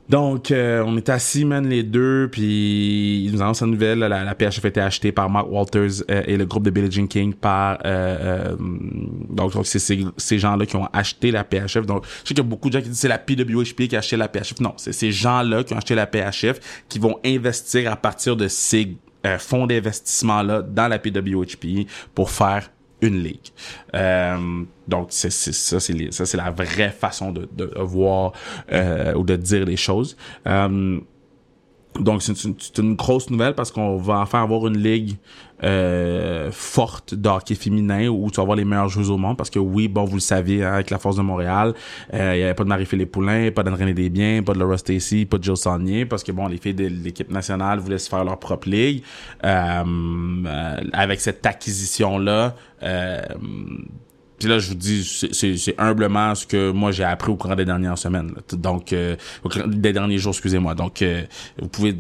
Donc, 0.09 0.51
euh, 0.51 0.85
on 0.87 0.99
est 0.99 1.09
assis, 1.09 1.47
man, 1.47 1.67
les 1.67 1.83
deux, 1.83 2.29
puis 2.31 3.25
ils 3.25 3.33
nous 3.33 3.41
annoncent 3.41 3.65
la 3.65 3.73
nouvelle. 3.73 4.01
La, 4.01 4.23
la 4.23 4.35
PHF 4.35 4.65
a 4.65 4.69
été 4.69 4.81
achetée 4.81 5.13
par 5.13 5.31
Mark 5.31 5.51
Walters 5.51 6.03
euh, 6.11 6.23
et 6.27 6.37
le 6.37 6.45
groupe 6.45 6.65
de 6.65 6.71
Billie 6.71 6.93
Jean 6.93 7.07
King 7.07 7.33
par... 7.33 7.79
Euh, 7.85 8.53
euh, 8.55 8.57
donc, 8.59 9.55
donc 9.55 9.67
c'est 9.67 9.79
ces, 9.79 10.39
gens-là 10.39 10.67
qui 10.67 10.77
ont 10.77 10.89
acheté 10.93 11.31
la 11.31 11.43
PHF. 11.43 11.87
Donc, 11.87 12.05
je 12.05 12.11
sais 12.11 12.35
qu'il 12.35 12.39
y 12.39 12.41
a 12.41 12.45
beaucoup 12.45 12.69
de 12.69 12.75
gens 12.75 12.81
qui 12.81 12.89
disent 12.89 12.99
que 12.99 13.01
c'est 13.01 13.09
la 13.09 13.19
PWHP 13.19 13.89
qui 13.89 13.97
a 13.97 14.01
acheté 14.01 14.17
la 14.17 14.29
PHF. 14.29 14.61
Non, 14.61 14.75
c'est 14.77 14.93
ces 14.93 15.11
gens-là 15.11 15.65
qui 15.65 15.73
ont 15.73 15.79
acheté 15.79 15.95
la 15.95 16.07
PHF 16.07 16.85
qui 16.89 16.99
vont 16.99 17.19
investir 17.25 17.91
à 17.91 17.97
partir 17.97 18.37
de 18.37 18.47
ces 18.49 18.97
euh, 19.25 19.39
fonds 19.39 19.67
d'investissement-là 19.67 20.61
dans 20.61 20.89
la 20.89 20.99
PWHP 20.99 21.89
pour 22.15 22.31
faire 22.31 22.71
une 23.05 23.23
ligue. 23.23 23.49
Euh, 23.95 24.65
donc 24.89 25.09
c'est 25.11 25.31
ça 25.31 25.79
c'est 25.81 26.13
ça 26.13 26.27
c'est 26.27 26.37
la 26.37 26.51
vraie 26.51 26.91
façon 26.91 27.31
de, 27.33 27.49
voir 27.81 28.33
euh, 28.73 29.15
ou 29.15 29.23
de 29.25 29.37
dire 29.37 29.65
les 29.65 29.77
choses. 29.77 30.17
Euh, 30.47 30.99
donc 32.01 32.23
c'est 32.23 32.43
une, 32.45 32.57
c'est 32.59 32.79
une 32.79 32.97
grosse 32.97 33.31
nouvelle 33.31 33.55
parce 33.55 33.71
qu'on 33.71 33.97
va 33.97 34.19
enfin 34.19 34.43
avoir 34.43 34.67
une 34.67 34.79
ligue 34.79 35.17
euh, 35.65 36.51
forte 36.53 37.15
de 37.15 37.29
hockey 37.29 37.55
féminin 37.55 38.09
où 38.09 38.31
tu 38.31 38.37
vas 38.37 38.43
avoir 38.43 38.57
les 38.57 38.65
meilleurs 38.65 38.89
joueurs 38.89 39.11
au 39.11 39.17
monde 39.19 39.37
parce 39.37 39.51
que 39.51 39.59
oui, 39.59 39.89
bon, 39.89 40.05
vous 40.05 40.17
le 40.17 40.21
saviez, 40.21 40.65
hein, 40.65 40.75
avec 40.75 40.91
la 40.91 40.99
force 40.99 41.17
de 41.17 41.23
Montréal, 41.23 41.75
euh, 42.13 42.33
il 42.37 42.41
y 42.41 42.43
avait 42.43 42.55
pas 42.55 42.65
de 42.65 42.69
Marie-Philippe 42.69 43.13
Poulain, 43.13 43.51
pas 43.51 43.63
d'André 43.63 43.93
Desbiens, 43.95 44.43
pas 44.43 44.53
de 44.53 44.59
Laura 44.59 44.79
Stacy, 44.79 45.27
pas 45.27 45.39
de 45.39 45.45
Jill 45.45 45.57
Saunier 45.57 46.07
parce 46.07 46.23
que 46.23 46.33
bon, 46.33 46.47
les 46.47 46.59
filles 46.59 46.75
de 46.75 46.87
l'équipe 46.87 47.31
nationale 47.31 47.79
voulaient 47.79 47.99
se 47.99 48.09
faire 48.09 48.25
leur 48.25 48.39
propre 48.39 48.69
ligue. 48.69 49.03
Euh, 49.45 49.85
euh, 50.47 50.81
avec 50.93 51.21
cette 51.21 51.45
acquisition-là, 51.47 52.55
euh, 52.83 53.23
là, 54.49 54.59
je 54.59 54.69
vous 54.69 54.75
dis, 54.75 55.05
c'est 55.05 55.75
humblement 55.79 56.35
ce 56.35 56.47
que 56.47 56.71
moi 56.71 56.93
j'ai 56.93 57.05
appris 57.05 57.31
au 57.31 57.37
courant 57.37 57.57
des 57.57 57.65
dernières 57.65 57.99
semaines. 57.99 58.33
Donc, 58.53 58.93
euh, 58.93 59.17
au 59.43 59.49
des 59.67 59.93
derniers 59.93 60.19
jours, 60.19 60.33
excusez-moi. 60.33 60.75
Donc, 60.75 61.03
euh, 61.03 61.23
vous 61.61 61.69
pouvez 61.69 61.97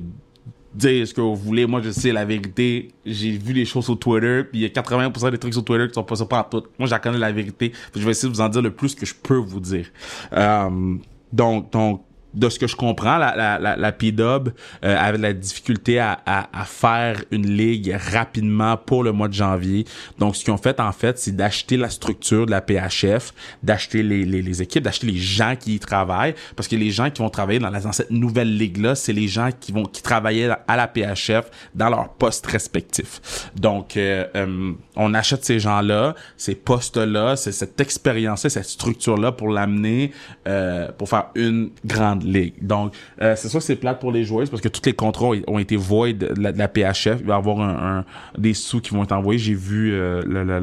dire 0.74 1.06
ce 1.06 1.14
que 1.14 1.20
vous 1.20 1.36
voulez. 1.36 1.66
Moi, 1.66 1.80
je 1.82 1.90
sais 1.90 2.12
la 2.12 2.24
vérité. 2.24 2.88
J'ai 3.04 3.32
vu 3.32 3.52
les 3.52 3.64
choses 3.64 3.84
sur 3.84 3.98
Twitter, 3.98 4.42
puis 4.44 4.60
il 4.60 4.62
y 4.62 4.66
a 4.66 4.68
80% 4.68 5.30
des 5.30 5.38
trucs 5.38 5.52
sur 5.52 5.64
Twitter 5.64 5.88
qui 5.88 5.94
sont 5.94 6.04
pas 6.04 6.16
pas 6.26 6.48
tout. 6.50 6.64
Moi, 6.78 6.88
j'en 6.88 6.98
connais 6.98 7.18
la 7.18 7.32
vérité. 7.32 7.72
je 7.94 8.00
vais 8.00 8.10
essayer 8.10 8.28
de 8.30 8.34
vous 8.34 8.40
en 8.40 8.48
dire 8.48 8.62
le 8.62 8.70
plus 8.70 8.94
que 8.94 9.06
je 9.06 9.14
peux 9.14 9.36
vous 9.36 9.60
dire. 9.60 9.86
Euh, 10.32 10.96
donc, 11.32 11.72
donc, 11.72 12.03
de 12.34 12.48
ce 12.48 12.58
que 12.58 12.66
je 12.66 12.76
comprends, 12.76 13.18
la, 13.18 13.36
la, 13.36 13.58
la, 13.58 13.76
la 13.76 13.92
P-Dub 13.92 14.50
euh, 14.84 14.96
avait 14.98 15.18
de 15.18 15.22
la 15.22 15.32
difficulté 15.32 15.98
à, 15.98 16.20
à, 16.26 16.60
à, 16.60 16.64
faire 16.64 17.22
une 17.30 17.46
ligue 17.46 17.96
rapidement 18.10 18.76
pour 18.76 19.04
le 19.04 19.12
mois 19.12 19.28
de 19.28 19.34
janvier. 19.34 19.84
Donc, 20.18 20.36
ce 20.36 20.44
qu'ils 20.44 20.52
ont 20.52 20.58
fait, 20.58 20.80
en 20.80 20.92
fait, 20.92 21.18
c'est 21.18 21.34
d'acheter 21.34 21.76
la 21.76 21.90
structure 21.90 22.46
de 22.46 22.50
la 22.50 22.60
PHF, 22.60 23.32
d'acheter 23.62 24.02
les, 24.02 24.24
les, 24.24 24.42
les, 24.42 24.62
équipes, 24.62 24.82
d'acheter 24.82 25.06
les 25.06 25.18
gens 25.18 25.54
qui 25.58 25.76
y 25.76 25.78
travaillent, 25.78 26.34
parce 26.56 26.68
que 26.68 26.76
les 26.76 26.90
gens 26.90 27.10
qui 27.10 27.22
vont 27.22 27.30
travailler 27.30 27.58
dans, 27.58 27.70
la, 27.70 27.80
dans 27.80 27.92
cette 27.92 28.10
nouvelle 28.10 28.56
ligue-là, 28.56 28.94
c'est 28.94 29.12
les 29.12 29.28
gens 29.28 29.50
qui 29.58 29.72
vont 29.72 29.84
qui 29.84 30.02
travaillaient 30.02 30.50
à 30.66 30.76
la 30.76 30.88
PHF 30.88 31.50
dans 31.74 31.88
leur 31.88 32.08
poste 32.14 32.46
respectif. 32.46 33.50
Donc, 33.54 33.96
euh, 33.96 34.26
euh, 34.34 34.72
on 34.96 35.14
achète 35.14 35.44
ces 35.44 35.58
gens-là, 35.58 36.14
ces 36.36 36.54
postes-là, 36.54 37.36
c'est 37.36 37.52
cette 37.52 37.80
expérience-là, 37.80 38.50
cette 38.50 38.64
structure-là 38.64 39.32
pour 39.32 39.48
l'amener, 39.48 40.12
euh, 40.46 40.90
pour 40.92 41.08
faire 41.08 41.26
une 41.34 41.70
grande 41.84 42.23
Donc, 42.60 42.94
euh, 43.20 43.34
c'est 43.36 43.48
ça 43.48 43.60
c'est 43.60 43.76
plate 43.76 44.00
pour 44.00 44.12
les 44.12 44.24
joueuses 44.24 44.50
parce 44.50 44.62
que 44.62 44.68
tous 44.68 44.82
les 44.86 44.92
contrats 44.92 45.30
ont 45.46 45.58
été 45.58 45.76
void 45.76 46.12
de 46.12 46.32
la, 46.36 46.68
PHF. 46.68 47.20
Il 47.20 47.26
va 47.26 47.34
y 47.34 47.36
avoir 47.36 47.60
un, 47.60 47.98
un, 47.98 48.04
des 48.40 48.54
sous 48.54 48.80
qui 48.80 48.90
vont 48.90 49.04
être 49.04 49.12
envoyés. 49.12 49.38
J'ai 49.38 49.54
vu 49.54 49.92
euh, 49.92 50.22
le, 50.26 50.44
le, 50.44 50.60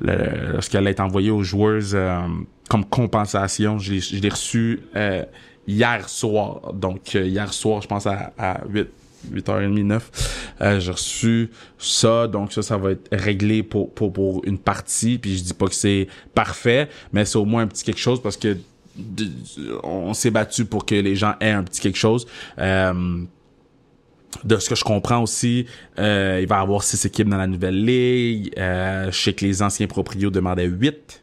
le, 0.00 0.52
lorsqu'elle 0.52 0.86
a 0.86 0.90
été 0.90 1.02
envoyée 1.02 1.30
aux 1.30 1.42
joueuses 1.42 1.92
euh, 1.94 2.20
comme 2.68 2.84
compensation. 2.84 3.78
Je 3.78 4.16
l'ai 4.16 4.28
reçu 4.28 4.80
euh, 4.96 5.24
hier 5.66 6.08
soir. 6.08 6.72
Donc, 6.74 7.14
euh, 7.14 7.26
hier 7.26 7.52
soir, 7.52 7.82
je 7.82 7.88
pense 7.88 8.06
à, 8.06 8.32
à 8.38 8.60
8 8.68 8.88
8h30, 9.32 9.82
9. 9.82 10.10
Euh, 10.60 10.80
j'ai 10.80 10.92
reçu 10.92 11.50
ça, 11.76 12.28
donc 12.28 12.52
ça, 12.52 12.62
ça 12.62 12.76
va 12.76 12.92
être 12.92 13.08
réglé 13.12 13.62
pour, 13.62 13.92
pour, 13.92 14.12
pour 14.12 14.44
une 14.44 14.58
partie. 14.58 15.18
Puis 15.18 15.38
je 15.38 15.42
dis 15.42 15.54
pas 15.54 15.66
que 15.66 15.74
c'est 15.74 16.08
parfait, 16.34 16.88
mais 17.12 17.24
c'est 17.24 17.38
au 17.38 17.44
moins 17.44 17.62
un 17.62 17.66
petit 17.66 17.84
quelque 17.84 18.00
chose 18.00 18.22
parce 18.22 18.36
que 18.36 18.56
on 19.82 20.14
s'est 20.14 20.30
battu 20.30 20.64
pour 20.64 20.86
que 20.86 20.94
les 20.94 21.16
gens 21.16 21.34
aient 21.40 21.50
un 21.50 21.62
petit 21.62 21.80
quelque 21.80 21.98
chose. 21.98 22.26
Euh, 22.58 23.24
de 24.44 24.58
ce 24.58 24.68
que 24.68 24.74
je 24.74 24.84
comprends 24.84 25.22
aussi, 25.22 25.66
euh, 25.98 26.38
il 26.40 26.46
va 26.46 26.58
y 26.58 26.60
avoir 26.60 26.82
six 26.82 27.04
équipes 27.04 27.28
dans 27.28 27.38
la 27.38 27.46
nouvelle 27.46 27.84
ligue. 27.84 28.52
Euh, 28.58 29.10
je 29.10 29.18
sais 29.18 29.32
que 29.32 29.44
les 29.44 29.62
anciens 29.62 29.86
proprios 29.86 30.30
demandaient 30.30 30.66
huit. 30.66 31.22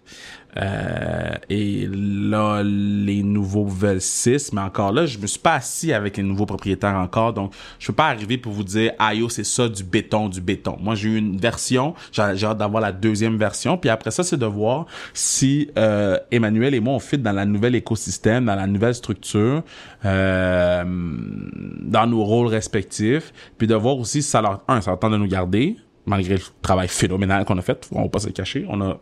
Euh, 0.57 1.31
et 1.49 1.87
là, 1.91 2.63
les 2.63 3.23
nouveaux 3.23 3.65
veulent 3.65 4.01
6, 4.01 4.53
mais 4.53 4.61
encore 4.61 4.91
là, 4.91 5.05
je 5.05 5.17
me 5.17 5.27
suis 5.27 5.39
pas 5.39 5.55
assis 5.55 5.93
avec 5.93 6.17
les 6.17 6.23
nouveaux 6.23 6.45
propriétaires 6.45 6.95
encore, 6.95 7.33
donc 7.33 7.53
je 7.79 7.87
peux 7.87 7.93
pas 7.93 8.07
arriver 8.07 8.37
pour 8.37 8.53
vous 8.53 8.63
dire, 8.63 8.93
ah 8.99 9.13
yo, 9.13 9.29
c'est 9.29 9.43
ça 9.43 9.67
du 9.67 9.83
béton, 9.83 10.29
du 10.29 10.41
béton. 10.41 10.77
Moi, 10.79 10.95
j'ai 10.95 11.09
eu 11.09 11.17
une 11.17 11.37
version, 11.37 11.93
j'ai 12.11 12.21
hâte 12.21 12.57
d'avoir 12.57 12.81
la 12.81 12.91
deuxième 12.91 13.37
version, 13.37 13.77
puis 13.77 13.89
après 13.89 14.11
ça, 14.11 14.23
c'est 14.23 14.37
de 14.37 14.45
voir 14.45 14.85
si 15.13 15.69
euh, 15.77 16.17
Emmanuel 16.31 16.73
et 16.73 16.79
moi, 16.79 16.93
on 16.93 16.99
fit 16.99 17.17
dans 17.17 17.33
la 17.33 17.45
nouvelle 17.45 17.75
écosystème, 17.75 18.45
dans 18.45 18.55
la 18.55 18.67
nouvelle 18.67 18.95
structure, 18.95 19.63
euh, 20.05 20.83
dans 20.85 22.07
nos 22.07 22.23
rôles 22.23 22.47
respectifs, 22.47 23.33
puis 23.57 23.67
de 23.67 23.75
voir 23.75 23.97
aussi 23.97 24.21
si 24.21 24.29
ça 24.29 24.41
leur, 24.41 24.63
un, 24.67 24.81
ça 24.81 24.91
leur 24.91 24.99
tente 24.99 25.11
de 25.11 25.17
nous 25.17 25.27
garder, 25.27 25.75
malgré 26.05 26.35
le 26.35 26.41
travail 26.61 26.87
phénoménal 26.87 27.45
qu'on 27.45 27.57
a 27.57 27.61
fait, 27.61 27.87
on 27.91 28.03
va 28.03 28.09
pas 28.09 28.19
se 28.19 28.27
le 28.27 28.33
cacher, 28.33 28.65
on 28.69 28.81
a 28.81 28.99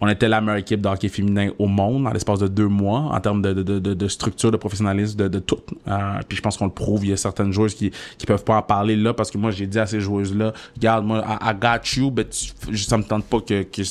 on 0.00 0.08
était 0.08 0.28
la 0.28 0.40
meilleure 0.40 0.56
équipe 0.56 0.80
de 0.80 0.88
hockey 0.88 1.08
féminin 1.08 1.50
au 1.58 1.66
monde 1.66 2.04
dans 2.04 2.12
l'espace 2.12 2.38
de 2.38 2.48
deux 2.48 2.68
mois 2.68 3.00
en 3.12 3.20
termes 3.20 3.42
de, 3.42 3.52
de, 3.52 3.78
de, 3.78 3.94
de 3.94 4.08
structure, 4.08 4.50
de 4.50 4.56
professionnalisme, 4.56 5.16
de, 5.16 5.28
de 5.28 5.38
tout. 5.38 5.60
Euh, 5.88 6.18
puis 6.28 6.36
je 6.36 6.42
pense 6.42 6.56
qu'on 6.56 6.66
le 6.66 6.70
prouve. 6.70 7.04
Il 7.04 7.10
y 7.10 7.12
a 7.12 7.16
certaines 7.16 7.52
joueuses 7.52 7.74
qui 7.74 7.90
qui 8.18 8.26
peuvent 8.26 8.44
pas 8.44 8.56
en 8.56 8.62
parler 8.62 8.96
là 8.96 9.14
parce 9.14 9.30
que 9.30 9.38
moi 9.38 9.50
j'ai 9.50 9.66
dit 9.66 9.78
à 9.78 9.86
ces 9.86 10.00
joueuses-là, 10.00 10.52
regarde 10.76 11.04
moi, 11.06 11.24
I, 11.40 11.54
got 11.60 11.96
you, 11.96 12.12
mais 12.14 12.26
ça 12.30 12.98
me 12.98 13.04
tente 13.04 13.24
pas 13.24 13.40
que, 13.40 13.62
que 13.62 13.82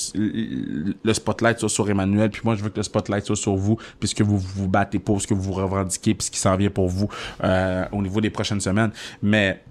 le 1.03 1.13
spotlight 1.13 1.59
soit 1.59 1.69
sur 1.69 1.89
Emmanuel. 1.89 2.29
Puis 2.29 2.41
moi 2.43 2.55
je 2.55 2.63
veux 2.63 2.69
que 2.69 2.77
le 2.77 2.83
spotlight 2.83 3.25
soit 3.25 3.35
sur 3.35 3.55
vous 3.55 3.77
puisque 3.99 4.21
vous 4.21 4.37
vous 4.37 4.67
battez 4.67 4.99
pour 4.99 5.21
ce 5.21 5.27
que 5.27 5.33
vous 5.33 5.41
vous 5.41 5.53
revendiquez 5.53 6.13
puis 6.13 6.25
ce 6.25 6.31
qui 6.31 6.39
s'en 6.39 6.55
vient 6.55 6.69
pour 6.69 6.87
vous 6.87 7.09
euh, 7.43 7.85
au 7.91 8.01
niveau 8.01 8.21
des 8.21 8.29
prochaines 8.29 8.61
semaines. 8.61 8.91
Mais 9.21 9.61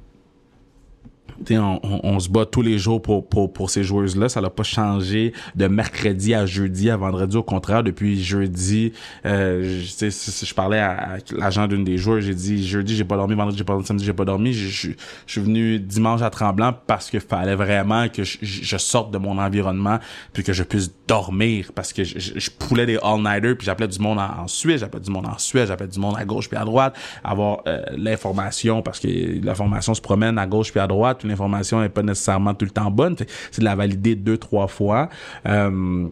on, 1.50 1.80
on, 1.82 2.00
on, 2.02 2.20
se 2.20 2.28
bat 2.28 2.46
tous 2.46 2.62
les 2.62 2.78
jours 2.78 3.00
pour, 3.00 3.26
pour, 3.26 3.52
pour 3.52 3.70
ces 3.70 3.84
joueuses-là. 3.84 4.28
Ça 4.28 4.40
n'a 4.40 4.50
pas 4.50 4.62
changé 4.62 5.32
de 5.54 5.66
mercredi 5.66 6.34
à 6.34 6.46
jeudi 6.46 6.90
à 6.90 6.96
vendredi. 6.96 7.36
Au 7.36 7.42
contraire, 7.42 7.82
depuis 7.82 8.22
jeudi, 8.22 8.92
euh, 9.26 9.82
je, 9.82 10.08
je 10.08 10.54
parlais 10.54 10.78
à, 10.78 11.18
l'agent 11.36 11.66
d'une 11.66 11.84
des 11.84 11.98
joueurs, 11.98 12.20
j'ai 12.20 12.34
dit 12.34 12.66
jeudi, 12.66 12.96
j'ai 12.96 13.04
pas 13.04 13.16
dormi, 13.16 13.34
vendredi, 13.34 13.58
j'ai 13.58 13.64
pas 13.64 13.72
dormi, 13.72 13.86
samedi, 13.86 14.04
j'ai 14.04 14.12
pas 14.12 14.24
dormi. 14.24 14.52
Je, 14.52 14.90
suis 15.26 15.40
venu 15.40 15.78
dimanche 15.78 16.22
à 16.22 16.30
Tremblant 16.30 16.74
parce 16.86 17.10
qu'il 17.10 17.20
fallait 17.20 17.54
vraiment 17.54 18.08
que 18.08 18.22
je, 18.24 18.76
sorte 18.76 19.12
de 19.12 19.18
mon 19.18 19.38
environnement 19.38 19.98
puis 20.32 20.42
que 20.42 20.52
je 20.52 20.62
puisse 20.62 20.90
dormir 21.06 21.70
parce 21.74 21.92
que 21.92 22.04
je, 22.04 22.50
poulais 22.50 22.86
des 22.86 22.98
all-nighters 23.02 23.56
puis 23.56 23.66
j'appelais 23.66 23.88
du 23.88 23.98
monde 23.98 24.18
en, 24.18 24.42
en 24.42 24.48
Suède, 24.48 24.78
j'appelais 24.78 25.00
du 25.00 25.10
monde 25.10 25.26
en 25.26 25.38
Suède, 25.38 25.68
j'appelais 25.68 25.88
du 25.88 25.98
monde 25.98 26.16
à 26.18 26.24
gauche 26.24 26.48
puis 26.48 26.58
à 26.58 26.64
droite, 26.64 26.96
avoir 27.24 27.62
euh, 27.66 27.82
l'information 27.96 28.82
parce 28.82 29.00
que 29.00 29.08
l'information 29.44 29.94
se 29.94 30.00
promène 30.00 30.38
à 30.38 30.46
gauche 30.46 30.70
puis 30.70 30.80
à 30.80 30.86
droite 30.86 31.24
l'information 31.32 31.80
n'est 31.80 31.88
pas 31.88 32.02
nécessairement 32.02 32.54
tout 32.54 32.64
le 32.64 32.70
temps 32.70 32.90
bonne. 32.90 33.16
C'est 33.50 33.60
de 33.60 33.64
la 33.64 33.74
valider 33.74 34.14
deux, 34.14 34.38
trois 34.38 34.66
fois. 34.66 35.08
Euh, 35.46 36.08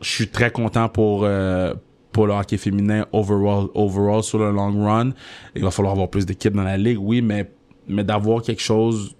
je 0.00 0.08
suis 0.08 0.28
très 0.28 0.50
content 0.50 0.88
pour 0.88 1.22
euh, 1.24 1.74
pour 2.10 2.26
le 2.26 2.34
hockey 2.34 2.58
féminin 2.58 3.06
overall, 3.12 3.68
overall 3.74 4.22
sur 4.22 4.38
le 4.38 4.50
long 4.50 4.84
run. 4.84 5.10
Il 5.54 5.62
va 5.62 5.70
falloir 5.70 5.92
avoir 5.92 6.08
plus 6.08 6.26
d'équipes 6.26 6.54
dans 6.54 6.64
la 6.64 6.76
ligue, 6.76 6.98
oui, 7.00 7.22
mais 7.22 7.50
mais 7.88 8.04
d'avoir 8.04 8.42
quelque 8.42 8.62
chose 8.62 9.16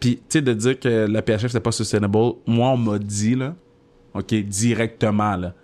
puis 0.00 0.16
tu 0.16 0.22
sais 0.28 0.42
de 0.42 0.52
dire 0.52 0.78
que 0.78 1.06
la 1.06 1.22
PHF 1.22 1.48
c'est 1.48 1.60
pas 1.60 1.72
sustainable, 1.72 2.16
moi 2.46 2.70
on 2.70 2.76
m'a 2.76 2.98
dit 2.98 3.34
là, 3.34 3.54
OK, 4.14 4.34
directement 4.34 5.36
là 5.36 5.54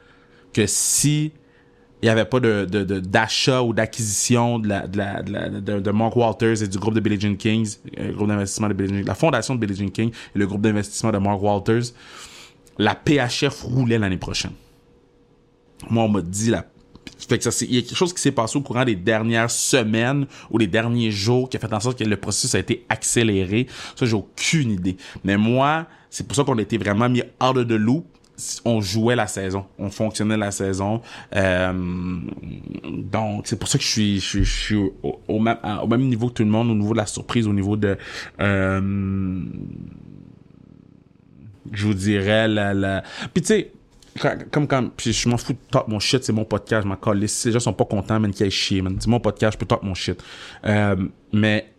que 0.53 0.67
si 0.67 1.33
il 2.03 2.07
n'y 2.07 2.11
avait 2.11 2.25
pas 2.25 2.41
de, 2.41 2.65
de, 2.65 2.99
d'achat 2.99 3.63
ou 3.63 3.73
d'acquisition 3.73 4.59
de, 4.59 4.69
la, 4.69 4.87
de, 4.89 4.99
la, 4.99 5.23
de, 5.23 5.79
de, 5.79 5.91
Mark 5.93 6.17
Walters 6.17 6.61
et 6.63 6.67
du 6.67 6.79
groupe 6.79 6.95
de 6.95 7.01
Billie 7.01 7.21
Jean 7.21 7.37
Kings, 7.37 7.77
le 7.97 8.11
euh, 8.11 8.13
groupe 8.13 8.27
d'investissement 8.27 8.69
de 8.69 8.75
Billie 8.75 8.99
Jean, 8.99 9.05
la 9.07 9.15
fondation 9.15 9.55
de 9.55 9.61
Billie 9.61 9.77
Jean 9.77 9.89
King 9.89 10.11
et 10.11 10.39
le 10.39 10.47
groupe 10.47 10.63
d'investissement 10.63 11.13
de 11.13 11.19
Mark 11.19 11.41
Walters, 11.41 11.93
la 12.79 12.97
PHF 12.97 13.63
roulait 13.63 13.99
l'année 13.99 14.17
prochaine. 14.17 14.53
Moi, 15.89 16.03
on 16.03 16.09
m'a 16.09 16.23
dit 16.23 16.51
la 16.51 16.65
fait 17.29 17.39
que 17.39 17.51
ça, 17.51 17.65
il 17.65 17.75
y 17.75 17.79
a 17.79 17.83
quelque 17.83 17.97
chose 17.97 18.13
qui 18.13 18.21
s'est 18.21 18.33
passé 18.33 18.59
au 18.59 18.63
courant 18.63 18.85
des 18.85 18.97
dernières 18.97 19.51
semaines 19.51 20.27
ou 20.51 20.59
des 20.59 20.67
derniers 20.67 21.11
jours 21.11 21.49
qui 21.49 21.57
a 21.57 21.61
fait 21.61 21.73
en 21.73 21.81
sorte 21.81 21.99
que 21.99 22.05
le 22.05 22.17
processus 22.17 22.55
a 22.55 22.59
été 22.59 22.85
accéléré. 22.89 23.67
Ça, 23.97 24.07
j'ai 24.07 24.15
aucune 24.15 24.73
idée. 24.73 24.97
Mais 25.25 25.37
moi, 25.37 25.87
c'est 26.11 26.27
pour 26.27 26.37
ça 26.37 26.45
qu'on 26.45 26.59
a 26.59 26.63
été 26.63 26.79
vraiment 26.79 27.09
mis 27.09 27.23
hors 27.41 27.55
de 27.55 27.75
loop 27.75 28.07
on 28.65 28.81
jouait 28.81 29.17
la 29.17 29.27
saison, 29.27 29.65
on 29.79 29.91
fonctionnait 29.91 30.37
la 30.37 30.51
saison. 30.51 31.01
Euh, 31.35 31.73
donc 32.85 33.47
c'est 33.47 33.59
pour 33.59 33.69
ça 33.69 33.79
que 33.79 33.85
je 33.85 33.89
suis, 33.89 34.21
je, 34.21 34.43
suis 34.43 34.77
au, 35.29 35.39
même, 35.39 35.59
au 35.83 35.87
même 35.87 36.03
niveau 36.03 36.29
que 36.29 36.35
tout 36.35 36.45
le 36.45 36.51
monde, 36.51 36.71
au 36.71 36.75
niveau 36.75 36.93
de 36.93 36.99
la 36.99 37.07
surprise, 37.07 37.47
au 37.47 37.53
niveau 37.53 37.77
de, 37.77 37.97
euh, 38.41 39.41
je 41.73 41.87
vous 41.87 41.95
dirais 41.95 42.49
la, 42.49 43.03
puis 43.33 43.43
tu 43.43 43.49
sais. 43.49 43.73
Comme 44.51 44.69
quand, 44.69 44.91
puis 44.95 45.15
je 45.15 45.27
m'en 45.27 45.39
fous 45.39 45.55
de 45.55 45.59
top 45.71 45.89
mon 45.89 45.99
shit, 45.99 46.23
c'est 46.23 46.35
mon 46.35 46.45
podcast, 46.45 46.83
je 46.83 46.89
m'en 46.89 46.97
colle. 46.97 47.17
Les 47.17 47.29
gens 47.51 47.61
sont 47.61 47.73
pas 47.73 47.87
contents, 47.87 48.21
man, 48.21 48.31
aient 48.39 48.51
chier, 48.51 48.83
man. 48.83 48.99
C'est 49.01 49.09
mon 49.09 49.21
podcast, 49.21 49.55
je 49.55 49.59
peux 49.59 49.65
top 49.65 49.83
mon 49.83 49.95
shit. 49.95 50.23
Euh, 50.67 50.97
mais 51.33 51.73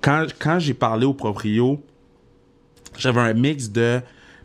quand, 0.00 0.26
quand 0.38 0.60
j'ai 0.60 0.74
parlé 0.74 1.06
au 1.06 1.12
proprio, 1.12 1.82
j'avais 2.96 3.20
un 3.20 3.32
mix 3.32 3.68
de 3.68 4.00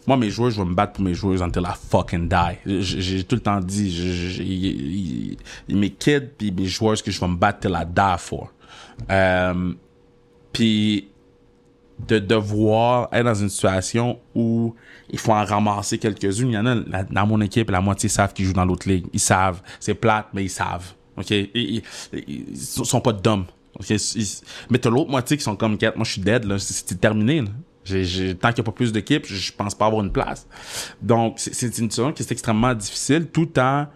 moi, 0.07 0.17
mes 0.17 0.29
joueurs, 0.29 0.51
je 0.51 0.61
vais 0.61 0.67
me 0.67 0.73
battre 0.73 0.93
pour 0.93 1.03
mes 1.03 1.13
joueurs 1.13 1.41
until 1.43 1.61
I 1.61 1.73
fucking 1.89 2.27
die. 2.27 2.81
J'ai 2.81 3.23
tout 3.23 3.35
le 3.35 3.41
temps 3.41 3.59
dit, 3.59 5.37
mes 5.69 5.89
kids 5.91 6.29
puis 6.37 6.51
mes 6.51 6.65
joueurs, 6.65 7.01
que 7.01 7.11
je 7.11 7.19
vais 7.19 7.27
me 7.27 7.35
battre 7.35 7.59
till 7.59 7.77
I 7.79 7.85
die 7.85 8.17
for. 8.17 8.51
Euh, 9.09 9.73
puis 10.51 11.07
de 12.07 12.19
devoir 12.19 13.09
être 13.11 13.25
dans 13.25 13.35
une 13.35 13.49
situation 13.49 14.19
où 14.33 14.75
il 15.09 15.19
faut 15.19 15.33
en 15.33 15.45
ramasser 15.45 15.97
quelques-unes. 15.97 16.49
Il 16.49 16.53
y 16.53 16.57
en 16.57 16.65
a 16.65 17.03
dans 17.03 17.27
mon 17.27 17.41
équipe, 17.41 17.69
la 17.69 17.81
moitié 17.81 18.09
savent 18.09 18.33
qu'ils 18.33 18.45
jouent 18.45 18.53
dans 18.53 18.65
l'autre 18.65 18.87
ligue. 18.89 19.05
Ils 19.13 19.19
savent. 19.19 19.61
C'est 19.79 19.93
plate, 19.93 20.27
mais 20.33 20.43
ils 20.43 20.49
savent. 20.49 20.93
OK? 21.17 21.29
Ils, 21.31 21.83
sont 22.55 23.01
pas 23.01 23.13
dumb. 23.13 23.45
OK? 23.79 23.93
mais 24.69 24.77
t'as 24.79 24.89
l'autre 24.89 25.11
moitié 25.11 25.37
qui 25.37 25.43
sont 25.43 25.55
comme. 25.55 25.77
Moi, 25.95 26.05
je 26.05 26.11
suis 26.11 26.21
dead. 26.21 26.57
C'est 26.57 26.99
terminé. 26.99 27.43
Tant 27.85 28.49
qu'il 28.49 28.57
n'y 28.57 28.61
a 28.61 28.63
pas 28.63 28.71
plus 28.71 28.91
d'équipes, 28.91 29.25
je, 29.25 29.51
pense 29.51 29.75
pas 29.75 29.87
avoir 29.87 30.03
une 30.03 30.11
place. 30.11 30.47
Donc, 31.01 31.35
c'est, 31.37 31.51
une 31.65 31.89
situation 31.89 32.11
qui 32.11 32.23
est 32.23 32.31
extrêmement 32.31 32.73
difficile 32.73 33.27
tout 33.27 33.49
en 33.59 33.87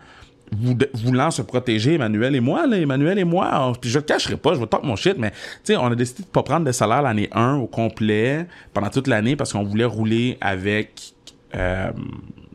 vou- 0.51 0.77
voulant 0.93 1.31
se 1.31 1.41
protéger, 1.41 1.93
Emmanuel 1.93 2.35
et 2.35 2.39
moi, 2.39 2.65
là, 2.67 2.77
Emmanuel 2.77 3.19
et 3.19 3.23
moi, 3.23 3.49
on- 3.53 3.73
puis 3.73 3.89
je 3.89 3.99
le 3.99 4.03
cacherai 4.03 4.37
pas, 4.37 4.53
je 4.53 4.59
vais 4.59 4.67
talk 4.67 4.83
mon 4.83 4.95
shit, 4.95 5.17
mais 5.17 5.31
tu 5.31 5.37
sais, 5.65 5.77
on 5.77 5.85
a 5.85 5.95
décidé 5.95 6.23
de 6.23 6.27
pas 6.27 6.43
prendre 6.43 6.65
de 6.65 6.71
salaire 6.71 7.01
l'année 7.01 7.29
1 7.31 7.55
au 7.55 7.67
complet 7.67 8.47
pendant 8.73 8.89
toute 8.89 9.07
l'année 9.07 9.35
parce 9.35 9.53
qu'on 9.53 9.63
voulait 9.63 9.85
rouler 9.85 10.37
avec 10.41 11.13
euh, 11.55 11.91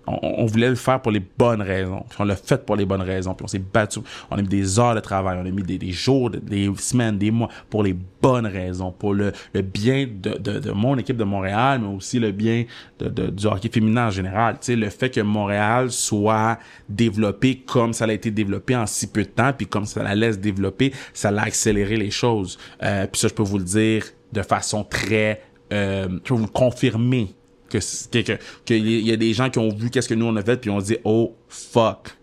on, 0.06 0.18
on 0.22 0.46
voulait 0.46 0.68
le 0.68 0.74
faire 0.74 1.00
pour 1.00 1.12
les 1.12 1.20
bonnes 1.20 1.62
raisons. 1.62 2.04
Puis 2.08 2.18
on 2.20 2.24
l'a 2.24 2.36
fait 2.36 2.64
pour 2.64 2.76
les 2.76 2.84
bonnes 2.84 3.02
raisons. 3.02 3.34
Puis 3.34 3.44
on 3.44 3.48
s'est 3.48 3.58
battu. 3.58 4.00
On 4.30 4.36
a 4.36 4.42
mis 4.42 4.48
des 4.48 4.78
heures 4.78 4.94
de 4.94 5.00
travail. 5.00 5.38
On 5.42 5.46
a 5.46 5.50
mis 5.50 5.62
des, 5.62 5.78
des 5.78 5.92
jours, 5.92 6.30
des 6.30 6.70
semaines, 6.78 7.18
des 7.18 7.30
mois 7.30 7.48
pour 7.68 7.82
les 7.82 7.96
bonnes 8.22 8.46
raisons. 8.46 8.92
Pour 8.92 9.14
le, 9.14 9.32
le 9.52 9.62
bien 9.62 10.06
de, 10.06 10.38
de, 10.38 10.58
de 10.58 10.70
mon 10.72 10.96
équipe 10.98 11.16
de 11.16 11.24
Montréal, 11.24 11.80
mais 11.82 11.94
aussi 11.94 12.18
le 12.18 12.32
bien 12.32 12.64
de, 12.98 13.30
du 13.30 13.46
hockey 13.46 13.68
féminin 13.68 14.08
en 14.08 14.10
général. 14.10 14.54
Tu 14.54 14.66
sais, 14.66 14.76
le 14.76 14.90
fait 14.90 15.10
que 15.10 15.20
Montréal 15.20 15.90
soit 15.90 16.58
développé 16.88 17.58
comme 17.66 17.92
ça 17.92 18.04
a 18.04 18.12
été 18.12 18.30
développé 18.30 18.76
en 18.76 18.86
si 18.86 19.06
peu 19.06 19.22
de 19.22 19.28
temps, 19.28 19.52
puis 19.52 19.66
comme 19.66 19.86
ça 19.86 20.02
la 20.02 20.14
laisse 20.14 20.38
développer, 20.38 20.92
ça 21.12 21.30
l'a 21.30 21.42
accéléré 21.42 21.96
les 21.96 22.10
choses. 22.10 22.58
Euh, 22.82 23.06
puis 23.06 23.20
ça, 23.20 23.28
je 23.28 23.34
peux 23.34 23.42
vous 23.42 23.58
le 23.58 23.64
dire 23.64 24.04
de 24.32 24.42
façon 24.42 24.84
très... 24.84 25.42
Euh, 25.72 26.08
je 26.10 26.18
peux 26.28 26.34
vous 26.34 26.46
le 26.46 26.50
confirmer 26.50 27.34
que 27.70 27.78
que 27.78 28.32
que 28.32 28.38
qu'il 28.64 29.06
y 29.06 29.12
a 29.12 29.16
des 29.16 29.32
gens 29.32 29.50
qui 29.50 29.58
ont 29.58 29.72
vu 29.74 29.90
qu'est-ce 29.90 30.08
que 30.08 30.14
nous 30.14 30.26
on 30.26 30.36
a 30.36 30.42
fait 30.42 30.60
puis 30.60 30.70
on 30.70 30.78
dit 30.78 30.96
oh 31.04 31.36
fuck 31.48 32.16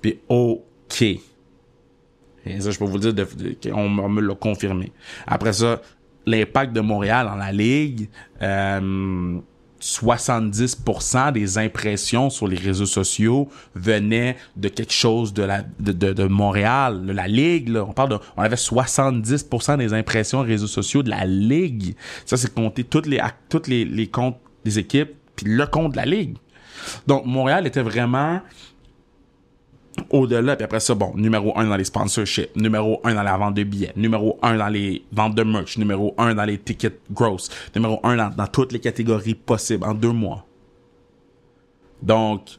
puis 0.00 0.18
ok 0.28 1.02
et 1.02 2.60
ça 2.60 2.70
je 2.70 2.78
peux 2.78 2.84
vous 2.84 2.98
dire 2.98 3.14
de, 3.14 3.24
me 3.24 4.20
l'a 4.20 4.34
confirmé 4.34 4.92
après 5.26 5.52
ça 5.52 5.80
l'impact 6.26 6.72
de 6.72 6.80
Montréal 6.80 7.26
dans 7.26 7.36
la 7.36 7.52
ligue 7.52 8.08
euh, 8.42 9.40
70% 9.84 11.32
des 11.32 11.58
impressions 11.58 12.30
sur 12.30 12.48
les 12.48 12.56
réseaux 12.56 12.86
sociaux 12.86 13.48
venaient 13.74 14.36
de 14.56 14.68
quelque 14.68 14.94
chose 14.94 15.34
de 15.34 15.42
la 15.42 15.62
de, 15.78 15.92
de, 15.92 16.24
Montréal, 16.24 17.04
de 17.04 17.12
la 17.12 17.28
ligue. 17.28 17.68
Là. 17.68 17.84
On 17.84 17.92
parle 17.92 18.18
on 18.38 18.42
avait 18.42 18.56
70% 18.56 19.76
des 19.76 19.92
impressions 19.92 20.40
réseaux 20.40 20.66
sociaux 20.66 21.02
de 21.02 21.10
la 21.10 21.26
ligue. 21.26 21.96
Ça 22.24 22.38
c'est 22.38 22.52
compter 22.54 22.84
toutes 22.84 23.06
les 23.06 23.20
toutes 23.50 23.68
les, 23.68 23.84
les 23.84 24.06
comptes 24.06 24.38
des 24.64 24.78
équipes 24.78 25.14
puis 25.36 25.46
le 25.46 25.66
compte 25.66 25.92
de 25.92 25.96
la 25.96 26.04
ligue. 26.04 26.36
Donc 27.06 27.26
Montréal 27.26 27.66
était 27.66 27.82
vraiment 27.82 28.40
au-delà, 30.10 30.56
puis 30.56 30.64
après 30.64 30.80
ça, 30.80 30.94
bon, 30.94 31.12
numéro 31.14 31.56
un 31.56 31.66
dans 31.66 31.76
les 31.76 31.84
sponsorships, 31.84 32.54
numéro 32.56 33.00
un 33.04 33.14
dans 33.14 33.22
la 33.22 33.36
vente 33.36 33.54
de 33.54 33.62
billets, 33.62 33.92
numéro 33.96 34.38
un 34.42 34.56
dans 34.56 34.68
les 34.68 35.04
ventes 35.12 35.34
de 35.34 35.42
merch, 35.42 35.78
numéro 35.78 36.14
un 36.18 36.34
dans 36.34 36.44
les 36.44 36.58
tickets 36.58 37.00
gross, 37.12 37.48
numéro 37.74 38.00
un 38.02 38.30
dans, 38.30 38.46
toutes 38.46 38.72
les 38.72 38.80
catégories 38.80 39.34
possibles 39.34 39.84
en 39.84 39.94
deux 39.94 40.12
mois. 40.12 40.44
Donc, 42.02 42.58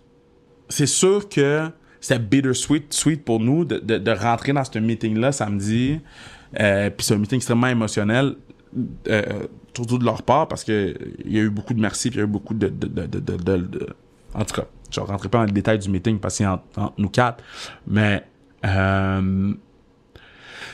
c'est 0.69 0.87
sûr 0.87 1.27
que 1.27 1.69
c'était 1.99 2.19
bittersweet 2.19 2.93
sweet 2.93 3.25
pour 3.25 3.39
nous 3.39 3.65
de, 3.65 3.79
de, 3.79 3.97
de 3.97 4.11
rentrer 4.11 4.53
dans 4.53 4.63
ce 4.63 4.79
meeting-là 4.79 5.31
samedi. 5.31 5.99
Euh, 6.59 6.89
puis 6.89 7.05
c'est 7.05 7.13
un 7.15 7.17
meeting 7.17 7.37
extrêmement 7.37 7.67
émotionnel, 7.67 8.35
euh, 9.07 9.47
surtout 9.75 9.97
de 9.97 10.05
leur 10.05 10.23
part, 10.23 10.47
parce 10.47 10.63
que 10.63 10.95
il 11.25 11.33
y 11.35 11.39
a 11.39 11.43
eu 11.43 11.49
beaucoup 11.49 11.73
de 11.73 11.81
merci, 11.81 12.09
puis 12.09 12.17
il 12.17 12.21
y 12.21 12.23
a 12.23 12.27
eu 12.27 12.31
beaucoup 12.31 12.53
de... 12.53 12.71
En 14.33 14.43
tout 14.43 14.55
cas, 14.55 14.65
je 14.89 14.99
ne 14.99 15.05
rentrerai 15.05 15.29
pas 15.29 15.37
dans 15.39 15.45
les 15.45 15.51
détails 15.51 15.79
du 15.79 15.89
meeting 15.89 16.19
parce 16.19 16.41
entre, 16.41 16.63
nous 16.97 17.09
quatre, 17.09 17.43
mais... 17.87 18.23
euh, 18.65 19.53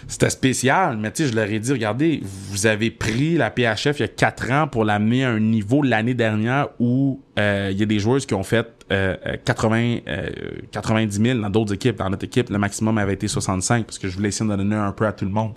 c'était 0.08 0.30
spécial, 0.30 0.98
mais 0.98 1.12
tu 1.12 1.24
sais, 1.24 1.30
je 1.30 1.36
leur 1.36 1.50
ai 1.50 1.60
dit, 1.60 1.72
regardez, 1.72 2.22
vous 2.24 2.66
avez 2.66 2.92
pris 2.92 3.38
la 3.38 3.50
PHF 3.52 4.00
il 4.00 4.02
y 4.02 4.04
a 4.04 4.08
quatre 4.08 4.52
ans 4.52 4.68
pour 4.68 4.84
l'amener 4.84 5.26
à 5.26 5.30
un 5.30 5.40
niveau 5.40 5.84
l'année 5.84 6.14
dernière 6.14 6.70
où 6.80 7.22
euh, 7.38 7.70
il 7.72 7.80
y 7.80 7.84
a 7.84 7.86
des 7.86 8.00
joueurs 8.00 8.20
qui 8.20 8.34
ont 8.34 8.44
fait 8.44 8.68
euh, 8.92 9.16
euh, 9.26 9.38
80, 9.44 10.00
euh, 10.08 10.30
90 10.72 11.22
000 11.22 11.40
dans 11.40 11.50
d'autres 11.50 11.74
équipes. 11.74 11.98
Dans 11.98 12.10
notre 12.10 12.26
équipe, 12.26 12.50
le 12.50 12.58
maximum 12.58 12.98
avait 12.98 13.14
été 13.14 13.28
65 13.28 13.86
parce 13.86 14.00
que 14.00 14.08
je 14.10 14.16
voulais 14.16 14.30
essayer 14.30 14.50
de 14.50 14.56
donner 14.56 14.76
un 14.76 14.92
peu 14.92 15.06
à 15.06 15.14
tout 15.14 15.26
le 15.26 15.32
monde. 15.32 15.54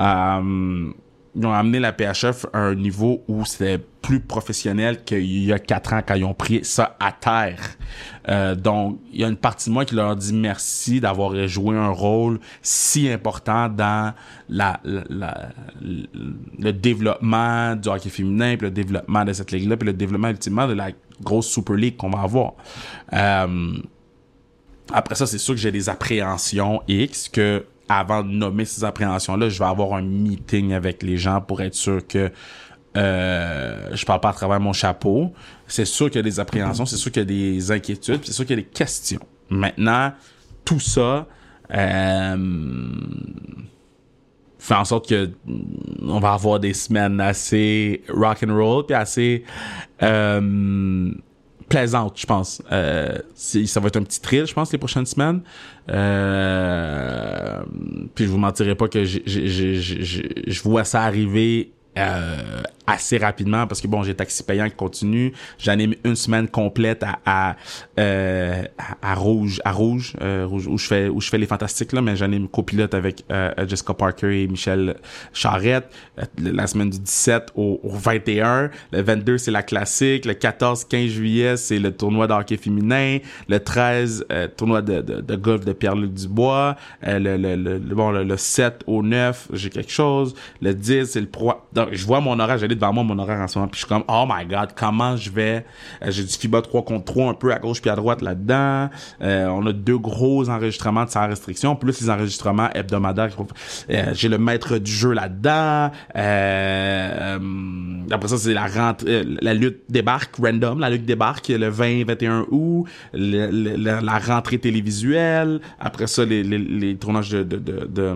Euh, 0.00 0.92
ils 1.36 1.46
ont 1.46 1.52
amené 1.52 1.78
la 1.78 1.92
PHF 1.92 2.46
à 2.52 2.58
un 2.58 2.74
niveau 2.74 3.22
où 3.28 3.44
c'était 3.44 3.78
plus 4.02 4.18
professionnel 4.20 5.04
qu'il 5.04 5.44
y 5.44 5.52
a 5.52 5.58
quatre 5.60 5.92
ans 5.92 6.00
quand 6.04 6.14
ils 6.14 6.24
ont 6.24 6.34
pris 6.34 6.64
ça 6.64 6.96
à 6.98 7.12
terre. 7.12 7.60
Euh, 8.28 8.54
donc, 8.56 8.98
il 9.12 9.20
y 9.20 9.24
a 9.24 9.28
une 9.28 9.36
partie 9.36 9.68
de 9.68 9.74
moi 9.74 9.84
qui 9.84 9.94
leur 9.94 10.16
dit 10.16 10.32
merci 10.32 11.00
d'avoir 11.00 11.46
joué 11.46 11.76
un 11.76 11.90
rôle 11.90 12.40
si 12.62 13.08
important 13.08 13.68
dans 13.68 14.12
la, 14.48 14.80
la- 14.82 15.04
la- 15.08 15.48
le 15.80 16.72
développement 16.72 17.76
du 17.76 17.88
hockey 17.88 18.08
féminin, 18.10 18.56
puis 18.56 18.66
le 18.66 18.72
développement 18.72 19.24
de 19.24 19.32
cette 19.32 19.52
ligue-là, 19.52 19.76
puis 19.76 19.86
le 19.86 19.92
développement 19.92 20.30
ultimement 20.30 20.66
de 20.66 20.72
la 20.74 20.90
grosse 21.22 21.46
Super 21.48 21.76
League 21.76 21.96
qu'on 21.96 22.10
va 22.10 22.22
avoir. 22.22 22.54
Euh, 23.12 23.74
après 24.92 25.14
ça, 25.14 25.26
c'est 25.26 25.38
sûr 25.38 25.54
que 25.54 25.60
j'ai 25.60 25.70
des 25.70 25.88
appréhensions 25.88 26.82
X 26.88 27.28
que 27.28 27.64
avant 27.90 28.22
de 28.22 28.28
nommer 28.28 28.64
ces 28.64 28.84
appréhensions-là, 28.84 29.48
je 29.48 29.58
vais 29.58 29.64
avoir 29.64 29.94
un 29.94 30.02
meeting 30.02 30.72
avec 30.72 31.02
les 31.02 31.16
gens 31.16 31.40
pour 31.40 31.60
être 31.60 31.74
sûr 31.74 32.06
que 32.06 32.30
euh, 32.96 33.88
je 33.92 34.04
parle 34.06 34.20
pas 34.20 34.28
à 34.28 34.32
travers 34.32 34.60
mon 34.60 34.72
chapeau. 34.72 35.32
C'est 35.66 35.84
sûr 35.84 36.06
qu'il 36.06 36.16
y 36.16 36.20
a 36.20 36.22
des 36.22 36.38
appréhensions, 36.38 36.86
c'est 36.86 36.96
sûr 36.96 37.10
qu'il 37.10 37.22
y 37.22 37.24
a 37.24 37.56
des 37.56 37.72
inquiétudes, 37.72 38.20
c'est 38.24 38.32
sûr 38.32 38.46
qu'il 38.46 38.56
y 38.56 38.60
a 38.60 38.62
des 38.62 38.68
questions. 38.68 39.20
Maintenant, 39.48 40.12
tout 40.64 40.78
ça 40.78 41.26
euh, 41.74 42.36
fait 44.60 44.74
en 44.74 44.84
sorte 44.84 45.08
que 45.08 45.26
mm, 45.26 46.10
on 46.10 46.20
va 46.20 46.34
avoir 46.34 46.60
des 46.60 46.74
semaines 46.74 47.20
assez 47.20 48.04
rock 48.08 48.44
and 48.46 48.54
roll 48.54 48.86
puis 48.86 48.94
assez 48.94 49.42
euh, 50.04 51.10
plaisantes, 51.70 52.20
je 52.20 52.26
pense. 52.26 52.60
Euh, 52.70 53.16
ça 53.34 53.80
va 53.80 53.86
être 53.86 53.96
un 53.96 54.02
petit 54.02 54.20
thrill, 54.20 54.46
je 54.46 54.52
pense, 54.52 54.70
les 54.72 54.78
prochaines 54.78 55.06
semaines. 55.06 55.40
Euh, 55.88 57.60
puis 58.14 58.26
je 58.26 58.30
vous 58.30 58.38
mentirai 58.38 58.74
pas 58.74 58.88
que 58.88 59.04
je 59.04 60.62
vois 60.62 60.84
ça 60.84 61.02
arriver 61.02 61.72
euh, 61.96 62.62
assez 62.86 63.18
rapidement 63.18 63.66
parce 63.66 63.80
que 63.80 63.86
bon 63.86 64.02
j'ai 64.02 64.14
taxi 64.14 64.42
payant 64.42 64.68
qui 64.68 64.76
continue. 64.76 65.32
J'anime 65.58 65.94
une 66.04 66.16
semaine 66.16 66.48
complète 66.48 67.02
à 67.02 67.18
à, 67.26 67.56
euh, 67.98 68.62
à, 69.02 69.14
rouge 69.14 69.60
à 69.64 69.72
rouge, 69.72 70.14
euh, 70.20 70.46
rouge 70.46 70.66
où 70.66 70.78
je 70.78 70.86
fais 70.86 71.08
où 71.08 71.20
je 71.20 71.28
fais 71.28 71.38
les 71.38 71.46
fantastiques 71.46 71.92
là 71.92 72.00
mais 72.02 72.16
j'anime 72.16 72.48
copilote 72.48 72.94
avec 72.94 73.24
euh, 73.30 73.52
Jessica 73.66 73.94
Parker 73.94 74.42
et 74.42 74.46
Michel 74.48 74.96
Charrette 75.32 75.90
Euh, 76.18 76.24
la 76.38 76.66
semaine 76.66 76.90
du 76.90 76.98
17 76.98 77.52
au, 77.54 77.80
au 77.82 77.90
21 77.90 78.70
le 78.92 79.02
22 79.02 79.38
c'est 79.38 79.50
la 79.50 79.62
classique. 79.62 80.24
Le 80.24 80.34
14 80.34 80.84
15 80.84 81.06
juillet 81.08 81.56
c'est 81.56 81.78
le 81.78 81.92
tournoi 81.92 82.26
de 82.26 82.32
hockey 82.32 82.56
féminin. 82.56 83.18
Le 83.48 83.60
13 83.60 84.26
euh, 84.32 84.48
tournoi 84.48 84.82
de, 84.82 85.00
de, 85.00 85.20
de 85.20 85.36
golf 85.36 85.64
de 85.64 85.72
Pierre-Luc 85.72 86.12
Dubois. 86.14 86.76
Euh, 87.06 87.18
le, 87.18 87.36
le, 87.36 87.56
le, 87.56 87.78
bon 87.94 88.10
le, 88.10 88.24
le 88.24 88.36
7 88.36 88.82
au 88.86 89.02
9 89.02 89.48
j'ai 89.52 89.70
quelque 89.70 89.92
chose. 89.92 90.34
Le 90.60 90.74
10 90.74 91.04
c'est 91.06 91.20
le 91.20 91.26
pro 91.26 91.52
donc 91.72 91.88
je 91.92 92.04
vois 92.04 92.20
mon 92.20 92.38
horaire 92.38 92.58
j'allais 92.58 92.74
devant 92.80 92.92
moi 92.92 93.04
mon 93.04 93.18
horaire 93.18 93.40
en 93.40 93.48
ce 93.48 93.58
moment 93.58 93.68
puis 93.68 93.80
je 93.80 93.86
suis 93.86 93.88
comme 93.88 94.04
oh 94.08 94.24
my 94.28 94.46
god 94.46 94.70
comment 94.74 95.16
je 95.16 95.30
vais? 95.30 95.64
Euh, 96.02 96.10
j'ai 96.10 96.22
du 96.22 96.30
FIBA 96.32 96.62
3 96.62 96.84
contre 96.84 97.04
3 97.04 97.30
un 97.30 97.34
peu 97.34 97.52
à 97.52 97.58
gauche 97.58 97.80
puis 97.80 97.90
à 97.90 97.96
droite 97.96 98.22
là-dedans. 98.22 98.88
Euh, 99.22 99.46
on 99.48 99.66
a 99.66 99.72
deux 99.72 99.98
gros 99.98 100.48
enregistrements 100.48 101.04
de 101.04 101.10
sans 101.10 101.26
restriction 101.26 101.76
plus 101.76 102.00
les 102.00 102.10
enregistrements 102.10 102.70
hebdomadaires. 102.74 103.36
Euh, 103.90 104.10
j'ai 104.14 104.28
le 104.28 104.38
maître 104.38 104.78
du 104.78 104.90
jeu 104.90 105.12
là-dedans. 105.12 105.90
Euh, 106.16 107.38
après 108.10 108.28
ça 108.28 108.38
c'est 108.38 108.54
la 108.54 108.66
rentrée 108.66 109.24
la 109.40 109.54
lutte 109.54 109.82
débarque 109.88 110.36
random 110.36 110.80
la 110.80 110.90
lutte 110.90 111.04
débarque 111.04 111.48
le 111.48 111.68
20 111.68 112.04
21 112.04 112.46
août 112.50 112.86
la, 113.12 114.18
rentrée 114.18 114.58
télévisuelle. 114.58 115.60
Après 115.78 116.06
ça 116.06 116.24
les, 116.24 116.96
tournages 116.96 117.30
de, 117.30 117.42
de, 117.42 118.14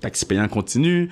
taxi 0.00 0.26
payant 0.26 0.48
continue 0.48 1.10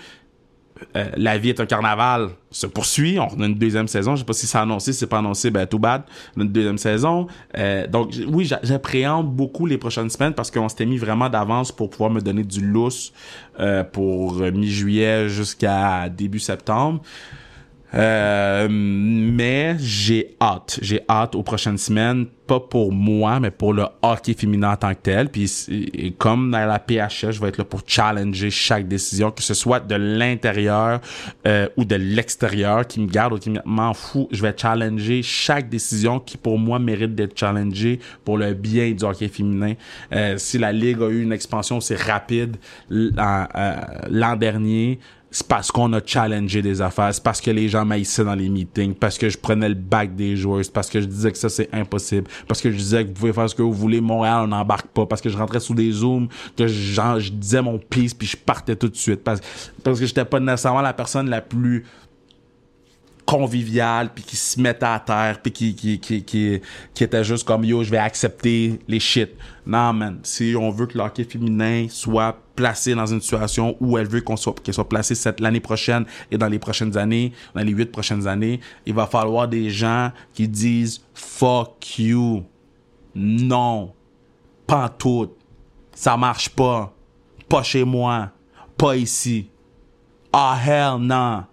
euh, 0.96 1.04
La 1.16 1.38
vie 1.38 1.50
est 1.50 1.60
un 1.60 1.66
carnaval 1.66 2.30
se 2.50 2.66
poursuit. 2.66 3.18
On 3.18 3.40
a 3.40 3.46
une 3.46 3.54
deuxième 3.54 3.88
saison. 3.88 4.14
Je 4.14 4.20
sais 4.20 4.24
pas 4.26 4.32
si 4.32 4.46
c'est 4.46 4.58
annoncé, 4.58 4.92
si 4.92 5.00
c'est 5.00 5.06
pas 5.06 5.18
annoncé, 5.18 5.50
ben 5.50 5.66
tout 5.66 5.78
bad. 5.78 6.02
On 6.36 6.40
a 6.40 6.44
une 6.44 6.52
deuxième 6.52 6.78
saison. 6.78 7.26
Euh, 7.58 7.86
donc 7.86 8.12
oui, 8.28 8.44
j'a- 8.44 8.60
j'appréhende 8.62 9.34
beaucoup 9.34 9.66
les 9.66 9.78
prochaines 9.78 10.10
semaines 10.10 10.34
parce 10.34 10.50
qu'on 10.50 10.68
s'était 10.68 10.86
mis 10.86 10.98
vraiment 10.98 11.28
d'avance 11.28 11.72
pour 11.72 11.90
pouvoir 11.90 12.10
me 12.10 12.20
donner 12.20 12.44
du 12.44 12.60
lousse 12.60 13.12
euh, 13.60 13.82
pour 13.84 14.40
euh, 14.40 14.50
mi-juillet 14.52 15.28
jusqu'à 15.28 16.08
début 16.08 16.38
septembre. 16.40 17.00
Euh, 17.94 18.66
mais 18.70 19.76
j'ai 19.78 20.36
hâte. 20.40 20.78
J'ai 20.82 21.02
hâte 21.08 21.34
aux 21.34 21.42
prochaines 21.42 21.78
semaines, 21.78 22.26
pas 22.46 22.60
pour 22.60 22.92
moi, 22.92 23.40
mais 23.40 23.50
pour 23.50 23.72
le 23.72 23.84
hockey 24.02 24.34
féminin 24.34 24.72
en 24.72 24.76
tant 24.76 24.94
que 24.94 25.00
tel. 25.00 25.28
Puis 25.28 25.66
et 25.68 26.12
comme 26.12 26.50
dans 26.50 26.66
la 26.66 26.78
PHS, 26.78 27.32
je 27.32 27.40
vais 27.40 27.48
être 27.48 27.58
là 27.58 27.64
pour 27.64 27.82
challenger 27.86 28.50
chaque 28.50 28.88
décision, 28.88 29.30
que 29.30 29.42
ce 29.42 29.54
soit 29.54 29.80
de 29.80 29.94
l'intérieur 29.94 31.00
euh, 31.46 31.68
ou 31.76 31.84
de 31.84 31.96
l'extérieur, 31.96 32.86
qui 32.86 33.00
me 33.00 33.06
garde 33.06 33.34
ou 33.34 33.38
qui 33.38 33.52
m'en 33.64 33.94
fout. 33.94 34.28
Je 34.32 34.42
vais 34.42 34.54
challenger 34.56 35.22
chaque 35.22 35.68
décision 35.68 36.18
qui 36.18 36.36
pour 36.36 36.58
moi 36.58 36.78
mérite 36.78 37.14
d'être 37.14 37.38
challengée 37.38 38.00
pour 38.24 38.38
le 38.38 38.54
bien 38.54 38.90
du 38.92 39.04
hockey 39.04 39.28
féminin. 39.28 39.74
Euh, 40.12 40.36
si 40.36 40.58
la 40.58 40.72
ligue 40.72 41.00
a 41.02 41.08
eu 41.08 41.22
une 41.22 41.32
expansion 41.32 41.78
aussi 41.78 41.94
rapide 41.94 42.56
euh, 42.90 43.44
l'an 44.10 44.36
dernier, 44.36 44.98
c'est 45.34 45.48
parce 45.48 45.72
qu'on 45.72 45.92
a 45.94 46.00
challengé 46.04 46.62
des 46.62 46.80
affaires, 46.80 47.12
c'est 47.12 47.22
parce 47.22 47.40
que 47.40 47.50
les 47.50 47.68
gens 47.68 47.84
m'haïssaient 47.84 48.22
dans 48.22 48.36
les 48.36 48.48
meetings, 48.48 48.94
parce 48.94 49.18
que 49.18 49.28
je 49.28 49.36
prenais 49.36 49.68
le 49.68 49.74
bac 49.74 50.14
des 50.14 50.36
joueurs, 50.36 50.64
c'est 50.64 50.72
parce 50.72 50.88
que 50.88 51.00
je 51.00 51.06
disais 51.06 51.32
que 51.32 51.38
ça 51.38 51.48
c'est 51.48 51.68
impossible, 51.74 52.28
parce 52.46 52.60
que 52.60 52.70
je 52.70 52.76
disais 52.76 53.02
que 53.02 53.08
vous 53.08 53.14
pouvez 53.14 53.32
faire 53.32 53.50
ce 53.50 53.54
que 53.56 53.62
vous 53.62 53.72
voulez, 53.72 54.00
Montréal 54.00 54.42
on 54.44 54.46
n'embarque 54.46 54.86
pas, 54.86 55.06
parce 55.06 55.20
que 55.20 55.28
je 55.28 55.36
rentrais 55.36 55.58
sous 55.58 55.74
des 55.74 55.90
zooms, 55.90 56.28
que 56.56 56.68
genre, 56.68 57.18
je 57.18 57.32
disais 57.32 57.60
mon 57.60 57.78
piste 57.78 58.16
puis 58.16 58.28
je 58.28 58.36
partais 58.36 58.76
tout 58.76 58.88
de 58.88 58.94
suite, 58.94 59.24
parce, 59.24 59.40
parce 59.82 59.98
que 59.98 60.06
j'étais 60.06 60.24
pas 60.24 60.38
nécessairement 60.38 60.82
la 60.82 60.92
personne 60.92 61.28
la 61.28 61.40
plus 61.40 61.84
convivial 63.24 64.10
puis 64.14 64.22
qui 64.22 64.36
se 64.36 64.60
mettait 64.60 64.84
à 64.84 65.00
terre 65.00 65.40
puis 65.42 65.52
qui 65.52 65.74
qui, 65.74 65.98
qui, 65.98 66.22
qui, 66.22 66.60
qui 66.92 67.04
était 67.04 67.24
juste 67.24 67.44
comme 67.44 67.64
yo 67.64 67.82
je 67.82 67.90
vais 67.90 67.98
accepter 67.98 68.78
les 68.86 69.00
shit. 69.00 69.30
Non 69.66 69.92
man. 69.92 70.20
Si 70.22 70.54
on 70.58 70.70
veut 70.70 70.86
que 70.86 70.98
l'hockey 70.98 71.24
féminin 71.24 71.86
soit 71.88 72.38
placé 72.54 72.94
dans 72.94 73.06
une 73.06 73.20
situation 73.20 73.76
où 73.80 73.96
elle 73.98 74.06
veut 74.06 74.20
qu'on 74.20 74.36
soit 74.36 74.60
qu'elle 74.60 74.74
soit 74.74 74.88
placée 74.88 75.14
cette 75.14 75.40
l'année 75.40 75.60
prochaine 75.60 76.04
et 76.30 76.38
dans 76.38 76.48
les 76.48 76.58
prochaines 76.58 76.96
années 76.96 77.32
dans 77.54 77.62
les 77.62 77.72
huit 77.72 77.90
prochaines 77.90 78.26
années 78.26 78.60
il 78.86 78.94
va 78.94 79.06
falloir 79.06 79.48
des 79.48 79.70
gens 79.70 80.12
qui 80.32 80.46
disent 80.46 81.00
fuck 81.14 81.98
you. 81.98 82.44
Non. 83.14 83.92
Pas 84.66 84.88
tout. 84.88 85.30
Ça 85.94 86.16
marche 86.16 86.48
pas. 86.48 86.92
Pas 87.48 87.62
chez 87.62 87.84
moi. 87.84 88.30
Pas 88.76 88.96
ici. 88.96 89.48
Ah 90.32 90.58
hell 90.66 90.98
non 90.98 91.44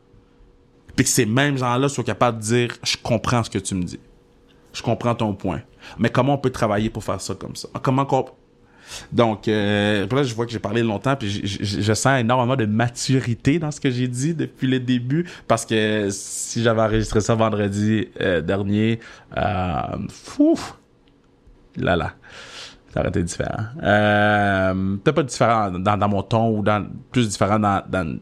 que 1.04 1.10
ces 1.10 1.26
mêmes 1.26 1.58
gens-là 1.58 1.90
soient 1.90 2.04
capables 2.04 2.40
de 2.40 2.44
dire 2.44 2.70
Je 2.84 2.98
comprends 3.02 3.44
ce 3.44 3.50
que 3.50 3.60
tu 3.60 3.76
me 3.76 3.84
dis. 3.84 4.00
Je 4.74 4.82
comprends 4.82 5.16
ton 5.16 5.34
point. 5.34 5.62
Mais 5.98 6.10
comment 6.10 6.36
on 6.36 6.38
peut 6.38 6.50
travailler 6.50 6.90
pour 6.90 7.04
faire 7.04 7.22
ça 7.22 7.36
comme 7.36 7.56
ça? 7.56 7.68
Comment 7.82 8.06
qu'on. 8.06 8.26
Donc, 9.12 9.48
euh, 9.48 10.06
là, 10.12 10.24
je 10.24 10.34
vois 10.34 10.46
que 10.46 10.52
j'ai 10.52 10.60
parlé 10.60 10.84
longtemps, 10.84 11.16
puis 11.16 11.30
je, 11.30 11.94
sens 11.94 12.20
énormément 12.20 12.58
de 12.58 12.66
maturité 12.66 13.58
dans 13.58 13.72
ce 13.72 13.80
que 13.80 13.90
j'ai 13.90 14.08
dit 14.08 14.34
depuis 14.34 14.68
le 14.68 14.82
début, 14.82 15.30
parce 15.48 15.66
que 15.66 16.10
si 16.12 16.62
j'avais 16.62 16.82
enregistré 16.82 17.22
ça 17.22 17.36
vendredi 17.36 18.10
euh, 18.20 18.42
dernier, 18.42 19.00
euh, 19.38 19.98
là 21.78 21.96
là, 21.96 22.14
ça 22.94 23.00
aurait 23.00 23.10
été 23.10 23.24
différent. 23.24 23.64
Euh, 23.82 24.98
peut-être 24.98 25.16
pas 25.16 25.24
différent 25.24 25.72
dans, 25.72 26.10
mon 26.10 26.24
ton 26.24 26.58
ou 26.58 26.62
dans 26.62 26.86
plus 27.12 27.30
différent 27.30 27.60
dans 27.60 28.20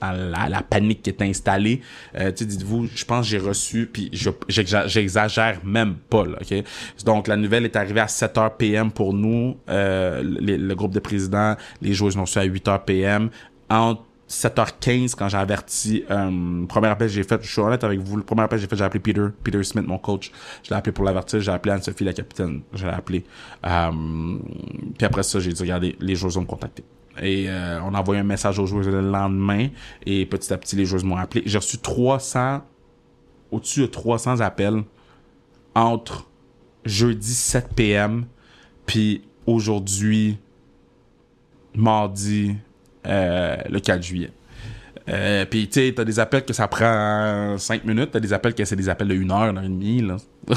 la, 0.00 0.62
panique 0.62 1.02
qui 1.02 1.10
est 1.10 1.22
installée. 1.22 1.80
Euh, 2.16 2.32
tu 2.32 2.46
dites-vous, 2.46 2.88
je 2.94 3.04
pense 3.04 3.26
que 3.26 3.30
j'ai 3.30 3.38
reçu, 3.38 3.88
puis 3.92 4.10
j'exagère 4.48 5.60
même 5.64 5.96
pas, 6.08 6.24
là, 6.24 6.38
OK? 6.40 6.64
Donc, 7.04 7.28
la 7.28 7.36
nouvelle 7.36 7.64
est 7.64 7.76
arrivée 7.76 8.00
à 8.00 8.06
7h 8.06 8.56
PM 8.56 8.90
pour 8.90 9.12
nous, 9.12 9.56
euh, 9.68 10.22
le 10.22 10.74
groupe 10.74 10.92
de 10.92 11.00
présidents, 11.00 11.56
les 11.82 11.94
joueurs 11.94 12.16
ont 12.16 12.22
reçu 12.22 12.38
à 12.38 12.46
8h 12.46 12.84
PM. 12.84 13.30
Entre 13.70 14.02
7h15 14.28 15.14
quand 15.14 15.28
j'ai 15.28 15.38
averti 15.38 16.04
euh, 16.10 16.66
premier 16.66 16.88
appel 16.88 17.08
j'ai 17.08 17.22
fait 17.22 17.42
je 17.42 17.50
suis 17.50 17.60
honnête 17.60 17.82
avec 17.82 17.98
vous 18.00 18.16
le 18.16 18.22
premier 18.22 18.42
appel 18.42 18.58
j'ai 18.58 18.66
fait 18.66 18.76
j'ai 18.76 18.84
appelé 18.84 19.00
Peter 19.00 19.26
Peter 19.42 19.62
Smith 19.64 19.86
mon 19.86 19.98
coach 19.98 20.30
je 20.62 20.70
l'ai 20.70 20.76
appelé 20.76 20.92
pour 20.92 21.04
l'avertir 21.04 21.40
j'ai 21.40 21.50
appelé 21.50 21.74
Anne-Sophie 21.74 22.04
la 22.04 22.12
capitaine 22.12 22.60
je 22.74 22.86
l'ai 22.86 22.92
appelé 22.92 23.24
euh, 23.64 23.90
puis 24.98 25.06
après 25.06 25.22
ça 25.22 25.40
j'ai 25.40 25.52
dit 25.52 25.62
regardez 25.62 25.96
les 26.00 26.14
joueurs 26.14 26.36
ont 26.36 26.42
me 26.42 26.46
contacté 26.46 26.84
et 27.22 27.48
euh, 27.48 27.80
on 27.82 27.94
a 27.94 28.00
envoyé 28.00 28.20
un 28.20 28.24
message 28.24 28.58
aux 28.58 28.66
joueurs 28.66 28.84
le 28.84 29.00
lendemain. 29.00 29.68
Et 30.06 30.26
petit 30.26 30.52
à 30.52 30.58
petit, 30.58 30.76
les 30.76 30.84
joueurs 30.84 31.04
m'ont 31.04 31.16
appelé. 31.16 31.42
J'ai 31.46 31.58
reçu 31.58 31.78
300, 31.78 32.62
au-dessus 33.50 33.80
de 33.80 33.86
300 33.86 34.40
appels 34.40 34.82
entre 35.74 36.28
jeudi 36.84 37.34
7 37.34 37.74
p.m. 37.74 38.26
puis 38.86 39.22
aujourd'hui, 39.46 40.38
mardi, 41.74 42.56
euh, 43.06 43.56
le 43.68 43.80
4 43.80 44.02
juillet. 44.02 44.32
Euh, 45.08 45.46
puis 45.46 45.68
tu 45.68 45.80
sais, 45.80 45.94
t'as 45.94 46.04
des 46.04 46.20
appels 46.20 46.44
que 46.44 46.52
ça 46.52 46.68
prend 46.68 47.56
5 47.56 47.84
minutes, 47.84 48.10
t'as 48.12 48.20
des 48.20 48.32
appels 48.32 48.54
que 48.54 48.64
c'est 48.64 48.76
des 48.76 48.88
appels 48.88 49.08
de 49.08 49.14
1 49.14 49.30
heure, 49.30 49.42
1 49.42 49.56
heure 49.56 49.64
et 49.64 49.68
demie, 49.68 50.02
là. 50.02 50.16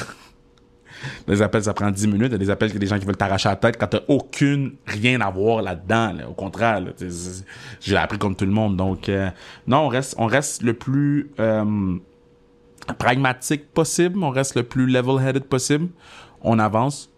Des 1.28 1.42
appels, 1.42 1.64
ça 1.64 1.74
prend 1.74 1.90
10 1.90 2.08
minutes. 2.08 2.28
Il 2.28 2.32
y 2.34 2.36
a 2.36 2.38
des 2.38 2.50
appels, 2.50 2.72
des 2.78 2.88
gens 2.88 3.00
qui 3.00 3.06
veulent 3.06 3.18
t'arracher 3.18 3.50
la 3.50 3.56
tête 3.56 3.78
quand 3.80 3.88
t'as 3.88 4.02
aucune, 4.08 4.74
rien 4.86 5.22
à 5.22 5.30
voir 5.30 5.62
là-dedans. 5.62 6.14
Au 6.30 6.34
contraire, 6.34 6.82
j'ai 7.80 7.98
appris 7.98 8.18
comme 8.18 8.36
tout 8.36 8.46
le 8.46 8.52
monde. 8.52 8.78
Donc, 8.78 9.10
euh, 9.10 9.30
non, 9.68 9.80
on 9.80 9.88
reste, 9.88 10.16
on 10.18 10.26
reste 10.26 10.64
le 10.64 10.74
plus 10.74 11.32
euh, 11.40 11.98
pragmatique 12.98 13.72
possible. 13.74 14.24
On 14.24 14.30
reste 14.30 14.56
le 14.56 14.64
plus 14.64 14.88
level-headed 14.88 15.44
possible. 15.46 15.88
On 16.42 16.60
avance. 16.60 17.10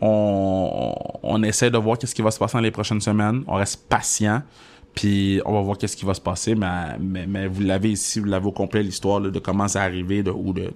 On, 0.00 0.94
on 1.22 1.42
essaie 1.42 1.70
de 1.70 1.78
voir 1.78 1.98
qu'est-ce 1.98 2.14
qui 2.14 2.22
va 2.22 2.30
se 2.30 2.38
passer 2.38 2.56
dans 2.58 2.62
les 2.62 2.70
prochaines 2.70 3.00
semaines. 3.00 3.44
On 3.46 3.54
reste 3.54 3.88
patient. 3.88 4.42
Puis 4.94 5.40
on 5.44 5.52
va 5.52 5.60
voir 5.60 5.76
qu'est-ce 5.76 5.96
qui 5.96 6.04
va 6.04 6.14
se 6.14 6.20
passer, 6.20 6.54
mais, 6.54 7.26
mais, 7.26 7.48
vous 7.48 7.62
l'avez 7.62 7.90
ici, 7.90 8.20
vous 8.20 8.26
l'avez 8.26 8.46
au 8.46 8.52
complet, 8.52 8.82
l'histoire 8.82 9.20
de 9.20 9.38
comment 9.38 9.66
c'est 9.66 9.80
arrivé, 9.80 10.22
de 10.22 10.30
où, 10.30 10.52
de, 10.52 10.70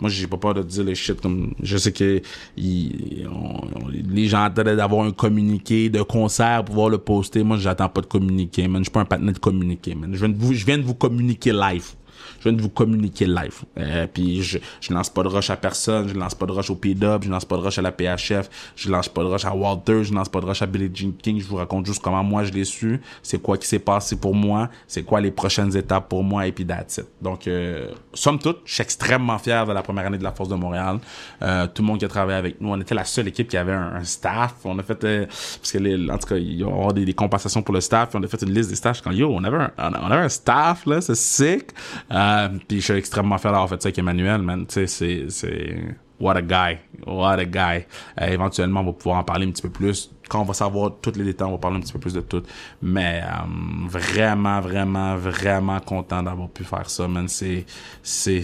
moi 0.00 0.10
j'ai 0.10 0.26
pas 0.26 0.36
peur 0.36 0.54
de 0.54 0.62
dire 0.62 0.84
les 0.84 0.94
shit 0.94 1.20
comme 1.20 1.54
je 1.62 1.76
sais 1.76 1.92
que 1.92 2.20
les 2.56 4.28
gens 4.28 4.42
attendaient 4.42 4.76
d'avoir 4.76 5.06
un 5.06 5.12
communiqué 5.12 5.88
de 5.88 6.02
concert 6.02 6.64
pour 6.64 6.74
pouvoir 6.74 6.88
le 6.90 6.98
poster. 6.98 7.42
Moi 7.42 7.56
j'attends 7.56 7.88
pas 7.88 8.02
de 8.02 8.06
communiqué 8.06 8.68
man. 8.68 8.82
Je 8.82 8.84
suis 8.84 8.92
pas 8.92 9.00
un 9.00 9.04
partenaire 9.04 9.34
de 9.34 9.38
communiqué 9.38 9.94
man. 9.94 10.10
De 10.10 10.18
vous 10.38 10.52
je 10.52 10.66
viens 10.66 10.78
de 10.78 10.82
vous 10.82 10.94
communiquer 10.94 11.52
live 11.52 11.94
je 12.38 12.48
viens 12.48 12.52
de 12.52 12.62
vous 12.62 12.68
communiquer 12.68 13.26
live. 13.26 13.62
Euh, 13.78 14.06
puis 14.12 14.42
je, 14.42 14.58
je 14.80 14.92
lance 14.92 15.10
pas 15.10 15.22
de 15.22 15.28
rush 15.28 15.50
à 15.50 15.56
personne, 15.56 16.08
je 16.08 16.14
lance 16.14 16.34
pas 16.34 16.46
de 16.46 16.52
rush 16.52 16.70
au 16.70 16.76
P-Dub, 16.76 17.24
je 17.24 17.30
lance 17.30 17.44
pas 17.44 17.56
de 17.56 17.62
rush 17.62 17.78
à 17.78 17.82
la 17.82 17.92
PHF, 17.92 18.48
je 18.76 18.90
lance 18.90 19.08
pas 19.08 19.22
de 19.22 19.28
rush 19.28 19.44
à 19.44 19.54
Walter, 19.54 20.04
je 20.04 20.12
lance 20.12 20.28
pas 20.28 20.40
de 20.40 20.46
rush 20.46 20.62
à 20.62 20.66
Billy 20.66 20.90
Jean 20.92 21.12
King, 21.12 21.40
je 21.40 21.46
vous 21.46 21.56
raconte 21.56 21.86
juste 21.86 22.02
comment 22.02 22.22
moi 22.22 22.44
je 22.44 22.52
l'ai 22.52 22.64
su, 22.64 23.00
c'est 23.22 23.40
quoi 23.40 23.56
qui 23.58 23.66
s'est 23.66 23.78
passé 23.78 24.16
pour 24.16 24.34
moi, 24.34 24.68
c'est 24.86 25.02
quoi 25.02 25.20
les 25.20 25.30
prochaines 25.30 25.76
étapes 25.76 26.08
pour 26.08 26.22
moi 26.22 26.46
et 26.46 26.52
puis 26.52 26.66
that's 26.66 26.98
it. 26.98 27.06
Donc, 27.20 27.46
euh, 27.46 27.88
somme 28.14 28.38
toute, 28.38 28.60
je 28.64 28.74
suis 28.74 28.82
extrêmement 28.82 29.38
fier 29.38 29.66
de 29.66 29.72
la 29.72 29.82
première 29.82 30.06
année 30.06 30.18
de 30.18 30.24
la 30.24 30.32
Force 30.32 30.48
de 30.48 30.54
Montréal. 30.54 30.98
Euh, 31.42 31.66
tout 31.66 31.82
le 31.82 31.86
monde 31.86 31.98
qui 31.98 32.04
a 32.04 32.08
travaillé 32.08 32.38
avec 32.38 32.60
nous, 32.60 32.70
on 32.70 32.80
était 32.80 32.94
la 32.94 33.04
seule 33.04 33.28
équipe 33.28 33.48
qui 33.48 33.56
avait 33.56 33.72
un, 33.72 34.04
staff. 34.04 34.54
On 34.64 34.78
a 34.78 34.82
fait, 34.82 35.02
euh, 35.04 35.26
parce 35.26 35.72
que 35.72 35.78
les, 35.78 36.10
en 36.10 36.18
tout 36.18 36.28
cas, 36.28 36.36
il 36.36 36.54
y 36.54 36.64
aura 36.64 36.92
des, 36.92 37.04
des, 37.04 37.14
compensations 37.14 37.62
pour 37.62 37.74
le 37.74 37.80
staff. 37.80 38.10
on 38.14 38.22
a 38.22 38.26
fait 38.26 38.42
une 38.42 38.52
liste 38.52 38.70
des 38.70 38.76
staffs 38.76 39.00
quand 39.02 39.10
yo, 39.10 39.30
on 39.32 39.42
avait 39.44 39.56
un, 39.56 39.72
on 39.78 40.10
avait 40.10 40.24
un 40.24 40.28
staff 40.28 40.86
là, 40.86 41.00
c'est 41.00 41.14
sick. 41.16 41.70
Euh, 42.10 42.25
euh, 42.26 42.48
puis 42.66 42.80
je 42.80 42.84
suis 42.84 42.94
extrêmement 42.94 43.38
fier 43.38 43.52
d'avoir 43.52 43.68
fait 43.68 43.80
ça 43.80 43.88
avec 43.88 43.98
Emmanuel, 43.98 44.42
man. 44.42 44.66
Tu 44.66 44.74
sais, 44.74 44.86
c'est, 44.86 45.30
c'est, 45.30 45.96
what 46.18 46.36
a 46.36 46.42
guy. 46.42 46.78
What 47.06 47.38
a 47.38 47.44
guy. 47.44 47.84
Euh, 48.20 48.26
éventuellement, 48.28 48.80
on 48.80 48.86
va 48.86 48.92
pouvoir 48.92 49.18
en 49.18 49.24
parler 49.24 49.46
un 49.46 49.50
petit 49.50 49.62
peu 49.62 49.70
plus. 49.70 50.10
Quand 50.28 50.40
on 50.40 50.44
va 50.44 50.54
savoir 50.54 50.92
tous 51.00 51.12
les 51.16 51.24
détails, 51.24 51.46
on 51.46 51.52
va 51.52 51.58
parler 51.58 51.76
un 51.76 51.80
petit 51.80 51.92
peu 51.92 52.00
plus 52.00 52.14
de 52.14 52.20
tout. 52.20 52.42
Mais 52.82 53.20
euh, 53.22 53.88
vraiment, 53.88 54.60
vraiment, 54.60 55.16
vraiment 55.16 55.78
content 55.78 56.22
d'avoir 56.22 56.48
pu 56.48 56.64
faire 56.64 56.90
ça, 56.90 57.06
man. 57.06 57.28
C'est, 57.28 57.64
c'est 58.02 58.42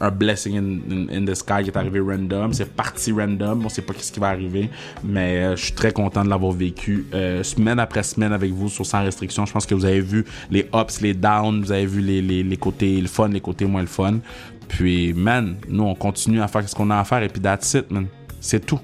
un 0.00 0.10
blessing 0.10 0.56
in, 0.56 1.14
in, 1.14 1.24
the 1.24 1.34
sky 1.34 1.62
qui 1.62 1.70
est 1.70 1.76
arrivé 1.76 2.00
random. 2.00 2.52
C'est 2.52 2.74
parti 2.74 3.12
random. 3.12 3.64
On 3.64 3.68
sait 3.68 3.82
pas 3.82 3.92
ce 3.96 4.10
qui 4.10 4.18
va 4.18 4.28
arriver. 4.28 4.70
Mais 5.04 5.44
euh, 5.44 5.56
je 5.56 5.66
suis 5.66 5.74
très 5.74 5.92
content 5.92 6.24
de 6.24 6.30
l'avoir 6.30 6.52
vécu 6.52 7.06
semaine 7.42 7.78
après 7.78 8.02
semaine 8.02 8.32
avec 8.32 8.52
vous 8.52 8.68
sur 8.68 8.84
Sans 8.84 9.04
Restriction. 9.04 9.46
Je 9.46 9.52
pense 9.52 9.66
que 9.66 9.74
vous 9.74 9.84
avez 9.84 10.00
vu 10.00 10.24
les 10.50 10.68
ups, 10.74 11.00
les 11.00 11.14
downs. 11.14 11.60
Vous 11.60 11.70
avez 11.70 11.86
vu 11.86 12.00
les, 12.00 12.22
les, 12.22 12.42
les 12.42 12.56
côtés 12.56 13.00
le 13.00 13.08
fun, 13.08 13.28
les 13.28 13.40
côtés 13.40 13.66
moins 13.66 13.82
le 13.82 13.86
fun. 13.86 14.18
Puis, 14.70 15.12
man, 15.12 15.56
nous, 15.68 15.82
on 15.82 15.94
continue 15.94 16.40
à 16.40 16.48
faire 16.48 16.66
ce 16.68 16.74
qu'on 16.74 16.90
a 16.90 16.98
à 16.98 17.04
faire 17.04 17.22
et 17.22 17.28
puis 17.28 17.42
that's 17.42 17.74
it, 17.74 17.90
man. 17.90 18.06
C'est 18.40 18.64
tout. 18.64 18.78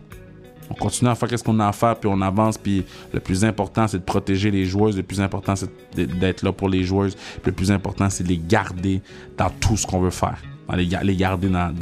On 0.68 0.74
continue 0.74 1.08
à 1.08 1.14
faire 1.14 1.30
ce 1.38 1.44
qu'on 1.44 1.58
a 1.60 1.68
à 1.68 1.72
faire, 1.72 1.94
puis 1.96 2.10
on 2.12 2.20
avance. 2.20 2.58
Puis 2.58 2.84
le 3.12 3.20
plus 3.20 3.44
important, 3.44 3.86
c'est 3.86 3.98
de 3.98 4.02
protéger 4.02 4.50
les 4.50 4.64
joueuses. 4.64 4.96
Le 4.96 5.04
plus 5.04 5.20
important, 5.20 5.54
c'est 5.54 5.70
d'être 5.94 6.42
là 6.42 6.52
pour 6.52 6.68
les 6.68 6.82
joueuses. 6.82 7.14
Puis 7.14 7.46
le 7.46 7.52
plus 7.52 7.70
important, 7.70 8.10
c'est 8.10 8.24
de 8.24 8.28
les 8.28 8.38
garder 8.38 9.00
dans 9.38 9.48
tout 9.48 9.76
ce 9.76 9.86
qu'on 9.86 10.00
veut 10.00 10.10
faire. 10.10 10.42
les, 10.74 11.16
garder 11.16 11.48
dans, 11.48 11.72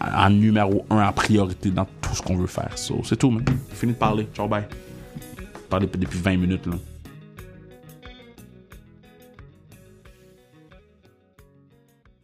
en 0.00 0.30
numéro 0.30 0.84
un, 0.90 1.08
en 1.08 1.12
priorité 1.12 1.70
dans 1.70 1.86
tout 2.02 2.14
ce 2.14 2.20
qu'on 2.20 2.36
veut 2.36 2.46
faire. 2.46 2.72
c'est 2.76 3.16
tout, 3.16 3.30
man. 3.30 3.42
Fini 3.70 3.94
de 3.94 3.98
parler. 3.98 4.28
Ciao, 4.34 4.46
bye. 4.46 4.64
Parler 5.70 5.88
depuis 5.90 6.18
20 6.18 6.36
minutes, 6.36 6.66
là. 6.66 6.74